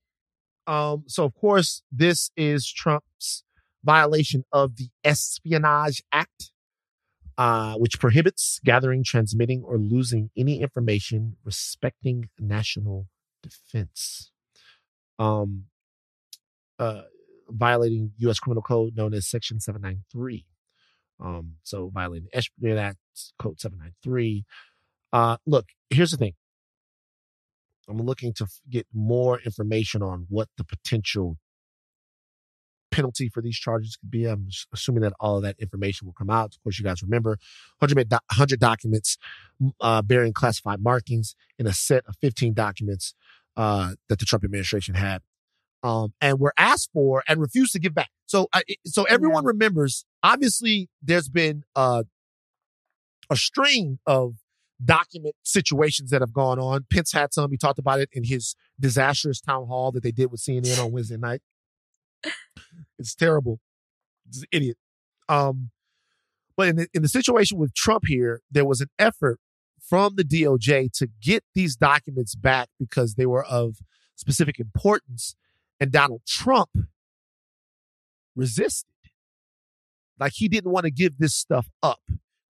Um, 0.67 1.03
so 1.07 1.25
of 1.25 1.35
course, 1.35 1.83
this 1.91 2.31
is 2.35 2.71
Trump's 2.71 3.43
violation 3.83 4.43
of 4.51 4.77
the 4.77 4.89
Espionage 5.03 6.01
Act 6.11 6.51
uh, 7.37 7.75
which 7.75 7.99
prohibits 7.99 8.59
gathering, 8.63 9.03
transmitting, 9.03 9.63
or 9.63 9.77
losing 9.77 10.29
any 10.37 10.61
information 10.61 11.35
respecting 11.43 12.29
national 12.39 13.07
defense. 13.43 14.31
Um, 15.19 15.65
uh, 16.79 17.01
violating 17.49 18.11
U.S. 18.17 18.39
Criminal 18.39 18.63
Code 18.63 18.95
known 18.95 19.13
as 19.13 19.27
Section 19.27 19.59
793. 19.59 20.45
Um, 21.19 21.55
so 21.63 21.89
violating 21.93 22.27
the 22.31 22.37
Espionage 22.37 22.77
Act, 22.77 22.97
Code 23.37 23.59
793. 23.59 24.45
Uh, 25.13 25.37
look, 25.45 25.65
here's 25.89 26.11
the 26.11 26.17
thing. 26.17 26.33
I'm 27.89 28.01
looking 28.01 28.33
to 28.33 28.47
get 28.69 28.87
more 28.93 29.39
information 29.39 30.01
on 30.01 30.25
what 30.29 30.49
the 30.57 30.63
potential 30.63 31.37
penalty 32.91 33.29
for 33.29 33.41
these 33.41 33.57
charges 33.57 33.97
could 33.97 34.09
be. 34.09 34.25
I'm 34.25 34.47
assuming 34.73 35.01
that 35.01 35.13
all 35.19 35.37
of 35.37 35.43
that 35.43 35.57
information 35.59 36.05
will 36.05 36.13
come 36.13 36.29
out. 36.29 36.55
Of 36.55 36.63
course, 36.63 36.79
you 36.79 36.85
guys 36.85 37.03
remember 37.03 37.37
100, 37.79 38.09
100 38.09 38.59
documents 38.59 39.17
uh, 39.81 40.01
bearing 40.01 40.33
classified 40.33 40.81
markings 40.81 41.35
in 41.59 41.67
a 41.67 41.73
set 41.73 42.03
of 42.07 42.15
15 42.21 42.53
documents 42.53 43.13
uh, 43.57 43.91
that 44.09 44.19
the 44.19 44.25
Trump 44.25 44.43
administration 44.43 44.95
had. 44.95 45.21
Um, 45.83 46.13
and 46.19 46.39
were 46.39 46.53
asked 46.57 46.89
for 46.93 47.23
and 47.27 47.39
refused 47.39 47.73
to 47.73 47.79
give 47.79 47.93
back. 47.93 48.09
So, 48.25 48.47
uh, 48.53 48.61
so 48.85 49.03
everyone 49.03 49.43
yeah. 49.43 49.49
remembers. 49.49 50.03
Obviously, 50.23 50.89
there's 50.99 51.29
been 51.29 51.63
uh, 51.75 52.03
a 53.29 53.35
string 53.35 53.99
of 54.07 54.37
document 54.83 55.35
situations 55.43 56.11
that 56.11 56.21
have 56.21 56.33
gone 56.33 56.59
on. 56.59 56.85
Pence 56.91 57.11
had 57.11 57.33
some. 57.33 57.51
He 57.51 57.57
talked 57.57 57.79
about 57.79 57.99
it 57.99 58.09
in 58.11 58.23
his 58.23 58.55
disastrous 58.79 59.39
town 59.39 59.67
hall 59.67 59.91
that 59.91 60.03
they 60.03 60.11
did 60.11 60.31
with 60.31 60.41
CNN 60.41 60.83
on 60.83 60.91
Wednesday 60.91 61.17
night. 61.17 61.41
It's 62.97 63.15
terrible. 63.15 63.59
It's 64.27 64.39
an 64.39 64.47
idiot. 64.51 64.77
Um, 65.29 65.71
but 66.57 66.69
in 66.69 66.75
the, 66.77 66.87
in 66.93 67.01
the 67.01 67.07
situation 67.07 67.57
with 67.57 67.73
Trump 67.73 68.03
here, 68.07 68.41
there 68.49 68.65
was 68.65 68.81
an 68.81 68.89
effort 68.97 69.39
from 69.79 70.15
the 70.15 70.23
DOJ 70.23 70.91
to 70.93 71.07
get 71.21 71.43
these 71.53 71.75
documents 71.75 72.35
back 72.35 72.69
because 72.79 73.15
they 73.15 73.25
were 73.25 73.45
of 73.45 73.77
specific 74.15 74.59
importance. 74.59 75.35
And 75.79 75.91
Donald 75.91 76.21
Trump 76.25 76.69
resisted. 78.35 78.89
Like 80.19 80.33
he 80.35 80.47
didn't 80.47 80.71
want 80.71 80.85
to 80.85 80.91
give 80.91 81.17
this 81.17 81.35
stuff 81.35 81.67
up. 81.83 81.99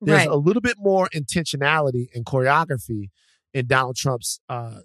There's 0.02 0.20
right. 0.20 0.30
a 0.30 0.36
little 0.36 0.62
bit 0.62 0.76
more 0.78 1.08
intentionality 1.16 2.08
and 2.14 2.26
choreography 2.26 3.10
in 3.54 3.68
Donald 3.68 3.96
Trump's 3.96 4.40
uh 4.50 4.80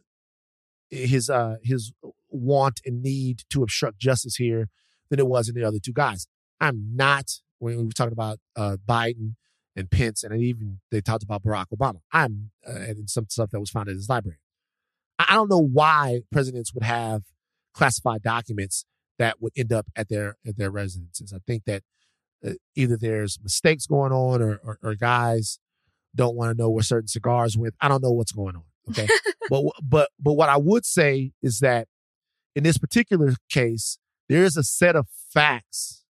his 0.91 1.29
uh 1.31 1.57
his 1.63 1.93
want 2.29 2.81
and 2.85 3.03
need 3.03 3.43
to 3.51 3.63
obstruct 3.63 3.99
justice 3.99 4.37
here 4.37 4.69
than 5.11 5.19
it 5.19 5.27
was 5.27 5.49
in 5.49 5.55
the 5.55 5.65
other 5.65 5.79
two 5.79 5.93
guys. 5.93 6.27
I'm 6.61 6.95
not, 6.95 7.31
when 7.59 7.77
we 7.77 7.85
were 7.85 7.91
talking 7.91 8.13
about 8.13 8.39
uh, 8.57 8.77
Biden 8.87 9.35
and 9.77 9.91
Pence, 9.91 10.23
and 10.23 10.35
even 10.41 10.81
they 10.91 11.01
talked 11.01 11.23
about 11.23 11.43
Barack 11.43 11.67
Obama, 11.75 12.01
I'm, 12.13 12.51
uh, 12.67 12.73
and 12.73 13.11
some 13.11 13.27
stuff 13.29 13.51
that 13.51 13.61
was 13.61 13.71
found 13.71 13.89
in 13.89 13.97
his 13.97 14.09
library. 14.09 14.39
I 15.19 15.35
don't 15.35 15.51
know 15.51 15.63
why 15.63 16.23
presidents 16.33 16.73
would 16.75 16.85
have 16.85 17.23
classified 17.75 18.23
documents 18.23 18.85
that 19.19 19.41
would 19.41 19.53
end 19.57 19.73
up 19.73 19.87
at 19.95 20.09
their 20.09 20.37
at 20.47 20.57
their 20.57 20.71
residences. 20.71 21.33
I 21.33 21.39
think 21.47 21.65
that 21.67 21.83
either 22.75 22.97
there's 22.97 23.39
mistakes 23.43 23.87
going 23.87 24.13
on, 24.13 24.43
or, 24.43 24.61
or, 24.65 24.79
or 24.83 24.95
guys 24.95 25.59
don't 26.15 26.37
want 26.37 26.51
to 26.57 26.61
know 26.61 26.71
where 26.71 26.83
certain 26.83 27.09
cigars 27.09 27.57
went. 27.57 27.75
I 27.81 27.89
don't 27.89 28.03
know 28.03 28.13
what's 28.13 28.33
going 28.33 28.57
on. 28.57 28.65
Okay, 28.91 29.07
but 29.51 29.65
but 29.83 30.11
but 30.19 30.33
what 30.35 30.49
I 30.49 30.57
would 30.57 30.85
say 30.85 31.33
is 31.43 31.61
that 31.61 31.89
in 32.55 32.65
this 32.65 32.79
particular 32.79 33.35
case, 33.49 33.99
there 34.29 34.45
is 34.45 34.57
a 34.57 34.63
set 34.63 34.97
of 34.97 35.07
facts 35.33 36.05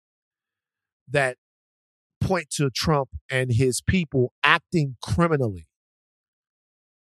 that 1.08 1.36
point 2.20 2.50
to 2.50 2.70
Trump 2.70 3.10
and 3.30 3.52
his 3.52 3.80
people 3.80 4.32
acting 4.42 4.96
criminally 5.02 5.66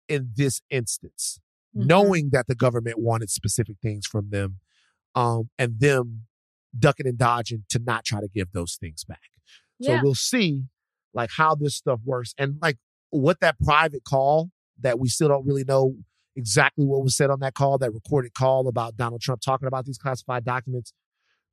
in 0.08 0.30
this 0.36 0.62
instance, 0.70 1.38
mm-hmm. 1.76 1.86
knowing 1.86 2.30
that 2.32 2.46
the 2.46 2.54
government 2.54 2.98
wanted 2.98 3.30
specific 3.30 3.76
things 3.82 4.06
from 4.06 4.30
them, 4.30 4.58
um, 5.14 5.50
and 5.58 5.80
them 5.80 6.26
ducking 6.78 7.06
and 7.06 7.18
dodging 7.18 7.64
to 7.68 7.78
not 7.78 8.04
try 8.04 8.20
to 8.20 8.28
give 8.28 8.52
those 8.52 8.76
things 8.80 9.04
back. 9.04 9.18
Yeah. 9.78 9.98
So 9.98 10.04
we'll 10.04 10.14
see 10.14 10.64
like 11.14 11.30
how 11.36 11.54
this 11.54 11.76
stuff 11.76 12.00
works 12.04 12.34
and 12.38 12.56
like 12.62 12.78
what 13.10 13.40
that 13.40 13.56
private 13.60 14.04
call 14.04 14.50
that 14.80 14.98
we 14.98 15.08
still 15.08 15.28
don't 15.28 15.46
really 15.46 15.64
know 15.64 15.96
exactly 16.34 16.86
what 16.86 17.02
was 17.02 17.16
said 17.16 17.30
on 17.30 17.40
that 17.40 17.54
call, 17.54 17.78
that 17.78 17.92
recorded 17.92 18.34
call 18.34 18.68
about 18.68 18.96
Donald 18.96 19.20
Trump 19.20 19.40
talking 19.42 19.68
about 19.68 19.84
these 19.84 19.98
classified 19.98 20.44
documents. 20.44 20.92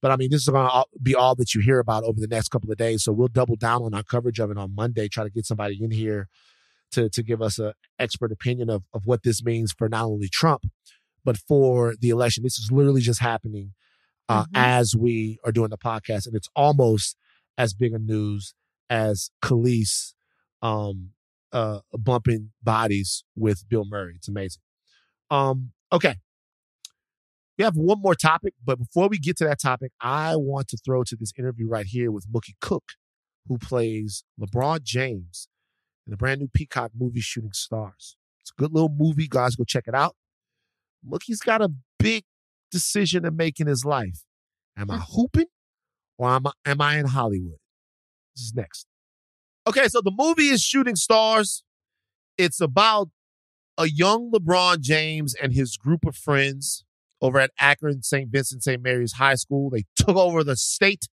But 0.02 0.12
I 0.12 0.16
mean, 0.16 0.30
this 0.32 0.44
is 0.44 0.48
going 0.48 0.70
to 0.70 0.86
be 1.02 1.14
all 1.14 1.36
that 1.36 1.54
you 1.54 1.60
hear 1.60 1.80
about 1.80 2.04
over 2.04 2.20
the 2.20 2.28
next 2.28 2.50
couple 2.50 2.72
of 2.72 2.78
days. 2.78 3.04
So 3.04 3.12
we'll 3.12 3.28
double 3.28 3.58
down 3.58 3.84
on 3.84 3.94
our 3.94 4.04
coverage 4.04 4.40
of 4.40 4.50
it 4.50 4.58
on 4.58 4.74
Monday, 4.74 5.10
try 5.10 5.26
to 5.26 5.30
get 5.30 5.46
somebody 5.46 5.78
in 5.84 5.92
here 5.92 6.30
to, 6.92 7.10
to 7.10 7.22
give 7.22 7.42
us 7.42 7.60
an 7.60 7.74
expert 8.00 8.32
opinion 8.32 8.70
of, 8.70 8.84
of 8.94 9.06
what 9.06 9.24
this 9.24 9.44
means 9.44 9.74
for 9.74 9.90
not 9.90 10.06
only 10.06 10.30
Trump, 10.30 10.64
but 11.26 11.38
for 11.38 11.96
the 12.00 12.10
election. 12.10 12.44
This 12.44 12.58
is 12.58 12.72
literally 12.72 13.02
just 13.02 13.20
happening 13.20 13.74
uh, 14.30 14.44
mm-hmm. 14.44 14.56
as 14.56 14.96
we 14.96 15.40
are 15.44 15.52
doing 15.52 15.72
the 15.72 15.78
podcast. 15.78 16.28
And 16.28 16.36
it's 16.36 16.50
almost 16.56 17.18
as 17.58 17.74
big 17.74 17.94
a 17.94 18.00
news 18.00 18.54
as 18.90 19.32
Kelis 19.44 20.14
um, 20.62 21.10
uh, 21.52 21.80
bumping 21.94 22.52
bodies 22.64 23.24
with 23.36 23.68
Bill 23.68 23.86
Murray. 23.86 24.14
It's 24.16 24.28
amazing. 24.28 24.62
Um, 25.30 25.72
okay. 25.92 26.16
We 27.58 27.66
have 27.66 27.76
one 27.76 28.02
more 28.02 28.16
topic, 28.16 28.54
but 28.64 28.80
before 28.80 29.10
we 29.10 29.18
get 29.18 29.36
to 29.38 29.44
that 29.44 29.60
topic, 29.60 29.92
I 30.00 30.38
want 30.38 30.70
to 30.70 30.78
throw 30.78 31.04
to 31.04 31.16
this 31.18 31.34
interview 31.38 31.68
right 31.68 31.86
here 31.86 32.10
with 32.10 32.32
Mookie 32.32 32.56
Cook, 32.62 32.92
who 33.50 33.58
plays 33.58 34.24
LeBron 34.40 34.84
James 34.84 35.50
in 36.08 36.12
the 36.12 36.18
brand 36.18 36.40
new 36.40 36.48
Peacock 36.48 36.92
movie 36.98 37.20
Shooting 37.20 37.52
Stars. 37.52 38.16
It's 38.40 38.52
a 38.58 38.62
good 38.62 38.74
little 38.74 38.94
movie. 38.98 39.28
Guys, 39.28 39.58
go 39.58 39.66
check 39.66 39.86
it 39.88 39.96
out. 39.96 40.16
Mookie's 41.06 41.42
got 41.42 41.62
a 41.62 41.70
big 41.98 42.24
decision 42.72 43.24
to 43.24 43.32
make 43.32 43.60
in 43.60 43.68
his 43.68 43.86
life. 43.86 44.24
Am 44.78 44.90
I 44.90 44.98
hmm. 44.98 45.04
hooping 45.14 45.48
or 46.18 46.30
am 46.30 46.48
I, 46.48 46.52
am 46.66 46.82
I 46.82 46.98
in 46.98 47.08
Hollywood? 47.08 47.60
This 48.36 48.46
is 48.46 48.54
next. 48.56 48.88
Okay, 49.68 49.88
so 49.88 50.02
the 50.02 50.14
movie 50.16 50.50
is 50.50 50.62
Shooting 50.62 50.96
Stars. 50.96 51.64
It's 52.38 52.62
about 52.62 53.10
a 53.78 53.88
young 53.88 54.32
LeBron 54.32 54.82
James 54.82 55.36
and 55.36 55.54
his 55.54 55.78
group 55.78 56.06
of 56.06 56.16
friends 56.16 56.84
over 57.22 57.40
at 57.40 57.52
Akron 57.60 58.02
St. 58.02 58.30
Vincent 58.30 58.64
St. 58.64 58.82
Mary's 58.82 59.14
High 59.14 59.36
School. 59.36 59.70
They 59.70 59.86
took 59.96 60.16
over 60.16 60.44
the 60.44 60.56
state, 60.56 61.08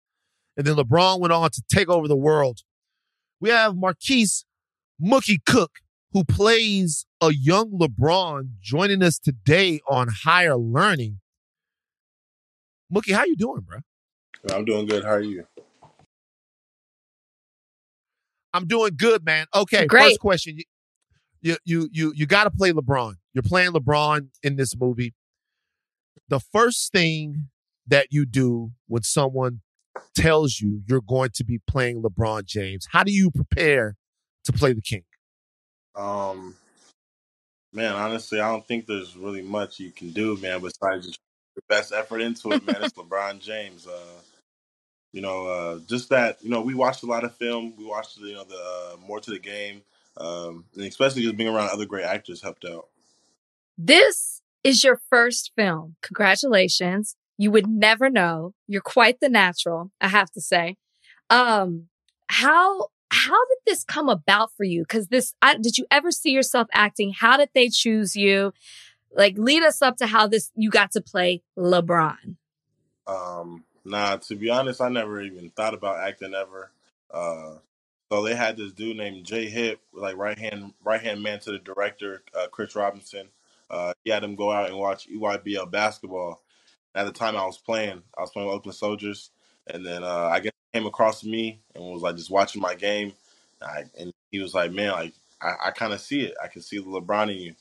and 0.57 0.67
then 0.67 0.77
LeBron 0.77 1.21
went 1.21 1.33
on 1.33 1.51
to 1.51 1.63
take 1.71 1.89
over 1.89 2.07
the 2.09 2.17
world. 2.17 2.61
We 3.41 3.51
have 3.51 3.77
Marquis 3.77 4.45
Mookie 5.03 5.45
Cook, 5.45 5.73
who 6.13 6.25
plays 6.25 7.07
a 7.21 7.33
young 7.33 7.73
LeBron, 7.73 8.51
joining 8.61 9.03
us 9.03 9.19
today 9.19 9.81
on 9.89 10.09
Higher 10.25 10.57
Learning. 10.57 11.21
Mookie, 12.93 13.15
how 13.15 13.25
you 13.25 13.37
doing, 13.37 13.61
bro? 13.61 13.79
I'm 14.53 14.65
doing 14.65 14.87
good. 14.87 15.05
How 15.05 15.11
are 15.11 15.21
you? 15.21 15.47
I'm 18.53 18.67
doing 18.67 18.93
good, 18.97 19.25
man. 19.25 19.47
Okay, 19.55 19.87
Great. 19.87 20.03
first 20.05 20.21
question. 20.21 20.59
you 21.41 21.57
you 21.65 21.89
you 21.93 22.13
you 22.15 22.27
got 22.27 22.45
to 22.45 22.51
play 22.51 22.73
LeBron. 22.73 23.15
You're 23.33 23.43
playing 23.43 23.73
LeBron 23.73 24.29
in 24.43 24.57
this 24.57 24.77
movie. 24.77 25.15
The 26.29 26.41
first 26.41 26.93
thing 26.93 27.49
that 27.87 28.09
you 28.11 28.25
do 28.25 28.73
when 28.87 29.03
someone 29.03 29.61
tells 30.15 30.61
you 30.61 30.83
you're 30.87 31.03
going 31.03 31.31
to 31.35 31.45
be 31.45 31.61
playing 31.67 32.03
LeBron 32.03 32.45
James, 32.45 32.87
how 32.93 33.03
do 33.03 33.13
you 33.13 33.31
prepare 33.31 33.97
to 34.45 34.53
play 34.53 34.73
the 34.73 34.81
king? 34.81 35.05
Um, 35.95 36.55
man, 37.73 37.93
honestly, 37.95 38.41
I 38.41 38.51
don't 38.51 38.67
think 38.67 38.87
there's 38.87 39.17
really 39.17 39.43
much 39.43 39.79
you 39.81 39.91
can 39.91 40.11
do, 40.11 40.37
man, 40.39 40.61
besides 40.61 41.07
just 41.07 41.19
best 41.69 41.93
effort 41.93 42.21
into 42.21 42.53
it, 42.53 42.67
man. 42.67 42.77
it's 42.81 42.95
LeBron 42.95 43.41
James. 43.41 43.87
Uh, 43.87 44.21
you 45.13 45.21
know, 45.21 45.47
uh, 45.47 45.79
just 45.87 46.09
that. 46.11 46.43
You 46.43 46.51
know, 46.51 46.61
we 46.61 46.75
watched 46.75 47.03
a 47.03 47.07
lot 47.07 47.25
of 47.25 47.35
film. 47.37 47.75
We 47.79 47.85
watched, 47.85 48.19
you 48.19 48.35
know, 48.35 48.45
the 48.45 48.57
uh, 48.57 48.97
More 49.07 49.21
Than 49.21 49.37
a 49.37 49.39
Game, 49.39 49.83
um, 50.17 50.65
and 50.75 50.85
especially 50.85 51.23
just 51.23 51.37
being 51.37 51.49
around 51.49 51.71
other 51.71 51.87
great 51.87 52.05
actors 52.05 52.43
helped 52.43 52.65
out. 52.65 52.89
This 53.79 54.43
is 54.63 54.83
your 54.83 55.01
first 55.11 55.53
film. 55.57 55.97
Congratulations. 56.03 57.17
You 57.39 57.51
would 57.51 57.67
never 57.67 58.11
know. 58.11 58.55
You're 58.67 58.81
quite 58.81 59.21
the 59.21 59.29
natural, 59.29 59.91
I 60.01 60.09
have 60.09 60.31
to 60.33 60.41
say. 60.41 60.77
Um, 61.31 61.89
how 62.29 62.89
how 63.11 63.47
did 63.47 63.59
this 63.67 63.85
come 63.85 64.09
about 64.09 64.51
for 64.57 64.65
you? 64.65 64.83
Because 64.83 65.07
this, 65.09 65.35
I, 65.41 65.57
did 65.57 65.79
you 65.79 65.87
ever 65.91 66.11
see 66.11 66.31
yourself 66.31 66.67
acting? 66.73 67.13
How 67.17 67.37
did 67.37 67.51
they 67.55 67.69
choose 67.69 68.17
you? 68.17 68.53
Like, 69.15 69.39
lead 69.39 69.63
us 69.63 69.83
up 69.83 69.97
to 69.99 70.07
how 70.07 70.27
this 70.27 70.51
you 70.55 70.71
got 70.71 70.93
to 70.93 71.01
play 71.01 71.43
LeBron. 71.57 72.37
Um, 73.07 73.65
nah, 73.85 74.17
to 74.17 74.35
be 74.35 74.51
honest, 74.51 74.81
I 74.81 74.89
never 74.89 75.21
even 75.23 75.51
thought 75.51 75.75
about 75.75 76.01
acting 76.01 76.35
ever. 76.35 76.71
Uh, 77.11 77.57
so 78.11 78.23
they 78.23 78.35
had 78.35 78.57
this 78.57 78.73
dude 78.73 78.97
named 78.97 79.25
Jay 79.25 79.49
Hip, 79.49 79.81
like 79.93 80.17
right 80.17 80.39
hand 80.39 80.73
right 80.85 81.01
hand 81.01 81.23
man 81.23 81.41
to 81.41 81.53
the 81.53 81.59
director, 81.59 82.23
uh, 82.39 82.47
Chris 82.49 82.77
Robinson. 82.77 83.29
Uh, 83.71 83.93
he 84.05 84.11
had 84.11 84.23
him 84.23 84.37
go 84.37 84.53
out 84.53 84.69
and 84.69 84.79
watch 84.79 85.09
EYBL 85.09 85.71
basketball. 85.71 86.43
At 86.95 87.07
the 87.07 87.13
time, 87.13 87.37
I 87.37 87.45
was 87.45 87.59
playing. 87.59 88.03
I 88.17 88.21
was 88.21 88.31
playing 88.31 88.49
with 88.49 88.57
Oakland 88.57 88.77
Soldiers, 88.77 89.31
and 89.67 89.85
then 89.85 90.05
uh, 90.05 90.29
I 90.31 90.41
guess 90.41 90.53
came 90.75 90.87
across 90.87 91.25
me 91.25 91.61
and 91.75 91.85
was 91.85 92.03
like 92.03 92.17
just 92.17 92.31
watching 92.31 92.61
my 92.61 92.75
game. 92.75 93.13
I, 93.63 93.85
and 93.99 94.13
he 94.31 94.41
was 94.41 94.55
like, 94.55 94.73
"Man, 94.73 94.93
like 94.93 95.15
I, 95.41 95.55
I 95.67 95.71
kind 95.71 95.93
of 95.93 96.01
see 96.01 96.23
it. 96.23 96.35
I 96.43 96.49
can 96.49 96.63
see 96.63 96.79
the 96.79 96.85
LeBron 96.85 97.31
in 97.31 97.39
you." 97.39 97.55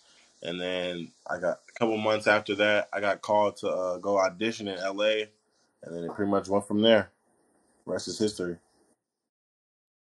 And 0.43 0.59
then 0.59 1.11
I 1.29 1.39
got 1.39 1.59
a 1.69 1.79
couple 1.79 1.97
months 1.97 2.27
after 2.27 2.53
that, 2.55 2.89
I 2.91 2.99
got 2.99 3.21
called 3.21 3.57
to 3.57 3.69
uh, 3.69 3.97
go 3.97 4.19
audition 4.19 4.67
in 4.67 4.77
LA, 4.77 5.23
and 5.83 5.95
then 5.95 6.03
it 6.03 6.13
pretty 6.13 6.29
much 6.29 6.49
went 6.49 6.67
from 6.67 6.81
there. 6.81 7.09
The 7.85 7.93
rest 7.93 8.07
is 8.09 8.19
history. 8.19 8.57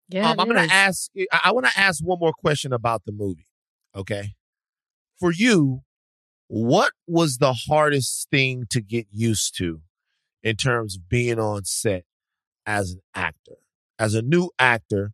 Yeah, 0.10 0.30
Um, 0.32 0.40
I'm 0.40 0.50
it 0.50 0.54
going 0.54 0.66
is. 0.66 0.70
to 0.70 0.76
ask. 0.76 1.12
I, 1.32 1.42
I 1.46 1.52
want 1.54 1.66
to 1.68 1.80
ask 1.80 2.04
one 2.04 2.20
more 2.20 2.34
question 2.34 2.74
about 2.74 3.04
the 3.06 3.12
movie. 3.12 3.48
Okay, 3.96 4.34
for 5.20 5.32
you, 5.32 5.82
what 6.48 6.92
was 7.08 7.38
the 7.38 7.54
hardest 7.54 8.28
thing 8.30 8.66
to 8.72 8.82
get 8.82 9.08
used 9.12 9.58
to 9.58 9.82
in 10.44 10.58
terms 10.58 10.98
of 10.98 11.08
being 11.10 11.40
on 11.40 11.64
set 11.64 12.04
as 12.66 12.92
an 12.92 13.02
actor, 13.16 13.56
as 13.98 14.14
a 14.16 14.22
new 14.22 14.50
actor? 14.60 15.12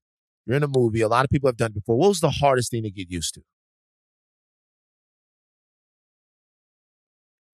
You're 0.47 0.57
in 0.57 0.63
a 0.63 0.67
movie. 0.67 1.01
A 1.01 1.07
lot 1.07 1.23
of 1.23 1.29
people 1.29 1.47
have 1.47 1.57
done 1.57 1.69
it 1.71 1.75
before. 1.75 1.95
What 1.95 2.07
was 2.09 2.19
the 2.19 2.31
hardest 2.31 2.71
thing 2.71 2.81
to 2.83 2.89
get 2.91 3.09
used 3.11 3.35
to? 3.35 3.41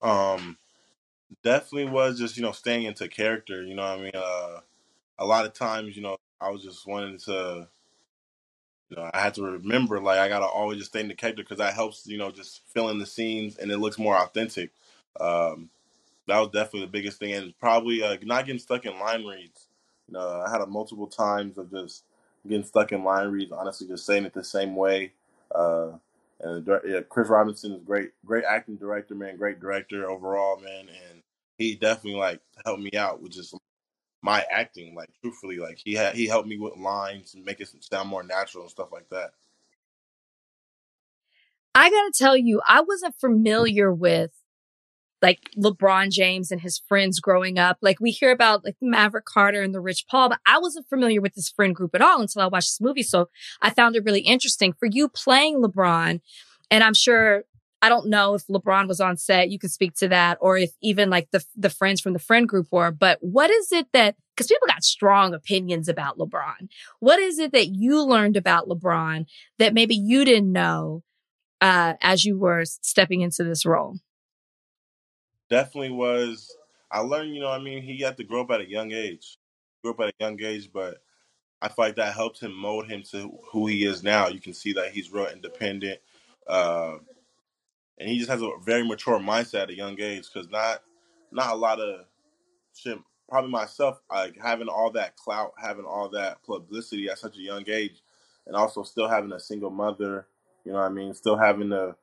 Um, 0.02 0.56
definitely 1.44 1.86
was 1.90 2.18
just 2.18 2.36
you 2.36 2.42
know 2.42 2.52
staying 2.52 2.84
into 2.84 3.08
character. 3.08 3.62
You 3.64 3.74
know, 3.74 3.82
what 3.82 3.98
I 3.98 4.02
mean, 4.02 4.12
uh, 4.14 4.60
a 5.18 5.26
lot 5.26 5.46
of 5.46 5.54
times, 5.54 5.96
you 5.96 6.02
know, 6.02 6.18
I 6.40 6.50
was 6.50 6.62
just 6.64 6.86
wanting 6.86 7.18
to, 7.20 7.68
you 8.90 8.96
know, 8.96 9.10
I 9.12 9.20
had 9.20 9.34
to 9.34 9.42
remember 9.42 10.00
like 10.00 10.18
I 10.18 10.28
gotta 10.28 10.46
always 10.46 10.78
just 10.78 10.90
stay 10.90 11.00
in 11.00 11.08
the 11.08 11.14
character 11.14 11.42
because 11.42 11.58
that 11.58 11.74
helps, 11.74 12.06
you 12.06 12.18
know, 12.18 12.30
just 12.30 12.62
fill 12.72 12.88
in 12.88 12.98
the 12.98 13.06
scenes 13.06 13.56
and 13.58 13.70
it 13.70 13.78
looks 13.78 13.98
more 13.98 14.16
authentic. 14.16 14.70
Um, 15.20 15.68
that 16.26 16.38
was 16.40 16.50
definitely 16.50 16.82
the 16.82 16.86
biggest 16.88 17.18
thing, 17.18 17.32
and 17.34 17.58
probably 17.58 18.02
uh, 18.02 18.16
not 18.22 18.46
getting 18.46 18.60
stuck 18.60 18.86
in 18.86 18.98
line 19.00 19.24
reads. 19.26 19.68
You 20.08 20.14
know, 20.14 20.42
I 20.46 20.50
had 20.50 20.60
a 20.62 20.66
multiple 20.66 21.06
times 21.08 21.58
of 21.58 21.70
just 21.70 22.04
getting 22.48 22.64
stuck 22.64 22.92
in 22.92 23.04
line 23.04 23.28
reads. 23.28 23.52
Honestly, 23.52 23.88
just 23.88 24.06
saying 24.06 24.24
it 24.24 24.34
the 24.34 24.44
same 24.44 24.76
way. 24.76 25.12
Uh, 25.54 25.92
and 26.40 26.68
yeah, 26.86 27.00
Chris 27.08 27.28
Robinson 27.28 27.72
is 27.72 27.82
great, 27.84 28.10
great 28.24 28.44
acting 28.44 28.76
director, 28.76 29.14
man, 29.14 29.36
great 29.36 29.60
director 29.60 30.08
overall, 30.08 30.60
man, 30.60 30.88
and 30.88 31.22
he 31.56 31.74
definitely 31.74 32.20
like 32.20 32.40
helped 32.64 32.82
me 32.82 32.92
out 32.96 33.20
with 33.20 33.32
just 33.32 33.56
my 34.22 34.44
acting. 34.50 34.94
Like 34.94 35.10
truthfully, 35.20 35.58
like 35.58 35.78
he 35.84 35.94
had 35.94 36.14
he 36.14 36.26
helped 36.26 36.48
me 36.48 36.58
with 36.58 36.76
lines 36.76 37.34
and 37.34 37.44
make 37.44 37.60
it 37.60 37.68
sound 37.80 38.08
more 38.08 38.22
natural 38.22 38.64
and 38.64 38.70
stuff 38.70 38.88
like 38.92 39.08
that. 39.10 39.30
I 41.74 41.90
gotta 41.90 42.12
tell 42.16 42.36
you, 42.36 42.60
I 42.66 42.80
wasn't 42.80 43.14
familiar 43.20 43.92
with 43.92 44.32
like 45.22 45.50
LeBron 45.56 46.10
James 46.10 46.50
and 46.50 46.60
his 46.60 46.78
friends 46.88 47.20
growing 47.20 47.58
up. 47.58 47.78
Like 47.80 48.00
we 48.00 48.10
hear 48.10 48.30
about 48.30 48.64
like 48.64 48.76
Maverick 48.80 49.24
Carter 49.24 49.62
and 49.62 49.74
the 49.74 49.80
Rich 49.80 50.06
Paul, 50.08 50.30
but 50.30 50.40
I 50.46 50.58
wasn't 50.58 50.88
familiar 50.88 51.20
with 51.20 51.34
this 51.34 51.50
friend 51.50 51.74
group 51.74 51.94
at 51.94 52.02
all 52.02 52.20
until 52.20 52.42
I 52.42 52.46
watched 52.46 52.70
this 52.70 52.80
movie. 52.80 53.02
So 53.02 53.28
I 53.60 53.70
found 53.70 53.96
it 53.96 54.04
really 54.04 54.20
interesting 54.20 54.72
for 54.72 54.86
you 54.86 55.08
playing 55.08 55.62
LeBron. 55.62 56.20
And 56.70 56.84
I'm 56.84 56.94
sure 56.94 57.44
I 57.80 57.88
don't 57.88 58.08
know 58.08 58.34
if 58.34 58.46
LeBron 58.46 58.88
was 58.88 59.00
on 59.00 59.16
set. 59.16 59.50
You 59.50 59.58
could 59.58 59.70
speak 59.70 59.94
to 59.96 60.08
that, 60.08 60.38
or 60.40 60.58
if 60.58 60.70
even 60.82 61.10
like 61.10 61.30
the 61.30 61.44
the 61.56 61.70
friends 61.70 62.00
from 62.00 62.12
the 62.12 62.18
friend 62.18 62.48
group 62.48 62.68
were. 62.72 62.90
But 62.90 63.18
what 63.20 63.50
is 63.50 63.70
it 63.72 63.86
that 63.92 64.16
because 64.36 64.48
people 64.48 64.66
got 64.66 64.84
strong 64.84 65.32
opinions 65.32 65.88
about 65.88 66.18
LeBron? 66.18 66.68
What 67.00 67.18
is 67.18 67.38
it 67.38 67.52
that 67.52 67.68
you 67.68 68.04
learned 68.04 68.36
about 68.36 68.68
LeBron 68.68 69.26
that 69.58 69.74
maybe 69.74 69.94
you 69.94 70.24
didn't 70.24 70.52
know 70.52 71.02
uh, 71.60 71.94
as 72.00 72.24
you 72.24 72.38
were 72.38 72.64
stepping 72.64 73.20
into 73.20 73.44
this 73.44 73.64
role? 73.64 73.98
Definitely 75.50 75.90
was. 75.90 76.56
I 76.90 77.00
learned, 77.00 77.34
you 77.34 77.40
know, 77.40 77.50
I 77.50 77.58
mean, 77.58 77.82
he 77.82 78.00
had 78.00 78.16
to 78.18 78.24
grow 78.24 78.42
up 78.42 78.50
at 78.50 78.60
a 78.60 78.68
young 78.68 78.92
age. 78.92 79.38
Grew 79.82 79.92
up 79.92 80.00
at 80.00 80.08
a 80.08 80.14
young 80.20 80.40
age, 80.42 80.70
but 80.72 81.02
I 81.60 81.68
feel 81.68 81.86
like 81.86 81.96
that 81.96 82.14
helped 82.14 82.40
him 82.40 82.54
mold 82.54 82.88
him 82.90 83.02
to 83.12 83.38
who 83.52 83.66
he 83.66 83.84
is 83.84 84.02
now. 84.02 84.28
You 84.28 84.40
can 84.40 84.54
see 84.54 84.72
that 84.74 84.92
he's 84.92 85.12
real 85.12 85.26
independent, 85.26 86.00
uh, 86.46 86.96
and 87.98 88.08
he 88.08 88.18
just 88.18 88.30
has 88.30 88.42
a 88.42 88.50
very 88.64 88.86
mature 88.86 89.18
mindset 89.18 89.64
at 89.64 89.70
a 89.70 89.76
young 89.76 90.00
age. 90.00 90.28
Because 90.32 90.48
not, 90.50 90.82
not 91.32 91.52
a 91.52 91.56
lot 91.56 91.80
of 91.80 92.06
shit. 92.74 92.98
Probably 93.28 93.50
myself, 93.50 94.00
like 94.10 94.36
having 94.40 94.68
all 94.68 94.90
that 94.92 95.16
clout, 95.16 95.52
having 95.62 95.84
all 95.84 96.08
that 96.10 96.42
publicity 96.44 97.10
at 97.10 97.18
such 97.18 97.36
a 97.36 97.42
young 97.42 97.64
age, 97.68 98.02
and 98.46 98.56
also 98.56 98.82
still 98.82 99.08
having 99.08 99.32
a 99.32 99.40
single 99.40 99.70
mother. 99.70 100.26
You 100.64 100.72
know 100.72 100.78
what 100.78 100.86
I 100.86 100.90
mean? 100.90 101.14
Still 101.14 101.36
having 101.36 101.70
to, 101.70 101.94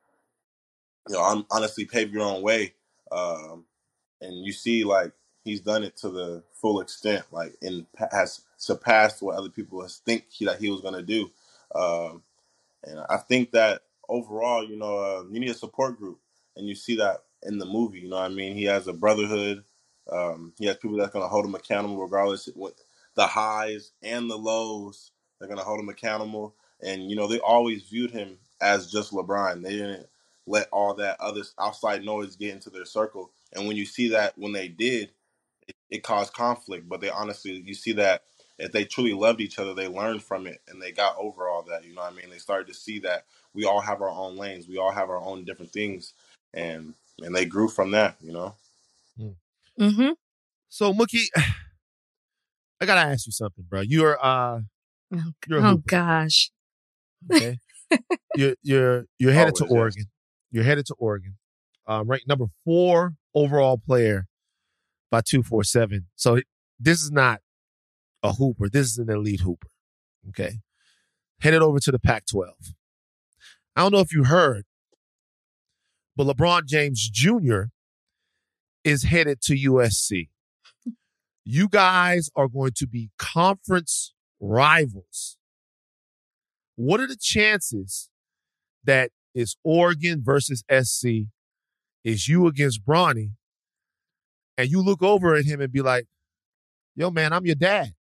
you 1.08 1.14
know, 1.14 1.22
hon- 1.22 1.46
honestly 1.50 1.84
pave 1.84 2.12
your 2.12 2.22
own 2.22 2.42
way. 2.42 2.74
Um, 3.12 3.64
and 4.22 4.44
you 4.46 4.52
see 4.52 4.84
like 4.84 5.12
he's 5.44 5.62
done 5.62 5.84
it 5.84 5.96
to 5.98 6.10
the 6.10 6.44
full 6.54 6.80
extent, 6.80 7.24
like 7.32 7.56
and 7.62 7.86
has 8.12 8.42
surpassed 8.58 9.22
what 9.22 9.36
other 9.36 9.50
people 9.50 9.86
think 10.06 10.26
he, 10.30 10.46
that 10.46 10.60
he 10.60 10.70
was 10.70 10.82
gonna 10.82 11.02
do. 11.02 11.30
Um, 11.74 12.22
and 12.84 13.00
I 13.10 13.18
think 13.18 13.52
that 13.52 13.82
overall, 14.08 14.64
you 14.68 14.76
know, 14.76 14.98
uh, 14.98 15.24
you 15.30 15.40
need 15.40 15.50
a 15.50 15.54
support 15.54 15.98
group, 15.98 16.18
and 16.56 16.66
you 16.66 16.74
see 16.74 16.96
that 16.96 17.24
in 17.44 17.58
the 17.58 17.66
movie. 17.66 18.00
You 18.00 18.08
know, 18.10 18.18
I 18.18 18.28
mean, 18.28 18.56
he 18.56 18.64
has 18.64 18.88
a 18.88 18.92
brotherhood. 18.92 19.64
Um, 20.10 20.52
he 20.58 20.66
has 20.66 20.76
people 20.76 20.96
that's 20.96 21.12
gonna 21.12 21.28
hold 21.28 21.44
him 21.46 21.54
accountable, 21.54 21.98
regardless 22.02 22.48
of 22.48 22.54
the 23.16 23.26
highs 23.26 23.92
and 24.02 24.30
the 24.30 24.36
lows. 24.36 25.12
They're 25.38 25.48
gonna 25.48 25.62
hold 25.64 25.80
him 25.80 25.88
accountable, 25.88 26.54
and 26.82 27.08
you 27.10 27.16
know, 27.16 27.26
they 27.26 27.40
always 27.40 27.84
viewed 27.84 28.10
him 28.10 28.38
as 28.60 28.90
just 28.90 29.12
LeBron. 29.12 29.62
They 29.62 29.72
didn't 29.72 30.06
let 30.46 30.68
all 30.70 30.94
that 30.94 31.20
other 31.20 31.42
outside 31.58 32.04
noise 32.04 32.36
get 32.36 32.54
into 32.54 32.70
their 32.70 32.84
circle. 32.84 33.30
And 33.52 33.66
when 33.66 33.76
you 33.76 33.84
see 33.84 34.08
that 34.08 34.36
when 34.36 34.52
they 34.52 34.68
did, 34.68 35.10
it, 35.66 35.76
it 35.90 36.02
caused 36.02 36.32
conflict. 36.32 36.88
But 36.88 37.00
they 37.00 37.10
honestly, 37.10 37.62
you 37.64 37.74
see 37.74 37.92
that 37.92 38.22
if 38.58 38.72
they 38.72 38.84
truly 38.84 39.12
loved 39.12 39.40
each 39.40 39.58
other, 39.58 39.74
they 39.74 39.88
learned 39.88 40.22
from 40.22 40.46
it 40.46 40.60
and 40.68 40.80
they 40.80 40.92
got 40.92 41.16
over 41.18 41.48
all 41.48 41.62
that. 41.64 41.84
You 41.84 41.94
know 41.94 42.02
what 42.02 42.12
I 42.12 42.16
mean? 42.16 42.30
They 42.30 42.38
started 42.38 42.68
to 42.68 42.74
see 42.74 43.00
that 43.00 43.24
we 43.54 43.64
all 43.64 43.80
have 43.80 44.00
our 44.00 44.10
own 44.10 44.36
lanes, 44.36 44.68
we 44.68 44.78
all 44.78 44.92
have 44.92 45.10
our 45.10 45.20
own 45.20 45.44
different 45.44 45.72
things, 45.72 46.12
and 46.54 46.94
and 47.22 47.34
they 47.34 47.44
grew 47.44 47.68
from 47.68 47.90
that. 47.92 48.16
You 48.20 48.32
know. 48.32 48.54
Mm-hmm. 49.78 50.10
So 50.68 50.92
Mookie, 50.92 51.26
I 52.80 52.86
gotta 52.86 53.08
ask 53.10 53.26
you 53.26 53.32
something, 53.32 53.64
bro. 53.68 53.80
You're 53.80 54.18
uh, 54.24 54.60
Oh, 55.14 55.32
You're 55.46 55.58
a 55.60 55.70
oh 55.70 55.76
gosh. 55.86 56.50
okay, 57.32 57.58
you're 58.34 58.56
you're 58.62 59.04
you're 59.18 59.32
headed 59.32 59.54
to 59.56 59.64
Always, 59.64 59.72
yes. 59.72 59.78
Oregon. 59.78 60.04
You're 60.50 60.64
headed 60.64 60.86
to 60.86 60.94
Oregon. 60.98 61.36
Um, 61.86 62.08
ranked 62.08 62.26
number 62.26 62.46
four 62.64 63.14
overall 63.34 63.78
player 63.78 64.26
by 65.10 65.20
two 65.20 65.42
four 65.42 65.64
seven. 65.64 66.06
So 66.16 66.40
this 66.80 67.02
is 67.02 67.10
not 67.10 67.40
a 68.22 68.32
hooper. 68.32 68.68
This 68.68 68.88
is 68.88 68.98
an 68.98 69.10
elite 69.10 69.40
hooper. 69.40 69.68
Okay, 70.30 70.58
headed 71.40 71.62
over 71.62 71.78
to 71.78 71.92
the 71.92 71.98
Pac-12. 71.98 72.50
I 73.76 73.82
don't 73.82 73.92
know 73.92 74.00
if 74.00 74.12
you 74.12 74.24
heard, 74.24 74.64
but 76.16 76.26
LeBron 76.26 76.66
James 76.66 77.08
Jr. 77.08 77.64
is 78.82 79.04
headed 79.04 79.40
to 79.42 79.54
USC. 79.54 80.28
You 81.44 81.68
guys 81.68 82.28
are 82.34 82.48
going 82.48 82.72
to 82.76 82.88
be 82.88 83.10
conference 83.18 84.14
rivals. 84.40 85.36
What 86.74 87.00
are 87.00 87.06
the 87.06 87.16
chances 87.16 88.10
that 88.84 89.10
it's 89.36 89.54
Oregon 89.62 90.22
versus 90.24 90.64
SC, 90.70 91.26
is 92.02 92.26
you 92.26 92.46
against 92.46 92.84
Bronny, 92.86 93.32
and 94.56 94.70
you 94.70 94.80
look 94.82 95.02
over 95.02 95.34
at 95.34 95.44
him 95.44 95.60
and 95.60 95.70
be 95.70 95.82
like, 95.82 96.06
"Yo, 96.94 97.10
man, 97.10 97.34
I'm 97.34 97.44
your 97.44 97.54
dad." 97.54 97.92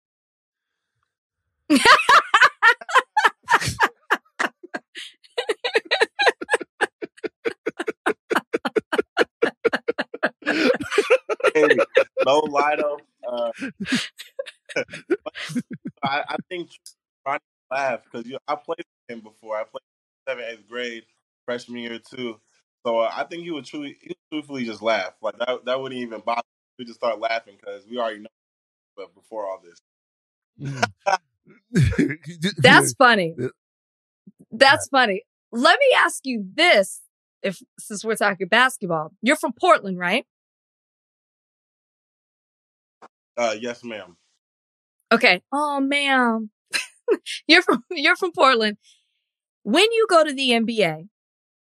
hey, 10.46 11.78
no 12.26 12.40
Lido. 12.40 12.98
Uh, 13.28 13.52
I, 16.04 16.24
I 16.30 16.36
think 16.50 16.70
trying 17.26 17.40
to 17.40 17.76
laugh 17.76 18.04
because 18.04 18.26
you 18.26 18.34
know, 18.34 18.40
I 18.48 18.56
played 18.56 18.78
with 18.78 19.18
him 19.18 19.20
before. 19.22 19.58
I 19.58 19.64
played 19.64 19.82
seventh, 20.28 20.48
eighth 20.50 20.70
grade, 20.70 21.04
freshman 21.46 21.80
year 21.80 22.00
too. 22.00 22.40
So 22.86 23.00
uh, 23.00 23.12
I 23.14 23.24
think 23.24 23.44
he 23.44 23.52
would 23.52 23.66
truly, 23.66 23.98
he 24.02 24.10
would 24.10 24.18
truthfully 24.32 24.66
just 24.66 24.82
laugh. 24.82 25.14
Like 25.22 25.38
that, 25.40 25.66
that 25.66 25.82
wouldn't 25.82 26.02
even 26.02 26.22
bother. 26.26 26.42
We 26.78 26.86
just 26.86 27.00
start 27.00 27.20
laughing 27.20 27.56
because 27.60 27.86
we 27.90 27.98
already 27.98 28.20
know. 28.20 28.28
But 28.98 29.14
before 29.16 29.46
all 29.46 29.62
this, 29.64 29.82
That's 32.58 32.94
funny. 32.94 33.36
That's 34.52 34.88
funny. 34.88 35.24
Let 35.52 35.80
me 35.80 35.96
ask 35.98 36.26
you 36.26 36.46
this: 36.54 37.02
If 37.44 37.60
since 37.80 38.04
we're 38.04 38.16
talking 38.16 38.48
basketball, 38.48 39.12
you're 39.22 39.36
from 39.36 39.54
Portland, 39.60 40.00
right? 40.00 40.26
uh, 43.38 43.56
yes, 43.60 43.84
ma'am. 43.84 44.18
Okay. 45.12 45.42
Oh, 45.52 45.80
ma'am. 45.80 46.50
you're 47.48 47.62
from 47.62 47.84
you're 47.92 48.16
from 48.16 48.32
Portland. 48.32 48.78
When 49.64 49.84
you 49.92 50.08
go 50.10 50.24
to 50.24 50.34
the 50.34 50.50
NBA, 50.52 51.08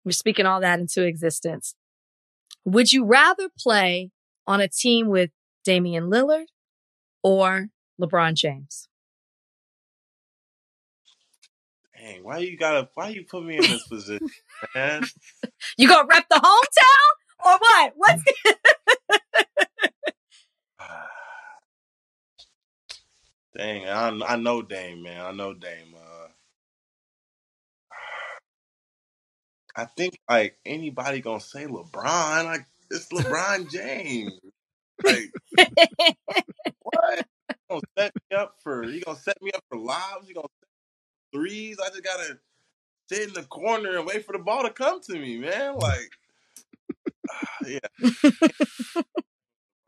we're 0.05 0.13
speaking 0.13 0.47
all 0.47 0.61
that 0.61 0.79
into 0.81 1.05
existence. 1.05 1.75
Would 2.65 2.93
you 2.93 3.05
rather 3.05 3.49
play 3.59 4.11
on 4.47 4.61
a 4.61 4.69
team 4.69 5.09
with 5.09 5.31
Damian 5.65 6.11
Lillard 6.11 6.47
or 7.23 7.69
LeBron 8.01 8.35
James? 8.35 8.89
Dang, 11.97 12.23
why 12.23 12.39
you 12.39 12.57
gotta? 12.59 12.89
Why 12.95 13.09
you 13.09 13.25
put 13.25 13.45
me 13.45 13.57
in 13.57 13.63
this 13.63 13.87
position, 13.87 14.29
man? 14.75 15.05
You 15.79 15.89
gonna 15.89 16.07
rep 16.09 16.27
the 16.29 16.37
hometown 16.37 17.47
or 17.47 17.59
what? 17.59 17.93
What's 17.97 18.23
Dang, 23.57 23.89
I, 23.89 24.35
I 24.35 24.37
know 24.37 24.63
Dame, 24.63 25.03
man. 25.03 25.25
I 25.25 25.33
know 25.33 25.55
Dame. 25.55 25.94
I 29.77 29.87
think 29.87 30.19
like 30.29 30.57
anybody 30.65 31.21
gonna 31.21 31.41
say 31.41 31.67
LeBron, 31.67 32.45
like 32.45 32.67
it's 32.91 33.09
LeBron 33.09 33.71
James. 33.71 34.39
Like 35.03 35.33
what? 36.81 37.27
You 37.49 37.55
gonna 37.69 37.81
set 37.99 38.13
me 38.15 38.37
up 38.37 38.57
for? 38.63 38.85
you 38.85 39.01
gonna 39.01 39.19
set 39.19 39.41
me 39.43 39.51
up 39.53 39.65
for 39.69 39.79
lobs? 39.79 40.29
you 40.29 40.35
gonna 40.35 40.47
set 40.61 40.69
threes? 41.33 41.79
I 41.85 41.89
just 41.89 42.05
gotta 42.05 42.39
sit 43.11 43.29
in 43.29 43.35
the 43.35 43.43
corner 43.43 43.97
and 43.97 44.07
wait 44.07 44.25
for 44.25 44.33
the 44.33 44.39
ball 44.39 44.63
to 44.63 44.71
come 44.71 45.01
to 45.03 45.19
me, 45.19 45.39
man. 45.39 45.77
Like, 45.77 46.11
yeah. 47.67 47.79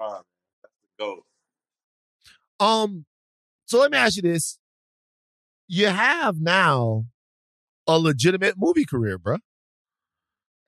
LeBron, 0.00 0.22
that's. 0.98 1.20
Um, 2.58 3.04
so 3.66 3.80
let 3.80 3.90
me 3.90 3.98
ask 3.98 4.16
you 4.16 4.22
this: 4.22 4.58
You 5.68 5.86
have 5.88 6.40
now 6.40 7.04
a 7.86 7.98
legitimate 7.98 8.54
movie 8.58 8.84
career, 8.84 9.18
bro. 9.18 9.36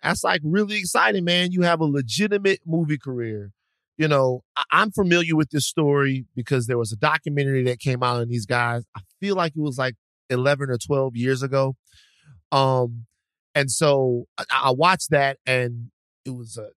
That's 0.02 0.22
like 0.24 0.40
really 0.44 0.78
exciting, 0.78 1.24
man. 1.24 1.52
You 1.52 1.62
have 1.62 1.80
a 1.80 1.84
legitimate 1.84 2.60
movie 2.66 2.98
career. 2.98 3.52
You 3.96 4.06
know, 4.06 4.42
I- 4.56 4.62
I'm 4.70 4.92
familiar 4.92 5.34
with 5.34 5.50
this 5.50 5.66
story 5.66 6.26
because 6.36 6.66
there 6.66 6.78
was 6.78 6.92
a 6.92 6.96
documentary 6.96 7.64
that 7.64 7.80
came 7.80 8.02
out 8.02 8.16
on 8.20 8.28
these 8.28 8.46
guys. 8.46 8.84
I 8.96 9.00
feel 9.20 9.34
like 9.34 9.52
it 9.56 9.60
was 9.60 9.76
like 9.78 9.96
11 10.30 10.70
or 10.70 10.78
12 10.78 11.16
years 11.16 11.42
ago. 11.42 11.76
Um, 12.52 13.06
and 13.54 13.70
so 13.70 14.26
I, 14.38 14.44
I 14.64 14.70
watched 14.70 15.10
that 15.10 15.38
and 15.46 15.90
it 16.24 16.30
was 16.30 16.56
a, 16.56 16.68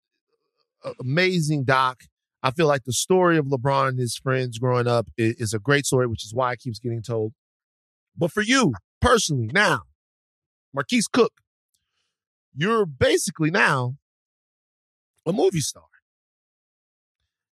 a 0.88 0.94
amazing 1.00 1.64
doc. 1.64 2.02
I 2.42 2.50
feel 2.52 2.66
like 2.66 2.84
the 2.84 2.92
story 2.92 3.36
of 3.36 3.46
LeBron 3.46 3.88
and 3.90 3.98
his 3.98 4.16
friends 4.16 4.58
growing 4.58 4.86
up 4.86 5.08
is, 5.18 5.34
is 5.36 5.54
a 5.54 5.58
great 5.58 5.84
story, 5.84 6.06
which 6.06 6.24
is 6.24 6.34
why 6.34 6.52
it 6.52 6.60
keeps 6.60 6.78
getting 6.78 7.02
told. 7.02 7.34
But 8.16 8.32
for 8.32 8.40
you 8.40 8.72
personally, 9.00 9.50
now, 9.52 9.82
Marquis 10.72 11.02
Cook, 11.12 11.32
you're 12.54 12.86
basically 12.86 13.50
now 13.50 13.96
a 15.26 15.32
movie 15.32 15.60
star. 15.60 15.84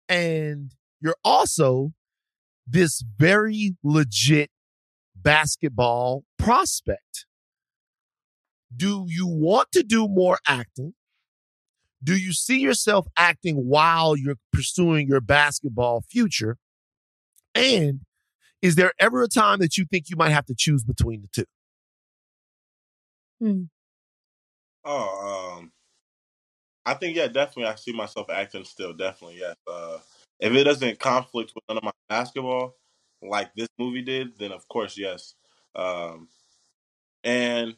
And 0.09 0.75
you're 0.99 1.15
also 1.23 1.93
this 2.67 3.03
very 3.17 3.75
legit 3.83 4.49
basketball 5.15 6.23
prospect. 6.37 7.25
Do 8.75 9.05
you 9.07 9.27
want 9.27 9.71
to 9.73 9.83
do 9.83 10.07
more 10.07 10.39
acting? 10.47 10.93
Do 12.03 12.17
you 12.17 12.33
see 12.33 12.59
yourself 12.59 13.07
acting 13.17 13.55
while 13.67 14.17
you're 14.17 14.37
pursuing 14.51 15.07
your 15.07 15.21
basketball 15.21 16.01
future? 16.09 16.57
And 17.53 18.01
is 18.61 18.75
there 18.75 18.93
ever 18.99 19.23
a 19.23 19.27
time 19.27 19.59
that 19.59 19.77
you 19.77 19.85
think 19.85 20.09
you 20.09 20.15
might 20.15 20.31
have 20.31 20.45
to 20.45 20.55
choose 20.57 20.83
between 20.83 21.21
the 21.21 21.27
two? 21.33 21.45
Hmm. 23.39 23.63
Oh, 24.83 25.57
um, 25.59 25.71
I 26.85 26.93
think 26.95 27.15
yeah, 27.15 27.27
definitely. 27.27 27.65
I 27.71 27.75
see 27.75 27.93
myself 27.93 28.29
acting 28.29 28.65
still. 28.65 28.93
Definitely, 28.93 29.39
yes. 29.39 29.55
Uh, 29.67 29.99
if 30.39 30.51
it 30.53 30.63
doesn't 30.63 30.99
conflict 30.99 31.53
with 31.53 31.63
none 31.69 31.77
of 31.77 31.83
my 31.83 31.91
basketball, 32.09 32.75
like 33.21 33.53
this 33.55 33.69
movie 33.77 34.01
did, 34.01 34.37
then 34.39 34.51
of 34.51 34.67
course 34.67 34.97
yes. 34.97 35.35
Um, 35.75 36.27
and 37.23 37.75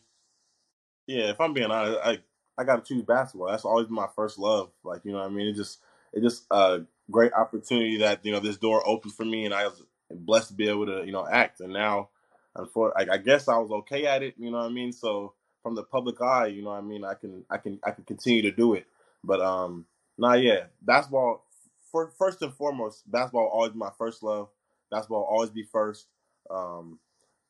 yeah, 1.08 1.30
if 1.30 1.40
I'm 1.42 1.54
being 1.54 1.72
honest, 1.72 2.00
I 2.04 2.20
I 2.58 2.64
got 2.64 2.84
to 2.86 2.94
choose 2.94 3.04
basketball. 3.04 3.50
That's 3.50 3.66
always 3.66 3.88
been 3.88 3.96
my 3.96 4.08
first 4.16 4.38
love. 4.40 4.72
Like 4.84 5.02
you 5.06 5.12
know, 5.12 5.20
what 5.20 5.28
I 5.28 5.30
mean, 5.30 5.48
it 5.48 5.56
just 5.56 5.80
it 6.14 6.22
just 6.22 6.46
a 6.52 6.82
great 7.12 7.34
opportunity 7.34 7.98
that 7.98 8.26
you 8.26 8.32
know 8.32 8.40
this 8.40 8.58
door 8.58 8.88
opened 8.88 9.14
for 9.14 9.26
me, 9.26 9.46
and 9.46 9.54
I 9.54 9.66
was 9.68 9.84
blessed 10.12 10.50
to 10.50 10.54
be 10.54 10.70
able 10.70 10.86
to 10.86 11.04
you 11.06 11.12
know 11.12 11.28
act. 11.28 11.60
And 11.60 11.74
now, 11.74 12.10
unfortunately, 12.56 13.12
I, 13.12 13.16
I 13.16 13.18
guess 13.18 13.48
I 13.48 13.58
was 13.58 13.72
okay 13.72 14.06
at 14.06 14.24
it. 14.24 14.36
You 14.38 14.52
know 14.52 14.58
what 14.58 14.68
I 14.68 14.70
mean? 14.74 14.92
So 14.92 15.34
from 15.64 15.73
the 15.76 15.84
public 15.84 16.22
eye, 16.22 16.48
you 16.48 16.61
know 16.61 16.69
what 16.69 16.77
I 16.77 16.81
mean, 16.81 17.03
I 17.06 17.14
can 17.15 17.45
I 17.49 17.57
can 17.57 17.80
I 17.84 17.91
can 17.91 18.03
continue 18.03 18.41
to 18.44 18.52
do 18.52 18.73
it. 18.73 18.85
But 19.23 19.40
um, 19.41 19.85
nah, 20.18 20.34
yeah, 20.34 20.65
basketball. 20.81 21.45
For, 21.91 22.11
first 22.18 22.41
and 22.41 22.52
foremost, 22.52 23.10
basketball 23.10 23.44
will 23.44 23.52
always 23.52 23.72
be 23.72 23.77
my 23.77 23.91
first 23.99 24.23
love. 24.23 24.49
Basketball 24.90 25.19
will 25.19 25.27
always 25.27 25.52
be 25.52 25.64
first. 25.64 26.07
Um, 26.49 26.99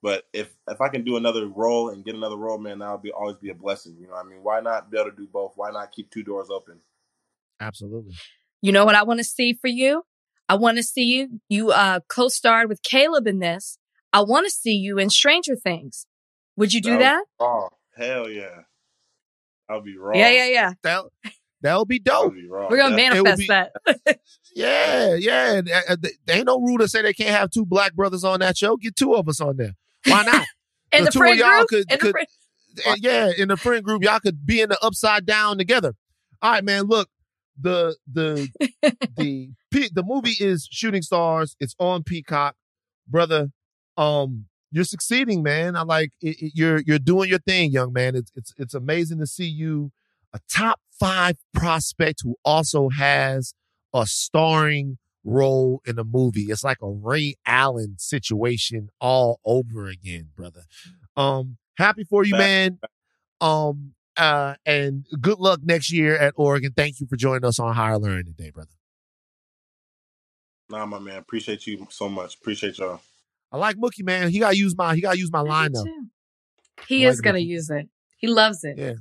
but 0.01 0.25
if 0.33 0.53
if 0.67 0.81
I 0.81 0.89
can 0.89 1.03
do 1.03 1.17
another 1.17 1.47
role 1.47 1.89
and 1.89 2.05
get 2.05 2.13
another 2.13 2.35
role, 2.35 2.57
man, 2.57 2.79
that'll 2.79 2.97
be 2.97 3.11
always 3.11 3.37
be 3.37 3.49
a 3.49 3.55
blessing. 3.55 3.95
You 3.99 4.07
know 4.07 4.13
what 4.13 4.25
I 4.25 4.29
mean? 4.29 4.43
Why 4.43 4.59
not 4.59 4.91
be 4.91 4.99
able 4.99 5.11
to 5.11 5.15
do 5.15 5.27
both? 5.27 5.53
Why 5.55 5.71
not 5.71 5.91
keep 5.91 6.11
two 6.11 6.23
doors 6.23 6.49
open? 6.49 6.79
Absolutely. 7.59 8.13
You 8.61 8.71
know 8.71 8.85
what 8.85 8.95
I 8.95 9.03
want 9.03 9.19
to 9.19 9.23
see 9.23 9.53
for 9.53 9.67
you? 9.67 10.03
I 10.49 10.55
want 10.55 10.77
to 10.77 10.83
see 10.83 11.03
you. 11.03 11.39
You 11.47 11.71
uh, 11.71 12.01
co-starred 12.09 12.67
with 12.67 12.83
Caleb 12.83 13.27
in 13.27 13.39
this. 13.39 13.77
I 14.11 14.21
want 14.21 14.45
to 14.45 14.51
see 14.51 14.73
you 14.73 14.99
in 14.99 15.09
Stranger 15.09 15.55
Things. 15.55 16.05
Would 16.57 16.73
you 16.73 16.81
do 16.81 16.97
that? 16.97 17.23
Oh 17.39 17.69
hell 17.95 18.29
yeah! 18.29 18.61
I'll 19.69 19.81
be 19.81 19.97
wrong. 19.97 20.15
Yeah, 20.17 20.29
yeah, 20.29 20.47
yeah. 20.47 20.73
That 20.83 21.03
that'll 21.61 21.85
be 21.85 22.01
I'll 22.09 22.23
dope. 22.23 22.33
be 22.35 22.47
wrong. 22.47 22.67
We're 22.69 22.77
gonna 22.77 22.95
That- 22.95 23.13
manifest 23.13 23.39
be- 23.39 23.47
that. 23.47 23.71
Yeah, 24.55 25.15
yeah. 25.15 25.53
And, 25.53 25.71
uh, 25.71 25.95
th- 26.01 26.13
There 26.27 26.37
ain't 26.37 26.45
no 26.45 26.59
rule 26.59 26.77
to 26.77 26.87
say 26.87 27.01
they 27.01 27.13
can't 27.13 27.31
have 27.31 27.49
two 27.49 27.65
black 27.65 27.95
brothers 27.95 28.23
on 28.23 28.39
that 28.41 28.55
show. 28.55 28.77
Get 28.77 28.95
two 28.95 29.15
of 29.15 29.27
us 29.27 29.41
on 29.41 29.57
there. 29.57 29.73
Why 30.05 30.23
not? 30.25 30.45
in 30.91 31.05
The 31.05 31.05
the 31.05 31.11
two 31.11 31.19
of 31.19 31.23
friend 31.23 31.39
y'all 31.39 31.57
group. 31.59 31.69
could- 31.69 31.79
in 31.79 31.85
the 31.89 31.97
could- 31.97 32.11
friend- 32.11 32.27
And 32.85 32.97
yeah, 33.03 33.31
in 33.35 33.47
the 33.47 33.57
friend 33.57 33.83
group, 33.83 34.03
y'all 34.03 34.19
could 34.19 34.45
be 34.45 34.61
in 34.61 34.69
the 34.69 34.77
upside 34.83 35.25
down 35.25 35.57
together. 35.57 35.93
All 36.41 36.51
right, 36.51 36.63
man. 36.63 36.83
Look, 36.83 37.09
the 37.59 37.95
the 38.11 38.47
the 39.17 39.49
the 39.71 40.03
movie 40.03 40.35
is 40.39 40.67
Shooting 40.71 41.01
Stars. 41.03 41.55
It's 41.59 41.75
on 41.79 42.03
Peacock, 42.03 42.55
brother. 43.07 43.49
Um, 43.97 44.45
you're 44.73 44.83
succeeding, 44.83 45.43
man. 45.43 45.75
I 45.75 45.83
like 45.83 46.11
it, 46.21 46.41
it- 46.41 46.51
you're 46.55 46.79
you're 46.79 46.99
doing 46.99 47.29
your 47.29 47.39
thing, 47.39 47.71
young 47.71 47.93
man. 47.93 48.15
It's 48.15 48.31
it's 48.35 48.53
it's 48.57 48.73
amazing 48.73 49.19
to 49.19 49.27
see 49.27 49.45
you, 49.47 49.91
a 50.33 50.39
top 50.51 50.79
five 50.99 51.37
prospect 51.53 52.21
who 52.23 52.35
also 52.43 52.89
has 52.89 53.53
a 53.93 54.05
starring 54.07 54.97
role 55.23 55.81
in 55.85 55.99
a 55.99 56.03
movie. 56.03 56.43
It's 56.51 56.63
like 56.63 56.79
a 56.81 56.89
Ray 56.89 57.35
Allen 57.45 57.95
situation 57.99 58.89
all 58.99 59.39
over 59.45 59.87
again, 59.87 60.29
brother. 60.35 60.63
Um, 61.15 61.57
happy 61.77 62.03
for 62.03 62.25
you, 62.25 62.33
man. 62.35 62.79
Um, 63.41 63.93
uh, 64.17 64.55
and 64.65 65.05
good 65.21 65.39
luck 65.39 65.59
next 65.63 65.91
year 65.91 66.17
at 66.17 66.33
Oregon. 66.35 66.73
Thank 66.75 66.99
you 66.99 67.07
for 67.07 67.15
joining 67.15 67.45
us 67.45 67.59
on 67.59 67.73
Higher 67.75 67.97
Learning 67.99 68.25
today, 68.25 68.49
brother. 68.51 68.69
Nah, 70.69 70.85
my 70.85 70.99
man. 70.99 71.17
Appreciate 71.17 71.67
you 71.67 71.87
so 71.89 72.09
much. 72.09 72.35
Appreciate 72.35 72.77
y'all. 72.77 73.01
I 73.53 73.57
like 73.57 73.75
Mookie, 73.77 74.03
man. 74.03 74.29
He 74.29 74.39
gotta 74.39 74.57
use 74.57 74.75
my 74.75 74.95
he 74.95 75.01
gotta 75.01 75.17
use 75.17 75.31
my 75.31 75.41
I 75.41 75.43
do 75.43 75.49
line 75.49 75.71
though. 75.73 75.85
He 76.87 77.05
I 77.05 77.09
is 77.09 77.17
like 77.17 77.23
gonna 77.23 77.37
Mookie. 77.37 77.45
use 77.45 77.69
it. 77.69 77.87
He 78.17 78.27
loves 78.27 78.63
it. 78.63 78.79
Yeah. 78.79 78.93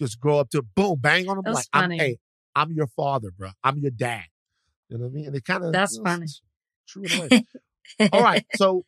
Just 0.00 0.18
grow 0.18 0.38
up 0.38 0.48
to 0.50 0.62
boom, 0.62 0.98
bang 0.98 1.28
on 1.28 1.36
him 1.36 1.42
That's 1.44 1.56
like, 1.56 1.66
I'm, 1.74 1.82
funny. 1.82 1.98
hey, 1.98 2.18
I'm 2.56 2.72
your 2.72 2.86
father, 2.86 3.30
bro. 3.30 3.50
I'm 3.62 3.76
your 3.78 3.90
dad. 3.90 4.24
You 4.88 4.96
know 4.96 5.04
what 5.04 5.10
I 5.10 5.14
mean? 5.14 5.26
And 5.26 5.36
it 5.36 5.44
kind 5.44 5.62
of 5.64 5.72
That's 5.72 5.98
funny. 5.98 6.26
True. 6.88 7.04
All 8.12 8.22
right, 8.22 8.44
so 8.54 8.84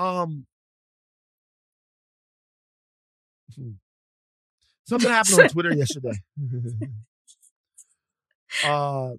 um 0.00 0.46
hmm. 3.54 3.70
something 4.84 5.10
happened 5.10 5.40
on 5.40 5.48
Twitter 5.48 5.72
yesterday. 5.72 6.18
uh 8.64 9.10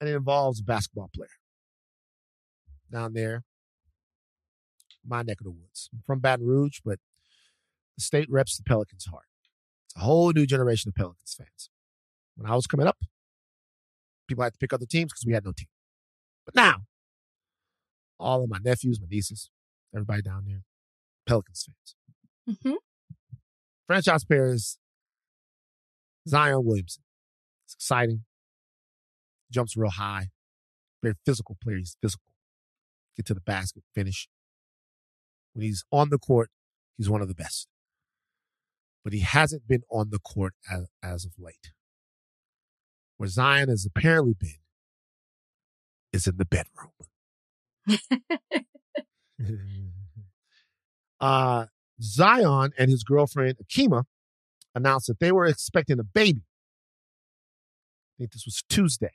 and 0.00 0.08
it 0.08 0.14
involves 0.14 0.60
a 0.60 0.64
basketball 0.64 1.10
player 1.14 1.28
down 2.90 3.12
there, 3.14 3.44
my 5.06 5.22
neck 5.22 5.40
of 5.40 5.44
the 5.44 5.50
woods. 5.50 5.88
I'm 5.92 6.02
from 6.06 6.20
Baton 6.20 6.46
Rouge, 6.46 6.80
but 6.84 6.98
the 7.96 8.02
state 8.02 8.28
reps 8.30 8.56
the 8.56 8.62
Pelicans 8.62 9.06
hard. 9.06 9.24
It's 9.86 9.96
a 9.96 10.00
whole 10.00 10.32
new 10.32 10.46
generation 10.46 10.88
of 10.88 10.94
Pelicans 10.94 11.34
fans. 11.36 11.70
When 12.36 12.50
I 12.50 12.54
was 12.54 12.66
coming 12.66 12.86
up, 12.86 12.98
people 14.28 14.44
had 14.44 14.52
to 14.52 14.58
pick 14.58 14.72
other 14.72 14.86
teams 14.86 15.12
because 15.12 15.24
we 15.26 15.32
had 15.32 15.44
no 15.44 15.52
team. 15.52 15.68
But 16.44 16.54
now, 16.54 16.82
all 18.20 18.44
of 18.44 18.50
my 18.50 18.58
nephews, 18.62 19.00
my 19.00 19.06
nieces, 19.10 19.50
everybody 19.94 20.22
down 20.22 20.44
there, 20.46 20.62
Pelicans 21.26 21.66
fans. 21.66 22.58
hmm 22.62 22.74
Franchise 23.86 24.24
player 24.24 24.52
is 24.52 24.78
Zion 26.28 26.64
Williamson. 26.64 27.02
It's 27.64 27.74
exciting. 27.74 28.24
Jumps 29.50 29.76
real 29.76 29.90
high. 29.90 30.28
Very 31.02 31.14
physical 31.24 31.56
player. 31.62 31.78
He's 31.78 31.96
physical. 32.02 32.27
Get 33.18 33.26
to 33.26 33.34
the 33.34 33.40
basket, 33.40 33.82
finish. 33.94 34.28
When 35.52 35.64
he's 35.64 35.84
on 35.90 36.10
the 36.10 36.18
court, 36.18 36.50
he's 36.96 37.10
one 37.10 37.20
of 37.20 37.26
the 37.26 37.34
best. 37.34 37.66
But 39.02 39.12
he 39.12 39.20
hasn't 39.20 39.66
been 39.66 39.82
on 39.90 40.10
the 40.10 40.20
court 40.20 40.54
as, 40.70 40.86
as 41.02 41.24
of 41.24 41.32
late. 41.36 41.72
Where 43.16 43.28
Zion 43.28 43.68
has 43.68 43.84
apparently 43.84 44.36
been 44.38 44.60
is 46.12 46.28
in 46.28 46.36
the 46.36 46.44
bedroom. 46.44 46.92
uh, 51.20 51.66
Zion 52.00 52.70
and 52.78 52.88
his 52.88 53.02
girlfriend 53.02 53.56
Ahkeema 53.58 54.04
announced 54.76 55.08
that 55.08 55.18
they 55.18 55.32
were 55.32 55.46
expecting 55.46 55.98
a 55.98 56.04
baby. 56.04 56.44
I 58.14 58.18
think 58.18 58.32
this 58.32 58.44
was 58.44 58.62
Tuesday. 58.68 59.14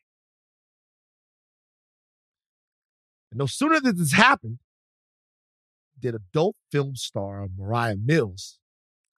And 3.34 3.40
no 3.40 3.48
sooner 3.48 3.80
did 3.80 3.98
this 3.98 4.14
happen, 4.14 4.60
did 6.00 6.14
adult 6.14 6.56
film 6.72 6.96
star 6.96 7.48
Mariah 7.58 7.96
Mills 7.98 8.60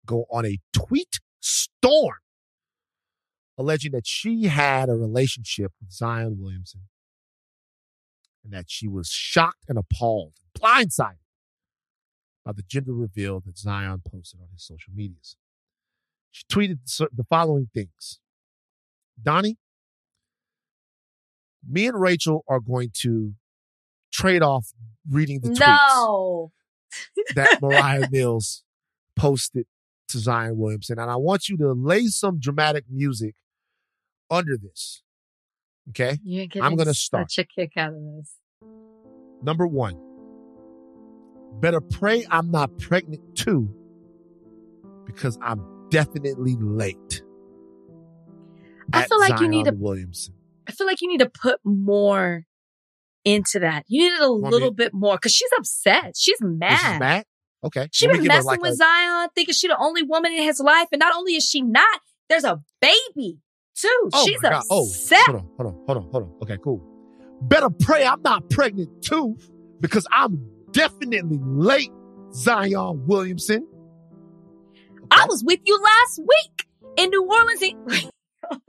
go 0.05 0.23
on 0.31 0.45
a 0.45 0.59
tweet 0.71 1.19
storm 1.41 2.15
alleging 3.57 3.91
that 3.91 4.07
she 4.07 4.45
had 4.45 4.87
a 4.87 4.93
relationship 4.95 5.73
with 5.81 5.91
Zion 5.91 6.37
Williamson 6.39 6.83
and 8.41 8.53
that 8.53 8.69
she 8.69 8.87
was 8.87 9.09
shocked 9.09 9.65
and 9.67 9.77
appalled, 9.77 10.35
blindsided 10.57 11.17
by 12.45 12.53
the 12.53 12.63
gender 12.63 12.93
reveal 12.93 13.41
that 13.41 13.57
Zion 13.57 14.01
posted 14.09 14.39
on 14.39 14.47
his 14.53 14.63
social 14.63 14.93
medias. 14.95 15.35
She 16.31 16.45
tweeted 16.49 16.77
the 17.13 17.25
following 17.25 17.67
things 17.73 18.21
Donnie, 19.21 19.57
me 21.69 21.87
and 21.87 21.99
Rachel 21.99 22.45
are 22.47 22.61
going 22.61 22.91
to 23.01 23.33
trade 24.15 24.41
off 24.41 24.67
reading 25.09 25.39
the 25.41 25.49
tweets 25.49 25.59
No. 25.59 26.51
that 27.35 27.61
Mariah 27.61 28.07
Mills 28.11 28.63
posted 29.15 29.65
to 30.09 30.19
Zion 30.19 30.57
Williamson. 30.57 30.99
And 30.99 31.09
I 31.11 31.15
want 31.15 31.49
you 31.49 31.57
to 31.57 31.73
lay 31.73 32.05
some 32.07 32.39
dramatic 32.39 32.85
music 32.89 33.35
under 34.29 34.57
this. 34.57 35.01
Okay? 35.89 36.17
You're 36.23 36.47
I'm 36.61 36.75
gonna 36.75 36.93
start. 36.93 37.31
such 37.31 37.45
a 37.45 37.47
kick 37.47 37.73
out 37.77 37.93
of 37.93 38.01
this. 38.17 38.33
Number 39.43 39.67
one, 39.67 39.99
better 41.59 41.81
pray 41.81 42.25
I'm 42.31 42.49
not 42.49 42.77
pregnant 42.79 43.35
too, 43.35 43.69
because 45.05 45.37
I'm 45.41 45.87
definitely 45.89 46.55
late. 46.59 47.21
I 48.93 49.05
feel 49.05 49.19
like 49.19 49.39
you 49.39 49.47
need 49.47 49.65
Zion 49.65 49.75
to- 49.77 49.83
Williamson. 49.83 50.33
I 50.67 50.71
feel 50.71 50.87
like 50.87 51.01
you 51.01 51.07
need 51.09 51.19
to 51.19 51.29
put 51.29 51.59
more 51.63 52.45
into 53.25 53.59
that. 53.59 53.83
You 53.87 54.03
needed 54.03 54.21
a 54.21 54.31
Want 54.31 54.53
little 54.53 54.69
me- 54.69 54.75
bit 54.75 54.93
more 54.93 55.15
because 55.15 55.33
she's 55.33 55.49
upset. 55.57 56.13
She's 56.15 56.37
mad. 56.41 56.93
Is 56.95 56.99
mad. 56.99 57.25
Okay. 57.63 57.89
She 57.91 58.05
Let 58.07 58.13
been 58.13 58.21
her, 58.21 58.27
messing 58.27 58.45
like, 58.45 58.61
with 58.61 58.73
a- 58.73 58.75
Zion, 58.75 59.29
thinking 59.35 59.53
she 59.53 59.67
the 59.67 59.77
only 59.77 60.03
woman 60.03 60.31
in 60.31 60.43
his 60.43 60.59
life, 60.59 60.87
and 60.91 60.99
not 60.99 61.15
only 61.15 61.35
is 61.35 61.43
she 61.43 61.61
not, 61.61 61.99
there's 62.29 62.43
a 62.43 62.61
baby 62.79 63.39
too. 63.75 64.09
Oh 64.13 64.25
she's 64.25 64.41
my 64.43 64.49
God. 64.51 64.63
Oh, 64.69 64.85
upset. 64.87 65.19
hold 65.25 65.37
on, 65.37 65.47
hold 65.57 65.67
on, 65.67 65.73
hold 65.85 65.97
on, 65.97 66.03
hold 66.11 66.23
on. 66.23 66.31
Okay, 66.43 66.57
cool. 66.63 66.81
Better 67.41 67.69
pray 67.69 68.05
I'm 68.05 68.21
not 68.21 68.49
pregnant 68.49 69.03
too, 69.03 69.35
because 69.81 70.07
I'm 70.11 70.47
definitely 70.71 71.39
late, 71.41 71.91
Zion 72.33 73.05
Williamson. 73.07 73.67
I 75.11 75.25
was 75.27 75.43
with 75.43 75.59
you 75.65 75.79
last 75.81 76.19
week 76.19 76.67
in 76.97 77.09
New 77.09 77.23
Orleans. 77.23 77.63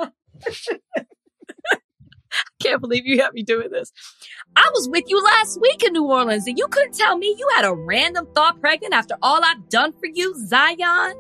Can't 2.66 2.80
believe 2.80 3.06
you 3.06 3.22
had 3.22 3.32
me 3.32 3.42
doing 3.42 3.70
this. 3.70 3.92
I 4.56 4.68
was 4.74 4.88
with 4.88 5.04
you 5.06 5.22
last 5.22 5.60
week 5.60 5.84
in 5.84 5.92
New 5.92 6.04
Orleans, 6.04 6.46
and 6.48 6.58
you 6.58 6.66
couldn't 6.68 6.94
tell 6.94 7.16
me 7.16 7.28
you 7.38 7.48
had 7.54 7.64
a 7.64 7.74
random 7.74 8.26
thought 8.34 8.60
pregnant 8.60 8.92
after 8.92 9.14
all 9.22 9.40
I've 9.44 9.68
done 9.68 9.92
for 9.92 10.06
you, 10.12 10.34
Zion. 10.46 11.14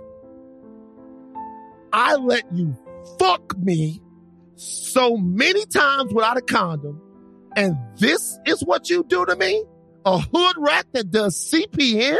I 1.92 2.16
let 2.16 2.44
you 2.52 2.76
fuck 3.18 3.56
me 3.58 4.02
so 4.56 5.16
many 5.16 5.64
times 5.66 6.12
without 6.12 6.36
a 6.36 6.42
condom, 6.42 7.00
and 7.54 7.76
this 7.98 8.38
is 8.44 8.62
what 8.62 8.90
you 8.90 9.04
do 9.04 9.24
to 9.24 9.36
me? 9.36 9.64
A 10.04 10.18
hood 10.18 10.56
rat 10.58 10.86
that 10.92 11.10
does 11.10 11.36
CPN? 11.50 12.18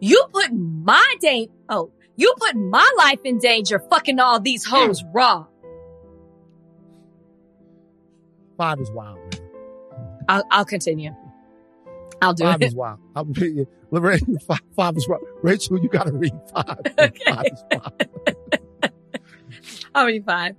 You 0.00 0.22
put 0.32 0.52
my 0.52 1.14
day. 1.20 1.48
Oh, 1.68 1.90
you 2.16 2.34
put 2.38 2.54
my 2.56 2.88
life 2.98 3.20
in 3.24 3.38
danger, 3.38 3.78
fucking 3.90 4.20
all 4.20 4.40
these 4.40 4.64
hoes 4.64 5.02
mm. 5.02 5.10
raw. 5.12 5.46
Five 8.56 8.80
is 8.80 8.90
wild, 8.90 9.18
man. 9.18 9.50
I'll, 10.28 10.44
I'll 10.50 10.64
continue. 10.64 11.14
I'll 12.22 12.34
do 12.34 12.44
Five 12.44 12.62
it. 12.62 12.66
is 12.66 12.74
wild. 12.74 13.00
I'm 13.14 13.32
reading 13.34 13.66
Lorraine, 13.90 14.38
five, 14.46 14.60
five 14.74 14.96
is 14.96 15.08
wild. 15.08 15.22
Rachel, 15.42 15.78
you 15.78 15.88
gotta 15.88 16.12
read 16.12 16.32
five. 16.52 16.78
Five 17.26 17.46
is 17.46 17.64
wild. 17.70 18.02
I'll 19.94 20.06
be 20.06 20.20
five. 20.20 20.56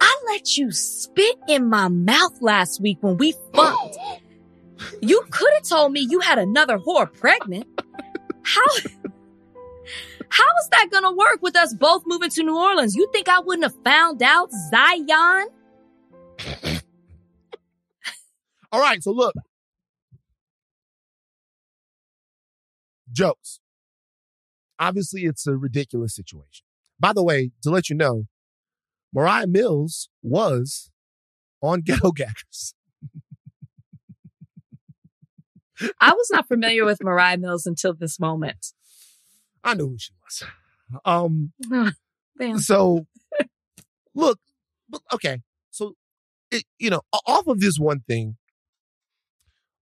I 0.00 0.22
let 0.28 0.56
you 0.56 0.72
spit 0.72 1.36
in 1.48 1.68
my 1.68 1.88
mouth 1.88 2.40
last 2.40 2.80
week 2.80 2.98
when 3.00 3.16
we 3.16 3.34
fucked. 3.54 3.98
you 5.02 5.22
could 5.30 5.52
have 5.54 5.64
told 5.64 5.92
me 5.92 6.06
you 6.08 6.20
had 6.20 6.38
another 6.38 6.78
whore 6.78 7.12
pregnant. 7.12 7.66
How? 8.42 8.64
How 10.28 10.44
is 10.62 10.68
that 10.70 10.88
gonna 10.90 11.12
work 11.12 11.40
with 11.42 11.56
us 11.56 11.74
both 11.74 12.02
moving 12.06 12.30
to 12.30 12.42
New 12.42 12.56
Orleans? 12.56 12.94
You 12.94 13.08
think 13.12 13.28
I 13.28 13.40
wouldn't 13.40 13.64
have 13.64 13.82
found 13.84 14.22
out, 14.22 14.50
Zion? 14.70 15.48
All 18.72 18.80
right, 18.80 19.02
so 19.02 19.12
look. 19.12 19.34
Jokes. 23.12 23.60
Obviously, 24.78 25.22
it's 25.24 25.46
a 25.46 25.56
ridiculous 25.56 26.14
situation. 26.14 26.64
By 27.00 27.12
the 27.12 27.24
way, 27.24 27.50
to 27.62 27.70
let 27.70 27.88
you 27.88 27.96
know, 27.96 28.24
Mariah 29.12 29.46
Mills 29.46 30.10
was 30.22 30.90
on 31.62 31.80
Ghetto 31.84 32.12
Gaggers. 32.12 32.74
I 36.00 36.12
was 36.12 36.28
not 36.32 36.48
familiar 36.48 36.84
with 36.84 37.02
Mariah 37.02 37.38
Mills 37.38 37.66
until 37.66 37.94
this 37.94 38.18
moment. 38.18 38.72
I 39.66 39.74
knew 39.74 39.88
who 39.88 39.98
she 39.98 40.12
was. 40.24 40.42
Um, 41.04 41.52
so 42.58 43.06
look, 44.14 44.38
but- 44.88 45.02
okay. 45.12 45.42
So, 45.70 45.94
it, 46.50 46.64
you 46.78 46.88
know, 46.90 47.02
off 47.26 47.46
of 47.48 47.60
this 47.60 47.78
one 47.78 48.00
thing, 48.08 48.36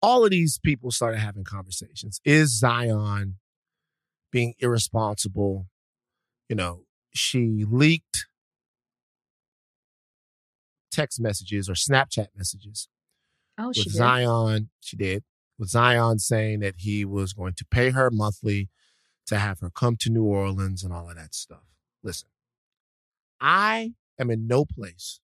all 0.01 0.23
of 0.23 0.31
these 0.31 0.59
people 0.63 0.91
started 0.91 1.19
having 1.19 1.43
conversations. 1.43 2.21
Is 2.23 2.59
Zion 2.59 3.37
being 4.31 4.53
irresponsible? 4.59 5.67
You 6.49 6.55
know, 6.55 6.81
she 7.13 7.65
leaked 7.67 8.27
text 10.91 11.19
messages 11.19 11.67
or 11.69 11.73
Snapchat 11.73 12.27
messages 12.35 12.87
Oh, 13.57 13.71
she 13.71 13.81
with 13.81 13.93
did. 13.93 13.97
Zion. 13.97 14.69
She 14.81 14.97
did. 14.97 15.23
With 15.57 15.69
Zion 15.69 16.19
saying 16.19 16.59
that 16.61 16.75
he 16.77 17.05
was 17.05 17.33
going 17.33 17.53
to 17.55 17.65
pay 17.65 17.91
her 17.91 18.09
monthly 18.11 18.69
to 19.27 19.37
have 19.37 19.59
her 19.59 19.69
come 19.69 19.95
to 19.97 20.09
New 20.09 20.23
Orleans 20.23 20.83
and 20.83 20.93
all 20.93 21.09
of 21.09 21.15
that 21.15 21.33
stuff. 21.33 21.63
Listen, 22.03 22.29
I 23.39 23.93
am 24.19 24.29
in 24.29 24.47
no 24.47 24.65
place 24.65 25.19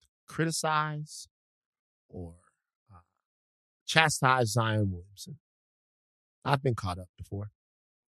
to 0.00 0.06
criticize 0.32 1.28
or 2.08 2.34
uh, 2.92 3.00
chastise 3.86 4.52
Zion 4.52 4.90
Williamson. 4.90 5.38
I've 6.44 6.62
been 6.62 6.74
caught 6.74 6.98
up 6.98 7.08
before. 7.16 7.50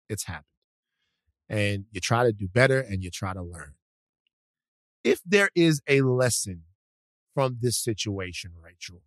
It's 0.08 0.24
happened. 0.26 0.46
And 1.50 1.86
you 1.92 2.00
try 2.00 2.24
to 2.24 2.32
do 2.32 2.48
better 2.48 2.80
and 2.80 3.04
you 3.04 3.10
try 3.10 3.34
to 3.34 3.42
learn. 3.42 3.74
If 5.04 5.20
there 5.26 5.50
is 5.56 5.82
a 5.88 6.02
lesson 6.02 6.64
from 7.34 7.58
this 7.62 7.78
situation, 7.78 8.52
Rachel, 8.62 9.02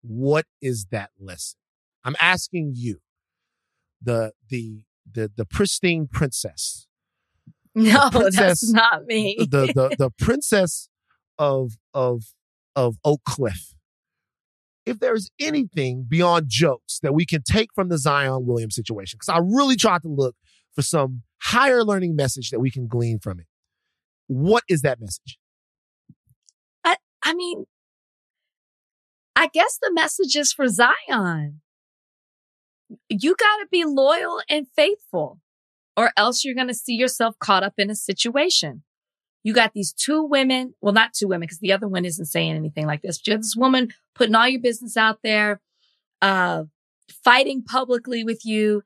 what 0.00 0.46
is 0.60 0.86
that 0.90 1.10
lesson? 1.18 1.58
I'm 2.04 2.16
asking 2.20 2.72
you, 2.76 3.00
the 4.02 4.32
the 4.48 4.84
the 5.10 5.30
the 5.36 5.44
pristine 5.44 6.08
princess. 6.10 6.86
No, 7.74 8.10
princess- 8.10 8.34
that's 8.36 8.70
not 8.72 9.06
me. 9.06 9.34
the 9.38 9.72
the 9.74 9.96
the 9.98 10.10
princess 10.18 10.90
of 11.38 11.72
of 11.94 12.24
of 12.76 12.96
Oak 13.02 13.22
Cliff. 13.24 13.74
If 14.84 14.98
there's 14.98 15.30
anything 15.40 16.04
beyond 16.06 16.46
jokes 16.50 16.98
that 17.02 17.14
we 17.14 17.24
can 17.24 17.40
take 17.42 17.70
from 17.74 17.88
the 17.88 17.96
Zion 17.96 18.44
Williams 18.44 18.74
situation, 18.74 19.16
because 19.18 19.34
I 19.34 19.38
really 19.42 19.76
tried 19.76 20.02
to 20.02 20.08
look 20.08 20.36
for 20.74 20.82
some 20.82 21.22
higher 21.40 21.82
learning 21.82 22.14
message 22.14 22.50
that 22.50 22.60
we 22.60 22.70
can 22.70 22.88
glean 22.88 23.18
from 23.18 23.40
it. 23.40 23.46
What 24.26 24.64
is 24.68 24.82
that 24.82 25.00
message? 25.00 25.38
I 26.84 26.96
I 27.22 27.32
mean, 27.32 27.64
I 29.34 29.48
guess 29.52 29.78
the 29.80 29.90
message 29.94 30.36
is 30.36 30.52
for 30.52 30.68
Zion. 30.68 31.60
You 33.08 33.34
got 33.36 33.56
to 33.58 33.66
be 33.70 33.84
loyal 33.84 34.40
and 34.48 34.66
faithful, 34.74 35.40
or 35.96 36.12
else 36.16 36.44
you're 36.44 36.54
going 36.54 36.68
to 36.68 36.74
see 36.74 36.94
yourself 36.94 37.38
caught 37.38 37.62
up 37.62 37.74
in 37.78 37.90
a 37.90 37.94
situation. 37.94 38.82
You 39.44 39.52
got 39.52 39.72
these 39.72 39.92
two 39.92 40.22
women, 40.22 40.74
well, 40.80 40.92
not 40.92 41.14
two 41.14 41.28
women, 41.28 41.46
because 41.46 41.58
the 41.58 41.72
other 41.72 41.88
one 41.88 42.04
isn't 42.04 42.26
saying 42.26 42.54
anything 42.54 42.86
like 42.86 43.02
this, 43.02 43.18
but 43.18 43.26
you 43.26 43.32
have 43.32 43.42
this 43.42 43.56
woman 43.56 43.92
putting 44.14 44.34
all 44.34 44.48
your 44.48 44.60
business 44.60 44.96
out 44.96 45.18
there, 45.22 45.60
uh, 46.20 46.64
fighting 47.24 47.62
publicly 47.62 48.22
with 48.24 48.44
you. 48.44 48.82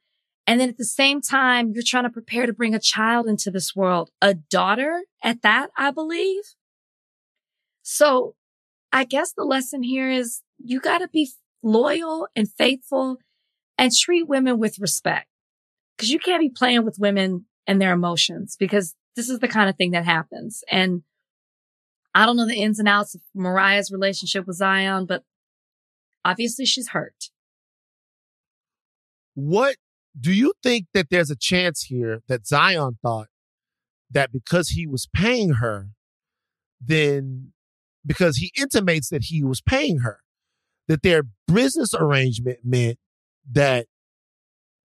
And 0.46 0.60
then 0.60 0.68
at 0.68 0.78
the 0.78 0.84
same 0.84 1.20
time, 1.20 1.72
you're 1.74 1.82
trying 1.84 2.04
to 2.04 2.10
prepare 2.10 2.46
to 2.46 2.52
bring 2.52 2.74
a 2.74 2.80
child 2.80 3.26
into 3.26 3.50
this 3.50 3.74
world, 3.74 4.10
a 4.22 4.32
daughter 4.32 5.02
at 5.22 5.42
that, 5.42 5.70
I 5.76 5.90
believe. 5.90 6.44
So 7.82 8.34
I 8.92 9.04
guess 9.04 9.32
the 9.32 9.44
lesson 9.44 9.82
here 9.82 10.10
is 10.10 10.42
you 10.58 10.80
got 10.80 10.98
to 10.98 11.08
be 11.08 11.30
loyal 11.62 12.28
and 12.34 12.48
faithful 12.50 13.18
and 13.78 13.92
treat 13.92 14.28
women 14.28 14.58
with 14.58 14.78
respect 14.78 15.28
because 15.96 16.10
you 16.10 16.18
can't 16.18 16.40
be 16.40 16.50
playing 16.50 16.84
with 16.84 16.98
women 16.98 17.46
and 17.66 17.80
their 17.80 17.92
emotions 17.92 18.56
because 18.58 18.94
this 19.16 19.28
is 19.28 19.38
the 19.40 19.48
kind 19.48 19.68
of 19.68 19.76
thing 19.76 19.92
that 19.92 20.04
happens. 20.04 20.62
And 20.70 21.02
I 22.14 22.26
don't 22.26 22.36
know 22.36 22.46
the 22.46 22.62
ins 22.62 22.78
and 22.78 22.88
outs 22.88 23.14
of 23.14 23.20
Mariah's 23.34 23.90
relationship 23.90 24.46
with 24.46 24.56
Zion, 24.56 25.06
but 25.06 25.22
obviously 26.24 26.64
she's 26.64 26.88
hurt. 26.88 27.30
What 29.34 29.76
do 30.18 30.32
you 30.32 30.54
think 30.62 30.86
that 30.94 31.08
there's 31.10 31.30
a 31.30 31.36
chance 31.36 31.82
here 31.84 32.22
that 32.28 32.46
Zion 32.46 32.98
thought 33.02 33.28
that 34.10 34.32
because 34.32 34.70
he 34.70 34.86
was 34.86 35.08
paying 35.14 35.54
her, 35.54 35.88
then 36.80 37.52
because 38.04 38.38
he 38.38 38.52
intimates 38.56 39.08
that 39.10 39.24
he 39.24 39.42
was 39.42 39.60
paying 39.60 39.98
her, 39.98 40.20
that 40.88 41.02
their 41.02 41.24
business 41.46 41.92
arrangement 41.92 42.60
meant 42.64 42.98
that 43.52 43.86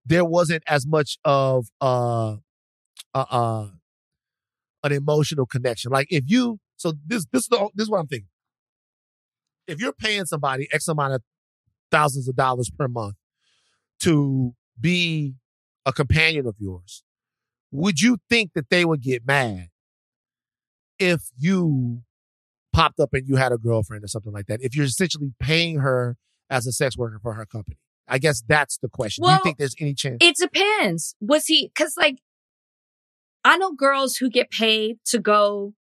there 0.06 0.26
wasn't 0.26 0.64
as 0.68 0.88
much 0.88 1.18
of 1.24 1.68
uh 1.80 2.36
uh, 3.14 3.26
uh 3.30 3.68
an 4.84 4.92
emotional 4.92 5.46
connection. 5.46 5.92
Like 5.92 6.08
if 6.10 6.24
you 6.28 6.60
so 6.78 6.94
this 7.06 7.26
this 7.32 7.44
is 7.44 7.48
the, 7.50 7.70
this 7.76 7.86
is 7.86 7.90
what 7.90 8.00
I'm 8.00 8.08
thinking. 8.08 8.28
If 9.68 9.80
you're 9.80 9.94
paying 9.94 10.26
somebody 10.26 10.68
X 10.72 10.88
amount 10.88 11.14
of 11.14 11.22
thousands 11.92 12.28
of 12.28 12.36
dollars 12.36 12.70
per 12.70 12.88
month 12.88 13.16
to 14.02 14.54
be 14.80 15.36
a 15.86 15.94
companion 15.94 16.48
of 16.48 16.56
yours, 16.58 17.04
would 17.72 18.02
you 18.02 18.18
think 18.30 18.52
that 18.56 18.70
they 18.70 18.86
would 18.86 19.02
get 19.02 19.26
mad 19.26 19.70
if 21.00 21.22
you 21.38 22.02
popped 22.74 23.00
up 23.00 23.14
and 23.14 23.28
you 23.28 23.36
had 23.36 23.52
a 23.52 23.58
girlfriend 23.58 24.04
or 24.04 24.08
something 24.08 24.34
like 24.34 24.48
that? 24.48 24.60
If 24.62 24.76
you're 24.76 24.86
essentially 24.86 25.34
paying 25.40 25.80
her 25.80 26.18
as 26.50 26.66
a 26.66 26.72
sex 26.72 26.98
worker 26.98 27.20
for 27.22 27.34
her 27.36 27.46
company? 27.46 27.78
I 28.08 28.18
guess 28.18 28.44
that's 28.48 28.78
the 28.78 28.90
question. 28.90 29.24
Do 29.24 29.32
you 29.32 29.40
think 29.44 29.58
there's 29.58 29.76
any 29.80 29.94
chance? 29.94 30.18
It 30.22 30.36
depends. 30.36 31.16
Was 31.22 31.46
he, 31.46 31.72
cause 31.76 31.96
like, 31.98 32.20
I 33.44 33.58
know 33.58 33.72
girls 33.74 34.18
who 34.18 34.30
get 34.30 34.52
paid 34.52 34.98
to 35.06 35.20
go, 35.20 35.74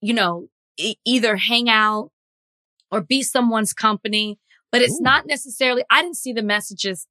you 0.00 0.12
know, 0.12 0.48
e- 0.76 0.96
either 1.04 1.36
hang 1.36 1.68
out 1.70 2.10
or 2.90 3.00
be 3.00 3.22
someone's 3.22 3.72
company, 3.72 4.38
but 4.70 4.82
it's 4.82 5.00
Ooh. 5.00 5.04
not 5.04 5.26
necessarily, 5.26 5.84
I 5.90 6.02
didn't 6.02 6.16
see 6.16 6.32
the 6.32 6.42
messages. 6.42 7.06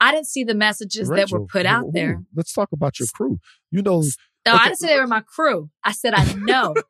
I 0.00 0.10
didn't 0.12 0.26
see 0.26 0.44
the 0.44 0.54
messages 0.54 1.08
that 1.08 1.30
were 1.30 1.46
put 1.46 1.66
out 1.66 1.86
ooh, 1.86 1.92
there. 1.92 2.22
Let's 2.34 2.52
talk 2.52 2.72
about 2.72 2.98
your 2.98 3.08
crew. 3.14 3.38
You 3.70 3.82
know, 3.82 4.02
No, 4.46 4.52
Okay. 4.54 4.58
I 4.62 4.64
didn't 4.66 4.78
say 4.78 4.88
they 4.88 5.00
were 5.00 5.06
my 5.06 5.22
crew. 5.22 5.70
I 5.82 5.92
said 5.92 6.14
I 6.14 6.32
know. 6.34 6.74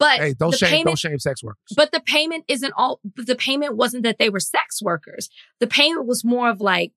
but 0.00 0.18
hey, 0.18 0.34
don't 0.36 0.56
shame, 0.56 0.70
payment, 0.70 0.86
don't 0.86 0.98
shame 0.98 1.18
sex 1.18 1.44
workers. 1.44 1.60
but 1.76 1.92
the 1.92 2.00
payment 2.00 2.44
isn't 2.48 2.72
all, 2.74 3.00
the 3.16 3.36
payment 3.36 3.76
wasn't 3.76 4.02
that 4.04 4.18
they 4.18 4.30
were 4.30 4.40
sex 4.40 4.80
workers. 4.82 5.28
The 5.60 5.66
payment 5.66 6.06
was 6.06 6.24
more 6.24 6.48
of 6.48 6.60
like, 6.62 6.92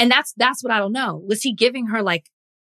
and 0.00 0.10
that's, 0.10 0.34
that's 0.36 0.64
what 0.64 0.72
I 0.72 0.80
don't 0.80 0.92
know. 0.92 1.22
Was 1.24 1.42
he 1.42 1.54
giving 1.54 1.86
her 1.86 2.02
like, 2.02 2.28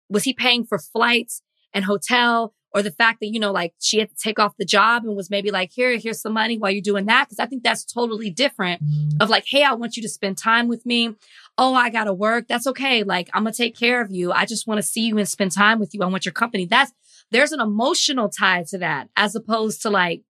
was 0.09 0.23
he 0.23 0.33
paying 0.33 0.65
for 0.65 0.79
flights 0.79 1.43
and 1.75 1.85
hotel 1.85 2.55
or 2.73 2.81
the 2.81 2.89
fact 2.89 3.19
that, 3.19 3.27
you 3.27 3.39
know, 3.39 3.51
like 3.51 3.75
she 3.79 3.99
had 3.99 4.09
to 4.09 4.15
take 4.15 4.39
off 4.39 4.57
the 4.57 4.65
job 4.65 5.03
and 5.05 5.15
was 5.15 5.29
maybe 5.29 5.51
like, 5.51 5.69
here, 5.71 5.95
here's 5.99 6.19
some 6.19 6.33
money 6.33 6.57
while 6.57 6.71
you're 6.71 6.81
doing 6.81 7.05
that? 7.05 7.29
Cause 7.29 7.37
I 7.37 7.45
think 7.45 7.61
that's 7.61 7.85
totally 7.85 8.31
different 8.31 8.83
mm. 8.83 9.11
of 9.21 9.29
like, 9.29 9.43
Hey, 9.47 9.61
I 9.63 9.73
want 9.73 9.95
you 9.95 10.01
to 10.01 10.09
spend 10.09 10.39
time 10.39 10.67
with 10.67 10.87
me. 10.87 11.13
Oh, 11.55 11.75
I 11.75 11.91
gotta 11.91 12.13
work. 12.13 12.47
That's 12.47 12.65
okay. 12.65 13.03
Like, 13.03 13.29
I'm 13.35 13.43
gonna 13.43 13.53
take 13.53 13.77
care 13.77 14.01
of 14.01 14.09
you. 14.09 14.31
I 14.31 14.45
just 14.45 14.65
want 14.65 14.79
to 14.79 14.83
see 14.83 15.01
you 15.01 15.19
and 15.19 15.29
spend 15.29 15.51
time 15.51 15.79
with 15.79 15.93
you. 15.93 16.01
I 16.01 16.07
want 16.07 16.25
your 16.25 16.33
company. 16.33 16.65
That's, 16.65 16.91
there's 17.31 17.51
an 17.51 17.59
emotional 17.61 18.29
tie 18.29 18.63
to 18.69 18.77
that 18.79 19.09
as 19.15 19.35
opposed 19.35 19.81
to 19.83 19.89
like, 19.89 20.21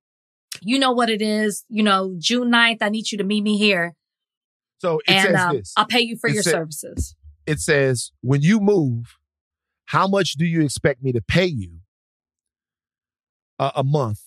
you 0.61 0.77
know 0.79 0.91
what 0.91 1.09
it 1.09 1.21
is, 1.21 1.65
you 1.69 1.81
know, 1.83 2.15
June 2.17 2.49
9th, 2.51 2.77
I 2.81 2.89
need 2.89 3.11
you 3.11 3.17
to 3.17 3.23
meet 3.23 3.41
me 3.41 3.57
here 3.57 3.95
So 4.79 4.99
it 4.99 5.03
and 5.11 5.27
says 5.27 5.39
um, 5.39 5.55
this. 5.55 5.73
I'll 5.77 5.85
pay 5.85 6.01
you 6.01 6.17
for 6.17 6.29
It 6.29 6.33
your 6.33 6.43
said- 6.43 6.51
services. 6.51 7.15
it 7.47 7.59
says, 7.59 8.11
when 8.21 8.41
you 8.41 8.59
move, 8.59 9.17
how 9.85 10.07
much 10.07 10.33
do 10.33 10.45
you 10.45 10.61
expect 10.61 11.01
me 11.03 11.11
to 11.13 11.21
pay 11.21 11.45
you 11.47 11.79
a, 13.59 13.71
a 13.77 13.83
month? 13.83 14.21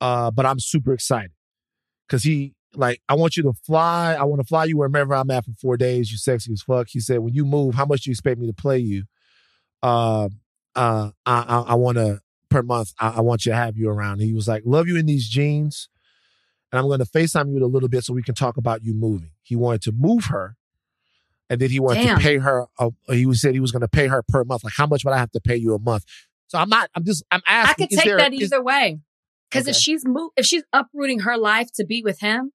Uh, 0.00 0.30
but 0.30 0.46
I'm 0.46 0.58
super 0.60 0.92
excited 0.92 1.32
because 2.06 2.22
he 2.22 2.54
like, 2.74 3.00
I 3.08 3.14
want 3.14 3.36
you 3.36 3.42
to 3.44 3.52
fly. 3.52 4.14
I 4.14 4.24
want 4.24 4.40
to 4.40 4.46
fly 4.46 4.64
you 4.64 4.76
wherever 4.78 5.14
I'm 5.14 5.30
at 5.30 5.44
for 5.44 5.52
four 5.60 5.76
days. 5.76 6.10
You 6.12 6.18
sexy 6.18 6.52
as 6.52 6.62
fuck. 6.62 6.88
He 6.88 7.00
said, 7.00 7.18
when 7.18 7.34
you 7.34 7.44
move, 7.44 7.74
how 7.74 7.84
much 7.84 8.02
do 8.02 8.10
you 8.10 8.12
expect 8.12 8.38
me 8.40 8.46
to 8.46 8.52
play 8.52 8.78
you? 8.78 9.04
Uh, 9.82 10.28
uh, 10.76 11.10
I, 11.26 11.40
I, 11.42 11.60
I 11.72 11.74
want 11.74 11.98
to 11.98 12.20
per 12.48 12.62
month. 12.62 12.92
I, 12.98 13.08
I 13.16 13.20
want 13.20 13.46
you 13.46 13.52
to 13.52 13.56
have 13.56 13.76
you 13.76 13.88
around. 13.88 14.14
And 14.14 14.22
he 14.22 14.34
was 14.34 14.48
like, 14.48 14.62
love 14.66 14.88
you 14.88 14.96
in 14.96 15.06
these 15.06 15.28
jeans. 15.28 15.88
And 16.72 16.78
I'm 16.78 16.86
going 16.86 17.00
to 17.00 17.04
FaceTime 17.04 17.50
you 17.50 17.56
in 17.56 17.62
a 17.62 17.66
little 17.66 17.88
bit 17.88 18.04
so 18.04 18.12
we 18.12 18.22
can 18.22 18.34
talk 18.34 18.56
about 18.56 18.84
you 18.84 18.94
moving. 18.94 19.32
He 19.42 19.56
wanted 19.56 19.82
to 19.82 19.92
move 19.92 20.26
her. 20.26 20.56
And 21.48 21.60
then 21.60 21.70
he 21.70 21.80
wanted 21.80 22.02
Damn. 22.02 22.18
to 22.18 22.22
pay 22.22 22.38
her. 22.38 22.66
A, 22.78 22.90
he 23.08 23.32
said 23.34 23.54
he 23.54 23.60
was 23.60 23.72
going 23.72 23.80
to 23.80 23.88
pay 23.88 24.06
her 24.06 24.22
per 24.22 24.44
month. 24.44 24.62
Like, 24.62 24.74
how 24.76 24.86
much 24.86 25.04
would 25.04 25.12
I 25.12 25.18
have 25.18 25.32
to 25.32 25.40
pay 25.40 25.56
you 25.56 25.74
a 25.74 25.80
month? 25.80 26.04
So 26.46 26.58
I'm 26.58 26.68
not. 26.68 26.88
I'm 26.94 27.04
just. 27.04 27.24
I'm 27.32 27.42
asking. 27.46 27.70
I 27.70 27.86
could 27.86 27.92
is 27.92 27.98
take 27.98 28.06
there- 28.06 28.18
that 28.18 28.32
is- 28.32 28.42
either 28.42 28.62
way. 28.62 29.00
Cause 29.50 29.66
if 29.66 29.74
she's 29.74 30.04
move, 30.06 30.30
if 30.36 30.46
she's 30.46 30.62
uprooting 30.72 31.20
her 31.20 31.36
life 31.36 31.72
to 31.74 31.84
be 31.84 32.02
with 32.04 32.20
him, 32.20 32.52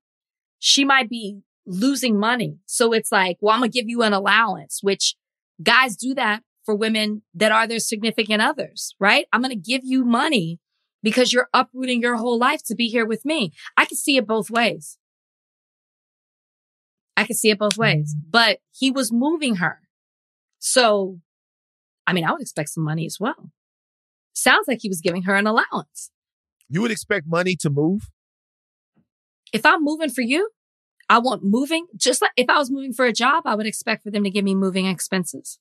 she 0.59 0.85
might 0.85 1.09
be 1.09 1.41
losing 1.65 2.17
money. 2.17 2.59
So 2.67 2.93
it's 2.93 3.11
like, 3.11 3.35
well, 3.41 3.53
I'm 3.53 3.59
going 3.59 3.69
to 3.69 3.77
give 3.77 3.89
you 3.89 4.01
an 4.01 4.13
allowance, 4.13 4.79
which 4.81 5.17
guys 5.61 5.97
do 5.97 6.13
that 6.13 6.41
for 6.65 6.75
women 6.75 7.21
that 7.33 7.51
are 7.51 7.67
their 7.67 7.79
significant 7.79 8.41
others, 8.41 8.95
right? 8.99 9.25
I'm 9.31 9.41
going 9.41 9.51
to 9.51 9.55
give 9.55 9.81
you 9.83 10.03
money 10.03 10.59
because 11.03 11.31
you're 11.31 11.49
uprooting 11.53 12.01
your 12.01 12.15
whole 12.15 12.39
life 12.39 12.61
to 12.65 12.75
be 12.75 12.87
here 12.87 13.05
with 13.05 13.23
me. 13.23 13.51
I 13.77 13.85
can 13.85 13.97
see 13.97 14.17
it 14.17 14.25
both 14.25 14.49
ways. 14.49 14.97
I 17.15 17.23
can 17.23 17.35
see 17.35 17.49
it 17.49 17.59
both 17.59 17.77
ways, 17.77 18.15
mm-hmm. 18.15 18.29
but 18.31 18.59
he 18.71 18.91
was 18.91 19.11
moving 19.11 19.55
her. 19.55 19.79
So, 20.59 21.19
I 22.07 22.13
mean, 22.13 22.25
I 22.25 22.31
would 22.31 22.41
expect 22.41 22.69
some 22.69 22.83
money 22.83 23.05
as 23.05 23.17
well. 23.19 23.51
Sounds 24.33 24.67
like 24.67 24.79
he 24.81 24.89
was 24.89 24.99
giving 24.99 25.23
her 25.23 25.35
an 25.35 25.47
allowance. 25.47 26.11
you 26.67 26.81
would 26.81 26.91
expect 26.91 27.27
money 27.27 27.55
to 27.57 27.69
move. 27.69 28.09
If 29.53 29.65
I'm 29.65 29.83
moving 29.83 30.09
for 30.09 30.21
you, 30.21 30.49
I 31.09 31.19
want 31.19 31.43
moving. 31.43 31.85
Just 31.95 32.21
like 32.21 32.31
if 32.35 32.49
I 32.49 32.57
was 32.57 32.71
moving 32.71 32.91
for 32.91 33.05
a 33.05 33.13
job, 33.13 33.43
I 33.45 33.55
would 33.55 33.67
expect 33.67 34.03
for 34.03 34.11
them 34.11 34.23
to 34.23 34.29
give 34.29 34.43
me 34.43 34.55
moving 34.55 34.87
expenses. 34.87 35.59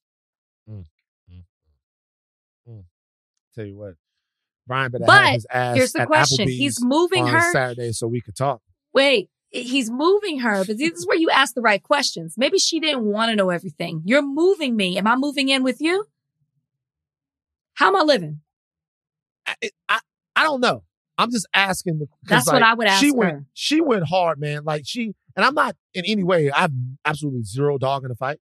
Tell 3.54 3.64
you 3.64 3.76
what, 3.76 3.94
Bryan 4.66 4.90
better 4.90 5.04
But 5.06 5.22
have 5.22 5.34
his 5.34 5.46
ass 5.50 5.76
Here's 5.76 5.92
the 5.92 6.06
question. 6.06 6.46
Applebee's 6.48 6.56
He's 6.58 6.84
moving 6.84 7.24
on 7.24 7.30
her. 7.34 7.52
Saturday 7.52 7.92
so 7.92 8.06
we 8.06 8.20
could 8.20 8.36
talk. 8.36 8.60
Wait, 8.92 9.28
he's 9.50 9.90
moving 9.90 10.40
her, 10.40 10.64
but 10.64 10.78
this 10.78 10.92
is 10.92 11.06
where 11.06 11.16
you 11.16 11.30
ask 11.30 11.54
the 11.54 11.60
right 11.60 11.82
questions. 11.82 12.34
Maybe 12.36 12.58
she 12.58 12.80
didn't 12.80 13.04
want 13.04 13.30
to 13.30 13.36
know 13.36 13.50
everything. 13.50 14.02
You're 14.04 14.22
moving 14.22 14.76
me. 14.76 14.98
Am 14.98 15.06
I 15.06 15.16
moving 15.16 15.48
in 15.48 15.62
with 15.62 15.80
you? 15.80 16.06
How 17.74 17.88
am 17.88 17.96
I 17.96 18.02
living? 18.02 18.40
I, 19.46 19.54
I, 19.88 20.00
I 20.36 20.42
don't 20.44 20.60
know. 20.60 20.84
I'm 21.18 21.30
just 21.30 21.46
asking. 21.54 21.98
the- 21.98 22.08
That's 22.24 22.46
what 22.50 22.62
I 22.62 22.74
would 22.74 22.86
ask 22.86 23.00
She 23.02 23.12
went. 23.12 23.32
her. 23.32 23.44
She 23.52 23.80
went 23.80 24.04
hard, 24.08 24.40
man. 24.40 24.64
Like 24.64 24.82
she, 24.86 25.14
and 25.36 25.44
I'm 25.44 25.54
not 25.54 25.76
in 25.92 26.04
any 26.06 26.24
way. 26.24 26.50
I 26.50 26.62
have 26.62 26.72
absolutely 27.04 27.42
zero 27.44 27.78
dog 27.78 28.02
in 28.04 28.08
the 28.08 28.16
fight. 28.16 28.38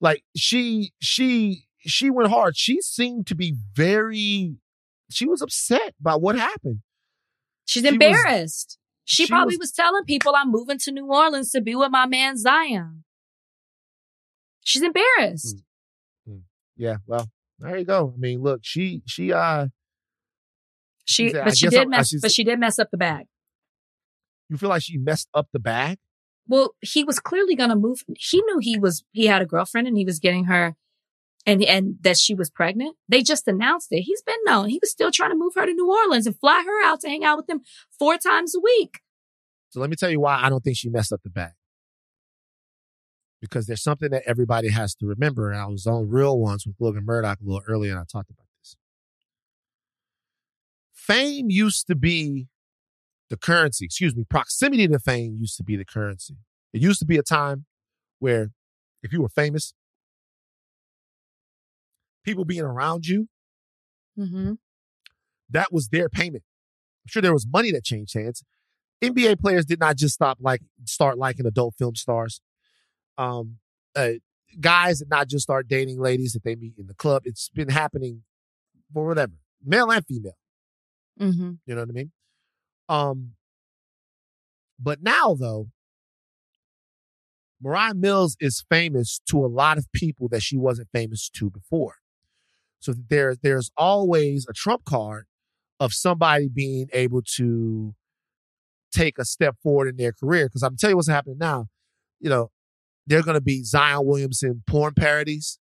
Like 0.00 0.22
she, 0.36 0.92
she, 1.00 1.64
she 1.86 2.10
went 2.10 2.30
hard. 2.30 2.56
She 2.56 2.80
seemed 2.80 3.26
to 3.28 3.34
be 3.34 3.54
very. 3.74 4.56
She 5.10 5.26
was 5.26 5.42
upset 5.42 5.94
by 6.00 6.14
what 6.16 6.36
happened. 6.36 6.80
She's 7.66 7.82
She 7.82 7.86
was- 7.88 7.92
embarrassed. 7.92 8.78
she, 9.04 9.24
she 9.24 9.28
probably 9.28 9.56
was- 9.56 9.64
was, 9.68 9.72
telling 9.72 10.04
people 10.04 10.34
I'm 10.36 10.50
moving 10.50 10.78
to 10.78 10.92
New 10.92 11.06
Orleans 11.06 11.50
to 11.52 11.60
be 11.60 11.74
with 11.74 11.90
my 11.90 12.06
man 12.06 12.36
Zion. 12.36 13.04
She's 14.64 14.82
embarrassed. 14.82 15.62
Yeah. 16.76 16.96
Well, 17.06 17.28
there 17.58 17.78
you 17.78 17.84
go. 17.84 18.12
I 18.16 18.18
mean, 18.18 18.42
look, 18.42 18.60
she, 18.62 19.02
she, 19.06 19.32
uh, 19.32 19.68
She, 21.04 21.30
said, 21.30 21.40
I 21.42 21.44
but 21.44 21.56
she 21.56 21.68
did 21.68 21.80
I 21.80 21.84
mess. 21.84 22.08
should- 22.08 22.20
But 22.22 22.32
she 22.32 22.44
did 22.44 22.58
mess 22.58 22.78
up 22.78 22.90
the 22.90 22.96
bag. 22.96 23.26
you 24.48 24.56
feel 24.56 24.68
like 24.70 24.82
she 24.82 24.96
messed 24.98 25.28
up 25.34 25.48
the 25.52 25.58
bag. 25.60 25.98
Well, 26.48 26.74
he 26.80 27.04
was 27.04 27.20
clearly 27.20 27.54
going 27.54 27.70
to 27.70 27.76
move. 27.76 28.04
He 28.18 28.42
knew 28.42 28.58
he 28.60 28.78
was. 28.78 29.04
He 29.12 29.26
had 29.26 29.40
a 29.40 29.46
girlfriend, 29.46 29.86
and 29.86 29.96
he 29.96 30.04
was 30.04 30.18
getting 30.18 30.44
her, 30.44 30.76
and 31.46 31.62
and 31.62 31.96
that 32.02 32.16
she 32.16 32.34
was 32.34 32.50
pregnant. 32.50 32.96
They 33.08 33.22
just 33.22 33.46
announced 33.46 33.88
it. 33.90 34.02
He's 34.02 34.22
been 34.22 34.42
known. 34.44 34.68
He 34.68 34.78
was 34.80 34.90
still 34.90 35.10
trying 35.10 35.30
to 35.30 35.36
move 35.36 35.54
her 35.56 35.66
to 35.66 35.72
New 35.72 35.90
Orleans 35.90 36.26
and 36.26 36.38
fly 36.38 36.62
her 36.64 36.86
out 36.86 37.00
to 37.00 37.08
hang 37.08 37.24
out 37.24 37.36
with 37.36 37.48
him 37.48 37.62
four 37.98 38.16
times 38.16 38.54
a 38.54 38.60
week. 38.60 39.00
So 39.70 39.80
let 39.80 39.90
me 39.90 39.96
tell 39.96 40.10
you 40.10 40.20
why 40.20 40.40
I 40.42 40.48
don't 40.48 40.62
think 40.62 40.76
she 40.76 40.88
messed 40.88 41.12
up 41.12 41.22
the 41.22 41.30
bag. 41.30 41.52
Because 43.40 43.66
there's 43.66 43.82
something 43.82 44.10
that 44.10 44.22
everybody 44.24 44.70
has 44.70 44.94
to 44.96 45.06
remember. 45.06 45.50
And 45.50 45.60
I 45.60 45.66
was 45.66 45.86
on 45.86 46.08
Real 46.08 46.38
Ones 46.38 46.66
with 46.66 46.76
Logan 46.78 47.04
Murdoch 47.04 47.40
a 47.40 47.44
little 47.44 47.62
earlier, 47.68 47.90
and 47.90 48.00
I 48.00 48.04
talked 48.04 48.30
about 48.30 48.46
this. 48.60 48.76
Fame 50.94 51.50
used 51.50 51.86
to 51.88 51.94
be 51.94 52.46
the 53.28 53.36
currency. 53.36 53.84
Excuse 53.84 54.16
me. 54.16 54.24
Proximity 54.28 54.88
to 54.88 54.98
fame 54.98 55.36
used 55.38 55.56
to 55.58 55.64
be 55.64 55.76
the 55.76 55.84
currency. 55.84 56.36
It 56.72 56.80
used 56.80 57.00
to 57.00 57.04
be 57.04 57.18
a 57.18 57.22
time 57.22 57.66
where 58.18 58.52
if 59.02 59.12
you 59.12 59.20
were 59.20 59.28
famous, 59.28 59.74
people 62.24 62.44
being 62.44 62.62
around 62.62 63.06
you, 63.06 63.28
Mm-hmm. 64.18 64.52
that 65.50 65.72
was 65.72 65.88
their 65.88 66.08
payment. 66.08 66.44
I'm 67.04 67.08
sure 67.08 67.20
there 67.20 67.32
was 67.32 67.46
money 67.46 67.72
that 67.72 67.84
changed 67.84 68.14
hands. 68.14 68.44
NBA 69.02 69.40
players 69.40 69.64
did 69.64 69.80
not 69.80 69.96
just 69.96 70.14
stop 70.14 70.38
like 70.40 70.60
start 70.84 71.18
liking 71.18 71.46
adult 71.46 71.74
film 71.76 71.96
stars. 71.96 72.40
Um, 73.18 73.56
uh, 73.96 74.12
guys 74.60 75.00
did 75.00 75.10
not 75.10 75.28
just 75.28 75.42
start 75.42 75.66
dating 75.66 75.98
ladies 76.00 76.32
that 76.32 76.44
they 76.44 76.54
meet 76.54 76.74
in 76.78 76.86
the 76.86 76.94
club. 76.94 77.22
It's 77.24 77.48
been 77.48 77.68
happening 77.70 78.22
for 78.92 79.06
whatever, 79.08 79.32
male 79.64 79.90
and 79.90 80.06
female. 80.06 80.38
Mm-hmm. 81.20 81.50
You 81.66 81.74
know 81.74 81.80
what 81.80 81.90
I 81.90 81.92
mean? 81.92 82.12
Um, 82.88 83.30
but 84.78 85.02
now 85.02 85.34
though, 85.38 85.68
Mariah 87.60 87.94
Mills 87.94 88.36
is 88.40 88.64
famous 88.70 89.20
to 89.28 89.44
a 89.44 89.48
lot 89.48 89.78
of 89.78 89.90
people 89.92 90.28
that 90.28 90.42
she 90.42 90.56
wasn't 90.56 90.88
famous 90.92 91.28
to 91.30 91.50
before. 91.50 91.96
So 92.84 92.92
there, 93.08 93.34
there's 93.34 93.70
always 93.78 94.46
a 94.46 94.52
trump 94.52 94.84
card 94.84 95.24
of 95.80 95.94
somebody 95.94 96.48
being 96.48 96.88
able 96.92 97.22
to 97.36 97.94
take 98.92 99.18
a 99.18 99.24
step 99.24 99.56
forward 99.62 99.88
in 99.88 99.96
their 99.96 100.12
career. 100.12 100.46
Because 100.46 100.62
I'm 100.62 100.76
telling 100.76 100.92
you 100.92 100.96
what's 100.96 101.08
happening 101.08 101.38
now. 101.38 101.68
You 102.20 102.28
know, 102.28 102.50
they're 103.06 103.22
going 103.22 103.36
to 103.36 103.40
be 103.40 103.62
Zion 103.62 104.04
Williamson 104.04 104.62
porn 104.66 104.92
parodies 104.92 105.58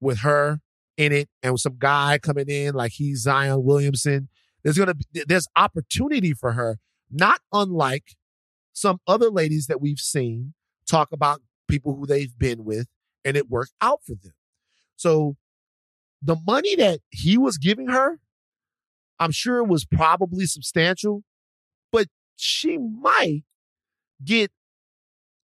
with 0.00 0.20
her 0.20 0.60
in 0.96 1.10
it, 1.10 1.28
and 1.42 1.52
with 1.52 1.60
some 1.62 1.76
guy 1.78 2.18
coming 2.18 2.48
in 2.48 2.74
like 2.74 2.92
he's 2.92 3.22
Zion 3.22 3.64
Williamson. 3.64 4.28
There's 4.62 4.76
going 4.76 4.88
to 4.88 4.94
be 4.94 5.24
there's 5.26 5.48
opportunity 5.56 6.34
for 6.34 6.52
her, 6.52 6.78
not 7.10 7.40
unlike 7.52 8.14
some 8.72 9.00
other 9.08 9.28
ladies 9.28 9.66
that 9.66 9.80
we've 9.80 9.98
seen 9.98 10.54
talk 10.88 11.10
about 11.10 11.42
people 11.68 11.96
who 11.96 12.06
they've 12.06 12.38
been 12.38 12.64
with, 12.64 12.86
and 13.24 13.36
it 13.36 13.50
worked 13.50 13.74
out 13.80 14.04
for 14.04 14.14
them. 14.14 14.34
So 14.94 15.36
the 16.22 16.36
money 16.46 16.76
that 16.76 17.00
he 17.10 17.36
was 17.36 17.58
giving 17.58 17.88
her, 17.88 18.18
I'm 19.18 19.32
sure 19.32 19.58
it 19.58 19.68
was 19.68 19.84
probably 19.84 20.46
substantial, 20.46 21.22
but 21.90 22.06
she 22.36 22.78
might 22.78 23.42
get 24.24 24.50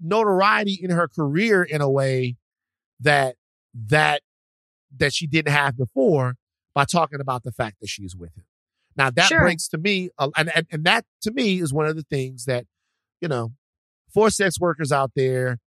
notoriety 0.01 0.79
in 0.81 0.91
her 0.91 1.09
career 1.09 1.63
in 1.63 1.81
a 1.81 1.91
way 1.91 2.37
that 3.01 3.37
that 3.75 4.23
that 4.97 5.13
she 5.13 5.27
didn't 5.27 5.53
have 5.53 5.77
before 5.77 6.37
by 6.75 6.85
talking 6.85 7.21
about 7.21 7.43
the 7.43 7.53
fact 7.53 7.77
that 7.81 7.89
she's 7.89 8.17
with 8.17 8.35
him. 8.37 8.45
Now 8.97 9.11
that 9.11 9.29
Sure. 9.29 9.41
brings 9.41 9.69
to 9.69 9.79
me, 9.79 10.11
uh, 10.19 10.31
and, 10.37 10.51
and 10.55 10.67
and 10.71 10.85
that 10.85 11.05
to 11.23 11.33
me 11.33 11.61
is 11.61 11.73
one 11.73 11.87
of 11.87 11.97
the 11.97 12.05
things 12.05 12.45
that 12.45 12.67
you 13.21 13.29
know, 13.29 13.53
for 14.13 14.31
sex 14.31 14.61
workers 14.61 14.93
out 14.93 15.13
there, 15.17 15.59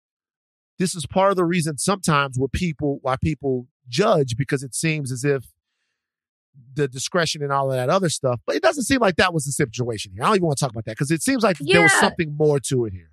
this 0.78 0.94
is 0.94 1.04
part 1.06 1.30
of 1.30 1.36
the 1.36 1.44
reason 1.44 1.78
sometimes 1.78 2.38
where 2.38 2.48
people 2.48 2.98
why 3.02 3.16
people 3.22 3.66
judge 3.90 4.36
because 4.36 4.62
it 4.62 4.74
seems 4.74 5.12
as 5.12 5.24
if 5.24 5.44
the 6.74 6.88
discretion 6.88 7.42
and 7.42 7.52
all 7.52 7.70
of 7.70 7.76
that 7.76 7.88
other 7.90 8.08
stuff. 8.08 8.40
But 8.46 8.56
it 8.56 8.62
doesn't 8.62 8.84
seem 8.84 9.00
like 9.00 9.16
that 9.16 9.34
was 9.34 9.44
the 9.44 9.52
situation 9.52 10.12
here. 10.14 10.22
I 10.22 10.26
don't 10.26 10.36
even 10.36 10.46
want 10.46 10.58
to 10.58 10.64
talk 10.64 10.72
about 10.72 10.84
that 10.86 10.92
because 10.92 11.10
it 11.10 11.22
seems 11.22 11.42
like 11.42 11.58
there 11.58 11.82
was 11.82 11.92
something 12.00 12.36
more 12.36 12.58
to 12.60 12.84
it 12.86 12.92
here. 12.92 13.10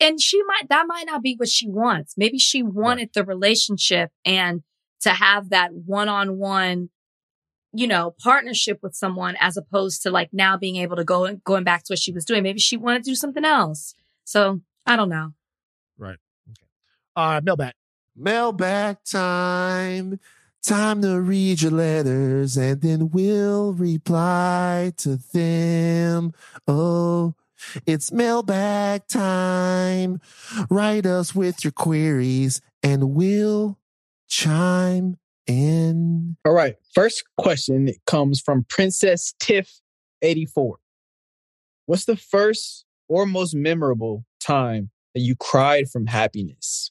and 0.00 0.20
she 0.20 0.42
might 0.44 0.68
that 0.68 0.86
might 0.86 1.06
not 1.06 1.22
be 1.22 1.34
what 1.36 1.48
she 1.48 1.68
wants 1.68 2.14
maybe 2.18 2.38
she 2.38 2.62
wanted 2.62 3.10
the 3.14 3.24
relationship 3.24 4.10
and 4.26 4.62
to 5.00 5.10
have 5.10 5.48
that 5.50 5.70
one-on-one 5.72 6.90
you 7.72 7.86
know 7.86 8.14
partnership 8.22 8.78
with 8.82 8.94
someone 8.94 9.36
as 9.40 9.56
opposed 9.56 10.02
to 10.02 10.10
like 10.10 10.28
now 10.32 10.56
being 10.56 10.76
able 10.76 10.96
to 10.96 11.04
go 11.04 11.24
and 11.24 11.42
going 11.44 11.64
back 11.64 11.82
to 11.84 11.92
what 11.92 11.98
she 11.98 12.12
was 12.12 12.24
doing 12.26 12.42
maybe 12.42 12.58
she 12.58 12.76
wanted 12.76 13.04
to 13.04 13.10
do 13.10 13.14
something 13.14 13.44
else 13.44 13.94
so 14.24 14.60
i 14.86 14.96
don't 14.96 15.08
know 15.08 15.32
Right. 15.98 16.18
Okay. 16.50 16.66
Right, 17.16 17.42
mailbag. 17.42 17.72
Mailbag 18.16 18.98
time. 19.04 20.18
Time 20.62 21.02
to 21.02 21.20
read 21.20 21.62
your 21.62 21.70
letters 21.70 22.56
and 22.56 22.80
then 22.80 23.10
we'll 23.10 23.72
reply 23.72 24.92
to 24.96 25.18
them. 25.32 26.32
Oh, 26.66 27.34
it's 27.86 28.10
mailbag 28.10 29.06
time. 29.06 30.20
Write 30.70 31.06
us 31.06 31.34
with 31.34 31.62
your 31.62 31.72
queries 31.72 32.60
and 32.82 33.14
we'll 33.14 33.78
chime 34.28 35.18
in. 35.46 36.36
All 36.44 36.52
right. 36.52 36.76
First 36.94 37.24
question 37.36 37.90
comes 38.06 38.40
from 38.40 38.64
Princess 38.68 39.34
Tiff 39.38 39.80
84. 40.22 40.78
What's 41.84 42.06
the 42.06 42.16
first 42.16 42.84
or 43.08 43.26
most 43.26 43.54
memorable 43.54 44.24
time 44.40 44.90
that 45.14 45.20
you 45.20 45.36
cried 45.36 45.88
from 45.90 46.06
happiness? 46.06 46.90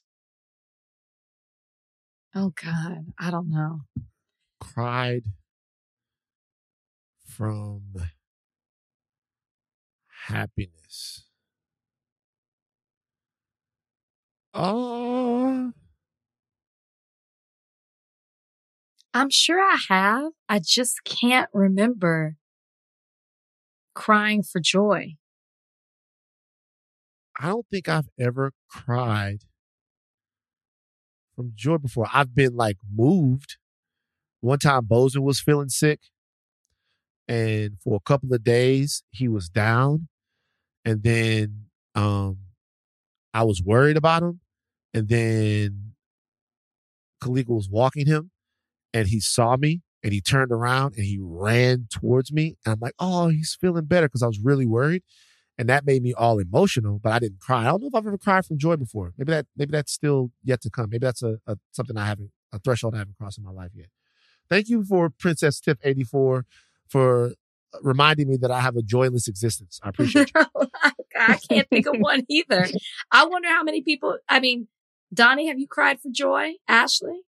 Oh 2.36 2.52
god 2.62 3.06
i 3.18 3.30
don't 3.30 3.50
know. 3.50 3.80
Cried 4.60 5.24
from 7.26 7.82
happiness. 10.26 11.24
Oh, 14.54 15.72
i'm 19.14 19.30
sure 19.30 19.60
i 19.60 19.78
have 19.88 20.32
i 20.48 20.58
just 20.58 21.04
can't 21.04 21.48
remember 21.52 22.36
crying 23.94 24.42
for 24.44 24.60
joy. 24.60 25.16
I 27.40 27.48
don't 27.48 27.66
think 27.68 27.88
I've 27.88 28.08
ever 28.20 28.52
cried 28.68 29.40
from 31.36 31.52
joy 31.54 31.78
before. 31.78 32.08
I've 32.12 32.34
been 32.34 32.56
like 32.56 32.78
moved. 32.94 33.58
One 34.40 34.58
time 34.58 34.86
Bozeman 34.86 35.24
was 35.24 35.40
feeling 35.40 35.68
sick. 35.68 36.00
And 37.28 37.76
for 37.82 37.96
a 37.96 38.00
couple 38.00 38.32
of 38.32 38.44
days 38.44 39.02
he 39.10 39.28
was 39.28 39.48
down. 39.48 40.08
And 40.84 41.02
then 41.02 41.66
um 41.94 42.38
I 43.34 43.44
was 43.44 43.62
worried 43.62 43.96
about 43.96 44.22
him. 44.22 44.40
And 44.94 45.08
then 45.08 45.92
Kalika 47.22 47.48
was 47.48 47.68
walking 47.68 48.06
him 48.06 48.30
and 48.94 49.08
he 49.08 49.20
saw 49.20 49.56
me 49.56 49.82
and 50.02 50.12
he 50.12 50.20
turned 50.20 50.52
around 50.52 50.94
and 50.96 51.04
he 51.04 51.18
ran 51.20 51.88
towards 51.90 52.32
me. 52.32 52.56
And 52.64 52.74
I'm 52.74 52.80
like, 52.80 52.94
oh, 52.98 53.28
he's 53.28 53.56
feeling 53.60 53.84
better 53.86 54.08
because 54.08 54.22
I 54.22 54.26
was 54.26 54.40
really 54.40 54.66
worried 54.66 55.02
and 55.58 55.68
that 55.68 55.86
made 55.86 56.02
me 56.02 56.12
all 56.12 56.38
emotional. 56.38 56.98
But 57.02 57.12
I 57.12 57.18
didn't 57.18 57.40
cry. 57.40 57.62
I 57.62 57.64
don't 57.66 57.82
know 57.82 57.88
if 57.88 57.94
I've 57.94 58.06
ever 58.06 58.18
cried 58.18 58.44
from 58.44 58.58
joy 58.58 58.76
before. 58.76 59.12
Maybe 59.16 59.32
that 59.32 59.46
maybe 59.56 59.72
that's 59.72 59.92
still 59.92 60.30
yet 60.42 60.60
to 60.62 60.70
come. 60.70 60.90
Maybe 60.90 61.06
that's 61.06 61.22
a, 61.22 61.38
a 61.46 61.56
something 61.72 61.96
I 61.96 62.06
haven't 62.06 62.30
a 62.52 62.58
threshold 62.58 62.94
I 62.94 62.98
haven't 62.98 63.16
crossed 63.16 63.38
in 63.38 63.44
my 63.44 63.50
life 63.50 63.70
yet. 63.74 63.88
Thank 64.48 64.68
you 64.68 64.84
for 64.84 65.10
Princess 65.10 65.60
Tiff 65.60 65.78
eighty 65.82 66.04
four 66.04 66.44
for 66.88 67.32
reminding 67.82 68.28
me 68.28 68.36
that 68.38 68.50
I 68.50 68.60
have 68.60 68.76
a 68.76 68.82
joyless 68.82 69.28
existence. 69.28 69.80
I 69.82 69.88
appreciate 69.90 70.30
you. 70.34 70.42
I 71.18 71.38
can't 71.50 71.68
think 71.68 71.86
of 71.86 71.96
one 71.98 72.24
either. 72.28 72.66
I 73.10 73.26
wonder 73.26 73.48
how 73.48 73.62
many 73.62 73.82
people. 73.82 74.18
I 74.28 74.40
mean, 74.40 74.68
Donnie, 75.12 75.48
have 75.48 75.58
you 75.58 75.66
cried 75.66 76.00
for 76.00 76.10
joy? 76.10 76.54
Ashley, 76.68 77.22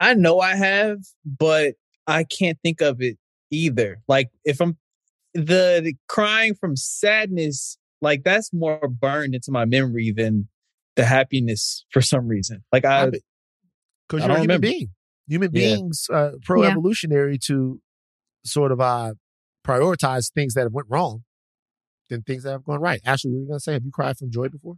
I 0.00 0.14
know 0.14 0.40
I 0.40 0.56
have, 0.56 1.00
but 1.24 1.74
I 2.06 2.24
can't 2.24 2.58
think 2.62 2.80
of 2.80 3.02
it 3.02 3.18
either. 3.50 4.00
Like 4.08 4.30
if 4.44 4.60
I'm 4.60 4.78
the, 5.34 5.80
the 5.82 5.94
crying 6.08 6.54
from 6.54 6.76
sadness, 6.76 7.78
like 8.00 8.22
that's 8.24 8.52
more 8.52 8.80
burned 8.88 9.34
into 9.34 9.50
my 9.50 9.64
memory 9.64 10.12
than 10.16 10.48
the 10.96 11.04
happiness 11.04 11.84
for 11.90 12.00
some 12.00 12.26
reason. 12.28 12.64
Like 12.72 12.84
I, 12.84 13.06
Because 13.06 13.20
you're 14.10 14.20
a 14.22 14.24
human 14.26 14.40
remember. 14.42 14.66
being. 14.68 14.88
Human 15.28 15.50
Yeah. 15.54 15.74
beings, 15.76 16.08
uh, 16.12 16.32
pro 16.44 16.64
evolutionary 16.64 17.38
to 17.46 17.80
sort 18.44 18.72
of 18.72 18.80
uh, 18.80 19.14
prioritize 19.66 20.32
things 20.32 20.54
that 20.54 20.62
have 20.62 20.72
went 20.72 20.88
wrong 20.90 21.22
than 22.08 22.22
things 22.22 22.42
that 22.42 22.50
have 22.50 22.64
gone 22.64 22.80
right. 22.80 23.00
Ashley, 23.04 23.30
what 23.30 23.36
were 23.36 23.42
you 23.42 23.48
gonna 23.48 23.60
say? 23.60 23.72
Have 23.74 23.84
you 23.84 23.92
cried 23.92 24.16
from 24.18 24.30
joy 24.32 24.48
before? 24.48 24.74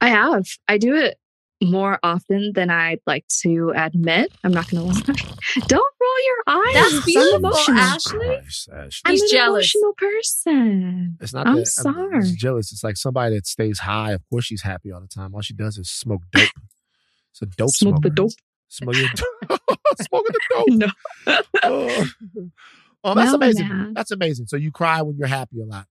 I 0.00 0.08
have. 0.08 0.46
I 0.66 0.78
do 0.78 0.96
it 0.96 1.18
more 1.62 1.98
often 2.02 2.52
than 2.54 2.70
I'd 2.70 3.00
like 3.06 3.26
to 3.42 3.72
admit. 3.74 4.32
I'm 4.44 4.52
not 4.52 4.70
going 4.70 4.82
to 4.92 5.12
lie. 5.12 5.62
Don't 5.66 5.94
roll 6.00 6.26
your 6.26 6.42
eyes. 6.46 6.74
That's 6.74 6.94
I'm 6.94 7.02
beautiful, 7.04 7.36
emotional. 7.38 7.78
Ashley. 7.78 8.18
Christ, 8.26 8.68
Ashley. 8.72 9.02
I'm 9.04 9.12
He's 9.12 9.22
an 9.22 9.28
jealous. 9.30 9.74
emotional 9.74 9.92
person. 9.94 11.16
It's 11.20 11.34
not 11.34 11.46
I'm 11.48 11.56
that 11.56 11.66
sorry. 11.66 12.14
I'm 12.16 12.20
just 12.22 12.38
jealous. 12.38 12.72
It's 12.72 12.84
like 12.84 12.96
somebody 12.96 13.34
that 13.34 13.46
stays 13.46 13.80
high. 13.80 14.12
Of 14.12 14.22
course, 14.30 14.44
she's 14.44 14.62
happy 14.62 14.92
all 14.92 15.00
the 15.00 15.08
time. 15.08 15.34
All 15.34 15.40
she 15.42 15.54
does 15.54 15.78
is 15.78 15.90
smoke 15.90 16.22
dope. 16.32 16.48
It's 17.32 17.42
a 17.42 17.46
dope 17.46 17.70
Smoke 17.70 18.02
the 18.02 18.10
dope. 18.10 18.30
Smoke 18.68 18.94
your 18.96 19.08
smoking 20.00 20.32
the 20.32 20.40
dope. 20.50 20.68
No. 21.26 21.38
Oh, 21.64 22.06
Oh, 23.04 23.14
that's 23.14 23.30
No, 23.30 23.36
amazing. 23.36 23.68
man. 23.68 23.94
That's 23.94 24.10
amazing. 24.10 24.46
So 24.48 24.56
you 24.56 24.72
cry 24.72 25.02
when 25.02 25.16
you're 25.16 25.28
happy 25.28 25.60
a 25.60 25.64
lot. 25.64 25.86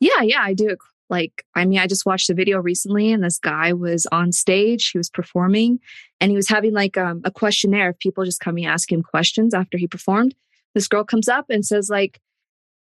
Yeah, 0.00 0.22
yeah, 0.22 0.40
I 0.42 0.54
do 0.54 0.68
it. 0.70 0.78
Like, 1.08 1.44
I 1.54 1.64
mean, 1.64 1.78
I 1.78 1.86
just 1.86 2.06
watched 2.06 2.30
a 2.30 2.34
video 2.34 2.60
recently, 2.60 3.12
and 3.12 3.22
this 3.22 3.38
guy 3.38 3.72
was 3.72 4.06
on 4.10 4.32
stage. 4.32 4.90
He 4.90 4.98
was 4.98 5.10
performing, 5.10 5.78
and 6.20 6.30
he 6.30 6.36
was 6.36 6.48
having 6.48 6.72
like 6.72 6.98
um, 6.98 7.20
a 7.24 7.30
questionnaire 7.30 7.90
of 7.90 7.98
people 7.98 8.24
just 8.24 8.40
coming 8.40 8.66
ask 8.66 8.90
him 8.90 9.02
questions 9.02 9.54
after 9.54 9.78
he 9.78 9.86
performed. 9.86 10.34
This 10.74 10.88
girl 10.88 11.04
comes 11.04 11.28
up 11.28 11.46
and 11.48 11.64
says, 11.64 11.88
like, 11.88 12.20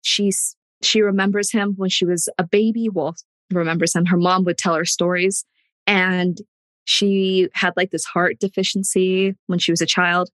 she's 0.03 0.57
she 0.83 1.03
remembers 1.03 1.51
him 1.51 1.75
when 1.77 1.91
she 1.91 2.05
was 2.05 2.29
a 2.39 2.45
baby. 2.45 2.89
Well, 2.89 3.17
remembers 3.51 3.95
him. 3.95 4.07
Her 4.07 4.17
mom 4.17 4.45
would 4.45 4.59
tell 4.59 4.75
her 4.75 4.85
stories, 4.85 5.45
and 5.87 6.41
she 6.85 7.49
had 7.53 7.75
like 7.77 7.91
this 7.91 8.05
heart 8.05 8.39
deficiency 8.39 9.37
when 9.49 9.59
she 9.59 9.73
was 9.73 9.83
a 9.83 9.87
child, 9.87 10.31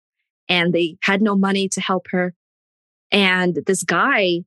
and 0.49 0.73
they 0.73 0.97
had 1.03 1.23
no 1.23 1.37
money 1.37 1.69
to 1.71 1.81
help 1.81 2.07
her. 2.11 2.35
And 3.11 3.59
this 3.67 3.83
guy 3.83 4.45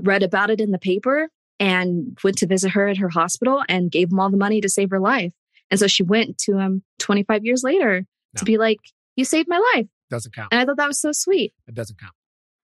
read 0.00 0.22
about 0.22 0.50
it 0.50 0.60
in 0.60 0.70
the 0.70 0.78
paper 0.78 1.28
and 1.60 2.16
went 2.22 2.38
to 2.38 2.46
visit 2.46 2.70
her 2.72 2.88
at 2.88 2.96
her 2.98 3.08
hospital 3.08 3.62
and 3.68 3.90
gave 3.90 4.10
him 4.12 4.20
all 4.20 4.30
the 4.30 4.36
money 4.36 4.60
to 4.60 4.68
save 4.68 4.90
her 4.90 5.00
life. 5.00 5.32
And 5.70 5.78
so 5.78 5.86
she 5.86 6.02
went 6.02 6.38
to 6.38 6.58
him 6.58 6.82
25 6.98 7.44
years 7.44 7.62
later 7.62 8.00
No. 8.34 8.38
to 8.38 8.44
be 8.44 8.56
like, 8.58 8.78
You 9.16 9.24
saved 9.24 9.48
my 9.48 9.60
life. 9.74 9.86
Doesn't 10.10 10.34
count. 10.34 10.48
And 10.52 10.60
I 10.60 10.64
thought 10.64 10.76
that 10.78 10.86
was 10.88 11.00
so 11.00 11.12
sweet. 11.12 11.52
It 11.66 11.74
doesn't 11.74 11.98
count. 11.98 12.12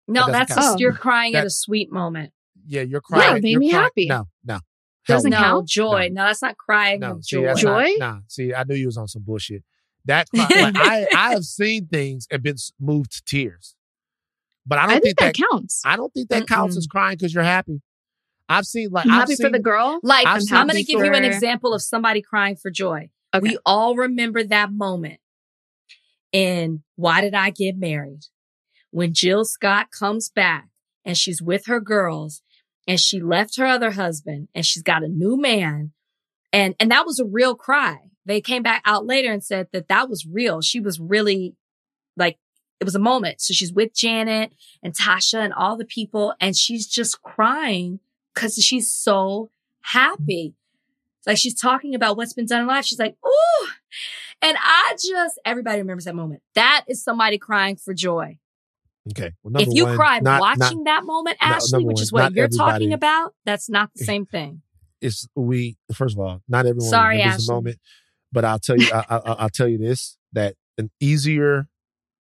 No, 0.08 0.20
doesn't 0.20 0.32
that's 0.32 0.54
count. 0.54 0.60
just 0.64 0.74
Oh. 0.76 0.78
you're 0.78 0.92
crying 0.92 1.34
at 1.34 1.44
a 1.46 1.50
sweet 1.50 1.90
moment. 1.92 2.32
Yeah, 2.66 2.82
you're 2.82 3.00
crying. 3.02 3.36
it 3.38 3.42
made 3.42 3.50
you're 3.50 3.60
me 3.60 3.70
crying- 3.70 3.82
happy. 3.84 4.06
No, 4.06 4.28
no. 4.44 4.54
Hell 4.54 5.16
Doesn't 5.18 5.30
no. 5.32 5.36
No, 5.38 5.42
count? 5.44 5.68
joy. 5.68 6.08
No. 6.12 6.24
that's 6.24 6.40
not 6.40 6.56
crying 6.56 7.00
No, 7.00 7.18
see, 7.20 7.36
joy. 7.36 7.44
that's 7.44 7.60
Joy? 7.60 7.92
Not, 7.98 8.14
nah, 8.14 8.20
see, 8.26 8.54
I 8.54 8.64
knew 8.64 8.74
you 8.74 8.86
was 8.86 8.96
on 8.96 9.06
some 9.08 9.22
bullshit. 9.22 9.62
That 10.06 10.28
cry, 10.34 10.46
like, 10.48 10.76
I 10.78 11.06
I 11.14 11.30
have 11.32 11.44
seen 11.44 11.86
things 11.88 12.26
and 12.30 12.42
been 12.42 12.56
moved 12.80 13.12
to 13.12 13.22
tears, 13.26 13.74
but 14.66 14.78
I 14.78 14.86
don't 14.86 14.96
I 14.96 15.00
think 15.00 15.18
that, 15.18 15.34
that 15.36 15.46
counts. 15.50 15.82
I 15.84 15.96
don't 15.96 16.12
think 16.14 16.28
that 16.30 16.46
counts 16.46 16.74
Mm-mm. 16.74 16.78
as 16.78 16.86
crying 16.86 17.16
because 17.18 17.34
you're 17.34 17.42
happy. 17.44 17.82
I've 18.48 18.64
seen 18.64 18.90
like 18.90 19.06
I'm 19.06 19.12
I've 19.12 19.20
happy 19.20 19.36
seen, 19.36 19.46
for 19.46 19.50
the 19.50 19.58
girl. 19.58 20.00
Like, 20.02 20.26
I've 20.26 20.42
I'm, 20.52 20.66
going 20.66 20.82
to 20.82 20.84
give 20.84 21.04
you 21.04 21.14
an 21.14 21.24
example 21.24 21.72
of 21.72 21.82
somebody 21.82 22.22
crying 22.22 22.56
for 22.56 22.70
joy. 22.70 23.10
Okay. 23.34 23.42
We 23.42 23.58
all 23.64 23.96
remember 23.96 24.44
that 24.44 24.70
moment 24.70 25.18
in 26.32 26.82
Why 26.96 27.20
Did 27.20 27.34
I 27.34 27.50
Get 27.50 27.76
Married? 27.76 28.26
When 28.90 29.12
Jill 29.12 29.44
Scott 29.44 29.90
comes 29.90 30.28
back 30.28 30.68
and 31.04 31.16
she's 31.16 31.42
with 31.42 31.66
her 31.66 31.80
girls 31.80 32.42
and 32.86 33.00
she 33.00 33.20
left 33.20 33.56
her 33.56 33.66
other 33.66 33.92
husband 33.92 34.48
and 34.54 34.64
she's 34.64 34.82
got 34.82 35.02
a 35.02 35.08
new 35.08 35.40
man. 35.40 35.92
And, 36.52 36.76
and 36.78 36.90
that 36.90 37.06
was 37.06 37.18
a 37.18 37.24
real 37.24 37.56
cry. 37.56 37.98
They 38.26 38.40
came 38.40 38.62
back 38.62 38.82
out 38.84 39.04
later 39.04 39.32
and 39.32 39.42
said 39.42 39.68
that 39.72 39.88
that 39.88 40.08
was 40.08 40.26
real. 40.30 40.60
She 40.60 40.80
was 40.80 41.00
really 41.00 41.56
like, 42.16 42.38
it 42.78 42.84
was 42.84 42.94
a 42.94 43.00
moment. 43.00 43.40
So 43.40 43.52
she's 43.52 43.72
with 43.72 43.94
Janet 43.94 44.52
and 44.82 44.94
Tasha 44.94 45.40
and 45.40 45.52
all 45.52 45.76
the 45.76 45.84
people 45.84 46.34
and 46.40 46.56
she's 46.56 46.86
just 46.86 47.20
crying 47.22 47.98
because 48.35 48.56
she's 48.56 48.90
so 48.90 49.51
happy. 49.82 50.55
Like 51.27 51.39
she's 51.39 51.55
talking 51.59 51.94
about 51.94 52.16
what's 52.16 52.32
been 52.35 52.47
done 52.47 52.62
in 52.62 52.66
life. 52.66 52.85
She's 52.85 52.98
like, 52.98 53.16
ooh. 53.27 53.66
And 54.43 54.56
I 54.61 54.93
just, 55.02 55.39
everybody 55.44 55.78
remembers 55.78 56.05
that 56.05 56.15
moment. 56.15 56.43
That 56.55 56.85
is 56.89 57.02
somebody 57.02 57.39
crying 57.39 57.77
for 57.77 57.94
joy. 57.94 58.39
Okay, 59.11 59.32
well, 59.43 59.62
If 59.62 59.69
you 59.73 59.85
one, 59.85 59.97
cried 59.97 60.23
not- 60.23 60.40
watching 60.40 60.82
not- 60.82 60.85
that 60.85 61.05
moment, 61.05 61.36
Ashley, 61.40 61.85
which 61.85 61.94
one, 61.97 62.02
is 62.02 62.12
what 62.12 62.35
you're 62.35 62.44
everybody- 62.44 62.73
talking 62.73 62.93
about, 62.93 63.35
that's 63.44 63.69
not 63.70 63.90
the 63.94 64.05
same 64.05 64.24
thing. 64.27 64.62
it's 65.01 65.28
we 65.35 65.77
first 65.94 66.15
of 66.16 66.20
all, 66.20 66.40
not 66.48 66.65
everyone 66.66 66.89
Sorry, 66.89 67.16
remembers 67.19 67.36
the 67.36 67.43
Ashley. 67.44 67.55
moment, 67.55 67.78
but 68.32 68.44
I'll 68.47 68.59
tell 68.59 68.78
you, 68.78 68.89
I, 68.93 69.05
I, 69.11 69.16
I'll 69.40 69.48
tell 69.51 69.69
you 69.69 69.77
this: 69.77 70.16
that 70.32 70.55
an 70.78 70.90
easier 71.01 71.69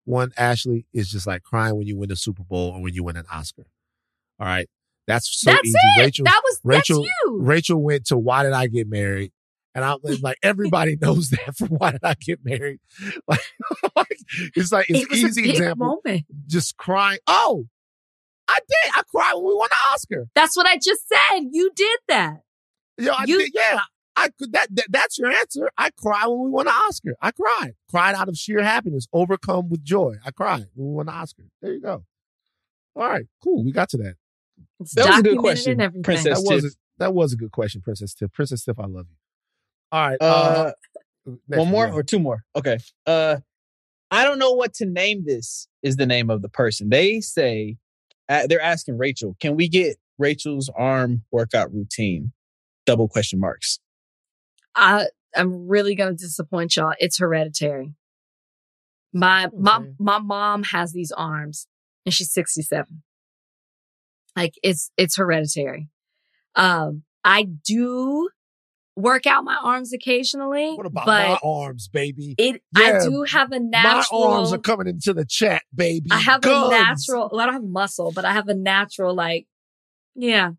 one, 0.04 0.32
Ashley, 0.36 0.84
is 0.92 1.10
just 1.10 1.26
like 1.26 1.42
crying 1.42 1.74
when 1.76 1.86
you 1.86 1.96
win 1.96 2.10
a 2.12 2.16
Super 2.16 2.42
Bowl 2.44 2.72
or 2.72 2.82
when 2.82 2.92
you 2.92 3.02
win 3.02 3.16
an 3.16 3.24
Oscar. 3.32 3.64
All 4.38 4.46
right, 4.46 4.68
that's 5.06 5.40
so 5.40 5.50
that's 5.50 5.66
easy. 5.66 5.76
it. 5.98 6.02
Rachel, 6.02 6.24
that 6.24 6.40
was, 6.44 6.60
Rachel, 6.64 7.02
that's 7.02 7.08
you. 7.26 7.38
Rachel 7.40 7.82
went 7.82 8.06
to 8.06 8.16
Why 8.18 8.42
Did 8.42 8.52
I 8.52 8.66
Get 8.68 8.88
Married? 8.88 9.32
And 9.74 9.84
I'm 9.84 9.98
like, 10.22 10.38
everybody 10.42 10.96
knows 11.00 11.30
that 11.30 11.56
from 11.56 11.68
Why 11.68 11.92
Did 11.92 12.00
I 12.04 12.14
Get 12.14 12.40
Married? 12.44 12.80
Like, 13.28 13.40
like, 13.96 14.18
it's 14.54 14.72
like 14.72 14.86
it's 14.88 15.00
it 15.04 15.10
was 15.10 15.38
easy 15.38 15.50
example. 15.50 16.00
moment. 16.04 16.24
Just 16.46 16.76
crying. 16.76 17.18
Oh, 17.26 17.66
I 18.48 18.58
did. 18.68 18.92
I 18.94 19.02
cried 19.10 19.32
when 19.34 19.44
we 19.46 19.54
won 19.54 19.68
the 19.70 19.92
Oscar. 19.94 20.26
That's 20.34 20.56
what 20.56 20.66
I 20.66 20.76
just 20.76 21.08
said. 21.08 21.40
You 21.50 21.70
did 21.74 21.98
that. 22.08 22.36
Yo, 22.98 23.12
I 23.12 23.24
You- 23.26 23.38
did, 23.38 23.50
yeah. 23.54 23.80
I 24.16 24.28
could 24.38 24.52
that, 24.52 24.68
that 24.70 24.86
that's 24.90 25.18
your 25.18 25.30
answer. 25.32 25.68
I 25.76 25.90
cried 25.90 26.26
when 26.28 26.44
we 26.44 26.50
won 26.50 26.66
the 26.66 26.70
Oscar. 26.72 27.16
I 27.20 27.32
cried. 27.32 27.72
Cried 27.90 28.14
out 28.14 28.28
of 28.28 28.36
sheer 28.36 28.62
happiness, 28.62 29.08
overcome 29.12 29.68
with 29.68 29.82
joy. 29.82 30.14
I 30.24 30.30
cried 30.30 30.66
when 30.74 30.88
we 30.90 30.94
won 30.94 31.06
the 31.06 31.12
Oscar. 31.12 31.42
There 31.60 31.72
you 31.72 31.80
go. 31.80 32.04
All 32.94 33.08
right, 33.08 33.26
cool. 33.42 33.64
We 33.64 33.72
got 33.72 33.88
to 33.90 33.96
that. 33.98 34.14
It's 34.80 34.94
That 34.94 35.08
was 35.08 35.18
a 35.18 35.22
good 35.22 35.38
question. 35.38 36.02
Princess. 36.02 36.24
That 36.42 36.52
was 36.52 36.62
Tiff. 36.62 36.72
a, 36.72 36.76
that 36.98 37.14
was 37.14 37.32
a 37.32 37.36
good 37.36 37.52
question, 37.52 37.80
Princess 37.80 38.14
Tiff. 38.14 38.32
Princess 38.32 38.64
Tiff, 38.64 38.78
I 38.78 38.86
love 38.86 39.06
you. 39.08 39.16
All 39.92 40.08
right. 40.08 40.18
Uh, 40.20 40.72
next 41.48 41.58
one 41.58 41.68
more 41.68 41.86
yeah. 41.86 41.92
or 41.92 42.02
two 42.02 42.18
more? 42.18 42.44
Okay. 42.56 42.78
Uh, 43.06 43.36
I 44.10 44.24
don't 44.24 44.38
know 44.38 44.52
what 44.52 44.74
to 44.74 44.86
name 44.86 45.24
this. 45.24 45.68
Is 45.82 45.96
the 45.96 46.06
name 46.06 46.30
of 46.30 46.42
the 46.42 46.48
person? 46.48 46.88
They 46.88 47.20
say 47.20 47.76
uh, 48.28 48.46
they're 48.46 48.60
asking 48.60 48.98
Rachel, 48.98 49.36
"Can 49.40 49.56
we 49.56 49.68
get 49.68 49.96
Rachel's 50.18 50.70
arm 50.76 51.22
workout 51.30 51.72
routine?" 51.72 52.32
Double 52.86 53.08
question 53.08 53.40
marks. 53.40 53.78
I 54.74 55.06
I'm 55.34 55.68
really 55.68 55.94
gonna 55.94 56.14
disappoint 56.14 56.76
y'all. 56.76 56.94
It's 56.98 57.18
hereditary. 57.18 57.94
My 59.12 59.48
my 59.56 59.84
my 59.98 60.18
mom 60.18 60.64
has 60.64 60.92
these 60.92 61.12
arms 61.12 61.66
and 62.04 62.14
she's 62.14 62.32
67. 62.32 63.02
Like 64.36 64.54
it's 64.62 64.90
it's 64.96 65.16
hereditary. 65.16 65.88
Um 66.54 67.02
I 67.24 67.44
do 67.44 68.28
work 68.96 69.26
out 69.26 69.44
my 69.44 69.56
arms 69.60 69.92
occasionally, 69.92 70.74
What 70.74 70.86
about 70.86 71.06
my 71.06 71.38
arms, 71.42 71.88
baby? 71.88 72.34
it 72.38 72.62
Yeah, 72.78 73.00
I 73.02 73.08
do 73.08 73.22
have 73.24 73.52
a 73.52 73.60
natural. 73.60 74.28
My 74.30 74.36
arms 74.36 74.52
are 74.52 74.58
coming 74.58 74.86
into 74.86 75.12
the 75.12 75.24
chat, 75.24 75.62
baby. 75.74 76.10
I 76.12 76.18
have 76.18 76.42
Guns. 76.42 76.66
a 76.66 76.70
natural 76.70 77.28
well, 77.32 77.40
I 77.40 77.46
don't 77.46 77.54
have 77.54 77.64
muscle, 77.64 78.12
but 78.12 78.24
I 78.24 78.32
have 78.32 78.48
a 78.48 78.54
natural 78.54 79.14
like 79.14 79.46
yeah. 80.14 80.50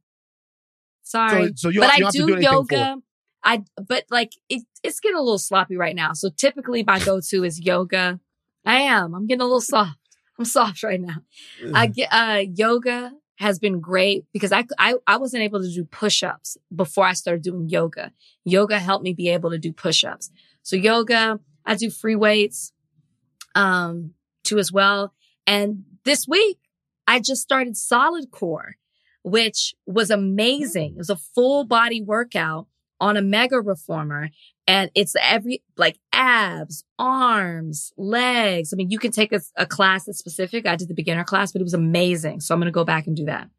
Sorry 1.04 1.48
So, 1.50 1.54
so 1.56 1.70
you, 1.70 1.82
but 1.82 1.98
you 1.98 2.06
I 2.06 2.10
to 2.10 2.18
do, 2.18 2.28
do 2.28 2.34
anything 2.34 2.66
for 2.66 2.76
it. 2.76 2.78
yoga. 2.78 2.98
I 3.44 3.64
but 3.88 4.06
like 4.10 4.32
it, 4.50 4.64
it's 4.84 5.00
getting 5.00 5.18
a 5.18 5.22
little 5.22 5.38
sloppy 5.38 5.78
right 5.78 5.96
now. 5.96 6.14
So 6.14 6.30
typically 6.36 6.84
my 6.84 7.00
go-to 7.00 7.44
is 7.44 7.62
yoga. 7.62 8.20
I 8.66 8.82
am. 8.82 9.14
I'm 9.14 9.28
getting 9.28 9.42
a 9.42 9.46
little 9.46 9.62
soft. 9.62 10.00
I'm 10.40 10.46
soft 10.46 10.82
right 10.84 11.00
now. 11.00 11.18
I 11.74 11.86
get 11.96 12.10
uh 12.12 12.44
yoga 12.56 13.12
has 13.38 13.60
been 13.60 13.80
great 13.80 14.26
because 14.32 14.52
I 14.52 14.66
I 14.80 14.96
I 15.08 15.18
wasn't 15.18 15.44
able 15.44 15.62
to 15.62 15.70
do 15.70 15.84
push-ups 15.86 16.58
before 16.74 17.06
I 17.06 17.14
started 17.14 17.44
doing 17.44 17.70
yoga. 17.70 18.12
Yoga 18.44 18.80
helped 18.80 19.04
me 19.04 19.14
be 19.14 19.30
able 19.30 19.52
to 19.52 19.58
do 19.58 19.74
push-ups. 19.74 20.32
So 20.64 20.76
yoga, 20.76 21.40
I 21.66 21.76
do 21.76 21.90
free 21.90 22.16
weights 22.16 22.72
um 23.54 24.12
too 24.44 24.58
as 24.58 24.72
well. 24.72 25.14
And 25.48 25.84
this 26.06 26.28
week 26.28 26.60
I 27.08 27.20
just 27.20 27.42
started 27.42 27.76
Solidcore, 27.76 28.74
which 29.24 29.76
was 29.86 30.10
amazing. 30.10 30.94
It 30.94 30.98
was 30.98 31.10
a 31.10 31.16
full 31.16 31.66
body 31.66 32.02
workout 32.02 32.68
on 33.00 33.18
a 33.18 33.22
mega 33.22 33.60
reformer 33.60 34.30
and 34.68 34.90
it's 34.96 35.16
every 35.22 35.64
like 35.78 36.00
abs, 36.12 36.84
arms, 36.98 37.92
legs. 37.98 38.74
I 38.74 38.76
mean, 38.76 38.90
you 38.90 39.00
can 39.00 39.12
take 39.12 39.32
a, 39.32 39.42
a 39.56 39.66
class 39.66 40.06
that's 40.06 40.18
specific. 40.18 40.66
I 40.66 40.76
did 40.76 40.88
the 40.88 40.94
beginner 40.96 41.24
class, 41.24 41.52
but 41.52 41.62
it 41.62 41.66
was 41.66 41.74
amazing. 41.74 42.40
So 42.40 42.54
I'm 42.54 42.60
going 42.60 42.68
to 42.68 42.72
go 42.72 42.86
back 42.86 43.08
and 43.08 43.16
do 43.16 43.26
that. 43.26 43.50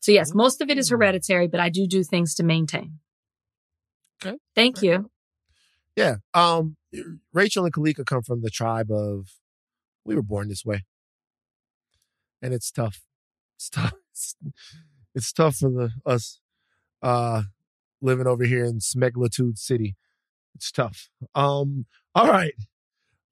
So 0.00 0.12
yes, 0.12 0.34
most 0.34 0.60
of 0.60 0.68
it 0.70 0.78
is 0.78 0.90
hereditary, 0.90 1.46
but 1.46 1.60
I 1.60 1.68
do 1.68 1.86
do 1.86 2.02
things 2.02 2.34
to 2.36 2.42
maintain. 2.42 2.98
Okay. 4.24 4.36
Thank 4.54 4.82
you. 4.82 5.10
Yeah. 5.96 6.16
Um, 6.34 6.76
Rachel 7.32 7.64
and 7.64 7.72
Kalika 7.72 8.04
come 8.04 8.22
from 8.22 8.42
the 8.42 8.50
tribe 8.50 8.90
of 8.90 9.28
we 10.04 10.14
were 10.14 10.22
born 10.22 10.48
this 10.48 10.64
way. 10.64 10.84
And 12.42 12.52
it's 12.52 12.70
tough. 12.70 13.02
It's 13.56 13.70
tough. 13.70 13.94
it's, 14.10 14.36
it's 15.14 15.32
tough 15.32 15.56
for 15.56 15.70
the 15.70 15.90
us 16.04 16.40
uh 17.02 17.42
living 18.04 18.26
over 18.26 18.44
here 18.44 18.64
in 18.64 18.78
Smegalitude 18.80 19.58
City. 19.58 19.96
It's 20.54 20.70
tough. 20.70 21.08
Um, 21.34 21.86
all 22.14 22.28
right. 22.28 22.54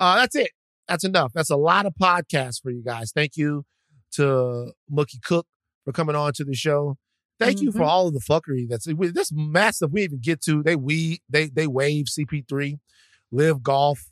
Uh 0.00 0.16
that's 0.16 0.34
it. 0.34 0.50
That's 0.88 1.04
enough. 1.04 1.32
That's 1.32 1.50
a 1.50 1.56
lot 1.56 1.86
of 1.86 1.92
podcasts 2.00 2.60
for 2.60 2.70
you 2.70 2.82
guys. 2.82 3.12
Thank 3.14 3.36
you 3.36 3.64
to 4.12 4.72
Mookie 4.92 5.22
Cook 5.22 5.46
for 5.84 5.92
coming 5.92 6.16
on 6.16 6.32
to 6.34 6.44
the 6.44 6.54
show. 6.54 6.96
Thank 7.38 7.60
you 7.60 7.72
for 7.72 7.80
Mhm. 7.80 7.86
all 7.86 8.08
of 8.08 8.14
the 8.14 8.20
fuckery 8.20 8.66
that's 8.68 8.86
this 9.14 9.30
massive. 9.32 9.92
We 9.92 10.02
even 10.02 10.20
get 10.20 10.40
to 10.42 10.62
they 10.62 10.76
we 10.76 11.20
they 11.28 11.46
they 11.48 11.66
wave 11.66 12.06
CP3, 12.08 12.78
LIV 13.30 13.62
Golf, 13.62 14.10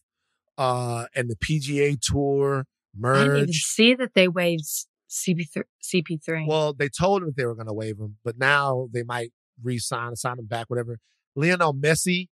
uh, 0.59 1.07
and 1.15 1.29
the 1.31 1.37
PGA 1.37 1.97
Tour 2.01 2.65
I 3.05 3.13
didn't 3.19 3.27
even 3.37 3.47
merge. 3.47 3.63
see 3.65 3.95
that 3.95 4.15
they 4.15 4.29
waived 4.29 4.65
CP3. 5.09 5.63
CP3. 5.83 6.47
Well, 6.47 6.73
they 6.73 6.89
told 6.89 7.23
that 7.25 7.37
they 7.37 7.45
were 7.45 7.55
going 7.55 7.67
to 7.69 7.73
waive 7.73 7.99
him, 7.99 8.17
but 8.25 8.37
now 8.39 8.89
they 8.93 9.03
might 9.05 9.33
re-sign, 9.63 10.17
sign 10.17 10.39
him 10.39 10.47
back, 10.47 10.69
whatever. 10.69 10.99
Lionel 11.37 11.75
Messi 11.75 12.29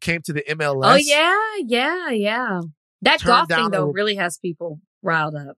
came 0.00 0.20
to 0.22 0.32
the 0.32 0.42
MLS. 0.50 0.92
oh 0.92 0.96
yeah, 0.96 1.38
yeah, 1.64 2.10
yeah. 2.10 2.60
That 3.02 3.22
golf 3.22 3.48
thing 3.48 3.70
though 3.70 3.88
a- 3.88 3.92
really 3.92 4.16
has 4.16 4.38
people 4.38 4.80
riled 5.02 5.34
up. 5.34 5.56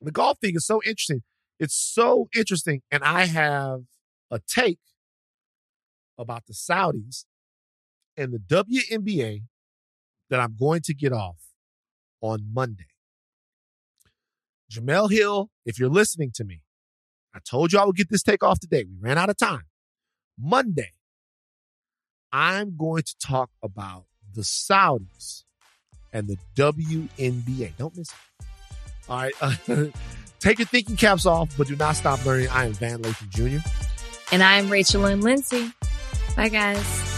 the 0.00 0.10
golf 0.12 0.38
thing 0.40 0.54
is 0.56 0.66
so 0.66 0.80
interesting. 0.84 1.22
It's 1.58 1.74
so 1.74 2.28
interesting. 2.34 2.82
And 2.90 3.02
I 3.04 3.26
have 3.26 3.80
a 4.30 4.40
take 4.46 4.78
about 6.18 6.44
the 6.46 6.54
Saudis 6.54 7.24
and 8.16 8.32
the 8.32 8.38
WNBA 8.38 9.42
that 10.28 10.40
I'm 10.40 10.56
going 10.58 10.80
to 10.82 10.94
get 10.94 11.12
off 11.12 11.36
on 12.20 12.40
Monday. 12.52 12.86
Jemele 14.70 15.10
Hill, 15.10 15.50
if 15.66 15.78
you're 15.78 15.88
listening 15.88 16.30
to 16.34 16.44
me, 16.44 16.62
I 17.34 17.38
told 17.40 17.72
you 17.72 17.78
I 17.78 17.84
would 17.84 17.96
get 17.96 18.08
this 18.10 18.22
take 18.22 18.42
off 18.42 18.60
today. 18.60 18.84
We 18.84 18.96
ran 19.00 19.18
out 19.18 19.30
of 19.30 19.36
time. 19.36 19.62
Monday, 20.40 20.92
I'm 22.32 22.76
going 22.76 23.02
to 23.02 23.18
talk 23.18 23.50
about 23.62 24.04
the 24.34 24.42
Saudis 24.42 25.44
and 26.12 26.28
the 26.28 26.36
WNBA. 26.56 27.76
Don't 27.76 27.96
miss 27.96 28.08
it. 28.08 28.46
All 29.08 29.18
right. 29.18 29.34
take 30.40 30.58
your 30.58 30.66
thinking 30.66 30.96
caps 30.96 31.26
off, 31.26 31.56
but 31.58 31.66
do 31.66 31.76
not 31.76 31.96
stop 31.96 32.24
learning. 32.24 32.48
I 32.48 32.66
am 32.66 32.72
Van 32.74 33.02
Lathan 33.02 33.28
Jr. 33.30 33.68
And 34.32 34.42
I'm 34.42 34.70
Rachel 34.70 35.04
and 35.06 35.22
Lindsay. 35.22 35.72
Bye 36.36 36.48
guys. 36.48 37.09